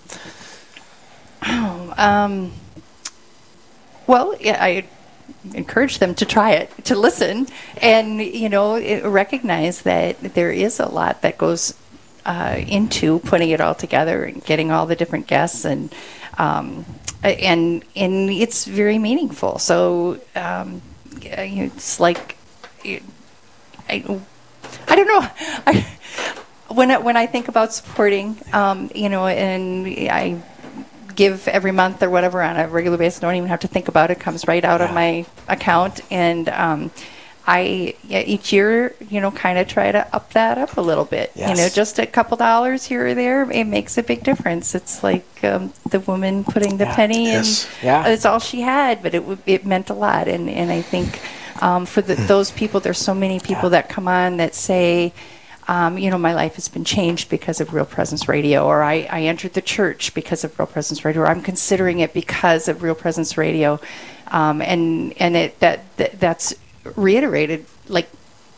Um, 1.98 2.52
well, 4.08 4.36
yeah, 4.40 4.58
I 4.64 4.86
encourage 5.54 6.00
them 6.00 6.16
to 6.16 6.26
try 6.26 6.52
it, 6.52 6.86
to 6.86 6.96
listen, 6.96 7.48
and 7.82 8.22
you 8.22 8.50
know, 8.50 8.80
recognize 9.10 9.82
that 9.84 10.20
there 10.34 10.52
is 10.52 10.80
a 10.80 10.88
lot 10.88 11.22
that 11.22 11.38
goes 11.38 11.74
uh, 12.26 12.58
into 12.68 13.20
putting 13.20 13.50
it 13.50 13.60
all 13.60 13.76
together 13.76 14.24
and 14.24 14.44
getting 14.46 14.72
all 14.72 14.86
the 14.86 14.96
different 14.96 15.28
guests 15.28 15.66
and. 15.66 15.94
Um, 16.38 16.86
and 17.24 17.86
and 17.96 18.32
it's 18.32 18.66
very 18.66 18.98
meaningful. 18.98 19.60
So 19.60 20.20
um, 20.36 20.82
it's 21.22 22.00
like 22.00 22.36
I, 23.92 24.04
I 24.88 24.96
don't 24.96 25.08
know. 25.08 25.22
I, 25.68 25.88
when 26.70 26.92
I, 26.92 26.98
when 27.00 27.18
I 27.18 27.26
think 27.26 27.48
about 27.48 27.74
supporting, 27.74 28.38
um, 28.54 28.90
you 28.96 29.10
know, 29.10 29.28
and 29.28 29.88
I 29.88 30.42
give 31.16 31.48
every 31.48 31.72
month 31.72 32.02
or 32.04 32.10
whatever 32.10 32.42
on 32.42 32.58
a 32.58 32.68
regular 32.68 32.98
basis. 32.98 33.20
Don't 33.20 33.36
even 33.36 33.50
have 33.50 33.60
to 33.62 33.68
think 33.68 33.88
about 33.88 34.12
it. 34.12 34.20
Comes 34.20 34.48
right 34.48 34.64
out 34.64 34.82
of 34.82 34.94
my 34.94 35.26
account, 35.48 36.02
and 36.12 36.50
um, 36.50 36.92
I 37.48 37.96
yeah, 38.08 38.20
each 38.22 38.54
year, 38.54 38.96
you 39.10 39.20
know, 39.20 39.32
kind 39.32 39.58
of 39.58 39.68
try 39.68 39.92
to 39.92 40.08
up 40.16 40.32
that 40.34 40.58
up 40.58 40.78
a 40.78 40.82
little 40.82 41.06
bit. 41.06 41.32
You 41.36 41.56
know, 41.56 41.70
just 41.70 41.98
a 42.00 42.06
couple 42.06 42.38
dollars 42.38 42.86
here 42.86 43.08
or 43.08 43.14
there, 43.16 43.50
it 43.52 43.66
makes 43.66 43.98
a 43.98 44.04
big 44.04 44.24
difference. 44.24 44.76
It's 44.76 45.04
like 45.04 45.26
um, 45.44 45.74
the 45.90 46.00
woman 46.02 46.44
putting 46.44 46.78
the 46.78 46.86
penny 46.86 47.26
Yes. 47.26 47.66
in. 47.82 47.86
Yeah. 47.88 48.08
It's 48.08 48.26
all 48.26 48.40
she 48.40 48.62
had, 48.62 49.02
but 49.02 49.14
it 49.16 49.20
w- 49.22 49.40
it 49.46 49.66
meant 49.66 49.90
a 49.90 49.94
lot, 49.96 50.28
and 50.28 50.50
and 50.50 50.72
I 50.72 50.82
think 50.82 51.20
um, 51.62 51.86
for 51.86 52.02
the, 52.02 52.16
those 52.16 52.52
people, 52.52 52.80
there's 52.80 53.00
so 53.00 53.14
many 53.16 53.40
people 53.40 53.70
that 53.72 53.90
come 53.90 54.08
on 54.08 54.38
that 54.38 54.54
say. 54.56 55.14
Um, 55.68 55.98
you 55.98 56.10
know, 56.10 56.18
my 56.18 56.34
life 56.34 56.56
has 56.56 56.68
been 56.68 56.84
changed 56.84 57.30
because 57.30 57.62
of 57.62 57.74
Real 57.74 57.86
Presence 57.86 58.28
Radio, 58.28 58.66
or 58.66 58.82
I, 58.84 59.08
I 59.10 59.22
entered 59.24 59.54
the 59.54 59.62
church 59.62 60.14
because 60.14 60.44
of 60.44 60.58
Real 60.58 60.68
Presence 60.68 61.06
Radio, 61.06 61.22
or 61.22 61.28
I'm 61.28 61.42
considering 61.42 62.00
it 62.00 62.14
because 62.14 62.68
of 62.68 62.84
Real 62.84 62.96
Presence 62.96 63.38
Radio, 63.38 63.80
um, 64.28 64.62
and 64.62 65.14
and 65.18 65.36
it 65.36 65.60
that, 65.60 65.98
that 65.98 66.20
that's 66.20 66.56
reiterated 66.96 67.66
like 67.88 68.10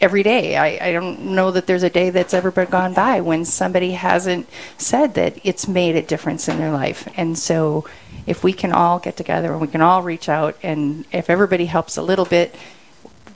every 0.04 0.22
day. 0.22 0.58
I, 0.58 0.90
I 0.90 0.92
don't 0.92 1.34
know 1.34 1.52
that 1.52 1.66
there's 1.66 1.84
a 1.84 1.90
day 1.90 2.10
that's 2.10 2.34
ever 2.34 2.52
been 2.52 2.70
gone 2.70 2.94
by 2.94 3.22
when 3.22 3.46
somebody 3.46 3.92
hasn't 3.92 4.50
said 4.78 5.14
that 5.14 5.40
it's 5.44 5.68
made 5.68 5.96
a 5.96 6.02
difference 6.02 6.50
in 6.50 6.58
their 6.58 6.72
life. 6.72 7.08
And 7.16 7.38
so, 7.38 7.86
if 8.26 8.44
we 8.44 8.54
can 8.54 8.72
all 8.72 9.00
get 9.00 9.16
together 9.18 9.52
and 9.52 9.62
we 9.62 9.68
can 9.68 9.82
all 9.82 10.04
reach 10.04 10.28
out, 10.30 10.58
and 10.62 11.06
if 11.12 11.30
everybody 11.30 11.66
helps 11.66 11.98
a 11.98 12.02
little 12.02 12.26
bit, 12.26 12.56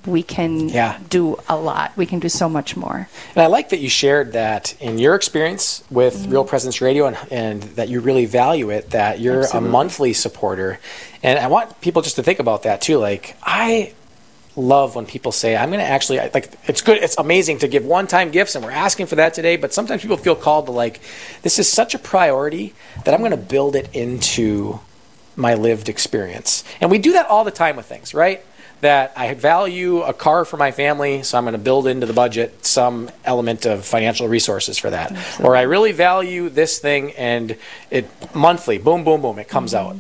we 0.08 0.24
can 0.24 0.70
Yeah. 0.70 0.98
do 1.10 1.38
a 1.48 1.56
lot. 1.56 1.92
We 1.98 2.06
can 2.06 2.20
do 2.20 2.30
so 2.30 2.48
much 2.50 2.76
more. 2.76 3.08
And 3.36 3.44
I 3.44 3.48
like 3.48 3.70
that 3.70 3.80
you 3.80 3.90
shared 3.90 4.34
that 4.34 4.74
in 4.80 4.98
your 4.98 5.14
experience 5.16 5.84
with 5.92 6.16
Mm-hmm. 6.18 6.32
Real 6.32 6.44
Presence 6.46 6.82
Radio 6.82 7.06
and, 7.08 7.18
and 7.30 7.64
that 7.76 7.90
you 7.90 8.00
really 8.00 8.26
value 8.26 8.70
it, 8.72 8.92
that 8.92 9.20
you're 9.20 9.42
Absolutely. 9.44 9.70
a 9.70 9.72
monthly 9.72 10.14
supporter. 10.14 10.80
And 11.22 11.38
I 11.38 11.48
want 11.48 11.80
people 11.82 12.02
just 12.02 12.16
to 12.16 12.24
think 12.24 12.40
about 12.40 12.64
that 12.64 12.82
too. 12.82 12.98
Like, 12.98 13.36
I 13.44 13.94
love 14.56 14.96
when 14.96 15.06
people 15.06 15.32
say, 15.32 15.56
I'm 15.56 15.70
going 15.70 15.80
to 15.82 15.86
actually, 15.86 16.18
like, 16.34 16.52
it's 16.68 16.82
good, 16.82 16.98
it's 17.04 17.18
amazing 17.18 17.60
to 17.60 17.68
give 17.68 17.86
one 17.86 18.08
time 18.08 18.32
gifts, 18.32 18.56
and 18.56 18.66
we're 18.66 18.72
asking 18.72 19.06
for 19.06 19.16
that 19.16 19.36
today, 19.36 19.56
but 19.56 19.72
sometimes 19.72 20.02
people 20.02 20.18
feel 20.18 20.36
called 20.36 20.66
to, 20.66 20.72
like, 20.72 21.00
this 21.44 21.60
is 21.60 21.70
such 21.72 21.94
a 21.94 22.00
priority 22.00 22.74
that 23.06 23.14
I'm 23.14 23.20
going 23.20 23.32
to 23.32 23.38
build 23.38 23.76
it 23.76 23.88
into 23.94 24.80
my 25.36 25.54
lived 25.54 25.90
experience. 25.90 26.64
And 26.82 26.90
we 26.90 26.98
do 26.98 27.14
that 27.14 27.28
all 27.28 27.44
the 27.44 27.52
time 27.52 27.76
with 27.76 27.86
things, 27.86 28.16
right? 28.16 28.44
That 28.82 29.14
I 29.16 29.34
value 29.34 30.02
a 30.02 30.14
car 30.14 30.46
for 30.46 30.58
my 30.58 30.72
family, 30.72 31.24
so 31.24 31.38
I'm 31.38 31.46
going 31.46 31.54
to 31.54 31.58
build 31.58 31.88
into 31.88 32.06
the 32.06 32.14
budget 32.14 32.64
some 32.64 33.10
element 33.26 33.66
of 33.66 33.86
financial 33.86 34.28
resources 34.28 34.78
for 34.78 34.92
that. 34.92 35.18
Or 35.42 35.56
I 35.56 35.64
really 35.64 35.94
value 35.94 36.50
this 36.50 36.78
thing 36.78 37.12
and 37.14 37.58
it 37.90 38.08
monthly, 38.36 38.78
boom, 38.78 39.04
boom, 39.04 39.22
boom, 39.22 39.40
it 39.40 39.48
comes 39.48 39.74
out. 39.74 39.96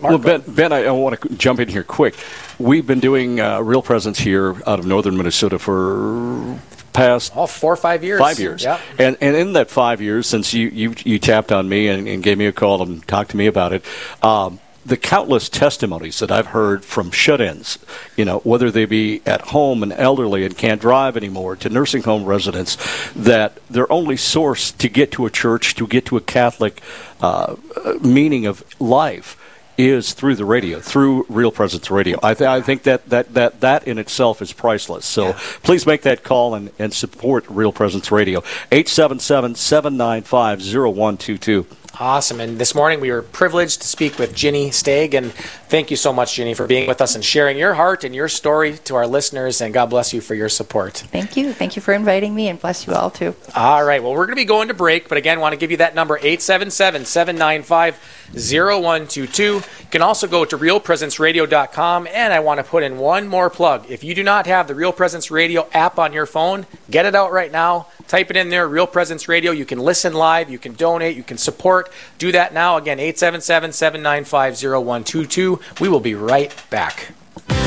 well, 0.00 0.18
Ben, 0.18 0.42
ben 0.46 0.72
I, 0.72 0.84
I 0.84 0.90
want 0.92 1.20
to 1.20 1.28
jump 1.34 1.60
in 1.60 1.68
here 1.68 1.82
quick. 1.82 2.14
We've 2.62 2.86
been 2.86 3.00
doing 3.00 3.40
uh, 3.40 3.60
Real 3.60 3.82
Presence 3.82 4.20
here 4.20 4.54
out 4.68 4.78
of 4.78 4.86
northern 4.86 5.16
Minnesota 5.16 5.58
for 5.58 6.60
past 6.92 7.32
oh, 7.34 7.48
four 7.48 7.72
or 7.72 7.76
five 7.76 8.04
years. 8.04 8.20
Five 8.20 8.38
years. 8.38 8.62
Yeah. 8.62 8.80
And 9.00 9.16
and 9.20 9.34
in 9.34 9.54
that 9.54 9.68
five 9.68 10.00
years, 10.00 10.28
since 10.28 10.54
you 10.54 10.68
you, 10.68 10.94
you 11.04 11.18
tapped 11.18 11.50
on 11.50 11.68
me 11.68 11.88
and, 11.88 12.06
and 12.06 12.22
gave 12.22 12.38
me 12.38 12.46
a 12.46 12.52
call 12.52 12.80
and 12.80 13.04
talked 13.08 13.32
to 13.32 13.36
me 13.36 13.48
about 13.48 13.72
it, 13.72 13.84
um, 14.22 14.60
the 14.86 14.96
countless 14.96 15.48
testimonies 15.48 16.20
that 16.20 16.30
I've 16.30 16.46
heard 16.46 16.84
from 16.84 17.10
shut-ins, 17.10 17.80
you 18.16 18.24
know, 18.24 18.38
whether 18.40 18.70
they 18.70 18.84
be 18.84 19.22
at 19.26 19.40
home 19.40 19.82
and 19.82 19.92
elderly 19.92 20.44
and 20.44 20.56
can't 20.56 20.80
drive 20.80 21.16
anymore, 21.16 21.56
to 21.56 21.68
nursing 21.68 22.04
home 22.04 22.24
residents, 22.24 22.76
that 23.16 23.58
their 23.68 23.90
only 23.90 24.16
source 24.16 24.70
to 24.70 24.88
get 24.88 25.10
to 25.12 25.26
a 25.26 25.30
church, 25.30 25.74
to 25.74 25.86
get 25.88 26.06
to 26.06 26.16
a 26.16 26.20
Catholic 26.20 26.80
uh, 27.20 27.56
meaning 28.00 28.46
of 28.46 28.64
life 28.80 29.36
is 29.78 30.12
through 30.12 30.36
the 30.36 30.44
radio, 30.44 30.80
through 30.80 31.26
Real 31.28 31.50
Presence 31.50 31.90
Radio. 31.90 32.18
I, 32.22 32.34
th- 32.34 32.48
I 32.48 32.60
think 32.60 32.82
that, 32.84 33.08
that, 33.08 33.34
that, 33.34 33.60
that 33.60 33.88
in 33.88 33.98
itself 33.98 34.42
is 34.42 34.52
priceless. 34.52 35.04
So 35.06 35.32
please 35.62 35.86
make 35.86 36.02
that 36.02 36.22
call 36.22 36.54
and, 36.54 36.70
and 36.78 36.92
support 36.92 37.44
Real 37.48 37.72
Presence 37.72 38.12
Radio. 38.12 38.40
877 38.70 39.54
795 39.54 40.60
0122. 40.60 41.66
Awesome. 42.02 42.40
And 42.40 42.58
this 42.58 42.74
morning 42.74 42.98
we 42.98 43.12
were 43.12 43.22
privileged 43.22 43.82
to 43.82 43.86
speak 43.86 44.18
with 44.18 44.34
Ginny 44.34 44.72
Stagg. 44.72 45.14
And 45.14 45.32
thank 45.32 45.88
you 45.88 45.96
so 45.96 46.12
much, 46.12 46.34
Ginny, 46.34 46.52
for 46.52 46.66
being 46.66 46.88
with 46.88 47.00
us 47.00 47.14
and 47.14 47.24
sharing 47.24 47.56
your 47.56 47.74
heart 47.74 48.02
and 48.02 48.12
your 48.12 48.28
story 48.28 48.76
to 48.86 48.96
our 48.96 49.06
listeners. 49.06 49.60
And 49.60 49.72
God 49.72 49.86
bless 49.86 50.12
you 50.12 50.20
for 50.20 50.34
your 50.34 50.48
support. 50.48 50.94
Thank 50.94 51.36
you. 51.36 51.52
Thank 51.52 51.76
you 51.76 51.80
for 51.80 51.94
inviting 51.94 52.34
me, 52.34 52.48
and 52.48 52.60
bless 52.60 52.88
you 52.88 52.92
all 52.92 53.10
too. 53.10 53.36
All 53.54 53.84
right. 53.84 54.02
Well, 54.02 54.14
we're 54.14 54.26
going 54.26 54.30
to 54.30 54.34
be 54.34 54.44
going 54.44 54.66
to 54.66 54.74
break, 54.74 55.08
but 55.08 55.16
again, 55.16 55.38
want 55.38 55.52
to 55.52 55.56
give 55.56 55.70
you 55.70 55.76
that 55.76 55.94
number 55.94 56.16
877 56.16 57.04
795 57.04 57.94
0122. 58.32 59.42
You 59.44 59.62
can 59.92 60.02
also 60.02 60.26
go 60.26 60.44
to 60.44 60.58
realpresenceradio.com. 60.58 62.08
And 62.08 62.32
I 62.32 62.40
want 62.40 62.58
to 62.58 62.64
put 62.64 62.82
in 62.82 62.98
one 62.98 63.28
more 63.28 63.48
plug. 63.48 63.88
If 63.88 64.02
you 64.02 64.16
do 64.16 64.24
not 64.24 64.48
have 64.48 64.66
the 64.66 64.74
Real 64.74 64.92
Presence 64.92 65.30
Radio 65.30 65.68
app 65.72 66.00
on 66.00 66.12
your 66.12 66.26
phone, 66.26 66.66
get 66.90 67.06
it 67.06 67.14
out 67.14 67.30
right 67.30 67.52
now. 67.52 67.86
Type 68.08 68.30
it 68.30 68.36
in 68.36 68.48
there, 68.48 68.68
Real 68.68 68.86
Presence 68.86 69.28
Radio. 69.28 69.52
You 69.52 69.64
can 69.64 69.78
listen 69.78 70.12
live, 70.12 70.50
you 70.50 70.58
can 70.58 70.74
donate, 70.74 71.16
you 71.16 71.22
can 71.22 71.38
support. 71.38 71.92
Do 72.18 72.32
that 72.32 72.52
now. 72.54 72.76
Again, 72.76 72.98
877 72.98 73.72
795 73.72 74.54
0122. 74.54 75.60
We 75.80 75.88
will 75.88 76.00
be 76.00 76.14
right 76.14 76.54
back. 76.70 77.12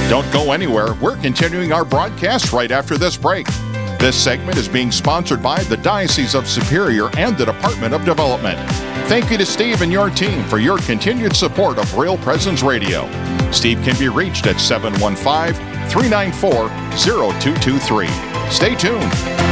Don't 0.09 0.31
go 0.31 0.51
anywhere. 0.51 0.93
We're 1.01 1.17
continuing 1.17 1.71
our 1.71 1.83
broadcast 1.83 2.53
right 2.53 2.71
after 2.71 2.97
this 2.97 3.17
break. 3.17 3.47
This 3.99 4.15
segment 4.15 4.57
is 4.57 4.67
being 4.67 4.91
sponsored 4.91 5.41
by 5.41 5.63
the 5.63 5.77
Diocese 5.77 6.35
of 6.35 6.47
Superior 6.47 7.09
and 7.17 7.35
the 7.35 7.45
Department 7.45 7.93
of 7.93 8.05
Development. 8.05 8.59
Thank 9.07 9.31
you 9.31 9.37
to 9.37 9.45
Steve 9.45 9.81
and 9.81 9.91
your 9.91 10.09
team 10.09 10.43
for 10.45 10.59
your 10.59 10.77
continued 10.79 11.35
support 11.35 11.77
of 11.77 11.97
Real 11.97 12.17
Presence 12.17 12.61
Radio. 12.61 13.09
Steve 13.51 13.81
can 13.83 13.97
be 13.97 14.09
reached 14.09 14.45
at 14.47 14.59
715 14.59 15.53
394 15.89 16.69
0223. 16.97 18.07
Stay 18.51 18.75
tuned. 18.75 19.44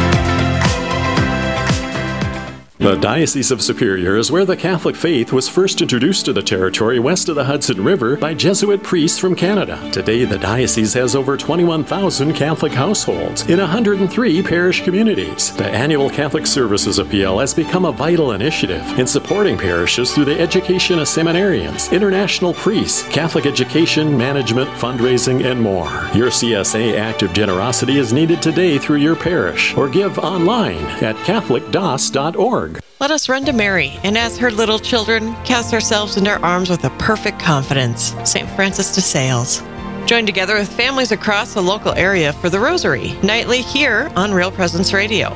The 2.84 2.98
Diocese 2.98 3.50
of 3.50 3.62
Superior 3.62 4.18
is 4.18 4.30
where 4.30 4.44
the 4.44 4.58
Catholic 4.58 4.98
faith 4.98 5.32
was 5.32 5.48
first 5.48 5.82
introduced 5.82 6.26
to 6.26 6.34
the 6.34 6.44
territory 6.44 7.00
west 7.00 7.30
of 7.30 7.36
the 7.36 7.46
Hudson 7.46 7.82
River 7.82 8.18
by 8.18 8.34
Jesuit 8.34 8.84
priests 8.84 9.18
from 9.18 9.36
Canada. 9.36 9.80
Today, 9.94 10.26
the 10.26 10.38
diocese 10.38 10.94
has 10.96 11.16
over 11.16 11.38
21,000 11.38 12.34
Catholic 12.34 12.74
households 12.74 13.44
in 13.48 13.62
103 13.62 14.44
parish 14.44 14.84
communities. 14.84 15.56
The 15.56 15.70
annual 15.70 16.10
Catholic 16.10 16.46
Services 16.46 17.00
Appeal 17.00 17.40
has 17.40 17.54
become 17.54 17.86
a 17.86 17.92
vital 17.94 18.34
initiative 18.34 18.84
in 19.00 19.08
supporting 19.08 19.58
parishes 19.58 20.14
through 20.14 20.26
the 20.26 20.42
education 20.42 21.00
of 21.00 21.08
seminarians, 21.08 21.90
international 21.90 22.54
priests, 22.54 23.08
Catholic 23.08 23.46
education, 23.46 24.18
management, 24.18 24.70
fundraising, 24.72 25.46
and 25.46 25.62
more. 25.62 25.88
Your 26.14 26.32
CSA 26.32 26.98
act 26.98 27.24
of 27.24 27.32
generosity 27.32 27.98
is 27.98 28.12
needed 28.12 28.42
today 28.42 28.78
through 28.78 28.98
your 28.98 29.16
parish 29.16 29.74
or 29.78 29.88
give 29.88 30.20
online 30.20 30.84
at 31.02 31.16
CatholicDOS.org. 31.16 32.73
Let 33.00 33.12
us 33.12 33.28
run 33.28 33.46
to 33.46 33.54
Mary 33.54 34.00
and, 34.04 34.18
as 34.18 34.38
her 34.38 34.50
little 34.50 34.80
children, 34.80 35.34
cast 35.44 35.74
ourselves 35.74 36.18
into 36.18 36.32
her 36.32 36.46
arms 36.46 36.70
with 36.70 36.84
a 36.86 36.90
perfect 36.92 37.40
confidence. 37.40 38.16
St. 38.24 38.50
Francis 38.52 38.96
de 38.96 39.02
Sales. 39.02 39.62
Join 40.06 40.26
together 40.26 40.56
with 40.56 40.72
families 40.72 41.12
across 41.12 41.54
the 41.54 41.62
local 41.62 41.94
area 41.94 42.34
for 42.34 42.50
the 42.50 42.60
Rosary, 42.60 43.14
nightly 43.24 43.62
here 43.62 44.12
on 44.16 44.34
Real 44.34 44.52
Presence 44.52 44.94
Radio. 44.94 45.30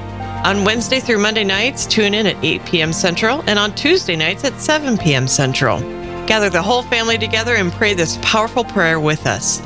On 0.43 0.63
Wednesday 0.63 0.99
through 0.99 1.19
Monday 1.19 1.43
nights, 1.43 1.85
tune 1.85 2.13
in 2.13 2.25
at 2.27 2.43
8 2.43 2.65
p.m. 2.65 2.93
Central, 2.93 3.43
and 3.47 3.57
on 3.57 3.73
Tuesday 3.75 4.15
nights 4.15 4.43
at 4.43 4.59
7 4.59 4.97
p.m. 4.97 5.27
Central. 5.27 5.79
Gather 6.27 6.49
the 6.49 6.61
whole 6.61 6.83
family 6.83 7.17
together 7.17 7.55
and 7.55 7.71
pray 7.71 7.93
this 7.93 8.19
powerful 8.21 8.63
prayer 8.63 8.99
with 8.99 9.25
us. 9.25 9.59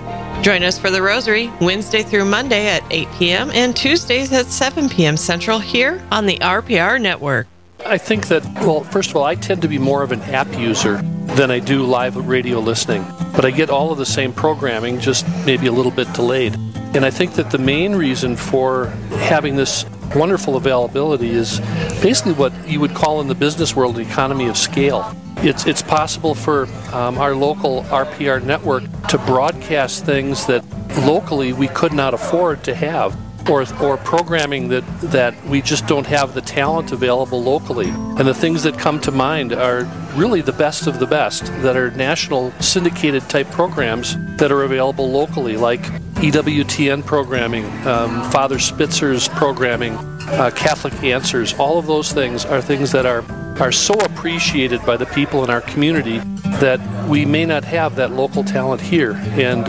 Join 0.43 0.63
us 0.63 0.79
for 0.79 0.89
the 0.89 1.01
Rosary 1.01 1.51
Wednesday 1.61 2.03
through 2.03 2.25
Monday 2.25 2.67
at 2.67 2.83
8 2.89 3.07
p.m. 3.17 3.51
and 3.51 3.75
Tuesdays 3.75 4.31
at 4.31 4.45
7 4.47 4.89
p.m. 4.89 5.17
Central 5.17 5.59
here 5.59 6.03
on 6.11 6.25
the 6.25 6.37
RPR 6.37 7.01
Network. 7.01 7.47
I 7.85 7.97
think 7.97 8.27
that, 8.27 8.43
well, 8.55 8.83
first 8.83 9.09
of 9.09 9.15
all, 9.15 9.23
I 9.23 9.35
tend 9.35 9.61
to 9.63 9.67
be 9.67 9.77
more 9.77 10.03
of 10.03 10.11
an 10.11 10.21
app 10.21 10.53
user 10.57 11.01
than 11.35 11.51
I 11.51 11.59
do 11.59 11.83
live 11.83 12.15
radio 12.15 12.59
listening. 12.59 13.05
But 13.35 13.45
I 13.45 13.51
get 13.51 13.69
all 13.69 13.91
of 13.91 13.97
the 13.97 14.05
same 14.05 14.33
programming, 14.33 14.99
just 14.99 15.25
maybe 15.45 15.67
a 15.67 15.71
little 15.71 15.91
bit 15.91 16.11
delayed. 16.13 16.55
And 16.93 17.05
I 17.05 17.09
think 17.09 17.33
that 17.33 17.51
the 17.51 17.57
main 17.57 17.95
reason 17.95 18.35
for 18.35 18.87
having 19.19 19.55
this 19.55 19.85
wonderful 20.15 20.57
availability 20.57 21.29
is 21.29 21.59
basically 22.01 22.33
what 22.33 22.51
you 22.67 22.79
would 22.79 22.93
call 22.93 23.21
in 23.21 23.27
the 23.27 23.35
business 23.35 23.75
world 23.75 23.95
the 23.95 24.01
economy 24.01 24.47
of 24.47 24.57
scale. 24.57 25.15
It's, 25.37 25.65
it's 25.65 25.81
possible 25.81 26.35
for 26.35 26.67
um, 26.93 27.17
our 27.17 27.33
local 27.33 27.83
RPR 27.83 28.43
network 28.43 28.83
to 29.07 29.17
broadcast 29.19 30.05
things 30.05 30.45
that 30.47 30.63
locally 31.05 31.53
we 31.53 31.67
could 31.69 31.93
not 31.93 32.13
afford 32.13 32.63
to 32.65 32.75
have 32.75 33.17
or, 33.49 33.65
or 33.81 33.97
programming 33.97 34.69
that, 34.69 34.83
that 35.01 35.45
we 35.45 35.61
just 35.61 35.87
don't 35.87 36.05
have 36.07 36.33
the 36.33 36.41
talent 36.41 36.91
available 36.91 37.41
locally. 37.41 37.89
And 37.89 38.27
the 38.27 38.33
things 38.33 38.63
that 38.63 38.77
come 38.77 38.99
to 39.01 39.11
mind 39.11 39.53
are 39.53 39.83
really 40.15 40.41
the 40.41 40.53
best 40.53 40.87
of 40.87 40.99
the 40.99 41.07
best 41.07 41.45
that 41.61 41.77
are 41.77 41.91
national 41.91 42.51
syndicated 42.59 43.27
type 43.29 43.49
programs 43.51 44.15
that 44.37 44.51
are 44.51 44.63
available 44.63 45.09
locally, 45.09 45.57
like 45.57 45.81
EWTN 46.21 47.05
programming, 47.05 47.65
um, 47.87 48.29
Father 48.31 48.57
Spitzer's 48.57 49.27
programming, 49.29 49.97
uh, 50.29 50.51
Catholic 50.51 50.93
Answers. 51.03 51.53
All 51.53 51.77
of 51.77 51.87
those 51.87 52.11
things 52.11 52.45
are 52.45 52.61
things 52.61 52.91
that 52.91 53.05
are, 53.05 53.23
are 53.61 53.71
so 53.71 53.93
appreciated 53.93 54.85
by 54.85 54.97
the 54.97 55.05
people 55.07 55.43
in 55.43 55.49
our 55.49 55.61
community 55.61 56.19
that 56.59 56.79
we 57.07 57.25
may 57.25 57.45
not 57.45 57.63
have 57.63 57.95
that 57.95 58.11
local 58.11 58.43
talent 58.43 58.81
here. 58.81 59.13
And 59.31 59.67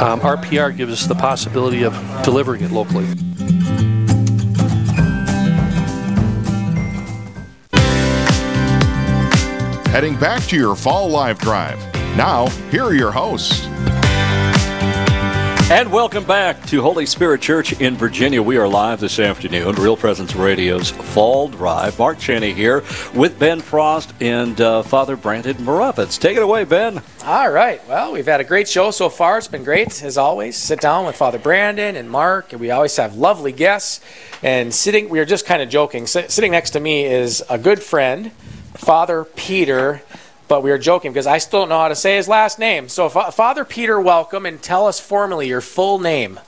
um, 0.00 0.20
RPR 0.20 0.76
gives 0.76 0.92
us 0.92 1.06
the 1.06 1.14
possibility 1.14 1.84
of 1.84 1.94
delivering 2.24 2.62
it 2.62 2.70
locally. 2.70 3.06
Heading 9.92 10.18
back 10.18 10.42
to 10.44 10.56
your 10.56 10.74
fall 10.74 11.08
live 11.08 11.38
drive. 11.38 11.78
Now, 12.16 12.46
here 12.70 12.84
are 12.84 12.94
your 12.94 13.12
hosts. 13.12 13.66
And 15.72 15.90
welcome 15.90 16.24
back 16.24 16.66
to 16.66 16.82
Holy 16.82 17.06
Spirit 17.06 17.40
Church 17.40 17.80
in 17.80 17.96
Virginia. 17.96 18.42
We 18.42 18.58
are 18.58 18.68
live 18.68 19.00
this 19.00 19.18
afternoon, 19.18 19.76
Real 19.76 19.96
Presence 19.96 20.36
Radio's 20.36 20.90
Fall 20.90 21.48
Drive. 21.48 21.98
Mark 21.98 22.18
Cheney 22.18 22.52
here 22.52 22.84
with 23.14 23.38
Ben 23.38 23.58
Frost 23.58 24.12
and 24.20 24.60
uh, 24.60 24.82
Father 24.82 25.16
Brandon 25.16 25.56
Moravitz. 25.56 26.20
Take 26.20 26.36
it 26.36 26.42
away, 26.42 26.64
Ben. 26.64 27.00
All 27.24 27.50
right. 27.50 27.80
Well, 27.88 28.12
we've 28.12 28.26
had 28.26 28.42
a 28.42 28.44
great 28.44 28.68
show 28.68 28.90
so 28.90 29.08
far. 29.08 29.38
It's 29.38 29.48
been 29.48 29.64
great, 29.64 30.02
as 30.02 30.18
always. 30.18 30.58
Sit 30.58 30.78
down 30.78 31.06
with 31.06 31.16
Father 31.16 31.38
Brandon 31.38 31.96
and 31.96 32.10
Mark, 32.10 32.52
and 32.52 32.60
we 32.60 32.70
always 32.70 32.94
have 32.98 33.16
lovely 33.16 33.52
guests. 33.52 34.02
And 34.42 34.74
sitting, 34.74 35.08
we 35.08 35.20
are 35.20 35.24
just 35.24 35.46
kind 35.46 35.62
of 35.62 35.70
joking. 35.70 36.06
sitting 36.06 36.52
next 36.52 36.72
to 36.72 36.80
me 36.80 37.06
is 37.06 37.42
a 37.48 37.56
good 37.56 37.82
friend, 37.82 38.30
Father 38.74 39.24
Peter 39.24 40.02
but 40.52 40.62
we 40.62 40.70
were 40.70 40.76
joking 40.76 41.10
because 41.10 41.26
I 41.26 41.38
still 41.38 41.60
don't 41.60 41.70
know 41.70 41.78
how 41.78 41.88
to 41.88 41.96
say 41.96 42.16
his 42.16 42.28
last 42.28 42.58
name. 42.58 42.90
So, 42.90 43.08
Father 43.08 43.64
Peter, 43.64 43.98
welcome 43.98 44.44
and 44.44 44.60
tell 44.60 44.86
us 44.86 45.00
formally 45.00 45.48
your 45.48 45.62
full 45.62 45.98
name. 45.98 46.38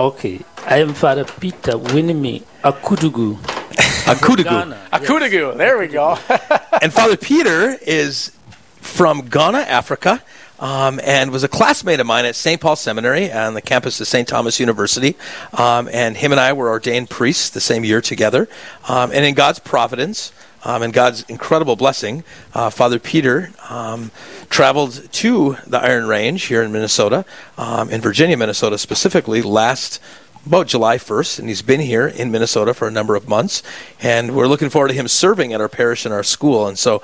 Okay, 0.00 0.40
I 0.66 0.78
am 0.78 0.94
Father 0.94 1.24
Peter 1.24 1.74
Winimi 1.74 2.42
Akudugu. 2.64 3.36
Akudugu. 3.36 4.90
Akudugu, 4.90 5.56
there 5.56 5.78
we 5.78 5.86
go. 5.86 6.18
and 6.82 6.92
Father 6.92 7.16
Peter 7.16 7.78
is 7.82 8.32
from 8.80 9.28
Ghana, 9.28 9.58
Africa. 9.58 10.20
Um, 10.58 10.98
and 11.04 11.30
was 11.30 11.44
a 11.44 11.48
classmate 11.48 12.00
of 12.00 12.06
mine 12.08 12.24
at 12.24 12.34
St. 12.34 12.60
Paul 12.60 12.74
Seminary 12.74 13.30
on 13.30 13.54
the 13.54 13.62
campus 13.62 14.00
of 14.00 14.08
St. 14.08 14.26
Thomas 14.26 14.58
University. 14.58 15.16
Um, 15.52 15.88
and 15.92 16.16
him 16.16 16.32
and 16.32 16.40
I 16.40 16.52
were 16.52 16.68
ordained 16.68 17.10
priests 17.10 17.50
the 17.50 17.60
same 17.60 17.84
year 17.84 18.00
together. 18.00 18.48
Um, 18.88 19.12
and 19.12 19.24
in 19.24 19.34
God's 19.36 19.60
providence, 19.60 20.32
um, 20.68 20.82
and 20.82 20.92
God's 20.92 21.22
incredible 21.30 21.76
blessing, 21.76 22.24
uh, 22.52 22.68
Father 22.68 22.98
Peter 22.98 23.50
um, 23.70 24.10
traveled 24.50 25.10
to 25.12 25.56
the 25.66 25.78
Iron 25.78 26.06
Range 26.06 26.44
here 26.44 26.62
in 26.62 26.70
Minnesota, 26.70 27.24
um, 27.56 27.88
in 27.88 28.02
Virginia, 28.02 28.36
Minnesota 28.36 28.76
specifically, 28.76 29.40
last 29.40 29.98
about 30.44 30.66
July 30.66 30.98
1st, 30.98 31.38
and 31.38 31.48
he's 31.48 31.62
been 31.62 31.80
here 31.80 32.06
in 32.06 32.30
Minnesota 32.30 32.74
for 32.74 32.86
a 32.86 32.90
number 32.90 33.16
of 33.16 33.26
months. 33.26 33.62
And 34.02 34.36
we're 34.36 34.46
looking 34.46 34.68
forward 34.68 34.88
to 34.88 34.94
him 34.94 35.08
serving 35.08 35.54
at 35.54 35.60
our 35.62 35.70
parish 35.70 36.04
and 36.04 36.12
our 36.12 36.22
school. 36.22 36.68
And 36.68 36.78
so, 36.78 36.98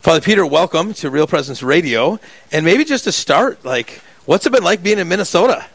Father 0.00 0.22
Peter, 0.22 0.46
welcome 0.46 0.94
to 0.94 1.10
Real 1.10 1.26
Presence 1.26 1.62
Radio. 1.62 2.18
And 2.50 2.64
maybe 2.64 2.82
just 2.82 3.04
to 3.04 3.12
start, 3.12 3.62
like, 3.62 4.00
what's 4.24 4.46
it 4.46 4.52
been 4.52 4.64
like 4.64 4.82
being 4.82 4.98
in 4.98 5.08
Minnesota? 5.08 5.66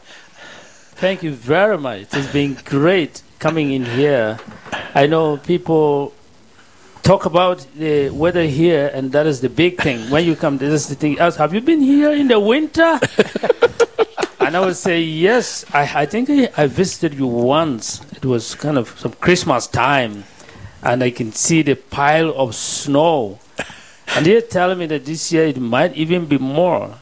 Thank 0.95 1.21
you 1.21 1.33
very 1.33 1.77
much. 1.77 2.07
It's 2.13 2.33
been 2.33 2.57
great 2.65 3.21
coming 3.37 3.71
in 3.73 3.85
here. 3.85 4.39
I 4.95 5.05
know 5.05 5.37
people 5.37 6.13
talk 7.07 7.25
about 7.25 7.65
the 7.77 8.09
weather 8.09 8.43
here, 8.43 8.91
and 8.93 9.13
that 9.13 9.25
is 9.25 9.39
the 9.39 9.47
big 9.47 9.79
thing. 9.81 10.11
When 10.11 10.25
you 10.25 10.35
come, 10.35 10.57
this 10.57 10.73
is 10.73 10.89
the 10.89 10.95
thing 10.95 11.17
else. 11.19 11.37
Have 11.37 11.53
you 11.53 11.61
been 11.61 11.79
here 11.79 12.11
in 12.11 12.27
the 12.27 12.37
winter? 12.37 12.99
and 14.41 14.57
I 14.57 14.59
would 14.59 14.75
say 14.75 14.99
yes. 14.99 15.63
I, 15.73 16.01
I 16.01 16.05
think 16.05 16.29
I, 16.29 16.49
I 16.57 16.67
visited 16.67 17.17
you 17.17 17.27
once. 17.27 18.01
It 18.11 18.25
was 18.25 18.55
kind 18.55 18.77
of 18.77 18.99
some 18.99 19.13
Christmas 19.13 19.67
time, 19.67 20.25
and 20.83 21.01
I 21.01 21.11
can 21.11 21.31
see 21.31 21.61
the 21.61 21.75
pile 21.75 22.35
of 22.35 22.53
snow. 22.55 23.39
And 24.07 24.25
they're 24.25 24.41
telling 24.41 24.77
me 24.77 24.87
that 24.87 25.05
this 25.05 25.31
year 25.31 25.45
it 25.45 25.61
might 25.61 25.95
even 25.95 26.25
be 26.25 26.37
more. 26.37 26.95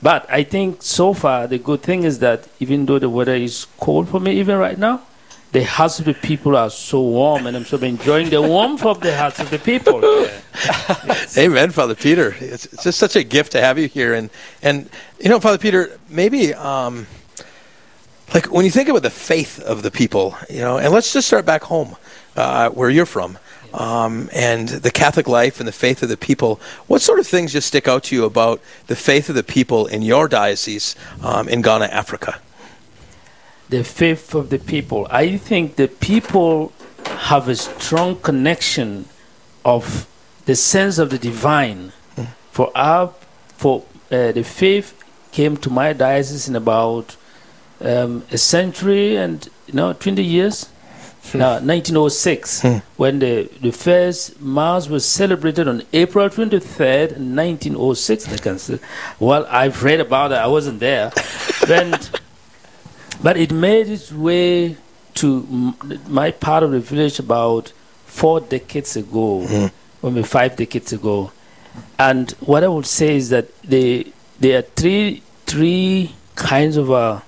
But 0.00 0.24
I 0.30 0.44
think 0.44 0.82
so 0.82 1.12
far 1.12 1.46
the 1.46 1.58
good 1.58 1.82
thing 1.82 2.04
is 2.04 2.18
that 2.20 2.48
even 2.60 2.86
though 2.86 2.98
the 2.98 3.10
weather 3.10 3.34
is 3.34 3.66
cold 3.78 4.08
for 4.08 4.20
me 4.20 4.40
even 4.40 4.56
right 4.56 4.78
now, 4.78 5.02
the 5.54 5.62
hearts 5.62 6.00
of 6.00 6.04
the 6.04 6.14
people 6.14 6.56
are 6.56 6.68
so 6.68 7.00
warm, 7.00 7.46
and 7.46 7.56
I'm 7.56 7.64
so 7.64 7.76
enjoying 7.78 8.28
the 8.28 8.42
warmth 8.42 8.84
of 8.84 9.00
the 9.00 9.16
hearts 9.16 9.38
of 9.38 9.50
the 9.50 9.58
people. 9.60 10.00
yes. 10.02 11.38
Amen, 11.38 11.70
Father 11.70 11.94
Peter. 11.94 12.34
It's, 12.40 12.66
it's, 12.66 12.82
just 12.82 12.98
such 12.98 13.14
a 13.14 13.22
gift 13.22 13.52
to 13.52 13.60
have 13.60 13.78
you 13.78 13.86
here, 13.86 14.14
and 14.14 14.30
and 14.62 14.90
you 15.20 15.28
know, 15.28 15.38
Father 15.38 15.58
Peter, 15.58 15.96
maybe. 16.08 16.52
Um, 16.54 17.06
like 18.34 18.46
when 18.46 18.64
you 18.64 18.70
think 18.72 18.88
about 18.88 19.02
the 19.02 19.10
faith 19.10 19.60
of 19.60 19.84
the 19.84 19.92
people, 19.92 20.36
you 20.50 20.58
know, 20.58 20.78
and 20.78 20.92
let's 20.92 21.12
just 21.12 21.28
start 21.28 21.46
back 21.46 21.62
home, 21.62 21.94
uh, 22.34 22.70
where 22.70 22.90
you're 22.90 23.06
from, 23.06 23.38
um, 23.72 24.28
and 24.32 24.68
the 24.68 24.90
Catholic 24.90 25.28
life 25.28 25.60
and 25.60 25.68
the 25.68 25.72
faith 25.72 26.02
of 26.02 26.08
the 26.08 26.16
people. 26.16 26.60
What 26.88 27.00
sort 27.00 27.20
of 27.20 27.28
things 27.28 27.52
just 27.52 27.68
stick 27.68 27.86
out 27.86 28.02
to 28.04 28.16
you 28.16 28.24
about 28.24 28.60
the 28.88 28.96
faith 28.96 29.28
of 29.28 29.36
the 29.36 29.44
people 29.44 29.86
in 29.86 30.02
your 30.02 30.26
diocese 30.26 30.96
um, 31.22 31.48
in 31.48 31.62
Ghana, 31.62 31.84
Africa? 31.84 32.40
The 33.74 33.82
faith 33.82 34.34
of 34.36 34.50
the 34.50 34.58
people. 34.58 35.08
I 35.10 35.36
think 35.36 35.74
the 35.74 35.88
people 35.88 36.72
have 37.28 37.48
a 37.48 37.56
strong 37.56 38.14
connection 38.20 39.06
of 39.64 40.06
the 40.46 40.54
sense 40.54 40.98
of 40.98 41.10
the 41.10 41.18
divine. 41.18 41.92
Mm. 42.16 42.28
For 42.52 42.70
our, 42.76 43.12
for 43.56 43.84
uh, 44.12 44.30
the 44.30 44.44
faith 44.44 44.88
came 45.32 45.56
to 45.56 45.70
my 45.70 45.92
diocese 45.92 46.48
in 46.48 46.54
about 46.54 47.16
um, 47.80 48.22
a 48.30 48.38
century 48.38 49.16
and 49.16 49.48
you 49.66 49.74
know 49.74 49.92
20 49.92 50.22
years. 50.22 50.68
Now, 51.32 51.54
1906, 51.54 52.60
hmm. 52.60 52.76
when 52.98 53.18
the, 53.18 53.48
the 53.62 53.72
first 53.72 54.40
Mass 54.42 54.88
was 54.88 55.06
celebrated 55.06 55.66
on 55.66 55.82
April 55.94 56.28
23rd, 56.28 57.16
1906. 57.16 58.28
I 58.28 58.36
can 58.36 58.58
say, 58.58 58.78
well, 59.18 59.46
I've 59.48 59.82
read 59.82 60.00
about 60.00 60.32
it, 60.32 60.34
I 60.36 60.46
wasn't 60.46 60.80
there. 60.80 61.10
but 63.22 63.36
it 63.36 63.52
made 63.52 63.88
its 63.88 64.12
way 64.12 64.76
to 65.14 65.74
my 66.08 66.30
part 66.30 66.62
of 66.62 66.70
the 66.72 66.80
village 66.80 67.18
about 67.18 67.72
four 68.06 68.40
decades 68.40 68.96
ago, 68.96 69.42
Mhm. 69.46 69.70
maybe 70.02 70.22
five 70.22 70.56
decades 70.56 70.92
ago. 70.92 71.30
And 71.98 72.30
what 72.40 72.62
I 72.64 72.68
would 72.68 72.86
say 72.86 73.16
is 73.16 73.28
that 73.30 73.46
they, 73.62 74.06
there 74.40 74.58
are 74.58 74.66
three, 74.76 75.22
three 75.46 76.12
kinds 76.36 76.76
of, 76.76 76.90
uh, 76.90 77.20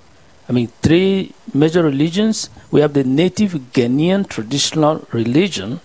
I 0.48 0.52
mean, 0.52 0.68
three 0.82 1.32
major 1.54 1.82
religions. 1.82 2.48
We 2.70 2.80
have 2.80 2.92
the 2.92 3.04
native 3.04 3.58
Ghanaian 3.72 4.28
traditional 4.28 5.06
religion, 5.12 5.80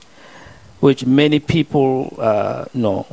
which 0.80 1.06
many 1.06 1.40
people 1.40 2.14
uh, 2.20 2.66
know 2.74 3.06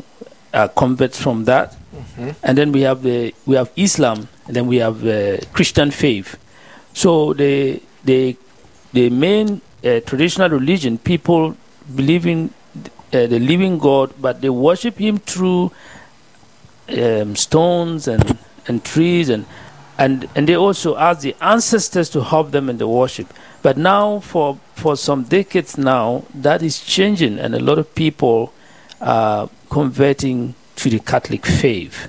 are 0.52 0.68
converts 0.68 1.18
from 1.20 1.44
that. 1.44 1.76
Mhm. 2.18 2.34
And 2.42 2.58
then 2.58 2.72
we 2.72 2.82
have 2.82 3.02
the 3.02 3.34
we 3.46 3.56
have 3.56 3.70
Islam, 3.76 4.28
and 4.46 4.56
then 4.56 4.66
we 4.66 4.76
have 4.76 5.04
uh, 5.06 5.38
Christian 5.52 5.90
faith. 5.90 6.36
So 6.98 7.32
the 7.32 7.80
the 8.04 8.36
the 8.92 9.08
main 9.08 9.60
uh, 9.84 10.00
traditional 10.00 10.50
religion, 10.50 10.98
people 10.98 11.56
believe 11.94 12.26
in 12.26 12.50
uh, 13.12 13.28
the 13.28 13.38
living 13.38 13.78
God, 13.78 14.14
but 14.20 14.40
they 14.40 14.50
worship 14.50 14.98
Him 14.98 15.18
through 15.18 15.70
um, 16.88 17.36
stones 17.36 18.08
and, 18.08 18.36
and 18.66 18.84
trees, 18.84 19.28
and, 19.28 19.46
and 19.96 20.28
and 20.34 20.48
they 20.48 20.56
also 20.56 20.96
ask 20.96 21.20
the 21.20 21.36
ancestors 21.40 22.10
to 22.10 22.24
help 22.24 22.50
them 22.50 22.68
in 22.68 22.78
the 22.78 22.88
worship. 22.88 23.32
But 23.62 23.76
now, 23.76 24.18
for 24.18 24.58
for 24.74 24.96
some 24.96 25.22
decades 25.22 25.78
now, 25.78 26.24
that 26.34 26.64
is 26.64 26.80
changing, 26.80 27.38
and 27.38 27.54
a 27.54 27.60
lot 27.60 27.78
of 27.78 27.94
people 27.94 28.52
are 29.00 29.48
converting 29.70 30.56
to 30.74 30.90
the 30.90 30.98
Catholic 30.98 31.46
faith. 31.46 32.08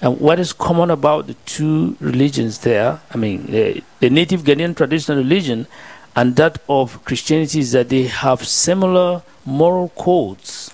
And 0.00 0.20
what 0.20 0.38
is 0.38 0.52
common 0.52 0.90
about 0.90 1.26
the 1.26 1.34
two 1.44 1.96
religions 2.00 2.58
there, 2.60 3.00
I 3.12 3.16
mean, 3.16 3.46
the, 3.46 3.82
the 3.98 4.10
native 4.10 4.42
Ghanaian 4.42 4.76
traditional 4.76 5.18
religion 5.18 5.66
and 6.14 6.36
that 6.36 6.60
of 6.68 7.04
Christianity, 7.04 7.60
is 7.60 7.72
that 7.72 7.88
they 7.88 8.04
have 8.04 8.46
similar 8.46 9.22
moral 9.44 9.88
codes 9.90 10.72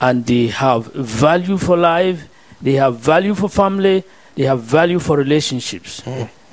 and 0.00 0.26
they 0.26 0.48
have 0.48 0.86
value 0.94 1.58
for 1.58 1.76
life, 1.76 2.28
they 2.60 2.74
have 2.74 2.98
value 2.98 3.34
for 3.34 3.48
family, 3.48 4.04
they 4.34 4.44
have 4.44 4.62
value 4.62 4.98
for 4.98 5.16
relationships. 5.16 6.02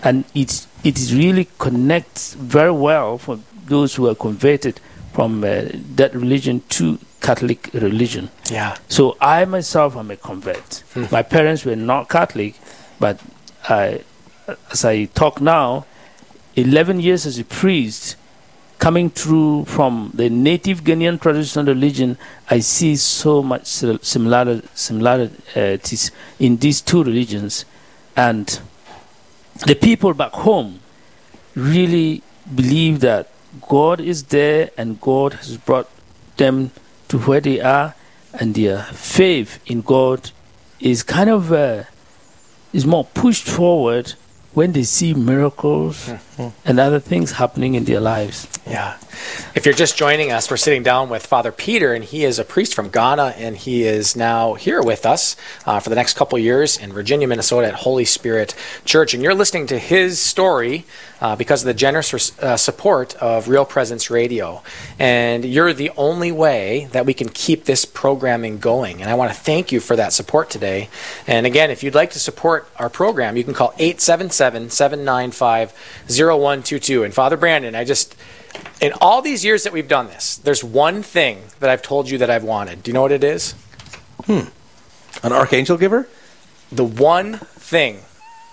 And 0.03 0.26
it, 0.34 0.68
it 0.84 1.11
really 1.14 1.48
connects 1.57 2.34
very 2.34 2.72
well 2.72 3.18
for 3.18 3.40
those 3.65 3.95
who 3.95 4.07
are 4.07 4.15
converted 4.15 4.80
from 5.14 5.44
uh, 5.44 5.65
that 5.95 6.14
religion 6.14 6.61
to 6.69 6.99
Catholic 7.24 7.70
religion. 7.74 8.30
Yeah. 8.52 8.78
So 8.90 9.18
I 9.20 9.45
myself 9.45 9.95
am 9.95 10.12
a 10.12 10.18
convert. 10.18 10.84
Hmm. 10.94 11.06
My 11.10 11.24
parents 11.24 11.66
were 11.66 11.76
not 11.76 12.10
Catholic, 12.10 12.56
but 13.00 13.20
I, 13.68 14.02
as 14.70 14.86
I 14.86 15.06
talk 15.06 15.41
now, 15.41 15.86
11 16.56 17.00
years 17.00 17.26
as 17.26 17.40
a 17.40 17.45
priest, 17.45 18.18
coming 18.78 19.10
through 19.10 19.64
from 19.66 20.12
the 20.14 20.30
native 20.30 20.84
Ghanaian 20.84 21.20
traditional 21.20 21.66
religion, 21.66 22.18
I 22.50 22.60
see 22.60 22.98
so 22.98 23.41
much 23.41 23.66
similar 23.68 24.62
similarities 24.74 26.12
in 26.38 26.58
these 26.58 26.82
two 26.82 27.04
religions, 27.04 27.64
and 28.18 28.60
the 29.66 29.76
people 29.76 30.14
back 30.14 30.34
home 30.34 30.82
really 31.56 32.22
believe 32.54 33.00
that 33.00 33.30
God 33.62 34.02
is 34.02 34.24
there 34.24 34.72
and 34.78 35.00
God 35.00 35.34
has 35.34 35.56
brought 35.58 35.90
them 36.38 36.72
to 37.14 37.19
where 37.19 37.41
they 37.41 37.61
are, 37.61 37.94
and 38.34 38.56
their 38.56 38.81
faith 38.81 39.60
in 39.68 39.81
God 39.81 40.31
is 40.80 41.03
kind 41.03 41.30
of 41.30 41.52
uh, 41.52 41.84
is 42.73 42.88
more 42.88 43.06
pushed 43.06 43.45
forward 43.45 44.15
when 44.56 44.72
they 44.72 44.81
see 44.81 45.14
miracles 45.14 46.10
and 46.65 46.80
other 46.80 46.99
things 46.99 47.34
happening 47.34 47.76
in 47.76 47.85
their 47.85 47.99
lives. 47.99 48.47
Yeah. 48.65 48.97
If 49.55 49.65
you're 49.65 49.76
just 49.76 49.97
joining 49.97 50.31
us, 50.31 50.49
we're 50.49 50.57
sitting 50.57 50.84
down 50.84 51.10
with 51.10 51.26
Father 51.26 51.51
Peter, 51.51 51.93
and 51.93 52.03
he 52.03 52.23
is 52.23 52.39
a 52.39 52.43
priest 52.43 52.73
from 52.73 52.89
Ghana, 52.89 53.35
and 53.38 53.55
he 53.55 53.84
is 53.84 54.15
now 54.15 54.55
here 54.55 54.81
with 54.81 55.05
us 55.05 55.35
uh, 55.65 55.80
for 55.80 55.89
the 55.89 55.95
next 55.95 56.15
couple 56.15 56.39
years 56.39 56.77
in 56.77 56.91
Virginia, 56.91 57.27
Minnesota 57.27 57.68
at 57.68 57.76
Holy 57.76 58.05
Spirit 58.05 58.55
Church. 58.85 59.14
And 59.14 59.22
you're 59.22 59.35
listening 59.35 59.68
to 59.68 59.77
his 59.77 60.19
story 60.19 60.85
uh, 61.22 61.35
because 61.35 61.61
of 61.61 61.68
the 61.68 61.73
generous 61.73 62.11
res- 62.14 62.39
uh, 62.39 62.57
support 62.57 63.15
of 63.15 63.47
Real 63.47 63.65
Presence 63.65 64.10
Radio. 64.10 64.61
And 64.99 65.45
you're 65.45 65.73
the 65.73 65.91
only 65.95 66.31
way 66.31 66.89
that 66.91 67.05
we 67.05 67.14
can 67.14 67.30
keep 67.30 67.65
this 67.65 67.85
programming 67.85 68.57
going. 68.60 69.01
And 69.01 69.10
I 69.10 69.15
want 69.15 69.31
to 69.31 69.38
thank 69.39 69.72
you 69.72 69.80
for 69.80 69.95
that 69.95 70.14
support 70.14 70.49
today. 70.49 70.89
And 71.27 71.45
again, 71.45 71.72
if 71.72 71.84
you'd 71.84 71.95
like 71.95 72.11
to 72.11 72.19
support 72.19 72.68
our 72.77 72.89
program, 72.89 73.38
you 73.38 73.43
can 73.43 73.53
call 73.53 73.73
877 73.77 74.69
795 74.69 75.73
0122. 76.28 77.04
And 77.04 77.14
Father 77.14 77.38
Brandon, 77.38 77.76
I 77.76 77.84
just 77.84 78.16
in 78.82 78.94
all 79.02 79.22
these 79.22 79.44
years 79.44 79.64
that 79.64 79.74
we've 79.74 79.88
done 79.88 80.08
this, 80.08 80.38
there's 80.38 80.64
one 80.64 81.02
thing 81.04 81.41
that 81.60 81.70
I've 81.70 81.82
told 81.82 82.10
you 82.10 82.18
that 82.20 82.30
I've 82.30 82.44
wanted. 82.44 82.84
Do 82.84 82.91
you 82.91 82.94
know 82.94 83.02
what 83.02 83.12
it 83.12 83.24
is? 83.24 83.54
Hmm. 84.26 84.41
An 85.24 85.32
archangel 85.32 85.78
giver? 85.78 86.08
The 86.72 86.84
one 86.86 87.38
thing. 87.38 88.00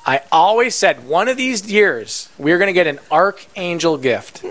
I 0.07 0.23
always 0.33 0.75
said 0.75 1.07
one 1.07 1.29
of 1.29 1.37
these 1.37 1.71
years 1.71 2.31
we're 2.39 2.57
going 2.59 2.69
to 2.69 2.73
get 2.73 2.87
an 2.87 2.99
archangel 3.11 3.99
gift. 3.99 4.43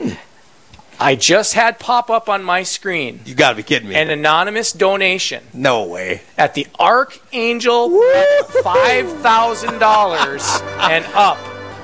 I 1.02 1.16
just 1.16 1.54
had 1.54 1.80
pop 1.80 2.10
up 2.10 2.28
on 2.30 2.44
my 2.44 2.64
screen 2.64 3.22
You 3.26 3.34
got 3.34 3.52
to 3.52 3.56
be 3.56 3.64
kidding 3.64 3.88
me. 3.90 3.96
an 3.96 4.10
anonymous 4.10 4.74
donation 4.74 5.44
no 5.54 5.86
way. 5.86 6.22
at 6.38 6.54
the 6.56 6.68
archangel 6.78 7.90
$5,000 7.90 10.90
and 10.90 11.06
up 11.16 11.38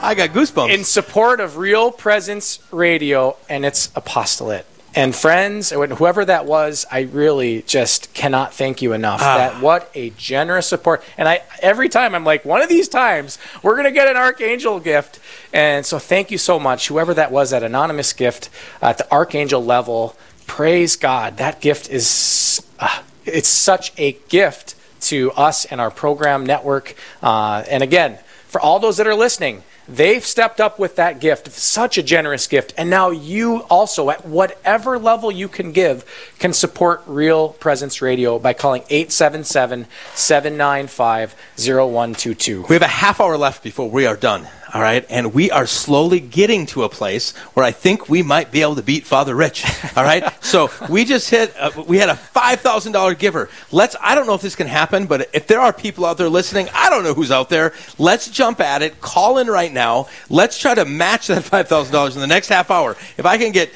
I 0.05 0.13
got 0.15 0.29
goosebumps. 0.29 0.73
in 0.73 0.83
support 0.83 1.39
of 1.39 1.57
Real 1.57 1.91
Presence 1.91 2.59
Radio 2.71 3.37
and 3.49 3.65
its 3.65 3.89
apostolate. 3.95 4.65
And 4.97 5.13
friends, 5.13 5.73
and 5.73 5.91
whoever 5.93 6.23
that 6.23 6.45
was, 6.45 6.85
I 6.89 7.01
really 7.01 7.63
just 7.63 8.13
cannot 8.13 8.53
thank 8.53 8.81
you 8.81 8.93
enough. 8.93 9.19
Ah. 9.21 9.37
That 9.37 9.61
what 9.61 9.91
a 9.93 10.11
generous 10.11 10.67
support. 10.67 11.03
And 11.17 11.27
I 11.27 11.41
every 11.61 11.89
time 11.89 12.15
I'm 12.15 12.23
like, 12.23 12.45
one 12.45 12.61
of 12.61 12.69
these 12.69 12.87
times 12.87 13.37
we're 13.61 13.75
gonna 13.75 13.91
get 13.91 14.07
an 14.07 14.15
archangel 14.15 14.79
gift. 14.79 15.19
And 15.51 15.85
so 15.85 15.99
thank 15.99 16.31
you 16.31 16.37
so 16.37 16.59
much, 16.59 16.87
whoever 16.87 17.13
that 17.13 17.31
was, 17.31 17.49
that 17.49 17.61
anonymous 17.63 18.13
gift 18.13 18.49
at 18.81 18.97
the 18.97 19.11
archangel 19.11 19.63
level. 19.65 20.15
Praise 20.47 20.95
God, 20.95 21.37
that 21.37 21.59
gift 21.59 21.89
is 21.89 22.65
uh, 22.79 23.01
it's 23.25 23.49
such 23.49 23.91
a 23.97 24.13
gift 24.29 24.75
to 25.01 25.31
us 25.33 25.65
and 25.65 25.81
our 25.81 25.91
program 25.91 26.45
network. 26.45 26.95
Uh, 27.21 27.63
and 27.69 27.83
again, 27.83 28.17
for 28.47 28.61
all 28.61 28.79
those 28.79 28.95
that 28.97 29.07
are 29.07 29.15
listening, 29.15 29.63
they've 29.87 30.25
stepped 30.25 30.59
up 30.59 30.79
with 30.79 30.95
that 30.95 31.19
gift, 31.19 31.51
such 31.51 31.97
a 31.97 32.03
generous 32.03 32.47
gift. 32.47 32.73
And 32.77 32.89
now 32.89 33.09
you 33.09 33.61
also, 33.69 34.09
at 34.09 34.25
whatever 34.25 34.97
level 34.97 35.31
you 35.31 35.47
can 35.47 35.71
give, 35.71 36.05
can 36.39 36.53
support 36.53 37.03
Real 37.05 37.49
Presence 37.49 38.01
Radio 38.01 38.39
by 38.39 38.53
calling 38.53 38.83
877 38.89 39.87
795 40.13 41.35
0122. 41.57 42.65
We 42.69 42.75
have 42.75 42.81
a 42.81 42.87
half 42.87 43.19
hour 43.19 43.37
left 43.37 43.63
before 43.63 43.89
we 43.89 44.05
are 44.05 44.17
done. 44.17 44.47
All 44.75 44.81
right, 44.81 45.05
and 45.09 45.33
we 45.33 45.51
are 45.51 45.65
slowly 45.65 46.19
getting 46.19 46.65
to 46.65 46.83
a 46.83 46.89
place 46.89 47.31
where 47.53 47.65
I 47.65 47.71
think 47.71 48.09
we 48.09 48.21
might 48.21 48.51
be 48.51 48.61
able 48.61 48.75
to 48.75 48.83
beat 48.83 49.05
Father 49.05 49.33
Rich. 49.33 49.63
All 49.95 50.03
right, 50.03 50.33
so 50.43 50.69
we 50.89 51.05
just 51.05 51.29
hit. 51.29 51.55
Uh, 51.57 51.71
we 51.87 51.97
had 51.97 52.09
a 52.09 52.15
five 52.17 52.59
thousand 52.59 52.91
dollar 52.91 53.15
giver. 53.15 53.47
Let's. 53.71 53.95
I 54.01 54.15
don't 54.15 54.27
know 54.27 54.33
if 54.33 54.41
this 54.41 54.57
can 54.57 54.67
happen, 54.67 55.05
but 55.05 55.29
if 55.31 55.47
there 55.47 55.61
are 55.61 55.71
people 55.71 56.03
out 56.03 56.17
there 56.17 56.27
listening, 56.27 56.67
I 56.73 56.89
don't 56.89 57.05
know 57.05 57.13
who's 57.13 57.31
out 57.31 57.47
there. 57.47 57.71
Let's 57.97 58.29
jump 58.29 58.59
at 58.59 58.81
it. 58.81 58.99
Call 58.99 59.37
in 59.37 59.47
right 59.47 59.71
now. 59.71 60.09
Let's 60.29 60.59
try 60.59 60.75
to 60.75 60.83
match 60.83 61.27
that 61.27 61.43
five 61.45 61.69
thousand 61.69 61.93
dollars 61.93 62.15
in 62.15 62.19
the 62.19 62.27
next 62.27 62.49
half 62.49 62.69
hour. 62.69 62.97
If 63.15 63.25
I 63.25 63.37
can 63.37 63.53
get, 63.53 63.71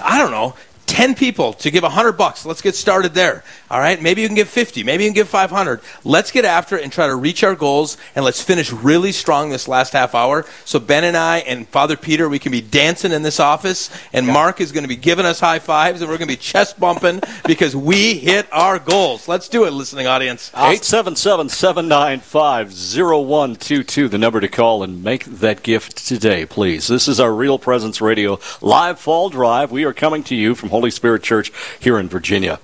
I 0.00 0.18
don't 0.18 0.30
know. 0.30 0.54
10 0.86 1.14
people 1.14 1.52
to 1.54 1.70
give 1.70 1.82
100 1.82 2.12
bucks. 2.12 2.46
Let's 2.46 2.62
get 2.62 2.74
started 2.74 3.14
there. 3.14 3.44
All 3.70 3.80
right? 3.80 4.00
Maybe 4.00 4.22
you 4.22 4.28
can 4.28 4.34
give 4.34 4.48
50. 4.48 4.82
Maybe 4.82 5.04
you 5.04 5.10
can 5.10 5.14
give 5.14 5.28
500. 5.28 5.80
Let's 6.04 6.30
get 6.30 6.44
after 6.44 6.76
it 6.76 6.84
and 6.84 6.92
try 6.92 7.06
to 7.06 7.14
reach 7.14 7.42
our 7.42 7.54
goals 7.54 7.96
and 8.14 8.24
let's 8.24 8.42
finish 8.42 8.72
really 8.72 9.12
strong 9.12 9.50
this 9.50 9.68
last 9.68 9.92
half 9.92 10.14
hour. 10.14 10.44
So 10.64 10.78
Ben 10.78 11.04
and 11.04 11.16
I 11.16 11.38
and 11.38 11.68
Father 11.68 11.96
Peter, 11.96 12.28
we 12.28 12.38
can 12.38 12.52
be 12.52 12.60
dancing 12.60 13.12
in 13.12 13.22
this 13.22 13.40
office 13.40 13.90
and 14.12 14.26
Mark 14.26 14.60
is 14.60 14.72
going 14.72 14.84
to 14.84 14.88
be 14.88 14.96
giving 14.96 15.26
us 15.26 15.40
high 15.40 15.58
fives 15.58 16.00
and 16.00 16.10
we're 16.10 16.18
going 16.18 16.28
to 16.28 16.34
be 16.34 16.40
chest 16.40 16.78
bumping 16.78 17.20
because 17.46 17.74
we 17.74 18.14
hit 18.14 18.46
our 18.52 18.78
goals. 18.78 19.26
Let's 19.26 19.48
do 19.48 19.64
it, 19.64 19.70
listening 19.70 20.06
audience. 20.06 20.50
877 20.54 21.48
795 21.48 22.72
0122, 22.72 24.08
the 24.08 24.18
number 24.18 24.40
to 24.40 24.48
call 24.48 24.82
and 24.82 25.02
make 25.02 25.24
that 25.24 25.62
gift 25.62 26.06
today, 26.06 26.46
please. 26.46 26.86
This 26.86 27.08
is 27.08 27.20
our 27.20 27.32
Real 27.32 27.58
Presence 27.58 28.00
Radio 28.00 28.38
live 28.60 28.98
fall 28.98 29.30
drive. 29.30 29.70
We 29.70 29.84
are 29.84 29.92
coming 29.92 30.22
to 30.24 30.34
you 30.34 30.54
from 30.54 30.70
Holy 30.74 30.90
Spirit 30.90 31.22
Church 31.22 31.52
here 31.78 32.00
in 32.00 32.08
Virginia. 32.08 32.58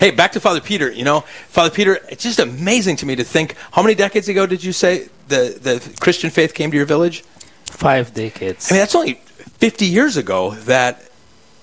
Hey, 0.00 0.10
back 0.10 0.32
to 0.32 0.40
Father 0.40 0.60
Peter. 0.60 0.90
You 0.90 1.04
know, 1.04 1.20
Father 1.20 1.70
Peter, 1.70 2.00
it's 2.08 2.24
just 2.24 2.40
amazing 2.40 2.96
to 2.96 3.06
me 3.06 3.14
to 3.14 3.22
think 3.22 3.54
how 3.70 3.82
many 3.82 3.94
decades 3.94 4.28
ago 4.28 4.46
did 4.46 4.64
you 4.64 4.72
say 4.72 5.08
the, 5.28 5.56
the 5.62 5.96
Christian 6.00 6.28
faith 6.30 6.54
came 6.54 6.72
to 6.72 6.76
your 6.76 6.86
village? 6.86 7.22
Five 7.66 8.12
decades. 8.12 8.68
I 8.68 8.74
mean, 8.74 8.80
that's 8.80 8.96
only 8.96 9.14
50 9.14 9.86
years 9.86 10.16
ago 10.16 10.56
that 10.66 11.08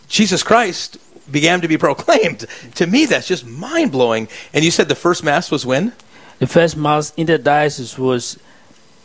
Jesus 0.08 0.42
Christ 0.42 0.98
began 1.30 1.60
to 1.60 1.68
be 1.68 1.78
proclaimed. 1.88 2.46
To 2.76 2.88
me, 2.88 3.06
that's 3.06 3.28
just 3.28 3.46
mind 3.46 3.92
blowing. 3.92 4.30
And 4.54 4.64
you 4.64 4.72
said 4.72 4.88
the 4.88 4.96
first 4.96 5.22
Mass 5.22 5.52
was 5.52 5.66
when? 5.66 5.92
The 6.40 6.48
first 6.48 6.78
mass 6.78 7.12
in 7.18 7.26
the 7.26 7.38
diocese 7.38 8.00
was 8.00 8.40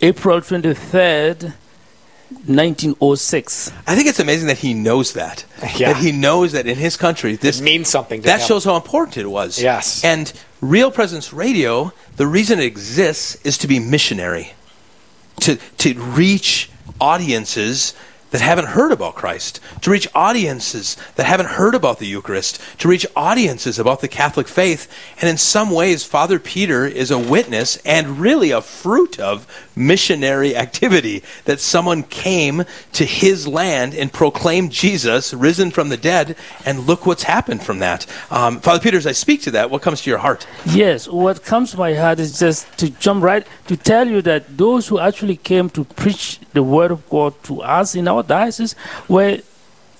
April 0.01 0.41
23rd, 0.41 1.55
1906. 2.31 3.73
I 3.87 3.95
think 3.95 4.09
it's 4.09 4.21
amazing 4.21 4.49
that 4.49 4.59
he 4.59 4.75
knows 4.75 5.13
that. 5.15 5.45
Yeah. 5.77 5.93
That 5.95 5.97
he 6.03 6.13
knows 6.13 6.53
that 6.53 6.67
in 6.67 6.77
his 6.77 6.97
country 6.97 7.37
this 7.37 7.61
means 7.61 7.89
something. 7.89 8.21
To 8.23 8.27
that 8.27 8.41
him. 8.41 8.47
shows 8.47 8.65
how 8.65 8.77
important 8.77 9.17
it 9.17 9.27
was. 9.27 9.61
Yes. 9.61 10.03
And 10.05 10.33
Real 10.61 10.91
Presence 10.91 11.33
Radio, 11.33 11.93
the 12.17 12.27
reason 12.27 12.59
it 12.59 12.65
exists 12.65 13.37
is 13.45 13.59
to 13.59 13.67
be 13.67 13.79
missionary, 13.79 14.55
to 15.41 15.57
to 15.57 15.95
reach 15.95 16.71
audiences 17.01 17.95
that 18.35 18.41
haven't 18.41 18.67
heard 18.67 18.91
about 18.91 19.15
Christ, 19.15 19.61
to 19.83 19.93
reach 19.93 20.09
audiences 20.13 20.97
that 21.15 21.25
haven't 21.25 21.51
heard 21.51 21.73
about 21.73 22.01
the 22.01 22.07
Eucharist, 22.09 22.61
to 22.81 22.89
reach 22.89 23.07
audiences 23.15 23.79
about 23.79 24.01
the 24.01 24.09
Catholic 24.09 24.49
faith. 24.49 24.93
And 25.21 25.31
in 25.31 25.39
some 25.39 25.71
ways, 25.71 26.03
Father 26.03 26.41
Peter 26.41 26.85
is 26.85 27.13
a 27.13 27.19
witness 27.19 27.77
and 27.85 28.19
really 28.19 28.51
a 28.51 28.61
fruit 28.61 29.21
of 29.21 29.47
missionary 29.77 30.57
activity 30.57 31.23
that 31.45 31.61
someone 31.61 32.03
came 32.03 32.65
to 32.95 33.05
his 33.05 33.47
land 33.47 33.95
and 33.95 34.13
proclaimed 34.13 34.73
Jesus 34.73 35.33
risen 35.33 35.71
from 35.71 35.89
the 35.89 35.97
dead, 35.97 36.35
and 36.67 36.89
look 36.89 37.07
what's 37.07 37.23
happened 37.23 37.63
from 37.63 37.79
that. 37.79 38.05
Um, 38.33 38.59
Father 38.59 38.81
Peter, 38.81 38.97
as 38.97 39.07
I 39.07 39.13
speak 39.13 39.43
to 39.43 39.53
that, 39.53 39.71
what 39.71 39.81
comes 39.81 40.03
to 40.03 40.11
your 40.11 40.19
heart? 40.19 40.45
Yes, 40.67 41.07
what 41.07 41.45
comes 41.45 41.71
to 41.71 41.77
my 41.77 41.95
heart 41.95 42.19
is 42.19 42.37
just 42.37 42.77
to 42.79 42.91
jump 42.91 43.23
right 43.23 43.47
to 43.69 43.77
tell 43.77 44.09
you 44.09 44.21
that 44.23 44.59
those 44.59 44.89
who 44.89 44.99
actually 44.99 45.37
came 45.37 45.71
to 45.71 45.85
preach 45.85 46.41
the 46.55 46.63
word 46.63 46.91
of 46.91 47.09
God 47.11 47.35
to 47.45 47.63
us 47.63 47.95
in 47.95 48.09
our 48.09 48.23
diocese 48.23 48.75
were 49.09 49.39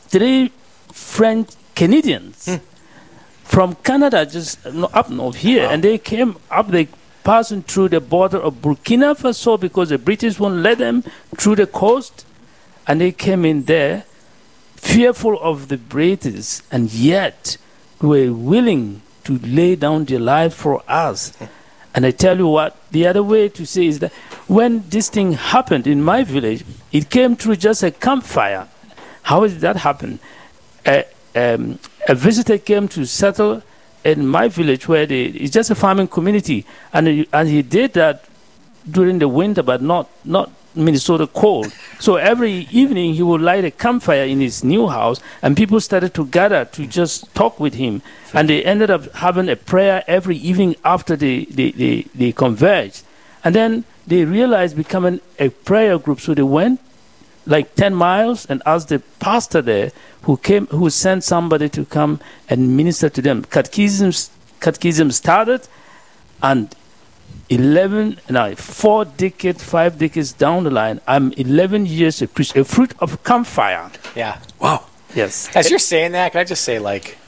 three 0.09 0.51
French 0.91 1.51
Canadians 1.75 2.47
hmm. 2.47 2.57
from 3.43 3.75
Canada, 3.77 4.25
just 4.25 4.65
uh, 4.67 4.89
up 4.93 5.11
north 5.11 5.37
here, 5.37 5.69
and 5.71 5.83
they 5.83 5.99
came 5.99 6.37
up. 6.51 6.69
They 6.69 6.89
passing 7.25 7.63
through 7.63 7.89
the 7.89 8.01
border 8.01 8.39
of 8.39 8.55
Burkina 8.63 9.17
Faso 9.19 9.59
because 9.59 9.89
the 9.89 9.99
British 9.99 10.39
won't 10.39 10.57
let 10.57 10.79
them 10.79 11.03
through 11.37 11.57
the 11.57 11.67
coast, 11.67 12.25
and 12.87 13.01
they 13.01 13.13
came 13.13 13.45
in 13.45 13.65
there, 13.65 14.05
fearful 14.77 15.39
of 15.41 15.69
the 15.69 15.79
British, 15.79 16.61
and 16.71 16.93
yet 16.93 17.57
were 18.01 18.33
willing 18.33 19.03
to 19.25 19.39
lay 19.39 19.75
down 19.75 20.05
their 20.05 20.21
life 20.21 20.55
for 20.55 20.83
us. 20.87 21.35
Hmm. 21.37 21.45
And 21.95 22.05
I 22.05 22.11
tell 22.11 22.37
you 22.37 22.49
what, 22.49 22.77
the 22.91 23.07
other 23.07 23.23
way 23.23 23.49
to 23.51 23.65
say 23.65 23.87
is 23.87 24.01
that 24.01 24.13
when 24.49 24.89
this 24.89 25.09
thing 25.09 25.33
happened 25.33 25.87
in 25.87 26.03
my 26.03 26.25
village, 26.25 26.65
it 26.93 27.09
came 27.09 27.37
through 27.37 27.57
just 27.57 27.83
a 27.83 27.91
campfire. 27.91 28.69
How 29.23 29.47
did 29.47 29.61
that 29.61 29.77
happen? 29.77 30.19
A, 30.87 31.05
um, 31.37 31.79
a 32.09 32.15
visitor 32.15 32.59
came 32.59 32.89
to 32.89 33.05
settle 33.07 33.63
in 34.05 34.27
my 34.27 34.49
village 34.49 34.87
where 34.87 35.07
they, 35.07 35.25
it's 35.25 35.53
just 35.53 35.71
a 35.71 35.75
farming 35.75 36.09
community, 36.09 36.67
and 36.93 37.07
he, 37.07 37.29
and 37.33 37.49
he 37.49 37.63
did 37.63 37.95
that 37.95 38.25
during 38.91 39.19
the 39.19 39.29
winter, 39.29 39.63
but 39.63 39.81
not 39.81 40.11
not 40.25 40.51
Minnesota 40.77 41.27
cold. 41.27 41.73
So 41.99 42.17
every 42.17 42.69
evening 42.71 43.15
he 43.15 43.23
would 43.23 43.41
light 43.41 43.65
a 43.65 43.71
campfire 43.71 44.25
in 44.25 44.41
his 44.41 44.65
new 44.65 44.89
house, 44.89 45.21
and 45.43 45.57
people 45.57 45.81
started 45.81 46.15
to 46.15 46.27
gather 46.27 46.65
to 46.67 46.87
just 46.87 47.33
talk 47.35 47.61
with 47.61 47.75
him. 47.75 48.03
And 48.33 48.49
they 48.49 48.65
ended 48.65 48.91
up 48.91 49.13
having 49.15 49.49
a 49.49 49.57
prayer 49.57 50.03
every 50.07 50.37
evening 50.37 50.77
after 50.85 51.17
they, 51.17 51.45
they, 51.47 51.71
they, 51.71 52.03
they 52.15 52.33
converged. 52.33 53.03
And 53.45 53.55
then 53.55 53.85
they 54.07 54.25
realized 54.25 54.77
becoming 54.77 55.21
a 55.39 55.49
prayer 55.49 55.99
group, 55.99 56.21
so 56.21 56.35
they 56.35 56.43
went 56.43 56.81
like 57.47 57.75
10 57.75 57.95
miles 57.95 58.47
and 58.47 58.63
asked 58.65 58.89
the 58.89 59.01
pastor 59.21 59.61
there 59.61 59.93
who 60.23 60.37
came 60.39 60.67
who 60.69 60.89
sent 60.89 61.23
somebody 61.23 61.69
to 61.69 61.85
come 61.85 62.21
and 62.49 62.75
minister 62.77 63.11
to 63.11 63.21
them 63.21 63.45
catechism 63.45 64.11
catechism 64.61 65.11
started 65.11 65.69
and 66.43 66.75
11 67.51 68.19
no, 68.31 68.55
four 68.57 69.05
decades 69.05 69.63
five 69.63 69.99
decades 69.99 70.33
down 70.33 70.65
the 70.65 70.71
line 70.71 71.01
i'm 71.07 71.31
11 71.33 71.85
years 71.87 72.23
a 72.23 72.27
priest 72.27 72.57
a 72.57 72.65
fruit 72.65 72.93
of 73.01 73.23
campfire 73.23 73.91
Yeah. 74.17 74.39
Wow. 74.59 74.87
yes 75.15 75.55
As 75.55 75.69
you're 75.71 75.79
saying 75.79 76.13
that, 76.13 76.33
can 76.33 76.41
I 76.41 76.45
just 76.45 76.65
say 76.65 76.79
like 76.79 77.19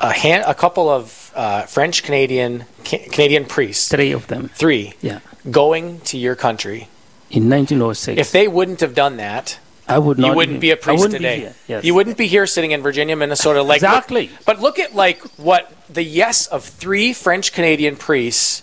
a 0.00 0.12
hand, 0.12 0.44
a 0.46 0.54
couple 0.54 0.88
of 0.88 1.32
uh, 1.34 1.62
French 1.62 2.02
Canadian 2.02 2.64
ca- 2.84 3.08
Canadian 3.10 3.44
priests, 3.46 3.88
three 3.88 4.12
of 4.12 4.26
them 4.28 4.48
three, 4.54 4.94
yeah 5.02 5.20
going 5.50 6.00
to 6.00 6.18
your 6.18 6.34
country. 6.36 6.88
in 7.30 7.48
1906 7.50 8.18
If 8.20 8.30
they 8.32 8.46
wouldn't 8.48 8.80
have 8.80 8.94
done 8.94 9.16
that, 9.18 9.58
i 9.88 9.98
would 9.98 10.18
not 10.18 10.28
you 10.28 10.34
wouldn't 10.36 10.56
even- 10.56 10.60
be 10.60 10.70
a 10.70 10.76
priest 10.76 11.00
wouldn't 11.02 11.20
be 11.22 11.28
today. 11.28 11.38
here, 11.40 11.54
yes. 11.68 11.84
You 11.84 11.94
wouldn't 11.94 12.16
be 12.16 12.26
here 12.26 12.46
sitting 12.46 12.70
in 12.72 12.80
Virginia, 12.82 13.16
Minnesota. 13.16 13.62
Like 13.62 13.82
look- 13.82 13.90
Exactly. 13.90 14.30
but 14.44 14.60
look 14.60 14.78
at 14.78 14.94
like 14.94 15.18
what 15.36 15.72
the 15.88 16.02
yes 16.04 16.46
of 16.46 16.64
three 16.64 17.12
French 17.12 17.52
Canadian 17.52 17.96
priests 17.96 18.62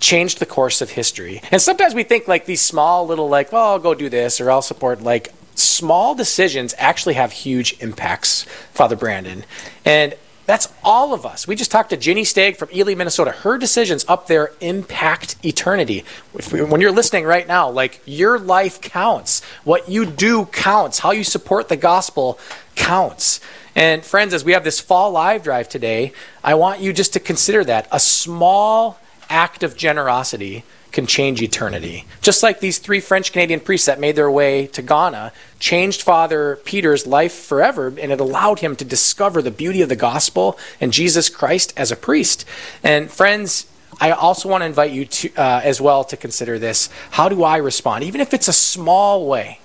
changed 0.00 0.38
the 0.38 0.46
course 0.46 0.80
of 0.80 0.90
history. 0.90 1.42
And 1.50 1.60
sometimes 1.60 1.94
we 1.94 2.02
think 2.02 2.28
like 2.28 2.46
these 2.46 2.60
small 2.60 3.06
little 3.06 3.28
like, 3.28 3.52
well, 3.52 3.72
I'll 3.72 3.78
go 3.78 3.94
do 3.94 4.08
this 4.08 4.40
or 4.40 4.50
I'll 4.50 4.62
support 4.62 5.02
like 5.02 5.32
small 5.54 6.14
decisions 6.14 6.74
actually 6.78 7.14
have 7.14 7.32
huge 7.32 7.76
impacts, 7.80 8.44
Father 8.72 8.96
Brandon. 8.96 9.44
And 9.84 10.14
that's 10.46 10.72
all 10.82 11.12
of 11.12 11.26
us. 11.26 11.46
We 11.46 11.56
just 11.56 11.70
talked 11.70 11.90
to 11.90 11.96
Ginny 11.98 12.24
Stagg 12.24 12.56
from 12.56 12.70
Ely, 12.74 12.94
Minnesota. 12.94 13.32
Her 13.32 13.58
decisions 13.58 14.06
up 14.08 14.28
there 14.28 14.52
impact 14.60 15.36
eternity. 15.44 16.06
When 16.50 16.80
you're 16.80 16.90
listening 16.90 17.24
right 17.24 17.46
now, 17.46 17.68
like 17.68 18.00
your 18.06 18.38
life 18.38 18.80
counts. 18.80 19.44
What 19.64 19.90
you 19.90 20.06
do 20.06 20.46
counts. 20.46 21.00
How 21.00 21.10
you 21.10 21.22
support 21.22 21.68
the 21.68 21.76
gospel 21.76 22.38
counts. 22.76 23.40
And 23.74 24.02
friends, 24.02 24.32
as 24.32 24.42
we 24.42 24.52
have 24.52 24.64
this 24.64 24.80
fall 24.80 25.10
live 25.10 25.42
drive 25.42 25.68
today, 25.68 26.14
I 26.42 26.54
want 26.54 26.80
you 26.80 26.94
just 26.94 27.12
to 27.12 27.20
consider 27.20 27.62
that 27.64 27.86
a 27.92 28.00
small 28.00 28.98
act 29.30 29.62
of 29.62 29.76
generosity 29.76 30.64
can 30.92 31.06
change 31.06 31.42
eternity. 31.42 32.04
Just 32.22 32.42
like 32.42 32.60
these 32.60 32.78
three 32.78 33.00
French 33.00 33.32
Canadian 33.32 33.60
priests 33.60 33.86
that 33.86 34.00
made 34.00 34.16
their 34.16 34.30
way 34.30 34.66
to 34.68 34.82
Ghana 34.82 35.32
changed 35.58 36.02
Father 36.02 36.58
Peter's 36.64 37.06
life 37.06 37.32
forever, 37.32 37.88
and 37.88 38.10
it 38.10 38.20
allowed 38.20 38.60
him 38.60 38.74
to 38.76 38.84
discover 38.84 39.42
the 39.42 39.50
beauty 39.50 39.82
of 39.82 39.88
the 39.88 39.96
gospel 39.96 40.58
and 40.80 40.92
Jesus 40.92 41.28
Christ 41.28 41.74
as 41.76 41.92
a 41.92 41.96
priest. 41.96 42.44
And 42.82 43.10
friends, 43.10 43.66
I 44.00 44.12
also 44.12 44.48
want 44.48 44.62
to 44.62 44.66
invite 44.66 44.92
you 44.92 45.04
to, 45.06 45.34
uh, 45.36 45.60
as 45.62 45.80
well 45.80 46.04
to 46.04 46.16
consider 46.16 46.58
this. 46.58 46.88
How 47.10 47.28
do 47.28 47.42
I 47.42 47.56
respond? 47.58 48.04
Even 48.04 48.20
if 48.20 48.32
it's 48.32 48.48
a 48.48 48.52
small 48.52 49.26
way, 49.26 49.60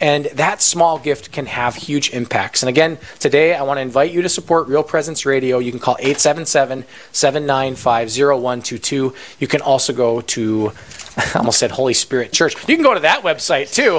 and 0.00 0.26
that 0.26 0.62
small 0.62 0.98
gift 0.98 1.32
can 1.32 1.46
have 1.46 1.74
huge 1.74 2.10
impacts. 2.10 2.62
And 2.62 2.68
again, 2.68 2.98
today 3.18 3.54
I 3.54 3.62
want 3.62 3.78
to 3.78 3.82
invite 3.82 4.12
you 4.12 4.22
to 4.22 4.28
support 4.28 4.68
Real 4.68 4.82
Presence 4.82 5.26
Radio. 5.26 5.58
You 5.58 5.70
can 5.70 5.80
call 5.80 5.96
877 5.98 6.84
795 7.12 8.08
0122. 8.08 9.14
You 9.40 9.46
can 9.46 9.60
also 9.60 9.92
go 9.92 10.20
to, 10.20 10.72
I 11.16 11.38
almost 11.38 11.58
said 11.58 11.70
Holy 11.72 11.94
Spirit 11.94 12.32
Church. 12.32 12.54
You 12.68 12.76
can 12.76 12.84
go 12.84 12.94
to 12.94 13.00
that 13.00 13.22
website 13.22 13.72
too, 13.72 13.98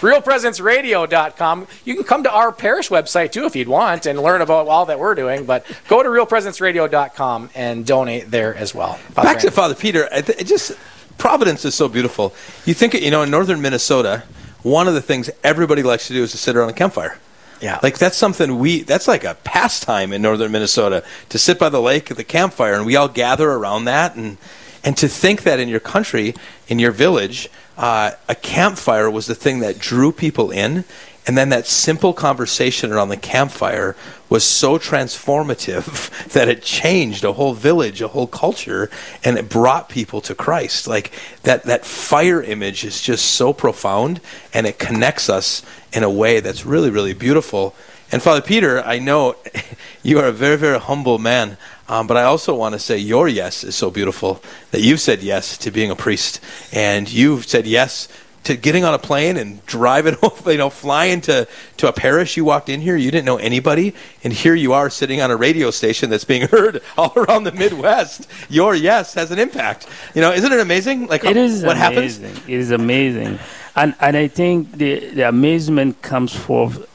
realpresenceradio.com. 0.00 1.66
You 1.84 1.94
can 1.94 2.04
come 2.04 2.22
to 2.22 2.30
our 2.32 2.52
parish 2.52 2.88
website 2.88 3.32
too 3.32 3.44
if 3.44 3.54
you'd 3.54 3.68
want 3.68 4.06
and 4.06 4.22
learn 4.22 4.40
about 4.40 4.68
all 4.68 4.86
that 4.86 4.98
we're 4.98 5.14
doing. 5.14 5.44
But 5.44 5.66
go 5.88 6.02
to 6.02 6.08
realpresenceradio.com 6.08 7.50
and 7.54 7.84
donate 7.84 8.30
there 8.30 8.54
as 8.54 8.74
well. 8.74 8.94
Father 8.94 9.28
Back 9.28 9.40
to 9.40 9.50
Father 9.50 9.74
Peter, 9.74 10.08
I 10.10 10.22
th- 10.22 10.46
just 10.46 10.72
Providence 11.18 11.64
is 11.64 11.74
so 11.74 11.88
beautiful. 11.88 12.34
You 12.64 12.74
think, 12.74 12.94
you 12.94 13.10
know, 13.10 13.22
in 13.22 13.30
northern 13.30 13.62
Minnesota, 13.62 14.24
one 14.62 14.88
of 14.88 14.94
the 14.94 15.02
things 15.02 15.30
everybody 15.42 15.82
likes 15.82 16.06
to 16.08 16.12
do 16.12 16.22
is 16.22 16.32
to 16.32 16.38
sit 16.38 16.56
around 16.56 16.70
a 16.70 16.74
campfire. 16.74 17.18
Yeah. 17.60 17.78
Like 17.82 17.96
that's 17.98 18.16
something 18.16 18.58
we 18.58 18.82
that's 18.82 19.06
like 19.06 19.22
a 19.22 19.36
pastime 19.44 20.12
in 20.12 20.20
northern 20.20 20.50
Minnesota 20.50 21.04
to 21.28 21.38
sit 21.38 21.60
by 21.60 21.68
the 21.68 21.80
lake 21.80 22.10
at 22.10 22.16
the 22.16 22.24
campfire 22.24 22.74
and 22.74 22.84
we 22.84 22.96
all 22.96 23.08
gather 23.08 23.48
around 23.48 23.84
that 23.84 24.16
and 24.16 24.36
and 24.84 24.96
to 24.96 25.08
think 25.08 25.42
that 25.42 25.60
in 25.60 25.68
your 25.68 25.80
country, 25.80 26.34
in 26.68 26.78
your 26.78 26.92
village, 26.92 27.48
uh, 27.76 28.12
a 28.28 28.34
campfire 28.34 29.10
was 29.10 29.26
the 29.26 29.34
thing 29.34 29.60
that 29.60 29.78
drew 29.78 30.12
people 30.12 30.50
in 30.50 30.84
and 31.26 31.38
then 31.38 31.50
that 31.50 31.66
simple 31.66 32.12
conversation 32.12 32.90
around 32.90 33.08
the 33.08 33.16
campfire 33.16 33.94
was 34.28 34.42
so 34.42 34.76
transformative 34.76 36.10
that 36.32 36.48
it 36.48 36.62
changed 36.62 37.22
a 37.22 37.32
whole 37.32 37.54
village, 37.54 38.02
a 38.02 38.08
whole 38.08 38.26
culture, 38.26 38.90
and 39.22 39.38
it 39.38 39.48
brought 39.48 39.88
people 39.88 40.20
to 40.22 40.34
Christ. 40.34 40.88
Like 40.88 41.12
that, 41.44 41.62
that 41.64 41.84
fire 41.84 42.42
image 42.42 42.84
is 42.84 43.00
just 43.00 43.26
so 43.26 43.52
profound 43.52 44.20
and 44.52 44.66
it 44.66 44.80
connects 44.80 45.28
us 45.28 45.62
in 45.92 46.02
a 46.02 46.10
way 46.10 46.40
that's 46.40 46.66
really, 46.66 46.90
really 46.90 47.14
beautiful. 47.14 47.76
And 48.10 48.20
Father 48.20 48.42
Peter, 48.42 48.82
I 48.82 48.98
know 48.98 49.36
you 50.02 50.18
are 50.18 50.26
a 50.26 50.32
very, 50.32 50.56
very 50.56 50.80
humble 50.80 51.18
man, 51.18 51.56
um, 51.92 52.06
but 52.06 52.16
I 52.16 52.22
also 52.22 52.54
want 52.54 52.72
to 52.72 52.78
say 52.78 52.96
your 52.96 53.28
yes 53.28 53.64
is 53.64 53.74
so 53.74 53.90
beautiful 53.90 54.42
that 54.70 54.80
you've 54.80 54.98
said 54.98 55.22
yes 55.22 55.58
to 55.58 55.70
being 55.70 55.90
a 55.90 55.94
priest, 55.94 56.40
and 56.72 57.06
you've 57.06 57.46
said 57.46 57.66
yes 57.66 58.08
to 58.44 58.56
getting 58.56 58.82
on 58.82 58.94
a 58.94 58.98
plane 58.98 59.36
and 59.36 59.64
driving, 59.66 60.16
you 60.46 60.56
know, 60.56 60.70
flying 60.70 61.20
to, 61.20 61.46
to 61.76 61.88
a 61.88 61.92
parish. 61.92 62.34
You 62.34 62.46
walked 62.46 62.70
in 62.70 62.80
here, 62.80 62.96
you 62.96 63.10
didn't 63.10 63.26
know 63.26 63.36
anybody, 63.36 63.94
and 64.24 64.32
here 64.32 64.54
you 64.54 64.72
are 64.72 64.88
sitting 64.88 65.20
on 65.20 65.30
a 65.30 65.36
radio 65.36 65.70
station 65.70 66.08
that's 66.08 66.24
being 66.24 66.48
heard 66.48 66.80
all 66.96 67.12
around 67.14 67.44
the 67.44 67.52
Midwest. 67.52 68.26
Your 68.48 68.74
yes 68.74 69.12
has 69.12 69.30
an 69.30 69.38
impact. 69.38 69.86
You 70.14 70.22
know, 70.22 70.32
isn't 70.32 70.50
it 70.50 70.60
amazing? 70.60 71.08
Like 71.08 71.26
it 71.26 71.36
is 71.36 71.62
what 71.62 71.76
happens? 71.76 72.18
It 72.20 72.48
is 72.48 72.70
amazing, 72.70 73.38
and 73.76 73.94
and 74.00 74.16
I 74.16 74.28
think 74.28 74.72
the 74.72 75.10
the 75.10 75.28
amazement 75.28 76.00
comes 76.00 76.34
forth 76.34 76.88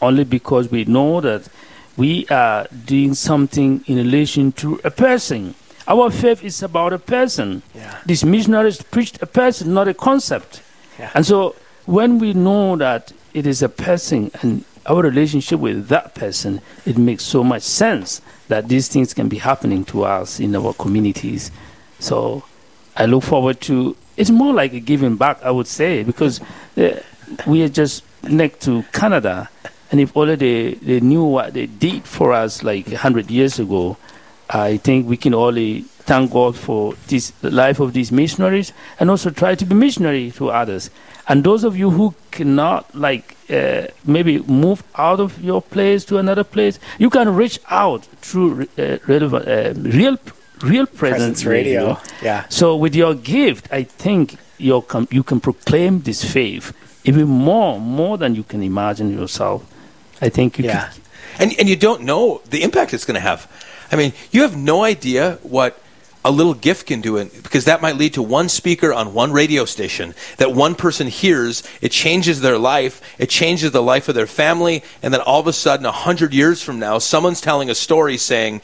only 0.00 0.24
because 0.24 0.70
we 0.70 0.86
know 0.86 1.20
that 1.20 1.46
we 1.98 2.26
are 2.28 2.68
doing 2.86 3.12
something 3.12 3.84
in 3.88 3.96
relation 3.96 4.52
to 4.52 4.80
a 4.84 4.90
person. 4.90 5.54
Our 5.88 6.10
faith 6.10 6.44
is 6.44 6.62
about 6.62 6.92
a 6.92 6.98
person. 6.98 7.62
Yeah. 7.74 7.98
These 8.06 8.24
missionaries 8.24 8.80
preached 8.80 9.20
a 9.20 9.26
person, 9.26 9.74
not 9.74 9.88
a 9.88 9.94
concept. 9.94 10.62
Yeah. 10.98 11.10
And 11.14 11.26
so 11.26 11.56
when 11.86 12.20
we 12.20 12.34
know 12.34 12.76
that 12.76 13.12
it 13.34 13.46
is 13.46 13.62
a 13.62 13.68
person 13.68 14.30
and 14.42 14.64
our 14.86 15.02
relationship 15.02 15.58
with 15.58 15.88
that 15.88 16.14
person, 16.14 16.60
it 16.86 16.96
makes 16.96 17.24
so 17.24 17.42
much 17.42 17.62
sense 17.62 18.22
that 18.46 18.68
these 18.68 18.86
things 18.88 19.12
can 19.12 19.28
be 19.28 19.38
happening 19.38 19.84
to 19.86 20.04
us 20.04 20.38
in 20.38 20.54
our 20.54 20.72
communities. 20.74 21.50
So 21.98 22.44
I 22.96 23.06
look 23.06 23.24
forward 23.24 23.60
to 23.62 23.96
it's 24.16 24.30
more 24.30 24.52
like 24.54 24.72
a 24.72 24.80
giving 24.80 25.16
back, 25.16 25.42
I 25.42 25.50
would 25.50 25.66
say, 25.66 26.02
because 26.04 26.40
uh, 26.76 27.00
we 27.46 27.62
are 27.62 27.68
just 27.68 28.04
next 28.24 28.62
to 28.62 28.82
Canada, 28.92 29.48
and 29.90 30.00
if 30.00 30.16
only 30.16 30.36
they, 30.36 30.74
they 30.74 31.00
knew 31.00 31.24
what 31.24 31.54
they 31.54 31.66
did 31.66 32.04
for 32.04 32.32
us 32.32 32.62
like 32.62 32.86
100 32.88 33.30
years 33.30 33.58
ago, 33.58 33.96
I 34.50 34.76
think 34.78 35.08
we 35.08 35.16
can 35.16 35.34
only 35.34 35.82
thank 36.08 36.32
God 36.32 36.56
for 36.56 36.94
this 37.08 37.30
the 37.42 37.50
life 37.50 37.80
of 37.80 37.92
these 37.92 38.10
missionaries 38.10 38.72
and 38.98 39.10
also 39.10 39.30
try 39.30 39.54
to 39.54 39.64
be 39.64 39.74
missionary 39.74 40.30
to 40.32 40.50
others. 40.50 40.90
And 41.28 41.44
those 41.44 41.64
of 41.64 41.76
you 41.76 41.90
who 41.90 42.14
cannot 42.30 42.94
like 42.94 43.36
uh, 43.50 43.88
maybe 44.06 44.38
move 44.40 44.82
out 44.94 45.20
of 45.20 45.42
your 45.42 45.60
place 45.60 46.04
to 46.06 46.16
another 46.16 46.44
place, 46.44 46.78
you 46.98 47.10
can 47.10 47.34
reach 47.34 47.60
out 47.68 48.04
through 48.22 48.68
uh, 48.78 48.98
relevant, 49.06 49.46
uh, 49.48 49.74
real 49.76 50.16
real 50.62 50.86
presence, 50.86 51.42
Presence 51.42 51.44
Radio. 51.44 51.98
Yeah. 52.22 52.46
So 52.48 52.74
with 52.76 52.94
your 52.94 53.14
gift, 53.14 53.68
I 53.70 53.82
think 53.84 54.36
you 54.58 54.82
can 54.82 55.40
proclaim 55.40 56.00
this 56.00 56.24
faith 56.24 56.72
even 57.04 57.28
more 57.28 57.78
more 57.78 58.18
than 58.18 58.34
you 58.34 58.42
can 58.42 58.62
imagine 58.62 59.10
yourself. 59.10 59.62
I 60.20 60.28
think 60.28 60.58
you 60.58 60.64
Yeah. 60.64 60.88
can. 60.88 61.02
And, 61.40 61.54
and 61.60 61.68
you 61.68 61.76
don't 61.76 62.02
know 62.02 62.42
the 62.50 62.62
impact 62.62 62.92
it's 62.92 63.04
going 63.04 63.14
to 63.14 63.20
have. 63.20 63.50
I 63.92 63.96
mean, 63.96 64.12
you 64.32 64.42
have 64.42 64.56
no 64.56 64.82
idea 64.82 65.38
what 65.42 65.80
a 66.24 66.32
little 66.32 66.52
gift 66.54 66.86
can 66.86 67.00
do 67.00 67.16
it 67.16 67.42
because 67.42 67.64
that 67.66 67.80
might 67.80 67.96
lead 67.96 68.12
to 68.14 68.22
one 68.22 68.48
speaker 68.48 68.92
on 68.92 69.14
one 69.14 69.32
radio 69.32 69.64
station 69.64 70.14
that 70.38 70.52
one 70.52 70.74
person 70.74 71.06
hears 71.06 71.62
it 71.80 71.90
changes 71.92 72.40
their 72.40 72.58
life 72.58 73.00
it 73.18 73.30
changes 73.30 73.70
the 73.70 73.82
life 73.82 74.08
of 74.08 74.16
their 74.16 74.26
family 74.26 74.82
and 75.00 75.14
then 75.14 75.20
all 75.20 75.40
of 75.40 75.46
a 75.46 75.52
sudden 75.52 75.86
a 75.86 75.92
hundred 75.92 76.34
years 76.34 76.60
from 76.60 76.78
now 76.80 76.98
someone's 76.98 77.40
telling 77.40 77.70
a 77.70 77.74
story 77.74 78.16
saying 78.16 78.60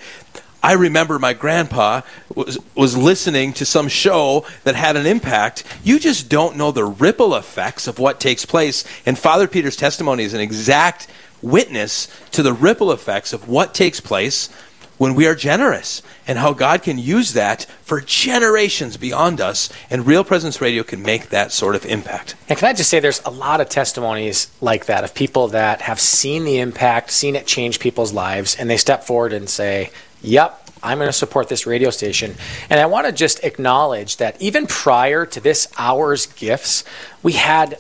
I 0.65 0.73
remember 0.73 1.19
my 1.19 1.35
grandpa 1.35 2.01
was, 2.35 2.59
was 2.75 2.97
listening 2.97 3.53
to 3.55 3.67
some 3.67 3.87
show 3.87 4.47
that 4.65 4.75
had 4.75 4.97
an 4.97 5.05
impact. 5.05 5.63
You 5.85 5.99
just 5.99 6.31
don't 6.31 6.57
know 6.57 6.71
the 6.71 6.87
ripple 6.87 7.35
effects 7.35 7.87
of 7.87 7.99
what 7.99 8.19
takes 8.19 8.47
place. 8.47 8.83
And 9.05 9.19
Father 9.19 9.47
Peter's 9.47 9.77
testimony 9.77 10.25
is 10.25 10.33
an 10.33 10.41
exact 10.41 11.07
witness 11.45 12.09
to 12.33 12.43
the 12.43 12.53
ripple 12.53 12.91
effects 12.91 13.33
of 13.33 13.49
what 13.49 13.75
takes 13.75 14.01
place 14.01 14.49
when 14.97 15.15
we 15.15 15.27
are 15.27 15.35
generous 15.35 16.03
and 16.27 16.39
how 16.39 16.53
God 16.53 16.83
can 16.83 16.99
use 16.99 17.33
that 17.33 17.65
for 17.83 18.01
generations 18.01 18.97
beyond 18.97 19.41
us. 19.41 19.69
And 19.91 20.07
Real 20.07 20.25
Presence 20.25 20.61
Radio 20.61 20.83
can 20.83 21.03
make 21.03 21.31
that 21.31 21.53
sort 21.53 21.75
of 21.75 21.85
impact. 21.85 22.37
And 22.49 22.59
can 22.59 22.69
I 22.69 22.73
just 22.73 22.91
say, 22.91 23.01
there's 23.01 23.23
a 23.25 23.31
lot 23.31 23.61
of 23.61 23.69
testimonies 23.69 24.49
like 24.61 24.87
that 24.87 25.05
of 25.05 25.15
people 25.15 25.49
that 25.49 25.83
have 25.83 26.01
seen 26.01 26.45
the 26.45 26.59
impact, 26.59 27.11
seen 27.11 27.37
it 27.37 27.47
change 27.47 27.81
people's 27.81 28.13
lives, 28.13 28.57
and 28.57 28.71
they 28.71 28.77
step 28.77 29.05
forward 29.05 29.33
and 29.33 29.49
say, 29.49 29.91
Yep, 30.23 30.71
I'm 30.83 30.99
going 30.99 31.09
to 31.09 31.13
support 31.13 31.49
this 31.49 31.67
radio 31.67 31.91
station. 31.91 32.35
And 32.71 32.81
I 32.81 32.87
want 32.87 33.07
to 33.07 33.13
just 33.13 33.45
acknowledge 33.45 34.17
that 34.19 34.41
even 34.41 34.67
prior 34.67 35.27
to 35.27 35.41
this 35.41 35.69
hour's 35.77 36.27
gifts, 36.27 36.85
we 37.23 37.33
had 37.33 37.79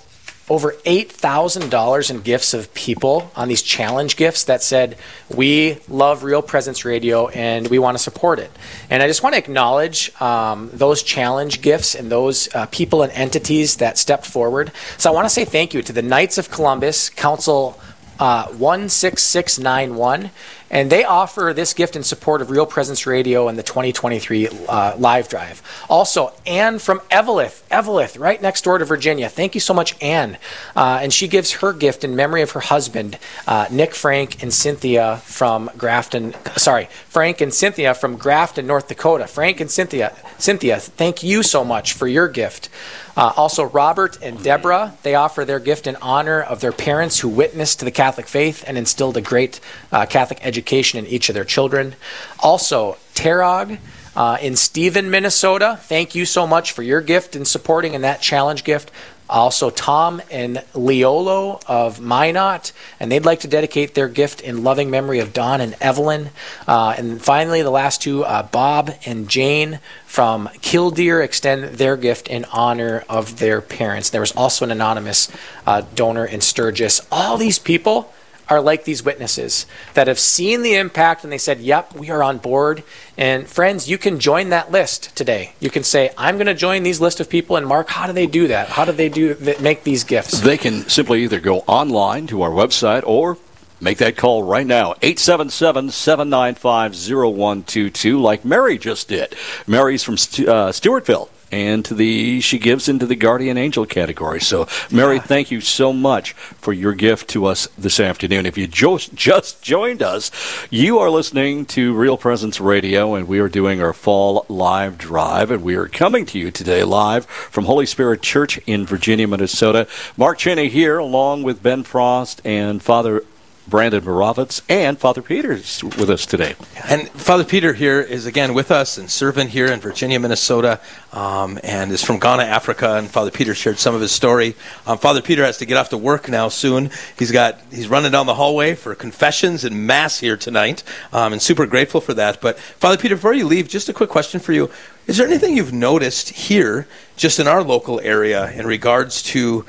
over 0.49 0.73
$8,000 0.85 2.11
in 2.11 2.21
gifts 2.21 2.53
of 2.53 2.73
people 2.75 3.31
on 3.35 3.49
these 3.49 3.63
challenge 3.63 4.17
gifts 4.17 4.45
that 4.45 4.63
said, 4.63 4.99
We 5.35 5.79
love 5.89 6.23
Real 6.23 6.43
Presence 6.43 6.85
Radio 6.85 7.29
and 7.29 7.69
we 7.69 7.79
want 7.79 7.97
to 7.97 8.03
support 8.03 8.39
it. 8.39 8.51
And 8.91 9.03
I 9.03 9.07
just 9.07 9.23
want 9.23 9.35
to 9.35 9.39
acknowledge 9.39 10.13
um, 10.21 10.71
those 10.73 11.03
challenge 11.03 11.63
gifts 11.63 11.95
and 11.95 12.11
those 12.11 12.55
uh, 12.55 12.67
people 12.67 13.03
and 13.03 13.13
entities 13.13 13.77
that 13.77 13.97
stepped 13.97 14.27
forward. 14.27 14.71
So 14.99 15.11
I 15.11 15.15
want 15.15 15.25
to 15.25 15.31
say 15.31 15.47
thank 15.47 15.73
you 15.73 15.81
to 15.83 15.93
the 15.93 16.03
Knights 16.03 16.37
of 16.37 16.51
Columbus, 16.51 17.09
Council 17.09 17.81
uh, 18.19 18.47
16691, 18.53 20.31
and 20.71 20.91
they 20.91 21.05
offer 21.05 21.53
this 21.55 21.75
gift 21.75 21.97
in 21.97 22.03
support 22.03 22.43
of 22.43 22.51
Real 22.51 22.67
Presence 22.67 23.07
Radio 23.07 23.49
and 23.49 23.59
the 23.59 23.63
2023 23.63 24.49
uh, 24.69 24.97
live 24.99 25.29
drive. 25.29 25.63
Also, 25.89 26.33
Anne 26.47 26.79
from 26.79 27.01
Eveleth, 27.11 27.63
Eveleth, 27.71 28.19
right 28.19 28.41
next 28.41 28.65
door 28.65 28.79
to 28.79 28.85
Virginia. 28.85 29.29
Thank 29.29 29.55
you 29.55 29.61
so 29.61 29.75
much, 29.75 30.01
Anne. 30.03 30.39
Uh, 30.75 30.99
and 31.03 31.13
she 31.13 31.29
gives 31.29 31.53
her 31.53 31.73
gift 31.73 32.03
in 32.03 32.17
memory 32.17 32.43
of 32.43 32.53
her 32.53 32.61
husband, 32.61 33.19
uh, 33.47 33.67
Nick 33.71 33.95
Frank 33.95 34.43
and 34.43 34.53
Cynthia 34.53 35.19
from 35.25 35.71
Grafton. 35.77 36.35
Sorry, 36.57 36.87
Frank 37.09 37.41
and 37.41 37.53
Cynthia 37.53 37.95
from 37.95 38.17
Grafton, 38.17 38.67
North 38.67 38.89
Dakota. 38.89 39.27
Frank 39.27 39.61
and 39.61 39.71
Cynthia, 39.71 40.17
Cynthia, 40.39 40.81
thank 40.81 41.23
you 41.23 41.43
so 41.43 41.65
much 41.65 41.93
for 41.93 42.09
your 42.09 42.29
gift. 42.29 42.69
Uh, 43.17 43.33
also, 43.37 43.63
Robert 43.63 44.19
and 44.23 44.43
Deborah, 44.43 44.97
they 45.05 45.15
offer 45.15 45.45
their 45.45 45.61
gift 45.61 45.87
in 45.87 45.95
honor 45.97 46.43
of 46.43 46.61
their 46.61 46.73
parents 46.73 47.21
who 47.21 47.29
witnessed 47.29 47.79
to 47.79 47.85
the 47.85 47.93
Catholic 47.93 48.27
faith 48.27 48.65
and 48.67 48.77
instilled 48.77 49.17
a 49.17 49.21
great 49.21 49.61
uh, 49.93 50.05
Catholic 50.07 50.41
education 50.45 50.54
in 50.57 51.07
each 51.07 51.29
of 51.29 51.35
their 51.35 51.45
children. 51.45 51.95
Also, 52.41 52.97
Terog 53.15 53.79
uh, 54.17 54.39
in 54.41 54.55
Stephen, 54.55 55.11
Minnesota, 55.11 55.79
thank 55.83 56.15
you 56.15 56.25
so 56.25 56.47
much 56.47 56.73
for 56.73 56.83
your 56.83 57.01
gift 57.01 57.35
in 57.35 57.45
supporting 57.45 57.95
in 57.95 58.03
that 58.03 58.21
challenge 58.21 58.63
gift. 58.63 58.91
Also, 59.29 59.71
Tom 59.71 60.21
and 60.31 60.59
Leolo 60.75 61.61
of 61.67 61.99
Minot, 61.99 62.73
and 63.01 63.11
they'd 63.11 63.25
like 63.25 63.41
to 63.41 63.49
dedicate 63.49 63.95
their 63.95 64.07
gift 64.07 64.43
in 64.43 64.63
loving 64.63 64.91
memory 64.91 65.19
of 65.19 65.33
Don 65.33 65.63
and 65.63 65.75
Evelyn. 65.81 66.29
Uh, 66.69 66.95
and 66.97 67.21
finally, 67.23 67.63
the 67.63 67.71
last 67.71 68.03
two, 68.03 68.23
uh, 68.25 68.43
Bob 68.43 68.95
and 69.07 69.29
Jane 69.29 69.81
from 70.05 70.51
Killdeer, 70.61 71.23
extend 71.23 71.65
their 71.79 71.97
gift 71.97 72.29
in 72.29 72.45
honor 72.53 73.03
of 73.09 73.39
their 73.39 73.63
parents. 73.63 74.11
There 74.11 74.21
was 74.21 74.33
also 74.33 74.67
an 74.67 74.71
anonymous 74.71 75.31
uh, 75.67 75.83
donor 75.95 76.27
in 76.27 76.43
Sturgis. 76.43 77.01
All 77.11 77.39
these 77.39 77.59
people 77.59 78.14
are 78.49 78.61
like 78.61 78.85
these 78.85 79.05
witnesses 79.05 79.67
that 79.95 80.07
have 80.07 80.19
seen 80.19 80.63
the 80.63 80.75
impact 80.75 81.25
and 81.25 81.33
they 81.33 81.39
said, 81.39 81.61
Yep, 81.61 81.95
we 81.95 82.11
are 82.11 82.23
on 82.23 82.39
board. 82.39 82.83
And 83.17 83.47
friends, 83.47 83.89
you 83.89 83.99
can 83.99 84.19
join 84.21 84.51
that 84.51 84.71
list 84.71 85.15
today. 85.17 85.53
You 85.61 85.71
can 85.71 85.83
say, 85.83 86.11
I'm 86.19 86.37
going 86.37 86.47
to 86.47 86.55
join 86.55 86.83
these 86.83 87.01
list 87.01 87.21
of 87.21 87.29
people. 87.29 87.57
And 87.57 87.67
Mark, 87.67 87.89
how 87.89 88.07
do 88.07 88.13
they 88.13 88.27
do 88.27 88.49
that? 88.49 88.69
How 88.69 88.85
do 88.85 88.93
they 88.93 89.09
do 89.09 89.35
th- 89.35 89.61
make 89.61 89.85
these 89.85 90.05
gifts? 90.05 90.41
They 90.41 90.59
can 90.59 90.89
simply 90.89 91.23
either 91.23 91.41
go 91.41 91.61
online 91.61 92.27
to 92.29 92.43
our 92.43 92.51
website 92.51 93.03
or 93.07 93.39
make 93.81 93.99
that 93.99 94.17
call 94.17 94.43
right 94.43 94.67
now 94.67 94.95
877 95.03 95.91
795 95.91 96.95
0122 96.95 98.21
like 98.21 98.45
Mary 98.45 98.79
just 98.79 99.09
did. 99.09 99.35
Mary's 99.67 100.03
from 100.03 100.17
Stu- 100.17 100.51
uh, 100.51 100.73
Stewartville. 100.73 101.29
And 101.51 101.85
to 101.85 101.95
the 101.95 102.41
she 102.41 102.59
gives 102.59 102.89
into 102.89 103.07
the 103.07 103.17
guardian 103.17 103.57
angel 103.57 103.87
category. 103.87 104.41
So, 104.41 104.67
Mary, 104.91 105.19
thank 105.19 105.51
you 105.51 105.61
so 105.61 105.93
much 105.93 106.33
for 106.33 106.73
your 106.73 106.95
gift 106.95 107.29
to 107.31 107.47
us 107.47 107.69
this 107.79 108.01
afternoon. 108.01 108.47
If 108.47 108.59
you 108.59 108.67
jo- 108.67 108.99
just 108.99 109.63
joined 109.63 110.03
us, 110.03 110.31
you 110.71 110.99
are 110.99 111.11
listening 111.11 111.67
to 111.67 111.95
Real 111.95 112.17
Presence 112.17 112.61
Radio, 112.61 113.15
and 113.15 113.29
we 113.29 113.39
are 113.39 113.49
doing 113.49 113.81
our 113.81 113.93
fall 113.93 114.47
live 114.49 114.99
drive, 114.99 115.51
and 115.51 115.63
we 115.63 115.75
are 115.77 115.89
coming 115.89 116.27
to 116.27 116.39
you 116.39 116.51
today 116.51 116.83
live 116.83 117.27
from 117.27 117.65
Holy 117.65 117.87
Spirit 117.87 118.23
Church 118.23 118.59
in 118.67 118.87
Virginia, 118.87 119.29
Minnesota. 119.29 119.87
Mark 120.17 120.39
Cheney 120.39 120.69
here, 120.69 120.99
along 120.99 121.43
with 121.43 121.63
Ben 121.63 121.83
Frost 121.83 122.41
and 122.45 122.83
Father 122.83 123.23
Brandon 123.67 124.03
Moravitz 124.03 124.61
and 124.69 124.99
Father 124.99 125.23
Peters 125.23 125.83
with 125.83 126.11
us 126.11 126.27
today. 126.27 126.55
And 126.87 127.09
Father 127.11 127.45
Peter 127.45 127.73
here 127.73 128.01
is 128.01 128.27
again 128.27 128.53
with 128.53 128.71
us 128.71 128.99
and 128.99 129.11
servant 129.11 129.51
here 129.51 129.67
in 129.67 129.81
Virginia, 129.81 130.21
Minnesota, 130.21 130.81
um, 131.13 131.59
and 131.63 131.91
is 131.91 132.03
from 132.05 132.19
Ghana, 132.19 132.43
Africa. 132.43 132.97
And 132.97 133.11
Father 133.11 133.31
Peter 133.31 133.55
shared 133.55 133.79
some 133.79 133.95
of 133.95 134.03
his 134.03 134.13
story. 134.13 134.55
Um, 134.87 134.99
Father 134.99 135.23
Peter 135.23 135.45
has 135.45 135.59
to 135.59 135.67
get 135.67 135.79
off 135.79 135.89
to 135.91 135.99
work 135.99 136.29
now 136.29 136.49
soon. 136.49 136.91
He's 137.19 137.33
got 137.33 137.59
he's 137.71 137.89
running 137.89 138.13
down 138.13 138.27
the 138.27 138.35
hallway 138.35 138.75
for 138.75 138.95
confessions 138.95 139.65
and 139.65 139.87
mass 139.87 140.21
here 140.21 140.37
tonight, 140.37 140.83
um, 141.13 141.33
and 141.33 141.41
super 141.41 141.65
grateful 141.65 142.01
for 142.01 142.15
that. 142.15 142.41
But 142.41 142.59
Father 142.59 142.99
Peter, 142.99 143.17
before 143.17 143.35
you 143.35 143.47
leave, 143.47 143.69
just 143.69 143.89
a 143.89 143.95
quick 143.95 144.11
question 144.11 144.41
for 144.41 144.53
you: 144.53 144.71
Is 145.07 145.17
there 145.17 145.27
anything 145.27 145.57
you've 145.57 145.73
noticed 145.73 146.29
here, 146.31 146.87
just 147.17 147.41
in 147.41 147.49
our 147.49 147.63
local 147.63 147.99
area, 148.01 148.51
in 148.53 148.67
regards 148.67 149.23
to 149.23 149.65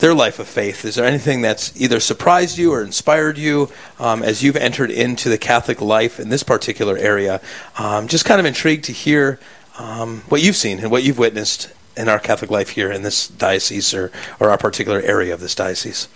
their 0.00 0.14
life 0.14 0.38
of 0.38 0.48
faith. 0.48 0.84
Is 0.84 0.96
there 0.96 1.04
anything 1.04 1.42
that's 1.42 1.78
either 1.80 2.00
surprised 2.00 2.58
you 2.58 2.72
or 2.72 2.82
inspired 2.82 3.38
you 3.38 3.70
um, 3.98 4.22
as 4.22 4.42
you've 4.42 4.56
entered 4.56 4.90
into 4.90 5.28
the 5.28 5.38
Catholic 5.38 5.80
life 5.80 6.18
in 6.18 6.28
this 6.28 6.42
particular 6.42 6.96
area? 6.96 7.40
Um, 7.78 8.08
just 8.08 8.24
kind 8.24 8.40
of 8.40 8.46
intrigued 8.46 8.84
to 8.84 8.92
hear 8.92 9.38
um, 9.78 10.22
what 10.28 10.42
you've 10.42 10.56
seen 10.56 10.80
and 10.80 10.90
what 10.90 11.04
you've 11.04 11.18
witnessed 11.18 11.72
in 11.96 12.08
our 12.08 12.18
Catholic 12.18 12.50
life 12.50 12.70
here 12.70 12.90
in 12.90 13.02
this 13.02 13.28
diocese 13.28 13.94
or, 13.94 14.10
or 14.38 14.50
our 14.50 14.58
particular 14.58 15.00
area 15.02 15.32
of 15.32 15.40
this 15.40 15.54
diocese. 15.54 16.08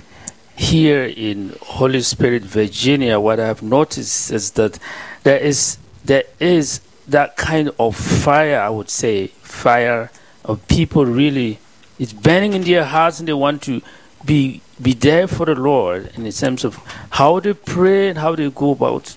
here 0.56 1.04
in 1.04 1.56
Holy 1.60 2.00
Spirit, 2.00 2.42
Virginia, 2.42 3.18
what 3.18 3.40
I've 3.40 3.62
noticed 3.62 4.30
is 4.30 4.52
that 4.52 4.78
there 5.24 5.38
is 5.38 5.78
there 6.04 6.24
is 6.38 6.80
that 7.08 7.36
kind 7.36 7.70
of 7.78 7.96
fire. 7.96 8.60
I 8.60 8.68
would 8.68 8.90
say 8.90 9.28
fire 9.42 10.10
of 10.44 10.66
people 10.68 11.04
really 11.06 11.58
it's 11.98 12.12
burning 12.12 12.52
in 12.54 12.62
their 12.62 12.84
hearts, 12.84 13.18
and 13.18 13.28
they 13.28 13.32
want 13.32 13.62
to 13.62 13.82
be 14.24 14.60
be 14.80 14.92
there 14.92 15.28
for 15.28 15.46
the 15.46 15.54
Lord 15.54 16.10
in 16.16 16.24
the 16.24 16.32
sense 16.32 16.64
of 16.64 16.76
how 17.10 17.40
they 17.40 17.54
pray 17.54 18.08
and 18.08 18.18
how 18.18 18.34
they 18.34 18.50
go 18.50 18.72
about 18.72 19.16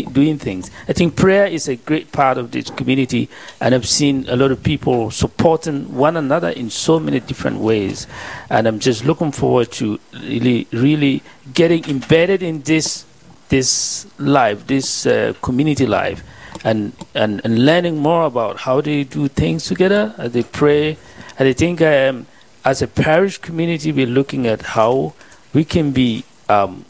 doing 0.00 0.38
things. 0.38 0.70
I 0.88 0.92
think 0.94 1.16
prayer 1.16 1.46
is 1.46 1.68
a 1.68 1.76
great 1.76 2.12
part 2.12 2.38
of 2.38 2.50
this 2.50 2.70
community, 2.70 3.28
and 3.60 3.74
I've 3.74 3.86
seen 3.86 4.26
a 4.28 4.36
lot 4.36 4.50
of 4.50 4.62
people 4.62 5.10
supporting 5.10 5.94
one 5.94 6.16
another 6.16 6.48
in 6.48 6.70
so 6.70 6.98
many 6.98 7.20
different 7.20 7.58
ways. 7.58 8.06
And 8.48 8.66
I'm 8.66 8.78
just 8.78 9.04
looking 9.04 9.32
forward 9.32 9.70
to 9.72 10.00
really, 10.14 10.66
really 10.72 11.22
getting 11.52 11.84
embedded 11.88 12.42
in 12.42 12.62
this 12.62 13.04
this 13.48 14.06
life, 14.18 14.66
this 14.66 15.04
uh, 15.04 15.34
community 15.42 15.86
life, 15.86 16.22
and, 16.64 16.92
and 17.14 17.42
and 17.44 17.66
learning 17.66 17.98
more 17.98 18.24
about 18.24 18.60
how 18.60 18.80
they 18.80 19.04
do 19.04 19.28
things 19.28 19.66
together, 19.66 20.14
how 20.16 20.28
they 20.28 20.42
pray. 20.42 20.96
And 21.42 21.48
I 21.48 21.54
think 21.54 21.82
um, 21.82 22.26
as 22.64 22.82
a 22.82 22.86
parish 22.86 23.38
community, 23.38 23.90
we're 23.90 24.06
looking 24.06 24.46
at 24.46 24.62
how 24.62 25.12
we 25.52 25.64
can 25.64 25.90
be 25.90 26.22
um, 26.48 26.84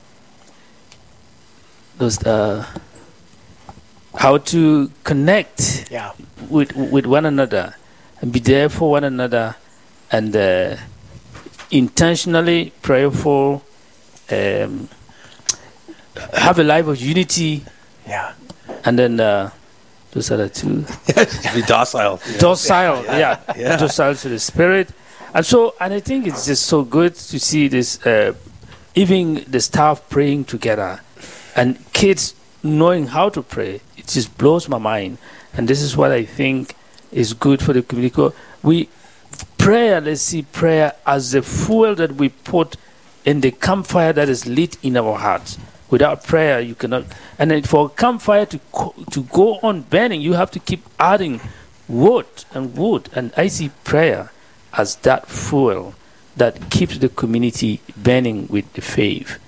those 1.97 2.23
uh, 2.27 2.67
how 4.15 4.37
to 4.37 4.91
connect 5.05 5.89
Yeah. 5.91 6.13
with 6.51 6.77
with 6.77 7.07
one 7.07 7.25
another 7.25 7.77
and 8.21 8.31
be 8.31 8.41
there 8.41 8.69
for 8.69 8.91
one 8.91 9.05
another 9.05 9.57
and 10.11 10.37
uh, 10.37 10.77
intentionally 11.71 12.75
prayerful 12.83 13.63
um, 14.31 14.91
have 16.35 16.59
a 16.59 16.63
life 16.65 16.87
of 16.89 17.01
unity 17.01 17.65
Yeah. 18.07 18.35
and 18.85 18.99
then 18.99 19.19
uh, 19.19 19.49
those 20.13 20.31
are 20.31 20.37
the 20.37 20.49
two 20.49 20.85
be 21.55 21.63
docile. 21.63 22.21
docile 22.39 23.05
yeah, 23.05 23.41
Yeah. 23.57 23.77
docile 23.77 24.15
to 24.15 24.29
the 24.29 24.39
spirit. 24.39 24.91
And 25.35 25.45
so 25.45 25.75
and 25.81 25.93
i 25.95 26.01
think 26.01 26.27
it's 26.27 26.47
just 26.47 26.67
so 26.67 26.85
good 26.85 27.15
to 27.15 27.39
see 27.41 27.69
this 27.69 28.05
uh, 28.07 28.35
even 28.95 29.45
the 29.49 29.61
staff 29.61 30.03
praying 30.11 30.45
together 30.45 31.01
and 31.57 31.79
kids 31.93 32.35
knowing 32.63 33.07
how 33.09 33.29
to 33.31 33.43
pray. 33.43 33.81
It 33.97 34.07
just 34.07 34.37
blows 34.39 34.69
my 34.69 34.79
mind. 34.79 35.19
And 35.55 35.67
this 35.69 35.81
is 35.83 35.97
what 35.97 36.11
i 36.13 36.25
think 36.25 36.75
is 37.11 37.35
good 37.35 37.61
for 37.63 37.73
the 37.73 37.83
community. 37.83 38.31
we 38.63 38.89
prayer 39.59 40.01
let's 40.01 40.23
see 40.23 40.43
prayer 40.43 40.95
as 41.07 41.33
the 41.33 41.43
fuel 41.43 41.95
that 41.95 42.13
we 42.17 42.29
put 42.29 42.77
in 43.25 43.41
the 43.41 43.51
campfire 43.51 44.13
that 44.13 44.29
is 44.29 44.47
lit 44.47 44.77
in 44.83 44.97
our 44.97 45.17
hearts 45.17 45.59
without 45.93 46.25
prayer 46.25 46.59
you 46.59 46.75
cannot 46.75 47.05
and 47.39 47.51
then 47.51 47.63
for 47.63 47.87
a 47.87 47.89
campfire 47.91 48.47
to 48.47 48.59
co- 48.73 48.95
to 49.13 49.23
go 49.25 49.59
on 49.63 49.83
burning 49.83 50.21
you 50.21 50.33
have 50.33 50.51
to 50.51 50.59
keep 50.59 50.83
adding 50.99 51.41
wood 51.87 52.27
and 52.55 52.75
wood 52.77 53.09
and 53.15 53.31
i 53.37 53.47
see 53.47 53.71
prayer 53.85 54.33
as 54.73 54.97
that 54.97 55.29
fuel 55.29 55.95
that 56.37 56.71
keeps 56.71 56.97
the 56.99 57.09
community 57.11 57.81
burning 57.97 58.49
with 58.49 58.67
the 58.73 58.81
faith 58.81 59.39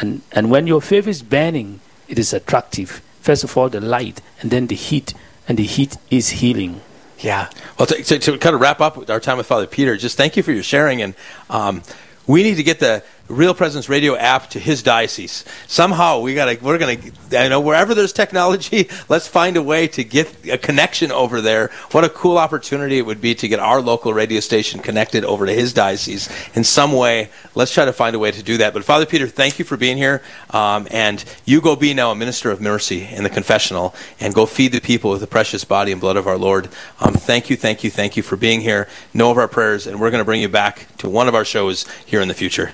and 0.00 0.20
and 0.32 0.50
when 0.50 0.66
your 0.66 0.82
faith 0.82 1.06
is 1.08 1.22
burning 1.22 1.80
it 2.08 2.18
is 2.18 2.32
attractive 2.34 3.00
first 3.20 3.42
of 3.42 3.56
all 3.56 3.68
the 3.70 3.80
light 3.80 4.20
and 4.40 4.50
then 4.50 4.66
the 4.66 4.76
heat 4.76 5.14
and 5.48 5.56
the 5.58 5.64
heat 5.64 5.96
is 6.10 6.28
healing 6.40 6.80
Yeah. 7.18 7.48
Well, 7.78 7.86
to, 7.86 8.02
to, 8.02 8.18
to 8.18 8.36
kind 8.36 8.54
of 8.54 8.60
wrap 8.60 8.80
up 8.80 9.08
our 9.08 9.20
time 9.20 9.38
with 9.38 9.46
Father 9.46 9.66
Peter, 9.66 9.96
just 9.96 10.18
thank 10.18 10.36
you 10.36 10.42
for 10.42 10.52
your 10.52 10.62
sharing. 10.62 11.00
And 11.00 11.14
um, 11.48 11.80
we 12.26 12.42
need 12.42 12.56
to 12.56 12.62
get 12.62 12.78
the 12.78 13.02
Real 13.28 13.54
Presence 13.54 13.88
Radio 13.88 14.14
app 14.16 14.50
to 14.50 14.60
his 14.60 14.82
diocese. 14.82 15.44
Somehow 15.66 16.20
we 16.20 16.34
gotta, 16.34 16.58
we're 16.62 16.78
gonna, 16.78 16.98
I 17.32 17.48
know 17.48 17.60
wherever 17.60 17.94
there's 17.94 18.12
technology, 18.12 18.88
let's 19.08 19.26
find 19.26 19.56
a 19.56 19.62
way 19.62 19.88
to 19.88 20.04
get 20.04 20.46
a 20.48 20.58
connection 20.58 21.10
over 21.10 21.40
there. 21.40 21.68
What 21.90 22.04
a 22.04 22.08
cool 22.08 22.38
opportunity 22.38 22.98
it 22.98 23.06
would 23.06 23.20
be 23.20 23.34
to 23.34 23.48
get 23.48 23.58
our 23.58 23.80
local 23.80 24.14
radio 24.14 24.38
station 24.40 24.80
connected 24.80 25.24
over 25.24 25.44
to 25.46 25.52
his 25.52 25.72
diocese 25.72 26.28
in 26.54 26.62
some 26.62 26.92
way. 26.92 27.30
Let's 27.56 27.74
try 27.74 27.84
to 27.84 27.92
find 27.92 28.14
a 28.14 28.18
way 28.18 28.30
to 28.30 28.42
do 28.42 28.58
that. 28.58 28.72
But 28.72 28.84
Father 28.84 29.06
Peter, 29.06 29.26
thank 29.26 29.58
you 29.58 29.64
for 29.64 29.76
being 29.76 29.96
here. 29.96 30.22
Um, 30.50 30.86
and 30.90 31.24
you 31.44 31.60
go 31.60 31.74
be 31.74 31.94
now 31.94 32.12
a 32.12 32.14
minister 32.14 32.50
of 32.50 32.60
mercy 32.60 33.08
in 33.10 33.24
the 33.24 33.30
confessional 33.30 33.94
and 34.20 34.34
go 34.34 34.46
feed 34.46 34.72
the 34.72 34.80
people 34.80 35.10
with 35.10 35.20
the 35.20 35.26
precious 35.26 35.64
body 35.64 35.90
and 35.90 36.00
blood 36.00 36.16
of 36.16 36.28
our 36.28 36.38
Lord. 36.38 36.68
Um, 37.00 37.14
thank 37.14 37.50
you, 37.50 37.56
thank 37.56 37.82
you, 37.82 37.90
thank 37.90 38.16
you 38.16 38.22
for 38.22 38.36
being 38.36 38.60
here. 38.60 38.88
Know 39.12 39.32
of 39.32 39.38
our 39.38 39.48
prayers, 39.48 39.86
and 39.86 40.00
we're 40.00 40.10
going 40.10 40.20
to 40.20 40.24
bring 40.24 40.42
you 40.42 40.48
back 40.48 40.86
to 40.98 41.08
one 41.08 41.26
of 41.26 41.34
our 41.34 41.44
shows 41.44 41.86
here 42.04 42.20
in 42.20 42.28
the 42.28 42.34
future. 42.34 42.72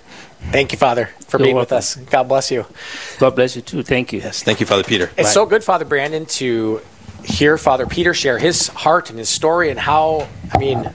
Thank 0.51 0.73
you, 0.73 0.79
Father, 0.79 1.07
for 1.29 1.39
You're 1.39 1.47
being 1.47 1.57
with 1.57 1.73
us. 1.73 1.97
God 1.97 2.25
bless 2.25 2.51
you. 2.51 2.67
god 3.19 3.35
bless 3.35 3.57
you 3.57 3.63
too 3.63 3.83
thank 3.83 4.13
you 4.13 4.21
Yes, 4.21 4.43
thank 4.43 4.61
you, 4.61 4.67
Father 4.67 4.85
Peter. 4.85 5.11
It's 5.17 5.33
so 5.33 5.47
good, 5.47 5.65
Father 5.65 5.85
Brandon, 5.85 6.27
to 6.27 6.81
hear 7.25 7.57
Father 7.57 7.87
Peter 7.87 8.15
share 8.15 8.39
his 8.39 8.69
heart 8.69 9.11
and 9.11 9.19
his 9.19 9.29
story 9.29 9.71
and 9.71 9.79
how, 9.79 10.29
I 10.53 10.59
mean, 10.59 10.91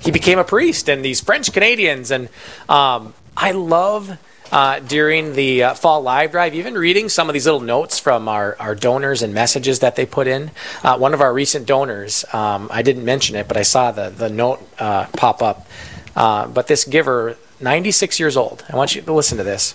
he 0.00 0.10
became 0.10 0.38
a 0.38 0.44
priest 0.44 0.88
and 0.88 1.04
these 1.04 1.20
French 1.20 1.52
Canadians. 1.52 2.10
And 2.10 2.28
um, 2.68 3.14
I 3.36 3.52
love 3.52 4.18
uh, 4.50 4.80
during 4.80 5.32
the 5.32 5.62
uh, 5.62 5.74
fall 5.74 6.02
live 6.02 6.32
drive, 6.32 6.54
even 6.54 6.74
reading 6.74 7.08
some 7.08 7.28
of 7.28 7.32
these 7.32 7.46
little 7.46 7.60
notes 7.60 7.98
from 7.98 8.28
our, 8.28 8.56
our 8.60 8.74
donors 8.74 9.22
and 9.22 9.32
messages 9.32 9.80
that 9.80 9.96
they 9.96 10.06
put 10.06 10.26
in. 10.26 10.50
Uh, 10.82 10.98
one 10.98 11.14
of 11.14 11.20
our 11.20 11.32
recent 11.32 11.66
donors, 11.66 12.24
um, 12.32 12.68
I 12.70 12.82
didn't 12.82 13.04
mention 13.04 13.36
it, 13.36 13.48
but 13.48 13.56
I 13.56 13.62
saw 13.62 13.92
the, 13.92 14.10
the 14.10 14.28
note 14.28 14.60
uh, 14.78 15.06
pop 15.16 15.42
up. 15.42 15.66
Uh, 16.14 16.46
but 16.46 16.66
this 16.66 16.84
giver, 16.84 17.36
96 17.62 18.18
years 18.20 18.36
old, 18.36 18.64
I 18.68 18.76
want 18.76 18.94
you 18.94 19.02
to 19.02 19.12
listen 19.12 19.38
to 19.38 19.44
this. 19.44 19.74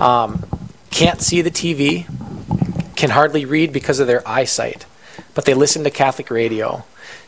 Um, 0.00 0.44
can't 0.90 1.20
see 1.20 1.40
the 1.40 1.50
TV, 1.50 2.06
can 2.96 3.10
hardly 3.10 3.44
read 3.44 3.72
because 3.72 3.98
of 3.98 4.06
their 4.06 4.26
eyesight, 4.28 4.86
but 5.34 5.44
they 5.44 5.54
listen 5.54 5.84
to 5.84 5.90
Catholic 5.90 6.30
radio. 6.30 6.84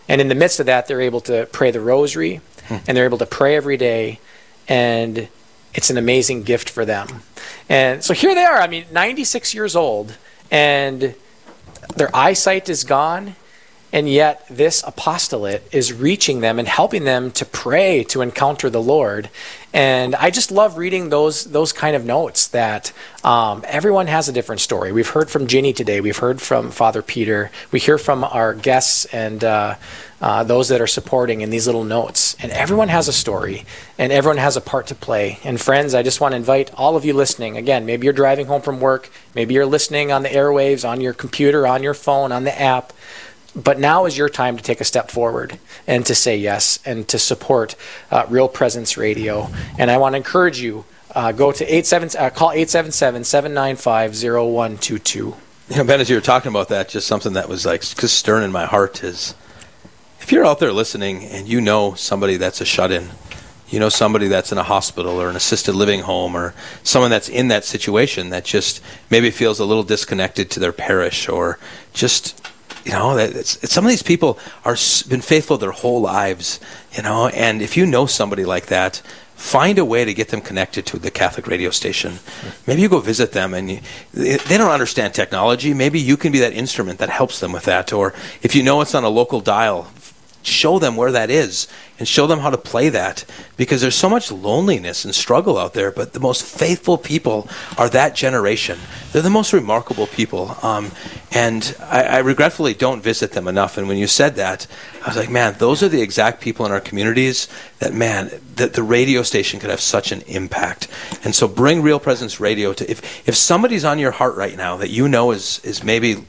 And 0.09 0.21
in 0.21 0.29
the 0.29 0.35
midst 0.35 0.61
of 0.61 0.67
that, 0.67 0.87
they're 0.87 1.01
able 1.01 1.21
to 1.23 1.47
pray 1.51 1.71
the 1.71 1.81
rosary 1.81 2.41
and 2.69 2.97
they're 2.97 3.05
able 3.05 3.19
to 3.19 3.27
pray 3.27 3.57
every 3.57 3.77
day. 3.77 4.21
And 4.69 5.29
it's 5.75 5.91
an 5.91 5.97
amazing 5.97 6.43
gift 6.43 6.71
for 6.71 6.85
them. 6.85 7.23
And 7.69 8.05
so 8.05 8.15
here 8.15 8.35
they 8.35 8.45
are, 8.45 8.59
I 8.59 8.67
mean, 8.67 8.85
96 8.93 9.55
years 9.55 9.75
old, 9.75 10.17
and 10.51 11.15
their 11.97 12.15
eyesight 12.15 12.69
is 12.69 12.85
gone. 12.85 13.37
And 13.95 14.09
yet, 14.09 14.45
this 14.51 14.83
apostolate 14.85 15.63
is 15.71 15.93
reaching 15.93 16.41
them 16.41 16.59
and 16.59 16.67
helping 16.67 17.05
them 17.05 17.31
to 17.31 17.47
pray 17.47 18.03
to 18.09 18.23
encounter 18.23 18.69
the 18.69 18.83
Lord. 18.83 19.31
And 19.73 20.17
I 20.17 20.31
just 20.31 20.51
love 20.51 20.79
reading 20.79 21.11
those 21.11 21.45
those 21.45 21.73
kind 21.73 21.95
of 21.95 22.05
notes 22.05 22.49
that 22.49 22.93
um, 23.23 23.65
everyone 23.69 24.09
has 24.09 24.29
a 24.29 24.33
different 24.33 24.61
story. 24.61 24.91
We've 24.91 25.09
heard 25.09 25.31
from 25.31 25.47
Ginny 25.47 25.73
today. 25.73 26.01
We've 26.01 26.17
heard 26.17 26.43
from 26.43 26.73
Father 26.73 27.03
Peter. 27.03 27.53
We 27.71 27.79
hear 27.79 27.97
from 27.97 28.25
our 28.25 28.53
guests 28.53 29.05
and 29.07 29.45
uh, 29.45 29.77
uh, 30.21 30.43
those 30.43 30.71
that 30.71 30.81
are 30.81 30.89
supporting 30.89 31.43
in 31.43 31.51
these 31.51 31.67
little 31.67 31.85
notes. 31.85 32.35
And 32.41 32.51
everyone 32.51 32.89
has 32.89 33.07
a 33.07 33.13
story, 33.13 33.65
and 33.97 34.11
everyone 34.11 34.39
has 34.39 34.57
a 34.57 34.61
part 34.61 34.89
to 34.89 34.97
play. 34.97 35.39
And 35.45 35.61
friends, 35.61 35.95
I 35.95 36.03
just 36.03 36.21
want 36.21 36.33
to 36.33 36.37
invite 36.37 36.75
all 36.75 36.97
of 36.97 37.05
you 37.05 37.13
listening. 37.13 37.57
Again, 37.57 37.87
maybe 37.87 38.07
you're 38.07 38.13
driving 38.13 38.47
home 38.47 38.63
from 38.63 38.81
work. 38.81 39.09
Maybe 39.37 39.55
you're 39.55 39.67
listening 39.67 40.11
on 40.11 40.25
the 40.25 40.31
airwaves, 40.31 40.89
on 40.89 41.01
your 41.01 41.13
computer, 41.13 41.65
on 41.65 41.85
your 41.85 41.95
phone, 41.95 42.33
on 42.33 42.43
the 42.43 42.61
app. 42.61 42.93
But 43.57 43.79
now 43.79 44.07
is 44.07 44.19
your 44.19 44.29
time 44.29 44.57
to 44.57 44.63
take 44.63 44.81
a 44.81 44.85
step 44.85 45.11
forward 45.11 45.59
and 45.87 46.05
to 46.07 46.15
say 46.15 46.37
yes 46.37 46.81
and 46.85 47.07
to 47.09 47.19
support 47.19 47.77
uh, 48.11 48.27
Real 48.29 48.49
Presence 48.49 48.97
Radio. 48.97 49.49
And 49.79 49.91
I 49.91 49.99
want 49.99 50.15
to 50.15 50.17
encourage 50.17 50.61
you 50.61 50.85
uh, 51.15 51.33
go 51.33 51.53
to 51.53 51.65
87, 51.75 52.11
uh, 52.19 52.31
call 52.31 52.51
877 52.51 53.25
795 53.25 54.15
0122. 54.15 55.37
You 55.69 55.77
know, 55.77 55.85
Ben, 55.85 56.01
as 56.01 56.11
you 56.11 56.17
were 56.17 56.21
talking 56.21 56.51
about 56.51 56.69
that, 56.69 56.89
just 56.89 57.07
something 57.07 57.35
that 57.35 57.49
was 57.49 57.65
like 57.65 57.81
just 57.81 58.19
stirring 58.19 58.45
in 58.45 58.53
my 58.53 58.67
heart 58.67 59.03
is 59.05 59.35
if 60.21 60.33
you're 60.33 60.45
out 60.45 60.59
there 60.59 60.73
listening 60.73 61.25
and 61.25 61.47
you 61.47 61.61
know 61.61 61.95
somebody 61.95 62.37
that's 62.37 62.61
a 62.61 62.65
shut 62.65 62.91
in, 62.91 63.11
you 63.69 63.79
know 63.79 63.89
somebody 63.89 64.29
that's 64.29 64.53
in 64.53 64.59
a 64.59 64.63
hospital 64.63 65.21
or 65.21 65.31
an 65.31 65.37
assisted 65.37 65.75
living 65.75 66.01
home 66.01 66.37
or 66.37 66.55
someone 66.83 67.11
that's 67.11 67.29
in 67.29 67.49
that 67.49 67.65
situation 67.65 68.31
that 68.31 68.45
just 68.45 68.81
maybe 69.11 69.31
feels 69.31 69.59
a 69.59 69.65
little 69.65 69.83
disconnected 69.83 70.51
to 70.51 70.61
their 70.61 70.73
parish 70.73 71.29
or 71.29 71.59
just 71.93 72.47
you 72.85 72.93
know 72.93 73.19
some 73.43 73.85
of 73.85 73.91
these 73.91 74.03
people 74.03 74.39
are 74.65 74.77
been 75.09 75.21
faithful 75.21 75.57
their 75.59 75.71
whole 75.71 76.01
lives 76.01 76.61
you 76.93 77.03
know 77.03 77.29
and 77.29 77.63
if 77.63 77.77
you 77.77 77.87
know 77.87 78.07
somebody 78.07 78.45
like 78.45 78.67
that 78.67 79.03
find 79.35 79.79
a 79.79 79.85
way 79.85 80.05
to 80.05 80.15
get 80.15 80.29
them 80.29 80.41
connected 80.41 80.87
to 80.87 80.99
the 80.99 81.11
catholic 81.11 81.47
radio 81.47 81.71
station. 81.71 82.19
Maybe 82.67 82.83
you 82.83 82.89
go 82.89 83.01
visit 83.01 83.33
them 83.33 83.53
and 83.53 83.71
you, 83.71 83.81
they 84.13 84.57
don't 84.57 84.71
understand 84.71 85.13
technology. 85.13 85.75
Maybe 85.75 86.01
you 86.01 86.17
can 86.17 86.31
be 86.31 86.39
that 86.39 86.53
instrument 86.53 87.01
that 87.01 87.11
helps 87.11 87.41
them 87.41 87.53
with 87.53 87.65
that 87.65 87.93
or 87.93 88.15
if 88.43 88.55
you 88.55 88.63
know 88.63 88.81
it's 88.81 88.95
on 88.95 89.05
a 89.05 89.09
local 89.09 89.41
dial 89.41 89.91
show 90.47 90.79
them 90.79 90.97
where 90.97 91.13
that 91.13 91.31
is 91.31 91.69
and 91.99 92.09
show 92.09 92.27
them 92.27 92.41
how 92.41 92.51
to 92.51 92.59
play 92.59 92.89
that 92.89 93.25
because 93.57 93.81
there's 93.81 93.95
so 93.95 94.09
much 94.09 94.31
loneliness 94.31 95.05
and 95.05 95.15
struggle 95.15 95.57
out 95.59 95.75
there 95.75 95.91
but 95.91 96.13
the 96.13 96.21
most 96.21 96.45
faithful 96.45 96.99
people 96.99 97.49
are 97.79 97.89
that 97.89 98.15
generation. 98.15 98.79
They're 99.13 99.23
the 99.23 99.31
most 99.31 99.53
remarkable 99.53 100.07
people 100.07 100.57
um, 100.63 100.91
and 101.33 101.77
I, 101.81 102.03
I 102.03 102.19
regretfully 102.19 102.75
don't 102.75 103.03
visit 103.03 103.33
them 103.33 103.49
enough. 103.49 103.79
And 103.79 103.89
when 103.89 103.97
you 103.97 104.07
said 104.07 104.37
that 104.37 104.67
i 105.05 105.09
was 105.09 105.17
like 105.17 105.31
man 105.31 105.55
those 105.59 105.83
are 105.83 105.89
the 105.89 106.01
exact 106.01 106.41
people 106.41 106.65
in 106.65 106.73
our 106.73 106.81
communities 106.81 107.49
that 107.79 107.93
man 107.93 108.31
that 108.57 108.73
the 108.73 108.83
radio 108.83 109.23
station 109.23 109.61
could 109.61 109.71
have 109.71 109.81
such 109.81 110.13
an 110.13 110.23
impact. 110.23 110.89
And 111.25 111.35
so 111.35 111.49
bring 111.49 111.83
real 111.83 112.01
presence 112.01 112.41
radio 112.41 112.73
to 112.73 112.91
if 112.91 113.29
if 113.29 113.37
somebody's 113.37 113.85
on 113.85 113.99
your 113.99 114.13
heart 114.13 114.37
right 114.37 114.57
now 114.57 114.77
that 114.77 114.91
you 114.91 115.09
know 115.09 115.31
is 115.31 115.61
is 115.65 115.83
maybe 115.85 116.25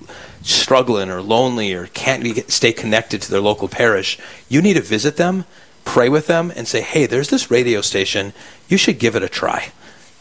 struggling 0.45 1.09
or 1.09 1.21
lonely 1.21 1.73
or 1.73 1.87
can't 1.87 2.23
be, 2.23 2.33
stay 2.47 2.71
connected 2.71 3.21
to 3.23 3.31
their 3.31 3.41
local 3.41 3.67
parish, 3.67 4.17
you 4.47 4.61
need 4.61 4.75
to 4.75 4.81
visit 4.81 5.17
them, 5.17 5.45
pray 5.83 6.07
with 6.07 6.27
them, 6.27 6.51
and 6.55 6.67
say, 6.67 6.81
hey, 6.81 7.05
there's 7.05 7.29
this 7.29 7.49
radio 7.51 7.81
station. 7.81 8.33
You 8.69 8.77
should 8.77 8.99
give 8.99 9.15
it 9.15 9.23
a 9.23 9.29
try. 9.29 9.71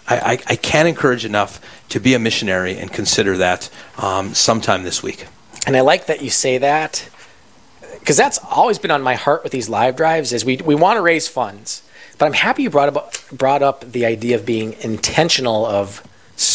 I, 0.09 0.17
I, 0.17 0.33
I 0.47 0.57
can't 0.57 0.89
encourage 0.89 1.25
enough 1.25 1.61
to 1.91 2.01
be 2.01 2.15
a 2.15 2.19
missionary 2.19 2.79
and 2.79 2.93
consider 2.93 3.37
that 3.39 3.71
um, 3.99 4.35
sometime 4.35 4.83
this 4.83 5.03
week. 5.03 5.27
And 5.67 5.77
I 5.77 5.81
like 5.81 6.07
that 6.07 6.23
you 6.23 6.31
say 6.31 6.59
that 6.59 7.09
because 8.01 8.17
that's 8.19 8.39
always 8.51 8.79
been 8.79 8.91
on 8.91 9.03
my 9.03 9.15
heart 9.15 9.43
with 9.43 9.53
these 9.53 9.69
live 9.69 9.97
drives 9.97 10.33
is 10.33 10.45
we, 10.45 10.57
we 10.59 10.75
want 10.75 10.99
to 10.99 11.01
raise 11.01 11.27
funds. 11.27 11.83
But 12.19 12.27
I'm 12.27 12.35
happy 12.35 12.65
you 12.65 12.71
brought 12.71 12.95
up, 12.95 13.15
brought 13.33 13.63
up 13.63 13.81
the 13.81 14.05
idea 14.05 14.37
of 14.37 14.45
being 14.45 14.75
intentional 14.83 15.65
of 15.65 16.07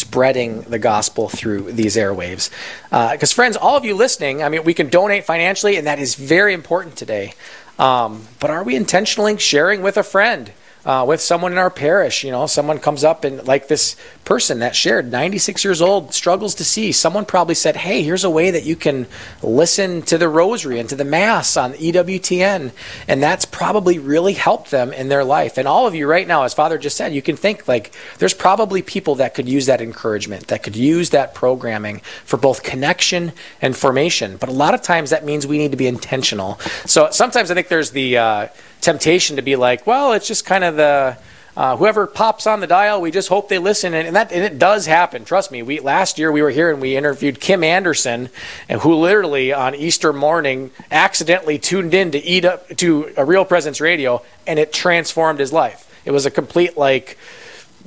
spreading 0.09 0.61
the 0.61 0.79
gospel 0.79 1.29
through 1.29 1.71
these 1.71 1.95
airwaves. 1.95 2.49
Because, 2.89 3.31
uh, 3.31 3.35
friends, 3.35 3.55
all 3.55 3.77
of 3.77 3.85
you 3.85 3.93
listening, 3.93 4.41
I 4.41 4.49
mean, 4.49 4.63
we 4.63 4.73
can 4.73 4.89
donate 4.89 5.23
financially, 5.23 5.75
and 5.77 5.85
that 5.85 5.99
is 5.99 6.15
very 6.15 6.55
important 6.55 6.95
today. 6.95 7.33
Um, 7.77 8.27
but 8.39 8.49
are 8.49 8.63
we 8.63 8.75
intentionally 8.75 9.37
sharing 9.37 9.83
with 9.83 9.97
a 9.97 10.03
friend? 10.03 10.51
Uh, 10.89 11.05
with 11.05 11.21
someone 11.21 11.51
in 11.51 11.59
our 11.59 11.69
parish. 11.69 12.23
You 12.23 12.31
know, 12.31 12.47
someone 12.47 12.79
comes 12.79 13.03
up 13.03 13.23
and 13.23 13.47
like 13.47 13.67
this 13.67 13.95
person 14.25 14.57
that 14.59 14.75
shared, 14.75 15.11
96 15.11 15.63
years 15.63 15.83
old, 15.83 16.15
struggles 16.15 16.55
to 16.55 16.65
see. 16.65 16.91
Someone 16.91 17.25
probably 17.25 17.53
said, 17.53 17.75
"Hey, 17.75 18.01
here's 18.01 18.23
a 18.23 18.29
way 18.29 18.49
that 18.49 18.63
you 18.63 18.75
can 18.75 19.05
listen 19.43 20.01
to 20.03 20.17
the 20.17 20.27
Rosary 20.27 20.79
and 20.79 20.89
to 20.89 20.95
the 20.95 21.05
Mass 21.05 21.55
on 21.55 21.73
EWTN," 21.75 22.71
and 23.07 23.21
that's 23.21 23.45
probably 23.45 23.99
really 23.99 24.33
helped 24.33 24.71
them 24.71 24.91
in 24.91 25.09
their 25.09 25.23
life. 25.23 25.59
And 25.59 25.67
all 25.67 25.85
of 25.85 25.93
you 25.93 26.07
right 26.07 26.27
now, 26.27 26.41
as 26.41 26.55
Father 26.55 26.79
just 26.79 26.97
said, 26.97 27.13
you 27.13 27.21
can 27.21 27.37
think 27.37 27.67
like 27.67 27.93
there's 28.17 28.33
probably 28.33 28.81
people 28.81 29.13
that 29.15 29.35
could 29.35 29.47
use 29.47 29.67
that 29.67 29.81
encouragement, 29.81 30.47
that 30.47 30.63
could 30.63 30.75
use 30.75 31.11
that 31.11 31.35
programming 31.35 31.99
for 32.25 32.37
both 32.37 32.63
connection 32.63 33.31
and 33.61 33.77
formation. 33.77 34.37
But 34.37 34.49
a 34.49 34.53
lot 34.53 34.73
of 34.73 34.81
times 34.81 35.11
that 35.11 35.23
means 35.23 35.45
we 35.45 35.59
need 35.59 35.69
to 35.69 35.77
be 35.77 35.85
intentional. 35.85 36.59
So 36.87 37.11
sometimes 37.11 37.51
I 37.51 37.53
think 37.53 37.67
there's 37.67 37.91
the 37.91 38.17
uh, 38.17 38.47
temptation 38.81 39.35
to 39.35 39.41
be 39.41 39.55
like, 39.55 39.85
well, 39.85 40.13
it's 40.13 40.27
just 40.27 40.45
kind 40.45 40.63
of 40.63 40.75
the 40.75 41.17
uh, 41.59 41.75
whoever 41.75 42.07
pops 42.07 42.47
on 42.47 42.61
the 42.61 42.67
dial, 42.67 43.01
we 43.01 43.11
just 43.11 43.27
hope 43.27 43.49
they 43.49 43.57
listen, 43.57 43.93
and, 43.93 44.07
and, 44.07 44.15
that 44.15 44.31
and 44.31 44.43
it 44.43 44.57
does 44.57 44.85
happen. 44.85 45.25
Trust 45.25 45.51
me. 45.51 45.61
We 45.61 45.81
last 45.81 46.17
year 46.17 46.31
we 46.31 46.41
were 46.41 46.51
here 46.51 46.71
and 46.71 46.79
we 46.79 46.95
interviewed 46.95 47.41
Kim 47.41 47.65
Anderson, 47.65 48.29
and 48.69 48.79
who 48.79 48.95
literally 48.95 49.51
on 49.51 49.75
Easter 49.75 50.13
morning 50.13 50.71
accidentally 50.89 51.59
tuned 51.59 51.93
in 51.93 52.11
to 52.11 52.17
eat 52.17 52.45
up 52.45 52.69
to 52.77 53.11
a 53.17 53.25
Real 53.25 53.43
Presence 53.43 53.81
Radio, 53.81 54.23
and 54.47 54.57
it 54.57 54.71
transformed 54.71 55.41
his 55.41 55.51
life. 55.51 55.85
It 56.05 56.11
was 56.11 56.25
a 56.25 56.31
complete 56.31 56.77
like 56.77 57.17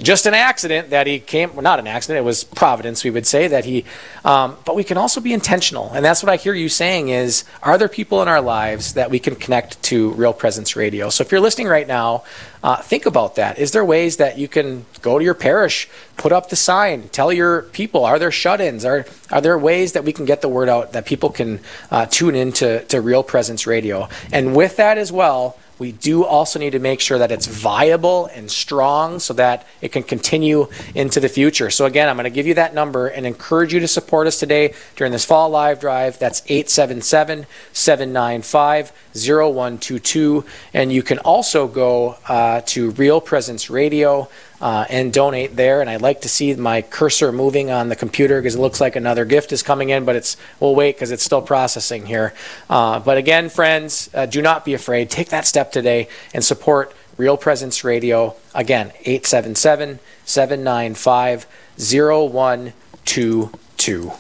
just 0.03 0.27
an 0.27 0.35
accident 0.35 0.91
that 0.91 1.07
he 1.07 1.19
came 1.19 1.55
well, 1.55 1.63
not 1.63 1.79
an 1.79 1.87
accident 1.87 2.19
it 2.19 2.25
was 2.25 2.45
providence 2.45 3.05
we 3.05 3.11
would 3.11 3.27
say 3.27 3.49
that 3.49 3.65
he 3.65 3.85
um, 4.25 4.57
but 4.65 4.77
we 4.77 4.85
can 4.85 4.97
also 4.97 5.21
be 5.21 5.33
intentional. 5.33 5.91
And 5.93 6.05
that's 6.05 6.23
what 6.23 6.31
i 6.31 6.37
hear 6.37 6.55
you 6.55 6.69
saying 6.69 7.09
is 7.09 7.45
are 7.63 7.79
there 7.79 7.89
people 7.89 8.23
in 8.23 8.29
our 8.29 8.41
lives 8.41 8.95
that 8.95 9.11
we 9.11 9.19
can 9.19 9.37
connect 9.37 9.83
to 9.85 10.11
real 10.13 10.33
presence 10.33 10.77
radio? 10.77 11.09
So 11.11 11.23
if 11.23 11.33
you're 11.33 11.41
listening 11.41 11.69
right 11.69 11.87
now 11.87 12.25
uh, 12.63 12.77
think 12.77 13.07
about 13.07 13.37
that. 13.37 13.59
Is 13.59 13.73
there 13.73 13.85
ways 13.85 14.19
that 14.19 14.39
you 14.39 14.47
can 14.47 14.87
go 15.01 15.19
to 15.19 15.25
your 15.25 15.35
parish 15.35 15.89
put 16.17 16.31
up 16.31 16.49
the 16.49 16.57
sign 16.57 17.09
tell 17.09 17.33
your 17.33 17.63
people 17.63 18.05
are 18.05 18.19
there 18.19 18.31
shut-ins? 18.31 18.85
Are, 18.85 19.05
are 19.31 19.41
there 19.41 19.59
ways 19.59 19.93
that 19.93 20.05
we 20.05 20.13
can 20.13 20.25
get 20.25 20.43
the 20.43 20.49
word 20.49 20.69
out 20.69 20.93
that 20.93 21.07
people 21.07 21.31
can 21.31 21.61
uh, 21.91 22.07
tune 22.07 22.35
in 22.35 22.53
to, 22.53 22.85
to 22.87 23.01
real 23.01 23.23
presence 23.23 23.67
radio? 23.67 24.09
And 24.33 24.55
with 24.55 24.77
that 24.77 24.99
as 24.99 25.11
well 25.11 25.59
we 25.79 25.93
do 25.93 26.25
also 26.25 26.59
need 26.59 26.71
to 26.71 26.79
make 26.79 27.01
sure 27.01 27.19
that 27.19 27.33
it's 27.33 27.47
viable 27.47 28.27
and 28.27 28.51
strong 28.51 29.19
so 29.19 29.35
that 29.35 29.67
it 29.81 29.91
can 29.91 30.03
continue 30.03 30.69
into 30.95 31.21
the 31.21 31.29
future. 31.29 31.71
So, 31.71 31.87
again, 31.87 32.09
I'm 32.09 32.17
going 32.17 32.25
to 32.25 32.31
give 32.31 32.47
you 32.47 32.55
that 32.55 32.75
number 32.75 33.09
and 33.09 33.27
encourage 33.27 33.75
you 33.75 33.81
to 33.81 33.89
support 33.89 34.27
us 34.27 34.39
today 34.39 34.75
during 34.97 35.13
this 35.13 35.25
fall 35.25 35.51
live 35.51 35.81
drive. 35.81 36.19
That's 36.19 36.43
877 36.47 37.47
795 37.73 38.93
0122. 39.15 40.45
And 40.75 40.93
you 40.93 41.03
can 41.03 41.19
also 41.19 41.67
go 41.67 42.17
uh, 42.29 42.63
to 42.67 42.91
Real 42.93 43.21
Presence 43.21 43.71
Radio 43.71 44.29
uh, 44.63 44.87
and 44.89 45.13
donate 45.13 45.57
there. 45.57 45.81
And 45.81 45.91
I'd 45.91 46.01
like 46.01 46.21
to 46.23 46.29
see 46.29 46.55
my 46.55 46.83
cursor 46.83 47.33
moving 47.33 47.73
on 47.73 47.89
the 47.89 47.97
computer 47.97 48.41
because 48.41 48.55
it 48.55 48.61
looks 48.61 48.81
like 48.81 48.95
another 48.95 49.25
gift 49.25 49.51
is 49.53 49.61
coming 49.63 49.91
in, 49.91 50.05
but 50.05 50.15
it's 50.15 50.37
we'll 50.61 50.77
wait 50.77 50.95
because 50.95 51.11
it's 51.11 51.25
still 51.25 51.43
processing 51.43 52.07
here. 52.07 52.33
Uh, 52.71 53.01
but 53.01 53.19
again, 53.19 53.51
friends, 53.51 54.09
uh, 54.15 54.25
do 54.25 54.41
not 54.41 54.65
be 54.65 54.73
afraid. 54.73 55.11
Take 55.11 55.31
that 55.31 55.47
step 55.47 55.73
today 55.73 56.07
and 56.33 56.45
support 56.45 56.95
Real 57.17 57.37
Presence 57.37 57.83
Radio. 57.83 58.37
Again, 58.55 58.93
877 59.01 59.99
795 60.25 61.47
0122. 61.77 64.13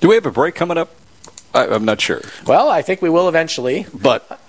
Do 0.00 0.08
we 0.08 0.16
have 0.16 0.26
a 0.26 0.32
break 0.32 0.56
coming 0.56 0.78
up? 0.78 0.90
I, 1.54 1.68
I'm 1.68 1.84
not 1.84 2.00
sure. 2.00 2.22
Well, 2.46 2.68
I 2.68 2.82
think 2.82 3.02
we 3.02 3.10
will 3.10 3.28
eventually. 3.28 3.86
But 3.94 4.40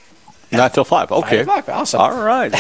not 0.54 0.74
till 0.74 0.84
five. 0.84 1.12
Okay. 1.12 1.44
Five 1.44 1.60
o'clock. 1.60 1.70
Awesome. 1.70 2.02
All 2.02 2.24
right. 2.24 2.54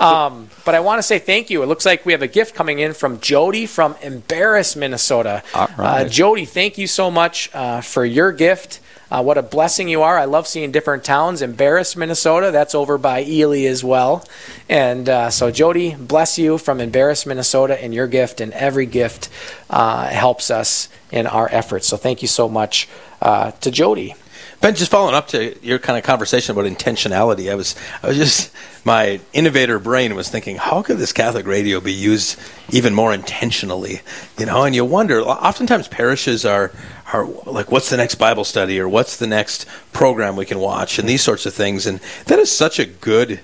um, 0.00 0.48
but 0.64 0.74
I 0.74 0.80
want 0.80 0.98
to 0.98 1.02
say 1.02 1.18
thank 1.18 1.50
you. 1.50 1.62
It 1.62 1.66
looks 1.66 1.86
like 1.86 2.06
we 2.06 2.12
have 2.12 2.22
a 2.22 2.28
gift 2.28 2.54
coming 2.54 2.78
in 2.78 2.94
from 2.94 3.20
Jody 3.20 3.66
from 3.66 3.96
Embarrass, 4.02 4.76
Minnesota. 4.76 5.42
All 5.54 5.68
right. 5.76 6.06
Uh, 6.06 6.08
Jody, 6.08 6.44
thank 6.44 6.78
you 6.78 6.86
so 6.86 7.10
much 7.10 7.50
uh, 7.54 7.80
for 7.80 8.04
your 8.04 8.32
gift. 8.32 8.80
Uh, 9.10 9.22
what 9.22 9.36
a 9.36 9.42
blessing 9.42 9.88
you 9.88 10.02
are. 10.02 10.16
I 10.16 10.26
love 10.26 10.46
seeing 10.46 10.70
different 10.70 11.02
towns. 11.02 11.42
Embarrass, 11.42 11.96
Minnesota, 11.96 12.52
that's 12.52 12.76
over 12.76 12.96
by 12.96 13.24
Ely 13.24 13.64
as 13.64 13.82
well. 13.82 14.24
And 14.68 15.08
uh, 15.08 15.30
so, 15.30 15.50
Jody, 15.50 15.96
bless 15.96 16.38
you 16.38 16.58
from 16.58 16.80
Embarrass, 16.80 17.26
Minnesota, 17.26 17.82
and 17.82 17.92
your 17.92 18.06
gift. 18.06 18.40
And 18.40 18.52
every 18.52 18.86
gift 18.86 19.28
uh, 19.68 20.06
helps 20.06 20.48
us 20.50 20.88
in 21.10 21.26
our 21.26 21.48
efforts. 21.50 21.88
So, 21.88 21.96
thank 21.96 22.22
you 22.22 22.28
so 22.28 22.48
much 22.48 22.88
uh, 23.20 23.50
to 23.50 23.72
Jody. 23.72 24.14
Ben, 24.60 24.74
just 24.74 24.90
following 24.90 25.14
up 25.14 25.28
to 25.28 25.58
your 25.64 25.78
kind 25.78 25.96
of 25.96 26.04
conversation 26.04 26.52
about 26.52 26.70
intentionality, 26.70 27.50
I 27.50 27.54
was, 27.54 27.74
I 28.02 28.08
was 28.08 28.18
just, 28.18 28.54
my 28.84 29.18
innovator 29.32 29.78
brain 29.78 30.14
was 30.14 30.28
thinking, 30.28 30.56
how 30.56 30.82
could 30.82 30.98
this 30.98 31.14
Catholic 31.14 31.46
radio 31.46 31.80
be 31.80 31.94
used 31.94 32.38
even 32.68 32.92
more 32.94 33.14
intentionally? 33.14 34.02
You 34.36 34.44
know, 34.44 34.64
and 34.64 34.74
you 34.74 34.84
wonder, 34.84 35.22
oftentimes 35.22 35.88
parishes 35.88 36.44
are, 36.44 36.72
are 37.10 37.24
like, 37.46 37.72
what's 37.72 37.88
the 37.88 37.96
next 37.96 38.16
Bible 38.16 38.44
study 38.44 38.78
or 38.78 38.86
what's 38.86 39.16
the 39.16 39.26
next 39.26 39.64
program 39.94 40.36
we 40.36 40.44
can 40.44 40.58
watch 40.58 40.98
and 40.98 41.08
these 41.08 41.22
sorts 41.22 41.46
of 41.46 41.54
things. 41.54 41.86
And 41.86 41.98
that 42.26 42.38
is 42.38 42.52
such 42.52 42.78
a 42.78 42.84
good, 42.84 43.40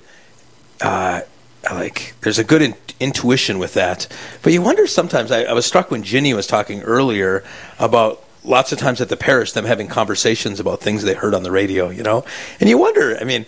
uh, 0.81 1.21
like, 1.63 2.13
there's 2.21 2.37
a 2.37 2.43
good 2.43 2.61
in- 2.61 2.75
intuition 2.99 3.57
with 3.57 3.73
that. 3.73 4.07
But 4.43 4.53
you 4.53 4.61
wonder 4.61 4.85
sometimes, 4.85 5.31
I, 5.31 5.45
I 5.45 5.53
was 5.53 5.65
struck 5.65 5.89
when 5.89 6.03
Ginny 6.03 6.35
was 6.35 6.45
talking 6.45 6.83
earlier 6.83 7.43
about 7.79 8.23
lots 8.47 8.71
of 8.71 8.79
times 8.79 9.01
at 9.01 9.09
the 9.09 9.17
parish 9.17 9.51
them 9.51 9.65
having 9.65 9.87
conversations 9.87 10.59
about 10.59 10.79
things 10.79 11.03
they 11.03 11.13
heard 11.13 11.33
on 11.33 11.43
the 11.43 11.51
radio, 11.51 11.89
you 11.89 12.03
know? 12.03 12.25
And 12.59 12.69
you 12.69 12.77
wonder, 12.77 13.17
I 13.19 13.23
mean, 13.23 13.45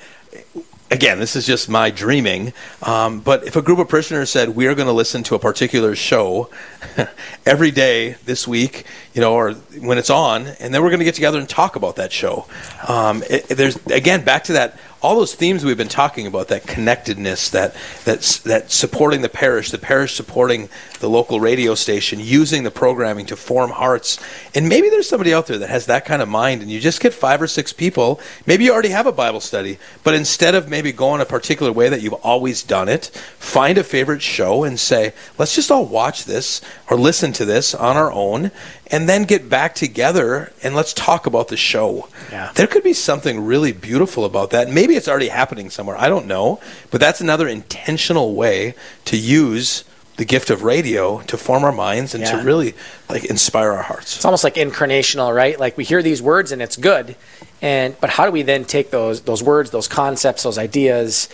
again, 0.91 1.19
this 1.19 1.35
is 1.35 1.45
just 1.45 1.69
my 1.69 1.89
dreaming, 1.89 2.53
um, 2.83 3.19
but 3.19 3.45
if 3.45 3.55
a 3.55 3.61
group 3.61 3.79
of 3.79 3.87
parishioners 3.87 4.29
said, 4.29 4.49
we 4.49 4.67
are 4.67 4.75
going 4.75 4.87
to 4.87 4.93
listen 4.93 5.23
to 5.23 5.35
a 5.35 5.39
particular 5.39 5.95
show 5.95 6.49
every 7.45 7.71
day 7.71 8.11
this 8.25 8.47
week, 8.47 8.85
you 9.13 9.21
know, 9.21 9.33
or 9.33 9.53
when 9.53 9.97
it's 9.97 10.09
on, 10.09 10.47
and 10.47 10.73
then 10.73 10.81
we're 10.81 10.89
going 10.89 10.99
to 10.99 11.05
get 11.05 11.15
together 11.15 11.39
and 11.39 11.47
talk 11.47 11.75
about 11.75 11.95
that 11.95 12.11
show. 12.11 12.47
Um, 12.87 13.23
it, 13.29 13.47
there's, 13.49 13.77
again, 13.87 14.23
back 14.23 14.43
to 14.45 14.53
that 14.53 14.77
all 15.01 15.15
those 15.15 15.33
themes 15.33 15.63
we've 15.63 15.77
been 15.77 15.87
talking 15.87 16.27
about 16.27 16.49
that 16.49 16.65
connectedness 16.67 17.49
that 17.49 17.73
that's 18.03 18.39
that 18.39 18.71
supporting 18.71 19.21
the 19.21 19.29
parish 19.29 19.71
the 19.71 19.77
parish 19.77 20.13
supporting 20.13 20.69
the 20.99 21.09
local 21.09 21.39
radio 21.39 21.73
station 21.73 22.19
using 22.19 22.63
the 22.63 22.71
programming 22.71 23.25
to 23.25 23.35
form 23.35 23.69
hearts 23.69 24.19
and 24.53 24.67
maybe 24.67 24.89
there's 24.89 25.07
somebody 25.07 25.33
out 25.33 25.47
there 25.47 25.57
that 25.57 25.69
has 25.69 25.85
that 25.85 26.05
kind 26.05 26.21
of 26.21 26.27
mind 26.27 26.61
and 26.61 26.69
you 26.69 26.79
just 26.79 27.01
get 27.01 27.13
five 27.13 27.41
or 27.41 27.47
six 27.47 27.71
people 27.71 28.19
maybe 28.45 28.65
you 28.65 28.73
already 28.73 28.89
have 28.89 29.07
a 29.07 29.11
bible 29.11 29.39
study 29.39 29.77
but 30.03 30.13
instead 30.13 30.53
of 30.53 30.69
maybe 30.69 30.91
going 30.91 31.21
a 31.21 31.25
particular 31.25 31.71
way 31.71 31.87
that 31.87 32.01
you've 32.01 32.13
always 32.13 32.61
done 32.63 32.89
it 32.89 33.05
find 33.37 33.77
a 33.77 33.83
favorite 33.83 34.21
show 34.21 34.63
and 34.63 34.79
say 34.79 35.13
let's 35.37 35.55
just 35.55 35.71
all 35.71 35.85
watch 35.85 36.25
this 36.25 36.61
or 36.89 36.97
listen 36.97 37.31
to 37.31 37.45
this 37.45 37.73
on 37.73 37.95
our 37.95 38.11
own 38.11 38.51
and 38.91 39.07
then 39.07 39.23
get 39.23 39.49
back 39.49 39.75
together 39.75 40.51
and 40.63 40.75
let's 40.75 40.93
talk 40.93 41.27
about 41.27 41.47
the 41.47 41.57
show. 41.57 42.07
Yeah. 42.31 42.51
There 42.55 42.67
could 42.67 42.83
be 42.83 42.93
something 42.93 43.45
really 43.45 43.71
beautiful 43.71 44.25
about 44.25 44.49
that. 44.51 44.69
Maybe 44.69 44.88
it's 44.95 45.07
already 45.07 45.29
happening 45.29 45.69
somewhere. 45.69 45.97
I 45.97 46.07
don't 46.09 46.25
know. 46.27 46.59
But 46.91 46.99
that's 47.01 47.21
another 47.21 47.47
intentional 47.47 48.33
way 48.35 48.73
to 49.05 49.17
use 49.17 49.83
the 50.17 50.25
gift 50.25 50.49
of 50.49 50.63
radio 50.63 51.21
to 51.21 51.37
form 51.37 51.63
our 51.63 51.71
minds 51.71 52.13
and 52.13 52.23
Yeah. 52.23 52.31
to 52.39 52.43
really 52.43 52.73
like 53.09 53.23
inspire 53.25 53.71
our 53.71 53.83
hearts. 53.83 54.17
It's 54.17 54.25
almost 54.25 54.43
like 54.43 54.55
incarnational, 54.55 55.33
right? 55.33 55.57
Like 55.57 55.77
we 55.77 55.85
hear 55.85 56.01
these 56.03 56.21
words 56.21 56.51
and 56.51 56.61
it's 56.61 56.75
good, 56.75 57.15
and 57.61 57.95
but 58.01 58.09
how 58.09 58.25
do 58.25 58.31
we 58.31 58.41
then 58.41 58.65
take 58.65 58.91
those 58.91 59.21
those 59.21 59.41
words, 59.41 59.71
those 59.71 59.87
concepts, 59.87 60.43
those 60.43 60.57
ideas, 60.57 61.29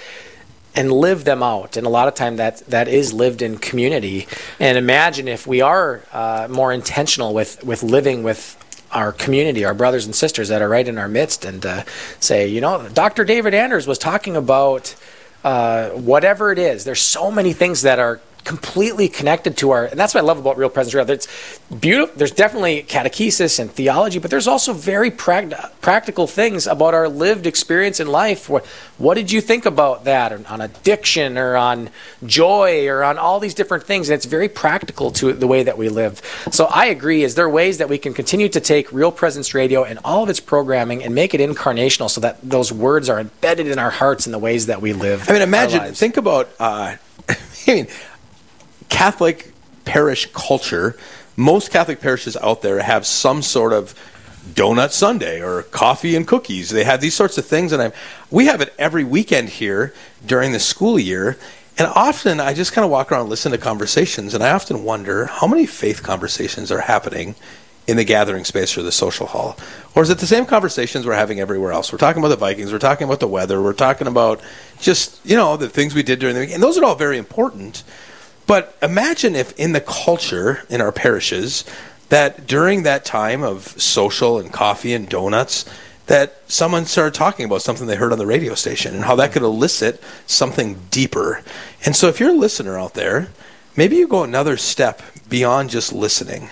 and 0.76 0.92
live 0.92 1.24
them 1.24 1.42
out? 1.42 1.78
And 1.78 1.88
a 1.88 1.90
lot 1.90 2.08
of 2.08 2.14
time 2.14 2.36
that 2.36 2.60
that 2.68 2.88
is 2.88 3.12
lived 3.12 3.42
in 3.42 3.58
community. 3.58 4.28
And 4.60 4.78
imagine 4.78 5.28
if 5.28 5.48
we 5.48 5.62
are 5.62 6.04
uh, 6.14 6.48
more 6.52 6.72
intentional 6.72 7.34
with 7.34 7.64
with 7.64 7.82
living 7.82 8.22
with 8.22 8.56
our 8.96 9.12
community, 9.12 9.66
our 9.66 9.74
brothers 9.74 10.06
and 10.06 10.16
sisters 10.16 10.48
that 10.48 10.62
are 10.62 10.70
right 10.70 10.88
in 10.88 10.98
our 10.98 11.10
midst, 11.10 11.44
and 11.44 11.66
uh, 11.66 11.84
say, 12.20 12.48
you 12.48 12.62
know, 12.62 12.88
Dr. 12.94 13.26
David 13.26 13.54
Anders 13.54 13.86
was 13.86 13.98
talking 13.98 14.38
about 14.38 14.96
uh, 15.44 15.90
whatever 15.90 16.52
it 16.52 16.58
is. 16.58 16.86
There's 16.86 17.02
so 17.02 17.30
many 17.30 17.52
things 17.52 17.82
that 17.82 18.00
are 18.00 18.22
completely 18.46 19.10
connected 19.10 19.58
to 19.58 19.72
our, 19.72 19.86
and 19.86 20.00
that's 20.00 20.14
what 20.14 20.24
I 20.24 20.26
love 20.26 20.38
about 20.38 20.58
Real 20.58 20.70
Presence 20.70 20.94
Radio. 20.94 21.14
It's 21.14 21.28
beautiful. 21.68 22.16
There's 22.16 22.32
definitely 22.32 22.84
catechesis 22.84 23.60
and 23.60 23.70
theology, 23.70 24.20
but 24.20 24.30
there's 24.30 24.48
also 24.48 24.72
very 24.72 25.12
prag- 25.12 25.56
practical 25.82 26.28
things 26.28 26.68
about 26.68 26.94
our 26.94 27.10
lived 27.10 27.48
experience 27.48 28.00
in 28.00 28.08
life. 28.08 28.48
What, 28.48 28.66
what 28.98 29.16
did 29.16 29.32
you 29.32 29.42
think 29.42 29.66
about 29.66 30.06
that 30.06 30.32
or 30.32 30.42
on 30.48 30.62
addiction 30.62 31.38
or 31.38 31.58
on 31.58 31.90
joy 32.26 32.88
or 32.88 33.04
on 33.04 33.18
all 33.18 33.40
these 33.40 33.56
different 33.56 33.84
things? 33.84 34.10
And 34.10 34.16
it's 34.16 34.26
very 34.26 34.48
practical 34.48 35.12
to 35.14 35.34
the 35.34 35.48
way 35.48 35.64
that 35.64 35.78
we 35.78 35.90
live. 35.90 36.22
So 36.52 36.66
I 36.66 36.86
agree. 36.86 37.24
Is 37.24 37.34
there 37.34 37.50
ways 37.50 37.80
that 37.80 37.90
we 37.90 37.98
can 37.98 38.14
continue 38.14 38.48
to 38.50 38.60
take 38.60 38.92
Real 38.94 39.12
Presence 39.12 39.56
Radio 39.56 39.84
and 39.84 39.98
all 40.06 40.24
of 40.24 40.30
its 40.30 40.40
programming 40.40 41.04
and 41.04 41.16
make 41.16 41.34
it 41.34 41.42
incarnational 41.42 42.12
so 42.12 42.22
that 42.22 42.38
those 42.44 42.72
words 42.72 43.10
are 43.10 43.20
embedded 43.20 43.68
in 43.68 43.80
our 43.80 43.90
hearts 43.90 44.28
in 44.28 44.32
the 44.32 44.40
ways 44.40 44.68
that 44.68 44.82
we 44.82 44.94
live? 44.94 45.28
I 45.28 45.34
mean, 45.34 45.42
imagine, 45.42 45.96
think 45.96 46.18
about, 46.18 46.50
uh, 46.60 46.96
I 47.30 47.38
mean, 47.68 47.88
Catholic 48.90 49.54
parish 49.86 50.32
culture. 50.34 50.98
Most 51.36 51.72
Catholic 51.72 52.02
parishes 52.02 52.38
out 52.38 52.62
there 52.62 52.82
have 52.82 53.06
some 53.06 53.42
sort 53.42 53.74
of 53.74 53.94
donut 54.54 54.92
Sunday 54.92 55.42
or 55.42 55.64
coffee 55.64 56.16
and 56.16 56.28
cookies. 56.28 56.70
They 56.70 56.84
have 56.84 57.02
these 57.02 57.16
sorts 57.16 57.38
of 57.38 57.46
things, 57.46 57.72
and 57.72 57.82
I'm, 57.82 57.94
we 58.30 58.46
have 58.46 58.62
it 58.62 58.74
every 58.78 59.04
weekend 59.04 59.50
here 59.50 59.94
during 60.26 60.52
the 60.52 60.60
school 60.60 61.00
year. 61.00 61.38
And 61.78 61.88
often 61.88 62.40
I 62.40 62.54
just 62.54 62.72
kind 62.72 62.86
of 62.86 62.92
walk 62.92 63.12
around 63.12 63.22
and 63.22 63.30
listen 63.30 63.52
to 63.52 63.58
conversations, 63.58 64.34
and 64.34 64.44
I 64.44 64.52
often 64.52 64.84
wonder 64.84 65.26
how 65.26 65.48
many 65.48 65.66
faith 65.66 66.04
conversations 66.04 66.72
are 66.72 66.82
happening 66.82 67.36
in 67.88 67.98
the 67.98 68.04
gathering 68.04 68.44
space 68.44 68.78
or 68.78 68.84
the 68.84 68.92
social 68.92 69.28
hall? 69.28 69.58
Or 69.96 70.04
is 70.04 70.10
it 70.10 70.18
the 70.18 70.28
same 70.28 70.46
conversations 70.46 71.06
we're 71.06 71.14
having 71.14 71.40
everywhere 71.40 71.72
else? 71.72 71.92
We're 71.92 72.00
talking 72.00 72.22
about 72.22 72.30
the 72.30 72.36
Vikings, 72.36 72.72
we're 72.72 72.80
talking 72.80 73.06
about 73.06 73.20
the 73.20 73.28
weather, 73.28 73.62
we're 73.62 73.74
talking 73.74 74.08
about 74.08 74.42
just, 74.80 75.24
you 75.26 75.36
know, 75.36 75.58
the 75.58 75.70
things 75.70 75.94
we 75.94 76.04
did 76.04 76.20
during 76.20 76.36
the 76.36 76.42
week. 76.42 76.52
And 76.52 76.64
those 76.64 76.78
are 76.78 76.84
all 76.84 76.96
very 76.96 77.18
important. 77.18 77.84
But 78.48 78.78
imagine 78.82 79.36
if 79.36 79.58
in 79.60 79.72
the 79.72 79.82
culture 79.82 80.64
in 80.70 80.82
our 80.82 80.92
parishes 80.92 81.66
that 82.10 82.46
during 82.46 82.84
that 82.84 83.06
time 83.06 83.44
of 83.44 83.64
social 83.82 84.40
and 84.40 84.54
coffee 84.54 84.94
and 84.94 85.10
donuts, 85.10 85.66
that 86.08 86.40
someone 86.48 86.86
started 86.86 87.16
talking 87.16 87.46
about 87.46 87.64
something 87.64 87.88
they 87.88 87.96
heard 87.96 88.12
on 88.12 88.20
the 88.20 88.28
radio 88.28 88.54
station 88.54 88.94
and 88.94 89.06
how 89.06 89.16
that 89.16 89.32
could 89.32 89.42
elicit 89.42 90.02
something 90.28 90.80
deeper. 90.92 91.42
And 91.84 91.96
so 91.96 92.08
if 92.08 92.20
you're 92.20 92.30
a 92.30 92.34
listener 92.34 92.78
out 92.78 92.94
there, 92.94 93.30
maybe 93.76 93.96
you 93.96 94.08
go 94.08 94.24
another 94.24 94.58
step 94.58 95.02
beyond 95.28 95.72
just 95.72 95.92
listening 95.92 96.50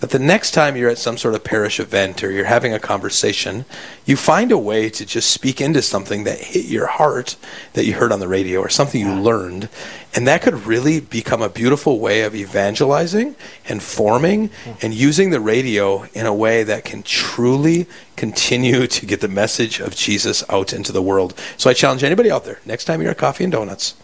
that 0.00 0.10
the 0.10 0.18
next 0.18 0.52
time 0.52 0.76
you're 0.76 0.90
at 0.90 0.98
some 0.98 1.18
sort 1.18 1.34
of 1.34 1.44
parish 1.44 1.78
event 1.78 2.24
or 2.24 2.30
you're 2.30 2.46
having 2.46 2.72
a 2.72 2.78
conversation, 2.78 3.66
you 4.06 4.16
find 4.16 4.50
a 4.50 4.58
way 4.58 4.88
to 4.88 5.04
just 5.04 5.30
speak 5.30 5.60
into 5.60 5.82
something 5.82 6.24
that 6.24 6.38
hit 6.38 6.64
your 6.64 6.86
heart 6.86 7.36
that 7.74 7.84
you 7.84 7.92
heard 7.92 8.10
on 8.10 8.18
the 8.18 8.28
radio 8.28 8.60
or 8.60 8.70
something 8.70 9.00
you 9.00 9.14
learned. 9.14 9.68
And 10.14 10.26
that 10.26 10.40
could 10.40 10.66
really 10.66 11.00
become 11.00 11.42
a 11.42 11.50
beautiful 11.50 12.00
way 12.00 12.22
of 12.22 12.34
evangelizing 12.34 13.36
and 13.68 13.82
forming 13.82 14.48
mm. 14.48 14.82
and 14.82 14.94
using 14.94 15.30
the 15.30 15.40
radio 15.40 16.04
in 16.14 16.24
a 16.24 16.34
way 16.34 16.62
that 16.62 16.84
can 16.84 17.02
truly 17.02 17.86
continue 18.16 18.86
to 18.86 19.06
get 19.06 19.20
the 19.20 19.28
message 19.28 19.80
of 19.80 19.94
Jesus 19.94 20.42
out 20.48 20.72
into 20.72 20.92
the 20.92 21.02
world. 21.02 21.38
So 21.58 21.68
I 21.68 21.74
challenge 21.74 22.02
anybody 22.02 22.30
out 22.30 22.44
there, 22.44 22.60
next 22.64 22.86
time 22.86 23.02
you're 23.02 23.10
at 23.10 23.18
Coffee 23.18 23.44
and 23.44 23.52
Donuts, 23.52 23.94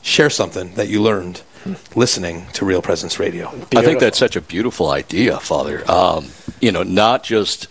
share 0.00 0.30
something 0.30 0.74
that 0.74 0.88
you 0.88 1.02
learned 1.02 1.42
listening 1.94 2.46
to 2.54 2.64
Real 2.64 2.82
Presence 2.82 3.18
Radio. 3.18 3.48
I 3.74 3.82
think 3.82 4.00
that's 4.00 4.18
such 4.18 4.36
a 4.36 4.40
beautiful 4.40 4.90
idea, 4.90 5.38
Father. 5.38 5.88
Um, 5.90 6.28
you 6.60 6.72
know, 6.72 6.82
not 6.82 7.24
just 7.24 7.68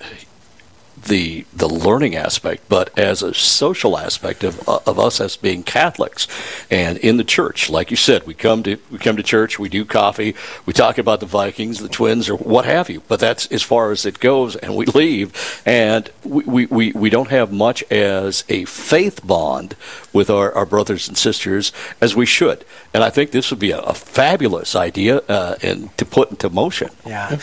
the 1.06 1.46
the 1.54 1.68
learning 1.68 2.16
aspect, 2.16 2.68
but 2.70 2.98
as 2.98 3.24
a 3.24 3.34
social 3.34 3.98
aspect 3.98 4.44
of 4.44 4.68
of 4.68 5.00
us 5.00 5.20
as 5.20 5.38
being 5.38 5.64
Catholics, 5.64 6.28
and 6.70 6.98
in 6.98 7.18
the 7.18 7.24
church, 7.24 7.70
like 7.70 7.92
you 7.92 7.98
said, 7.98 8.28
we 8.28 8.34
come 8.34 8.64
to 8.64 8.78
we 8.92 8.98
come 8.98 9.18
to 9.18 9.24
church, 9.24 9.58
we 9.58 9.70
do 9.70 9.86
coffee, 9.86 10.36
we 10.66 10.74
talk 10.74 10.98
about 10.98 11.20
the 11.20 11.26
Vikings, 11.26 11.80
the 11.80 11.90
Twins, 11.90 12.30
or 12.30 12.36
what 12.36 12.66
have 12.66 12.90
you. 12.90 13.02
But 13.08 13.20
that's 13.20 13.48
as 13.48 13.64
far 13.64 13.92
as 13.92 14.06
it 14.06 14.20
goes, 14.20 14.56
and 14.56 14.76
we 14.76 14.86
leave, 14.86 15.62
and 15.66 16.10
we 16.24 16.44
we, 16.44 16.66
we, 16.68 16.92
we 16.92 17.10
don't 17.10 17.30
have 17.30 17.52
much 17.52 17.84
as 17.92 18.44
a 18.50 18.66
faith 18.66 19.26
bond 19.26 19.76
with 20.14 20.30
our, 20.30 20.52
our 20.54 20.66
brothers 20.66 21.08
and 21.08 21.18
sisters 21.18 21.72
as 22.00 22.16
we 22.16 22.26
should. 22.26 22.66
And 22.94 23.04
I 23.04 23.10
think 23.10 23.32
this 23.32 23.50
would 23.50 23.60
be 23.60 23.72
a, 23.72 23.80
a 23.80 23.94
fabulous 23.94 24.76
idea 24.76 25.18
uh, 25.28 25.56
and 25.62 25.96
to 25.98 26.06
put 26.06 26.32
into 26.32 26.50
motion. 26.50 26.90
Yeah. 27.06 27.40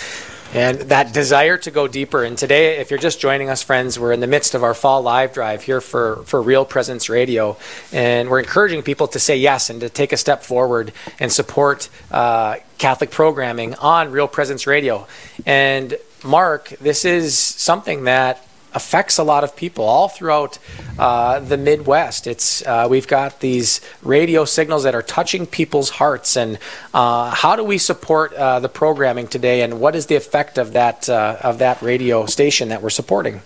And 0.55 0.79
that 0.81 1.13
desire 1.13 1.59
to 1.59 1.71
go 1.71 1.87
deeper. 1.87 2.25
And 2.25 2.39
today, 2.39 2.79
if 2.79 2.91
you're 2.91 2.99
just 2.99 3.21
joining 3.21 3.51
us, 3.51 3.63
friends, 3.63 3.99
we're 3.99 4.13
in 4.13 4.21
the 4.21 4.27
midst 4.27 4.55
of 4.55 4.63
our 4.63 4.73
fall 4.73 5.03
live 5.03 5.35
drive 5.35 5.63
here 5.63 5.83
for, 5.83 6.23
for 6.25 6.41
Real 6.41 6.65
Presence 6.65 7.11
Radio. 7.11 7.59
And 7.93 8.31
we're 8.31 8.41
encouraging 8.41 8.83
people 8.83 9.09
to 9.09 9.19
say 9.19 9.37
yes 9.37 9.69
and 9.69 9.81
to 9.81 9.91
take 9.91 10.13
a 10.13 10.17
step 10.17 10.43
forward 10.43 10.93
and 11.21 11.31
support 11.31 11.91
uh, 12.11 12.57
Catholic 12.79 13.11
programming 13.11 13.75
on 13.75 14.11
Real 14.11 14.29
Presence 14.29 14.67
Radio. 14.67 15.07
And 15.45 15.99
Mark, 16.25 16.71
this 16.81 17.05
is 17.05 17.37
something 17.37 18.05
that 18.05 18.48
affects 18.75 19.19
a 19.19 19.25
lot 19.25 19.45
of 19.45 19.57
people 19.57 19.85
all 19.85 20.09
throughout 20.09 20.59
uh, 20.99 21.41
the 21.41 21.57
Midwest. 21.57 22.27
It's 22.27 22.65
uh, 22.67 22.87
we've 22.91 23.07
got 23.07 23.41
these 23.41 23.81
radio 24.03 24.45
signals 24.45 24.83
that 24.83 24.95
are 24.95 25.03
touching 25.03 25.47
people's 25.47 25.91
hearts, 25.91 26.37
and 26.37 26.59
uh, 26.93 27.31
how 27.31 27.57
do 27.57 27.65
we 27.65 27.79
support 27.79 28.33
uh, 28.33 28.61
the 28.61 28.69
programming 28.69 29.29
today? 29.29 29.63
And 29.63 29.81
what 29.81 29.95
is 29.95 30.07
the 30.07 30.17
effect 30.17 30.59
of 30.59 30.73
that 30.73 31.09
uh, 31.09 31.39
of 31.43 31.59
that 31.59 31.81
radio 31.83 32.27
station 32.27 32.69
that 32.69 32.83
we're 32.83 32.91
supporting? 32.91 33.43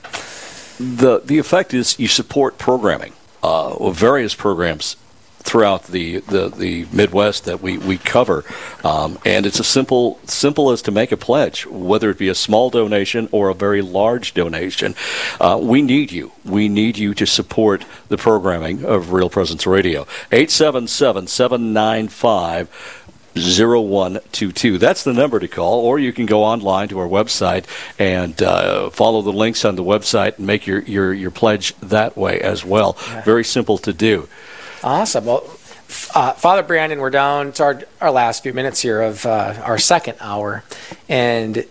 The 0.79 1.21
the 1.25 1.39
effect 1.39 1.75
is 1.75 1.99
you 1.99 2.09
support 2.09 2.59
programming, 2.59 3.13
uh, 3.43 3.91
various 3.91 4.35
programs 4.35 4.97
throughout 5.43 5.85
the, 5.85 6.19
the, 6.21 6.49
the 6.49 6.87
Midwest 6.93 7.45
that 7.45 7.61
we, 7.61 7.79
we 7.79 7.99
cover. 7.99 8.45
Um, 8.85 9.19
and 9.25 9.45
it's 9.45 9.61
as 9.61 9.67
simple 9.67 10.19
simple 10.25 10.71
as 10.71 10.83
to 10.83 10.91
make 10.91 11.13
a 11.13 11.17
pledge, 11.17 11.67
whether 11.67 12.11
it 12.11 12.19
be 12.19 12.29
a 12.29 12.35
small 12.35 12.71
donation 12.71 13.29
or 13.33 13.49
a 13.49 13.55
very 13.55 13.83
large 13.83 14.35
donation. 14.35 14.95
Uh, 15.41 15.59
we 15.61 15.83
need 15.83 16.13
you. 16.13 16.33
We 16.45 16.69
need 16.69 16.99
you 16.99 17.15
to 17.15 17.27
support 17.27 17.85
the 18.09 18.17
programming 18.17 18.85
of 18.85 19.13
Real 19.13 19.31
Presence 19.31 19.67
Radio. 19.67 20.03
877 20.31 21.27
795 21.27 22.69
0122. 23.35 24.79
That's 24.79 25.05
the 25.05 25.13
number 25.13 25.41
to 25.41 25.49
call, 25.49 25.81
or 25.81 25.99
you 25.99 26.13
can 26.13 26.27
go 26.27 26.45
online 26.45 26.89
to 26.89 26.99
our 26.99 27.09
website 27.09 27.65
and 27.99 28.41
uh, 28.43 28.91
follow 28.91 29.23
the 29.23 29.33
links 29.33 29.65
on 29.65 29.77
the 29.77 29.85
website 29.85 30.37
and 30.37 30.47
make 30.47 30.67
your, 30.67 30.81
your, 30.83 31.13
your 31.15 31.31
pledge 31.31 31.75
that 31.77 32.17
way 32.17 32.41
as 32.41 32.65
well. 32.65 32.93
Very 33.25 33.45
simple 33.45 33.79
to 33.79 33.93
do. 33.93 34.29
Awesome. 34.85 35.27
Well, 35.27 35.45
uh, 36.13 36.33
Father 36.33 36.65
Brandon, 36.65 36.99
we're 36.99 37.11
down 37.11 37.53
to 37.53 37.63
our, 37.63 37.83
our 38.01 38.11
last 38.11 38.43
few 38.43 38.53
minutes 38.53 38.81
here 38.81 39.01
of 39.01 39.25
uh, 39.25 39.55
our 39.63 39.79
second 39.79 40.17
hour. 40.19 40.65
And 41.09 41.65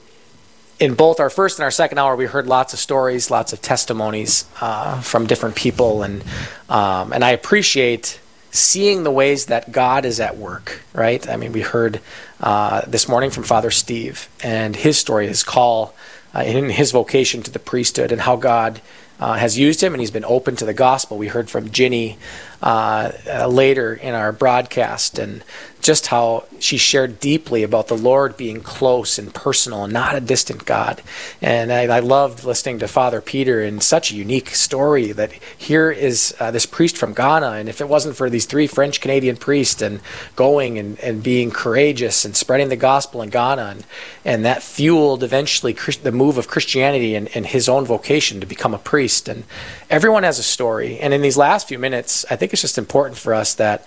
in 0.80 0.94
both 0.94 1.20
our 1.20 1.30
first 1.30 1.60
and 1.60 1.66
our 1.66 1.72
second 1.72 1.98
hour, 1.98 2.16
we 2.16 2.26
heard 2.26 2.48
lots 2.48 2.72
of 2.72 2.80
stories, 2.80 3.30
lots 3.30 3.52
of 3.52 3.62
testimonies 3.62 4.46
uh, 4.62 5.02
from 5.02 5.28
different 5.28 5.58
people. 5.58 6.04
And, 6.04 6.24
um, 6.70 7.12
and 7.12 7.26
I 7.26 7.32
appreciate 7.32 8.18
seeing 8.52 9.04
the 9.04 9.12
ways 9.12 9.48
that 9.48 9.74
God 9.74 10.06
is 10.06 10.22
at 10.22 10.38
work, 10.38 10.82
right? 10.94 11.28
I 11.28 11.36
mean, 11.36 11.52
we 11.52 11.62
heard 11.62 12.00
uh, 12.40 12.82
this 12.88 13.10
morning 13.10 13.30
from 13.30 13.44
Father 13.44 13.72
Steve 13.72 14.30
and 14.42 14.74
his 14.74 14.98
story, 14.98 15.28
his 15.28 15.44
call, 15.44 15.94
uh, 16.34 16.44
in 16.44 16.70
his 16.70 16.94
vocation 16.94 17.44
to 17.44 17.52
the 17.52 17.60
priesthood, 17.60 18.14
and 18.14 18.22
how 18.22 18.38
God 18.38 18.80
uh, 19.22 19.34
has 19.34 19.58
used 19.58 19.82
him 19.82 19.94
and 19.94 20.02
he's 20.02 20.12
been 20.12 20.26
open 20.26 20.56
to 20.58 20.66
the 20.66 20.74
gospel. 20.74 21.18
We 21.18 21.28
heard 21.28 21.50
from 21.50 21.70
Ginny 21.70 22.18
uh, 22.62 23.12
uh, 23.30 23.48
later 23.48 23.94
in 23.94 24.16
our 24.16 24.32
broadcast 24.32 25.20
and 25.20 25.44
just 25.82 26.08
how 26.08 26.46
she 26.60 26.78
shared 26.78 27.20
deeply 27.20 27.64
about 27.64 27.88
the 27.88 27.98
Lord 27.98 28.38
being 28.38 28.62
close 28.62 29.18
and 29.18 29.34
personal 29.34 29.84
and 29.84 29.94
not 29.94 30.16
a 30.16 30.22
distant 30.22 30.66
God. 30.66 31.02
And 31.42 31.72
I, 31.72 31.84
I 31.98 32.00
loved 32.00 32.44
listening 32.44 32.80
to 32.80 32.88
Father 32.88 33.20
Peter 33.20 33.62
in 33.62 33.82
such 33.82 34.12
a 34.12 34.16
unique 34.16 34.50
story 34.50 35.12
that 35.12 35.34
here 35.58 35.92
is 35.92 36.36
uh, 36.40 36.52
this 36.52 36.66
priest 36.66 36.98
from 36.98 37.14
Ghana. 37.14 37.52
And 37.52 37.68
if 37.68 37.82
it 37.82 37.90
wasn't 37.90 38.16
for 38.16 38.30
these 38.30 38.46
three 38.46 38.68
French 38.68 39.02
Canadian 39.02 39.38
priests 39.38 39.82
and 39.82 40.02
going 40.36 40.78
and, 40.78 41.00
and 41.00 41.24
being 41.24 41.50
courageous 41.50 42.26
and 42.26 42.36
spreading 42.36 42.70
the 42.70 42.76
gospel 42.76 43.22
in 43.22 43.30
Ghana, 43.30 43.64
and, 43.64 43.86
and 44.24 44.46
that 44.46 44.62
fueled 44.62 45.24
eventually 45.24 45.74
Christ, 45.74 46.04
the 46.04 46.12
move 46.12 46.38
of 46.38 46.48
Christianity 46.48 47.16
and, 47.16 47.28
and 47.36 47.46
his 47.46 47.68
own 47.68 47.86
vocation 47.86 48.40
to 48.40 48.46
become 48.46 48.76
a 48.76 48.80
priest. 48.80 49.28
And 49.28 49.46
everyone 49.90 50.24
has 50.24 50.38
a 50.38 50.44
story. 50.44 51.00
And 51.00 51.14
in 51.14 51.22
these 51.22 51.38
last 51.38 51.68
few 51.68 51.80
minutes, 51.80 52.26
I 52.30 52.36
think 52.36 52.54
it's 52.54 52.62
just 52.62 52.78
important 52.78 53.18
for 53.18 53.34
us 53.34 53.56
that 53.56 53.86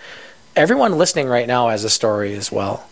everyone 0.56 0.98
listening 0.98 1.28
right 1.28 1.46
now 1.46 1.68
has 1.68 1.84
a 1.84 1.90
story 1.90 2.34
as 2.34 2.52
well. 2.52 2.88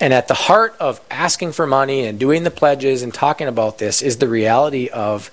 And 0.00 0.12
at 0.12 0.28
the 0.28 0.34
heart 0.34 0.74
of 0.80 1.00
asking 1.10 1.52
for 1.52 1.66
money 1.66 2.06
and 2.06 2.18
doing 2.18 2.42
the 2.42 2.50
pledges 2.50 3.02
and 3.02 3.12
talking 3.12 3.46
about 3.46 3.78
this 3.78 4.02
is 4.02 4.16
the 4.16 4.28
reality 4.28 4.88
of 4.88 5.30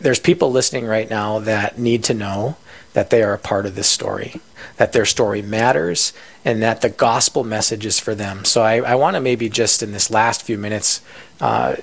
there's 0.00 0.20
people 0.20 0.50
listening 0.50 0.84
right 0.84 1.08
now 1.08 1.38
that 1.40 1.78
need 1.78 2.04
to 2.04 2.14
know 2.14 2.56
that 2.92 3.10
they 3.10 3.22
are 3.22 3.32
a 3.32 3.38
part 3.38 3.66
of 3.66 3.74
this 3.74 3.88
story, 3.88 4.40
that 4.76 4.92
their 4.92 5.04
story 5.04 5.42
matters, 5.42 6.12
and 6.44 6.62
that 6.62 6.80
the 6.80 6.88
gospel 6.88 7.44
message 7.44 7.86
is 7.86 7.98
for 7.98 8.14
them. 8.14 8.44
So 8.44 8.62
I, 8.62 8.76
I 8.80 8.94
want 8.96 9.14
to 9.14 9.20
maybe 9.20 9.48
just 9.48 9.82
in 9.82 9.92
this 9.92 10.10
last 10.10 10.42
few 10.42 10.58
minutes 10.58 11.00
uh, 11.40 11.76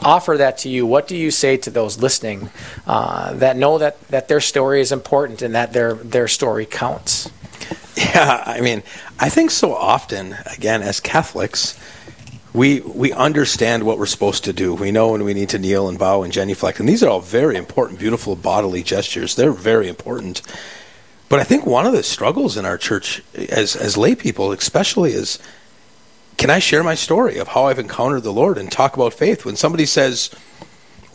offer 0.00 0.36
that 0.38 0.58
to 0.58 0.68
you. 0.68 0.86
What 0.86 1.06
do 1.06 1.16
you 1.16 1.30
say 1.30 1.56
to 1.58 1.70
those 1.70 1.98
listening 1.98 2.50
uh, 2.86 3.34
that 3.34 3.56
know 3.56 3.78
that, 3.78 4.00
that 4.08 4.28
their 4.28 4.40
story 4.40 4.80
is 4.80 4.90
important 4.90 5.42
and 5.42 5.54
that 5.54 5.72
their, 5.72 5.94
their 5.94 6.26
story 6.26 6.66
counts? 6.66 7.30
Yeah, 7.94 8.42
I 8.46 8.60
mean, 8.60 8.82
I 9.18 9.28
think 9.28 9.50
so 9.50 9.74
often, 9.74 10.36
again, 10.46 10.82
as 10.82 10.98
Catholics, 10.98 11.78
we 12.54 12.80
we 12.80 13.12
understand 13.12 13.84
what 13.84 13.98
we're 13.98 14.06
supposed 14.06 14.44
to 14.44 14.52
do. 14.52 14.74
We 14.74 14.90
know 14.92 15.12
when 15.12 15.24
we 15.24 15.34
need 15.34 15.50
to 15.50 15.58
kneel 15.58 15.88
and 15.88 15.98
bow 15.98 16.22
and 16.22 16.32
genuflect, 16.32 16.80
and 16.80 16.88
these 16.88 17.02
are 17.02 17.08
all 17.08 17.20
very 17.20 17.56
important, 17.56 17.98
beautiful 17.98 18.36
bodily 18.36 18.82
gestures. 18.82 19.34
They're 19.34 19.52
very 19.52 19.88
important. 19.88 20.42
But 21.28 21.40
I 21.40 21.44
think 21.44 21.64
one 21.64 21.86
of 21.86 21.92
the 21.92 22.02
struggles 22.02 22.56
in 22.56 22.66
our 22.66 22.76
church, 22.76 23.22
as 23.34 23.76
as 23.76 23.96
lay 23.96 24.14
people, 24.14 24.52
especially, 24.52 25.12
is 25.12 25.38
can 26.36 26.50
I 26.50 26.58
share 26.58 26.82
my 26.82 26.94
story 26.94 27.38
of 27.38 27.48
how 27.48 27.66
I've 27.66 27.78
encountered 27.78 28.22
the 28.22 28.32
Lord 28.32 28.58
and 28.58 28.70
talk 28.70 28.96
about 28.96 29.14
faith? 29.14 29.44
When 29.44 29.56
somebody 29.56 29.86
says, 29.86 30.30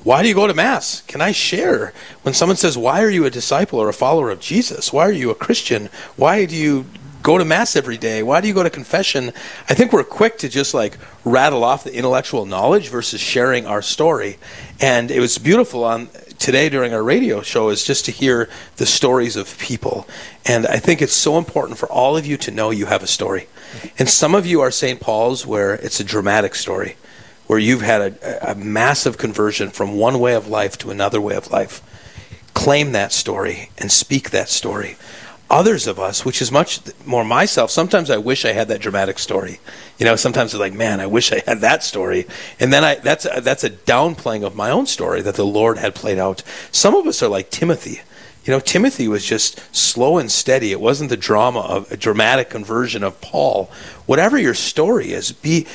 "Why 0.04 0.22
do 0.22 0.30
you 0.30 0.36
go 0.36 0.48
to 0.48 0.54
mass?" 0.54 1.02
Can 1.08 1.22
I 1.22 1.32
share? 1.32 1.94
When 2.24 2.34
someone 2.34 2.58
says, 2.58 2.78
"Why 2.78 3.04
are 3.04 3.10
you 3.10 3.26
a 3.26 3.30
disciple 3.30 3.80
or 3.80 3.90
a 3.90 3.94
follower 3.94 4.30
of 4.30 4.40
Jesus? 4.40 4.94
Why 4.94 5.06
are 5.08 5.12
you 5.12 5.30
a 5.30 5.36
Christian? 5.36 5.90
Why 6.16 6.46
do 6.46 6.56
you 6.56 6.86
go 7.24 7.38
to 7.38 7.44
mass 7.44 7.76
every 7.76 7.98
day? 7.98 8.24
Why 8.24 8.40
do 8.40 8.48
you 8.48 8.54
go 8.54 8.64
to 8.64 8.70
confession? 8.70 9.34
I 9.70 9.74
think 9.74 9.92
we're 9.92 10.04
quick 10.04 10.38
to 10.40 10.50
just 10.50 10.74
like 10.74 10.98
rattle 11.26 11.64
off 11.64 11.84
the 11.84 11.94
intellectual 11.94 12.46
knowledge 12.46 12.88
versus 12.88 13.20
sharing 13.20 13.66
our 13.66 13.82
story. 13.82 14.38
And 14.80 15.12
it 15.12 15.20
was 15.20 15.38
beautiful 15.38 15.84
on 15.84 16.10
today 16.40 16.70
during 16.70 16.94
our 16.94 17.04
radio 17.04 17.42
show 17.42 17.70
is 17.70 17.84
just 17.84 18.06
to 18.06 18.12
hear 18.12 18.48
the 18.78 18.86
stories 18.86 19.36
of 19.36 19.58
people. 19.58 20.08
And 20.46 20.66
I 20.68 20.78
think 20.78 21.02
it's 21.02 21.14
so 21.14 21.38
important 21.38 21.78
for 21.78 21.90
all 21.90 22.16
of 22.16 22.26
you 22.26 22.38
to 22.38 22.52
know 22.52 22.70
you 22.70 22.86
have 22.86 23.04
a 23.04 23.08
story. 23.08 23.48
And 24.00 24.08
some 24.08 24.34
of 24.34 24.46
you 24.46 24.62
are 24.62 24.72
St. 24.72 25.00
Paul's 25.00 25.46
where 25.46 25.74
it's 25.74 26.00
a 26.00 26.04
dramatic 26.04 26.56
story, 26.56 26.96
where 27.48 27.60
you've 27.60 27.82
had 27.82 28.02
a, 28.02 28.52
a 28.52 28.56
massive 28.56 29.18
conversion 29.18 29.70
from 29.70 29.98
one 29.98 30.20
way 30.20 30.36
of 30.36 30.48
life 30.48 30.78
to 30.80 30.92
another 30.92 31.20
way 31.20 31.36
of 31.36 31.50
life. 31.50 31.82
Claim 32.54 32.92
that 32.92 33.12
story 33.12 33.72
and 33.78 33.92
speak 33.92 34.30
that 34.30 34.50
story 34.50 34.98
others 35.50 35.88
of 35.88 36.00
us, 36.00 36.26
which 36.26 36.42
is 36.42 36.52
much 36.52 36.80
more 37.06 37.24
myself. 37.24 37.72
Sometimes 37.72 38.10
I 38.10 38.18
wish 38.18 38.46
I 38.46 38.52
had 38.52 38.68
that 38.68 38.82
dramatic 38.82 39.20
story. 39.20 39.60
You 39.98 40.06
know, 40.06 40.16
sometimes 40.16 40.54
I'm 40.54 40.60
like, 40.60 40.74
man, 40.74 41.00
I 41.00 41.08
wish 41.08 41.32
I 41.32 41.42
had 41.46 41.60
that 41.60 41.84
story. 41.84 42.28
And 42.60 42.72
then 42.72 42.84
I 42.84 42.96
that's 42.96 43.26
a, 43.26 43.42
that's 43.42 43.64
a 43.64 43.70
downplaying 43.70 44.46
of 44.46 44.56
my 44.56 44.70
own 44.70 44.86
story 44.86 45.22
that 45.22 45.36
the 45.36 45.46
Lord 45.46 45.78
had 45.78 45.96
played 45.96 46.18
out. 46.18 46.44
Some 46.72 46.96
of 46.96 47.08
us 47.08 47.24
are 47.24 47.30
like 47.30 47.50
Timothy. 47.50 48.02
You 48.44 48.54
know, 48.54 48.60
Timothy 48.62 49.10
was 49.10 49.26
just 49.26 49.60
slow 49.76 50.18
and 50.18 50.32
steady. 50.32 50.72
It 50.72 50.80
wasn't 50.80 51.10
the 51.10 51.18
drama 51.18 51.60
of 51.60 51.92
a 51.92 51.98
dramatic 51.98 52.50
conversion 52.50 53.04
of 53.04 53.20
Paul. 53.20 53.70
Whatever 54.06 54.38
your 54.38 54.54
story 54.54 55.12
is, 55.12 55.34
be 55.34 55.68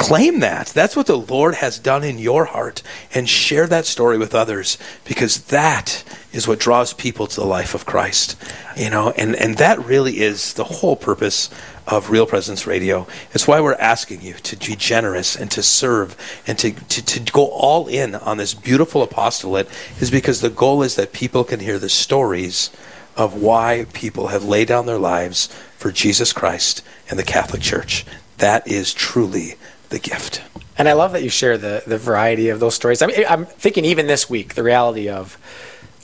claim 0.00 0.40
that. 0.40 0.68
That's 0.68 0.96
what 0.96 1.06
the 1.06 1.18
Lord 1.18 1.56
has 1.56 1.78
done 1.78 2.04
in 2.04 2.18
your 2.18 2.46
heart 2.46 2.82
and 3.12 3.28
share 3.28 3.66
that 3.66 3.84
story 3.84 4.16
with 4.16 4.34
others 4.34 4.78
because 5.04 5.44
that 5.44 6.02
is 6.32 6.48
what 6.48 6.58
draws 6.58 6.94
people 6.94 7.26
to 7.26 7.40
the 7.40 7.46
life 7.46 7.74
of 7.74 7.84
Christ. 7.84 8.34
You 8.78 8.88
know, 8.88 9.10
and, 9.10 9.36
and 9.36 9.58
that 9.58 9.84
really 9.84 10.20
is 10.20 10.54
the 10.54 10.64
whole 10.64 10.96
purpose 10.96 11.50
of 11.86 12.08
Real 12.08 12.24
Presence 12.24 12.66
Radio. 12.66 13.06
It's 13.34 13.46
why 13.46 13.60
we're 13.60 13.74
asking 13.74 14.22
you 14.22 14.32
to 14.32 14.56
be 14.56 14.74
generous 14.74 15.36
and 15.36 15.50
to 15.50 15.62
serve 15.62 16.16
and 16.46 16.58
to, 16.60 16.72
to, 16.72 17.04
to 17.04 17.32
go 17.32 17.48
all 17.48 17.86
in 17.86 18.14
on 18.14 18.38
this 18.38 18.54
beautiful 18.54 19.02
apostolate 19.02 19.68
is 20.00 20.10
because 20.10 20.40
the 20.40 20.48
goal 20.48 20.82
is 20.82 20.96
that 20.96 21.12
people 21.12 21.44
can 21.44 21.60
hear 21.60 21.78
the 21.78 21.90
stories 21.90 22.70
of 23.18 23.34
why 23.34 23.84
people 23.92 24.28
have 24.28 24.44
laid 24.44 24.68
down 24.68 24.86
their 24.86 24.98
lives 24.98 25.48
for 25.76 25.92
Jesus 25.92 26.32
Christ 26.32 26.82
and 27.10 27.18
the 27.18 27.22
Catholic 27.22 27.60
Church. 27.60 28.06
That 28.38 28.66
is 28.66 28.94
truly 28.94 29.56
the 29.90 29.98
gift. 29.98 30.42
And 30.78 30.88
I 30.88 30.94
love 30.94 31.12
that 31.12 31.22
you 31.22 31.28
share 31.28 31.58
the, 31.58 31.82
the 31.86 31.98
variety 31.98 32.48
of 32.48 32.58
those 32.58 32.74
stories. 32.74 33.02
I 33.02 33.06
mean, 33.06 33.24
I'm 33.28 33.44
thinking 33.44 33.84
even 33.84 34.06
this 34.06 34.30
week, 34.30 34.54
the 34.54 34.62
reality 34.62 35.08
of 35.08 35.36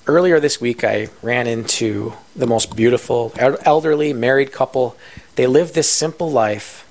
earlier 0.07 0.39
this 0.39 0.61
week, 0.61 0.85
I 0.85 1.09
ran 1.23 1.47
into 1.47 2.13
the 2.35 2.47
most 2.47 2.77
beautiful 2.77 3.33
elderly 3.39 4.13
married 4.13 4.53
couple. 4.53 4.97
They 5.37 5.47
live 5.47 5.73
this 5.73 5.89
simple 5.89 6.31
life, 6.31 6.85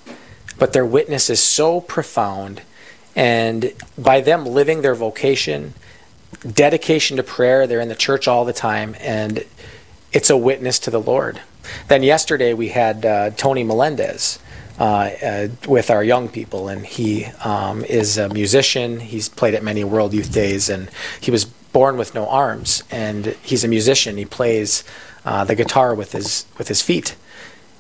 but 0.58 0.74
their 0.74 0.86
witness 0.86 1.30
is 1.30 1.42
so 1.42 1.80
profound. 1.80 2.62
And 3.16 3.74
by 3.98 4.22
them 4.22 4.46
living 4.46 4.82
their 4.82 4.96
vocation, 4.96 5.74
dedication 6.52 7.18
to 7.18 7.24
prayer, 7.24 7.68
they're 7.68 7.80
in 7.80 7.90
the 7.90 7.96
church 7.96 8.28
all 8.28 8.46
the 8.46 8.54
time, 8.54 8.96
and 9.00 9.46
it's 10.12 10.30
a 10.30 10.38
witness 10.38 10.80
to 10.80 10.92
the 10.92 11.02
Lord. 11.02 11.40
Then 11.88 12.04
yesterday 12.04 12.54
we 12.54 12.70
had 12.70 13.06
uh, 13.06 13.30
Tony 13.32 13.64
Melendez 13.64 14.40
uh, 14.80 14.84
uh, 15.24 15.48
with 15.68 15.90
our 15.90 16.04
young 16.04 16.28
people, 16.28 16.68
and 16.68 16.86
he 16.86 17.26
um, 17.44 17.84
is 17.86 18.18
a 18.18 18.30
musician. 18.30 19.00
He's 19.00 19.30
played 19.30 19.54
at 19.54 19.64
many 19.64 19.84
World 19.84 20.14
Youth 20.14 20.34
Days, 20.34 20.70
and 20.70 20.90
he 21.22 21.32
was 21.32 21.46
born 21.46 21.98
with 21.98 22.14
no 22.14 22.28
arms, 22.28 22.84
and 22.92 23.26
he's 23.42 23.64
a 23.64 23.68
musician. 23.68 24.18
He 24.18 24.26
plays 24.26 24.84
uh, 25.24 25.44
the 25.46 25.56
guitar 25.56 25.96
with 25.96 26.12
his 26.12 26.46
with 26.58 26.68
his 26.68 26.82
feet, 26.82 27.16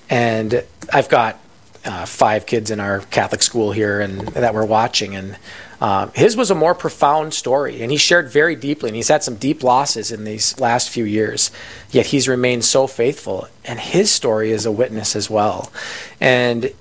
and 0.09 0.63
I've 0.91 1.09
got 1.09 1.39
uh, 1.83 2.05
five 2.05 2.45
kids 2.45 2.71
in 2.71 2.79
our 2.79 3.01
Catholic 3.11 3.43
school 3.43 3.71
here, 3.71 3.99
and 3.99 4.27
that 4.29 4.53
we're 4.53 4.65
watching, 4.65 5.15
and 5.15 5.37
uh, 5.81 6.07
his 6.15 6.37
was 6.37 6.49
a 6.49 6.55
more 6.55 6.73
profound 6.73 7.33
story, 7.33 7.81
and 7.81 7.91
he 7.91 7.97
shared 7.97 8.29
very 8.29 8.55
deeply, 8.55 8.89
and 8.89 8.95
he's 8.95 9.09
had 9.09 9.23
some 9.23 9.35
deep 9.35 9.63
losses 9.63 10.11
in 10.11 10.23
these 10.23 10.59
last 10.59 10.89
few 10.89 11.03
years. 11.03 11.51
Yet 11.91 12.07
he's 12.07 12.27
remained 12.27 12.65
so 12.65 12.87
faithful, 12.87 13.47
and 13.63 13.79
his 13.79 14.09
story 14.09 14.51
is 14.51 14.65
a 14.65 14.71
witness 14.71 15.15
as 15.15 15.29
well. 15.29 15.71
And 16.19 16.71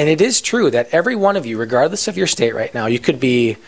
and 0.00 0.08
it 0.08 0.22
is 0.22 0.40
true 0.40 0.70
that 0.70 0.88
every 0.92 1.14
one 1.14 1.36
of 1.36 1.44
you, 1.44 1.58
regardless 1.58 2.08
of 2.08 2.16
your 2.16 2.26
state 2.26 2.54
right 2.54 2.72
now, 2.72 2.86
you 2.86 2.98
could 2.98 3.20
be 3.20 3.58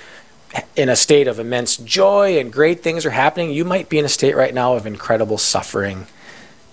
in 0.77 0.89
a 0.89 0.97
state 0.97 1.29
of 1.29 1.39
immense 1.39 1.77
joy 1.77 2.39
and 2.39 2.51
great 2.51 2.83
things 2.83 3.05
are 3.05 3.11
happening. 3.11 3.51
You 3.51 3.67
might 3.67 3.91
be 3.91 3.99
in 3.99 4.07
a 4.07 4.09
state 4.09 4.35
right 4.35 4.55
now 4.55 4.73
of 4.73 4.87
incredible 4.87 5.37
suffering. 5.37 6.07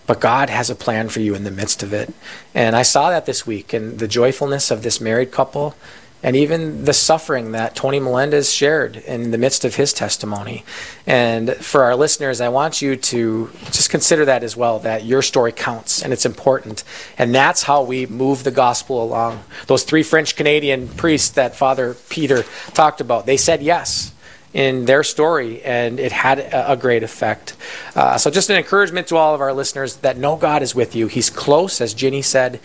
But 0.08 0.22
God 0.22 0.50
has 0.50 0.70
a 0.70 0.76
plan 0.76 1.10
for 1.10 1.20
you 1.20 1.36
in 1.36 1.44
the 1.44 1.52
midst 1.52 1.84
of 1.84 1.92
it. 1.92 2.10
And 2.56 2.74
I 2.74 2.84
saw 2.84 3.10
that 3.10 3.26
this 3.26 3.46
week 3.46 3.74
and 3.74 4.00
the 4.00 4.08
joyfulness 4.08 4.72
of 4.72 4.82
this 4.82 5.02
married 5.02 5.34
couple 5.34 5.76
and 6.22 6.36
even 6.36 6.86
the 6.86 6.94
suffering 6.94 7.54
that 7.54 7.76
Tony 7.76 8.00
Melendez 8.00 8.52
shared 8.52 8.98
in 8.98 9.32
the 9.32 9.38
midst 9.38 9.64
of 9.64 9.76
his 9.76 9.94
testimony. 9.94 10.66
And 11.08 11.56
for 11.56 11.84
our 11.84 11.96
listeners, 11.96 12.42
I 12.42 12.50
want 12.50 12.82
you 12.82 12.96
to 12.96 13.50
just 13.66 13.90
consider 13.90 14.26
that 14.26 14.44
as 14.44 14.58
well 14.58 14.80
that 14.80 15.06
your 15.06 15.22
story 15.22 15.52
counts 15.52 16.02
and 16.02 16.12
it's 16.12 16.26
important. 16.26 16.84
And 17.18 17.34
that's 17.34 17.64
how 17.64 17.84
we 17.84 18.06
move 18.06 18.44
the 18.44 18.52
gospel 18.52 19.02
along. 19.02 19.44
Those 19.68 19.84
three 19.84 20.04
French 20.04 20.36
Canadian 20.36 20.90
priests 20.90 21.30
that 21.32 21.56
Father 21.56 21.96
Peter 22.10 22.44
talked 22.74 23.00
about, 23.00 23.26
they 23.26 23.38
said 23.38 23.62
yes 23.62 24.14
in 24.54 24.86
their 24.86 25.04
story, 25.04 25.62
and 25.62 26.00
it 26.00 26.12
had 26.12 26.40
a, 26.40 26.76
great 26.76 27.04
effect. 27.04 27.56
Uh, 27.96 28.18
so, 28.18 28.32
just 28.32 28.50
an 28.50 28.56
encouragement 28.56 29.08
to 29.08 29.16
all 29.16 29.36
of 29.36 29.42
our 29.42 29.54
listeners 29.54 29.98
that 29.98 30.18
no 30.18 30.36
God 30.36 30.64
is 30.64 30.74
with 30.74 30.96
you. 30.96 31.08
He's 31.08 31.30
close, 31.30 31.82
as 31.82 31.94
Ginny 31.94 32.24
said, 32.24 32.60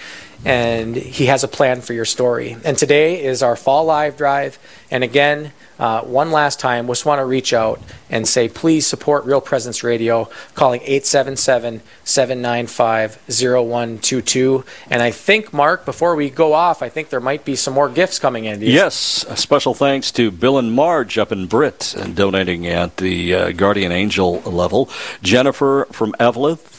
and 0.44 0.96
He 0.96 1.26
has 1.26 1.44
a 1.44 1.48
plan 1.48 1.80
for 1.80 1.92
your 1.92 2.04
story. 2.04 2.56
And 2.64 2.76
today 2.76 3.24
is 3.24 3.42
our 3.42 3.56
fall 3.56 3.84
live 3.84 4.16
drive. 4.16 4.58
And 4.90 5.02
again, 5.02 5.52
uh, 5.78 6.02
one 6.02 6.30
last 6.30 6.60
time, 6.60 6.86
just 6.86 7.04
want 7.04 7.18
to 7.18 7.24
reach 7.24 7.52
out 7.52 7.80
and 8.08 8.28
say, 8.28 8.48
please 8.48 8.86
support 8.86 9.24
Real 9.24 9.40
Presence 9.40 9.82
Radio, 9.82 10.28
calling 10.54 10.80
877 10.82 11.82
795 12.04 13.18
0122. 13.26 14.64
And 14.88 15.02
I 15.02 15.10
think, 15.10 15.52
Mark, 15.52 15.84
before 15.84 16.14
we 16.14 16.30
go 16.30 16.52
off, 16.52 16.80
I 16.80 16.88
think 16.88 17.08
there 17.08 17.20
might 17.20 17.44
be 17.44 17.56
some 17.56 17.74
more 17.74 17.88
gifts 17.88 18.20
coming 18.20 18.44
in. 18.44 18.62
Yes, 18.62 19.24
a 19.28 19.36
special 19.36 19.74
thanks 19.74 20.12
to 20.12 20.30
Bill 20.30 20.58
and 20.58 20.72
Marge 20.72 21.18
up 21.18 21.32
in 21.32 21.46
Britt 21.46 21.94
and 21.94 22.14
donating 22.14 22.66
at 22.66 22.98
the 22.98 23.34
uh, 23.34 23.52
Guardian 23.52 23.90
Angel 23.90 24.40
level. 24.42 24.88
Jennifer 25.22 25.88
from 25.90 26.12
Eveleth 26.20 26.73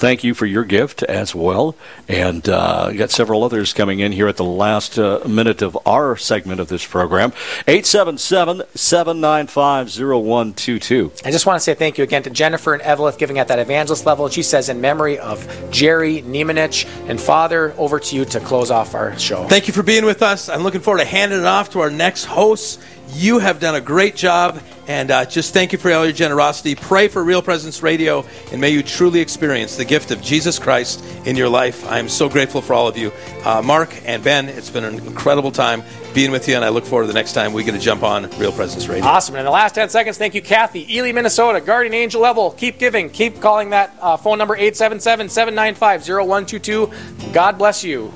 thank 0.00 0.24
you 0.24 0.34
for 0.34 0.46
your 0.46 0.64
gift 0.64 1.02
as 1.04 1.34
well. 1.34 1.76
And 2.08 2.48
uh, 2.48 2.92
got 2.92 3.10
several 3.10 3.44
others 3.44 3.72
coming 3.72 4.00
in 4.00 4.12
here 4.12 4.28
at 4.28 4.36
the 4.36 4.44
last 4.44 4.98
uh, 4.98 5.20
minute 5.26 5.62
of 5.62 5.78
our 5.86 6.16
segment 6.16 6.60
of 6.60 6.68
this 6.68 6.86
program. 6.86 7.32
877 7.68 8.62
795 8.74 9.88
0122. 9.88 11.12
I 11.24 11.30
just 11.30 11.46
want 11.46 11.56
to 11.56 11.60
say 11.60 11.74
thank 11.74 11.98
you 11.98 12.04
again 12.04 12.22
to 12.24 12.30
Jennifer 12.30 12.74
and 12.74 12.82
Eveleth 12.82 13.18
giving 13.18 13.38
at 13.38 13.48
that 13.48 13.58
evangelist 13.58 14.06
level. 14.06 14.28
She 14.28 14.42
says, 14.42 14.68
in 14.68 14.80
memory 14.80 15.18
of 15.18 15.46
Jerry 15.70 16.22
Niemanich. 16.22 16.86
And 17.08 17.20
Father, 17.20 17.74
over 17.76 18.00
to 18.00 18.16
you 18.16 18.24
to 18.26 18.40
close 18.40 18.70
off 18.70 18.94
our 18.94 19.18
show. 19.18 19.46
Thank 19.48 19.68
you 19.68 19.74
for 19.74 19.82
being 19.82 20.04
with 20.04 20.22
us. 20.22 20.48
I'm 20.48 20.62
looking 20.62 20.80
forward 20.80 21.00
to 21.00 21.06
handing 21.06 21.40
it 21.40 21.46
off 21.46 21.70
to 21.70 21.80
our 21.80 21.90
next 21.90 22.24
host. 22.24 22.80
You 23.14 23.38
have 23.38 23.60
done 23.60 23.74
a 23.74 23.80
great 23.80 24.14
job, 24.14 24.60
and 24.86 25.10
uh, 25.10 25.24
just 25.24 25.52
thank 25.52 25.72
you 25.72 25.78
for 25.78 25.92
all 25.92 26.04
your 26.04 26.12
generosity. 26.12 26.74
Pray 26.74 27.08
for 27.08 27.24
Real 27.24 27.42
Presence 27.42 27.82
Radio, 27.82 28.24
and 28.52 28.60
may 28.60 28.70
you 28.70 28.82
truly 28.82 29.20
experience 29.20 29.76
the 29.76 29.84
gift 29.84 30.10
of 30.10 30.22
Jesus 30.22 30.58
Christ 30.58 31.04
in 31.26 31.36
your 31.36 31.48
life. 31.48 31.86
I 31.86 31.98
am 31.98 32.08
so 32.08 32.28
grateful 32.28 32.62
for 32.62 32.74
all 32.74 32.86
of 32.86 32.96
you. 32.96 33.12
Uh, 33.44 33.62
Mark 33.62 33.94
and 34.04 34.22
Ben, 34.22 34.48
it's 34.48 34.70
been 34.70 34.84
an 34.84 34.94
incredible 35.06 35.50
time 35.50 35.82
being 36.14 36.30
with 36.30 36.48
you, 36.48 36.54
and 36.54 36.64
I 36.64 36.68
look 36.68 36.84
forward 36.84 37.04
to 37.04 37.08
the 37.08 37.14
next 37.14 37.32
time 37.32 37.52
we 37.52 37.64
get 37.64 37.72
to 37.72 37.78
jump 37.78 38.02
on 38.02 38.30
Real 38.38 38.52
Presence 38.52 38.88
Radio. 38.88 39.04
Awesome. 39.04 39.34
And 39.34 39.40
in 39.40 39.44
the 39.44 39.50
last 39.50 39.74
10 39.74 39.88
seconds, 39.88 40.16
thank 40.16 40.34
you, 40.34 40.42
Kathy, 40.42 40.96
Ely, 40.96 41.12
Minnesota, 41.12 41.60
Guardian 41.60 41.94
Angel 41.94 42.20
Level. 42.20 42.52
Keep 42.52 42.78
giving. 42.78 43.10
Keep 43.10 43.40
calling 43.40 43.70
that 43.70 43.94
uh, 44.00 44.16
phone 44.16 44.38
number 44.38 44.54
877 44.54 45.28
795 45.28 46.02
0122. 46.02 47.32
God 47.32 47.58
bless 47.58 47.82
you. 47.82 48.12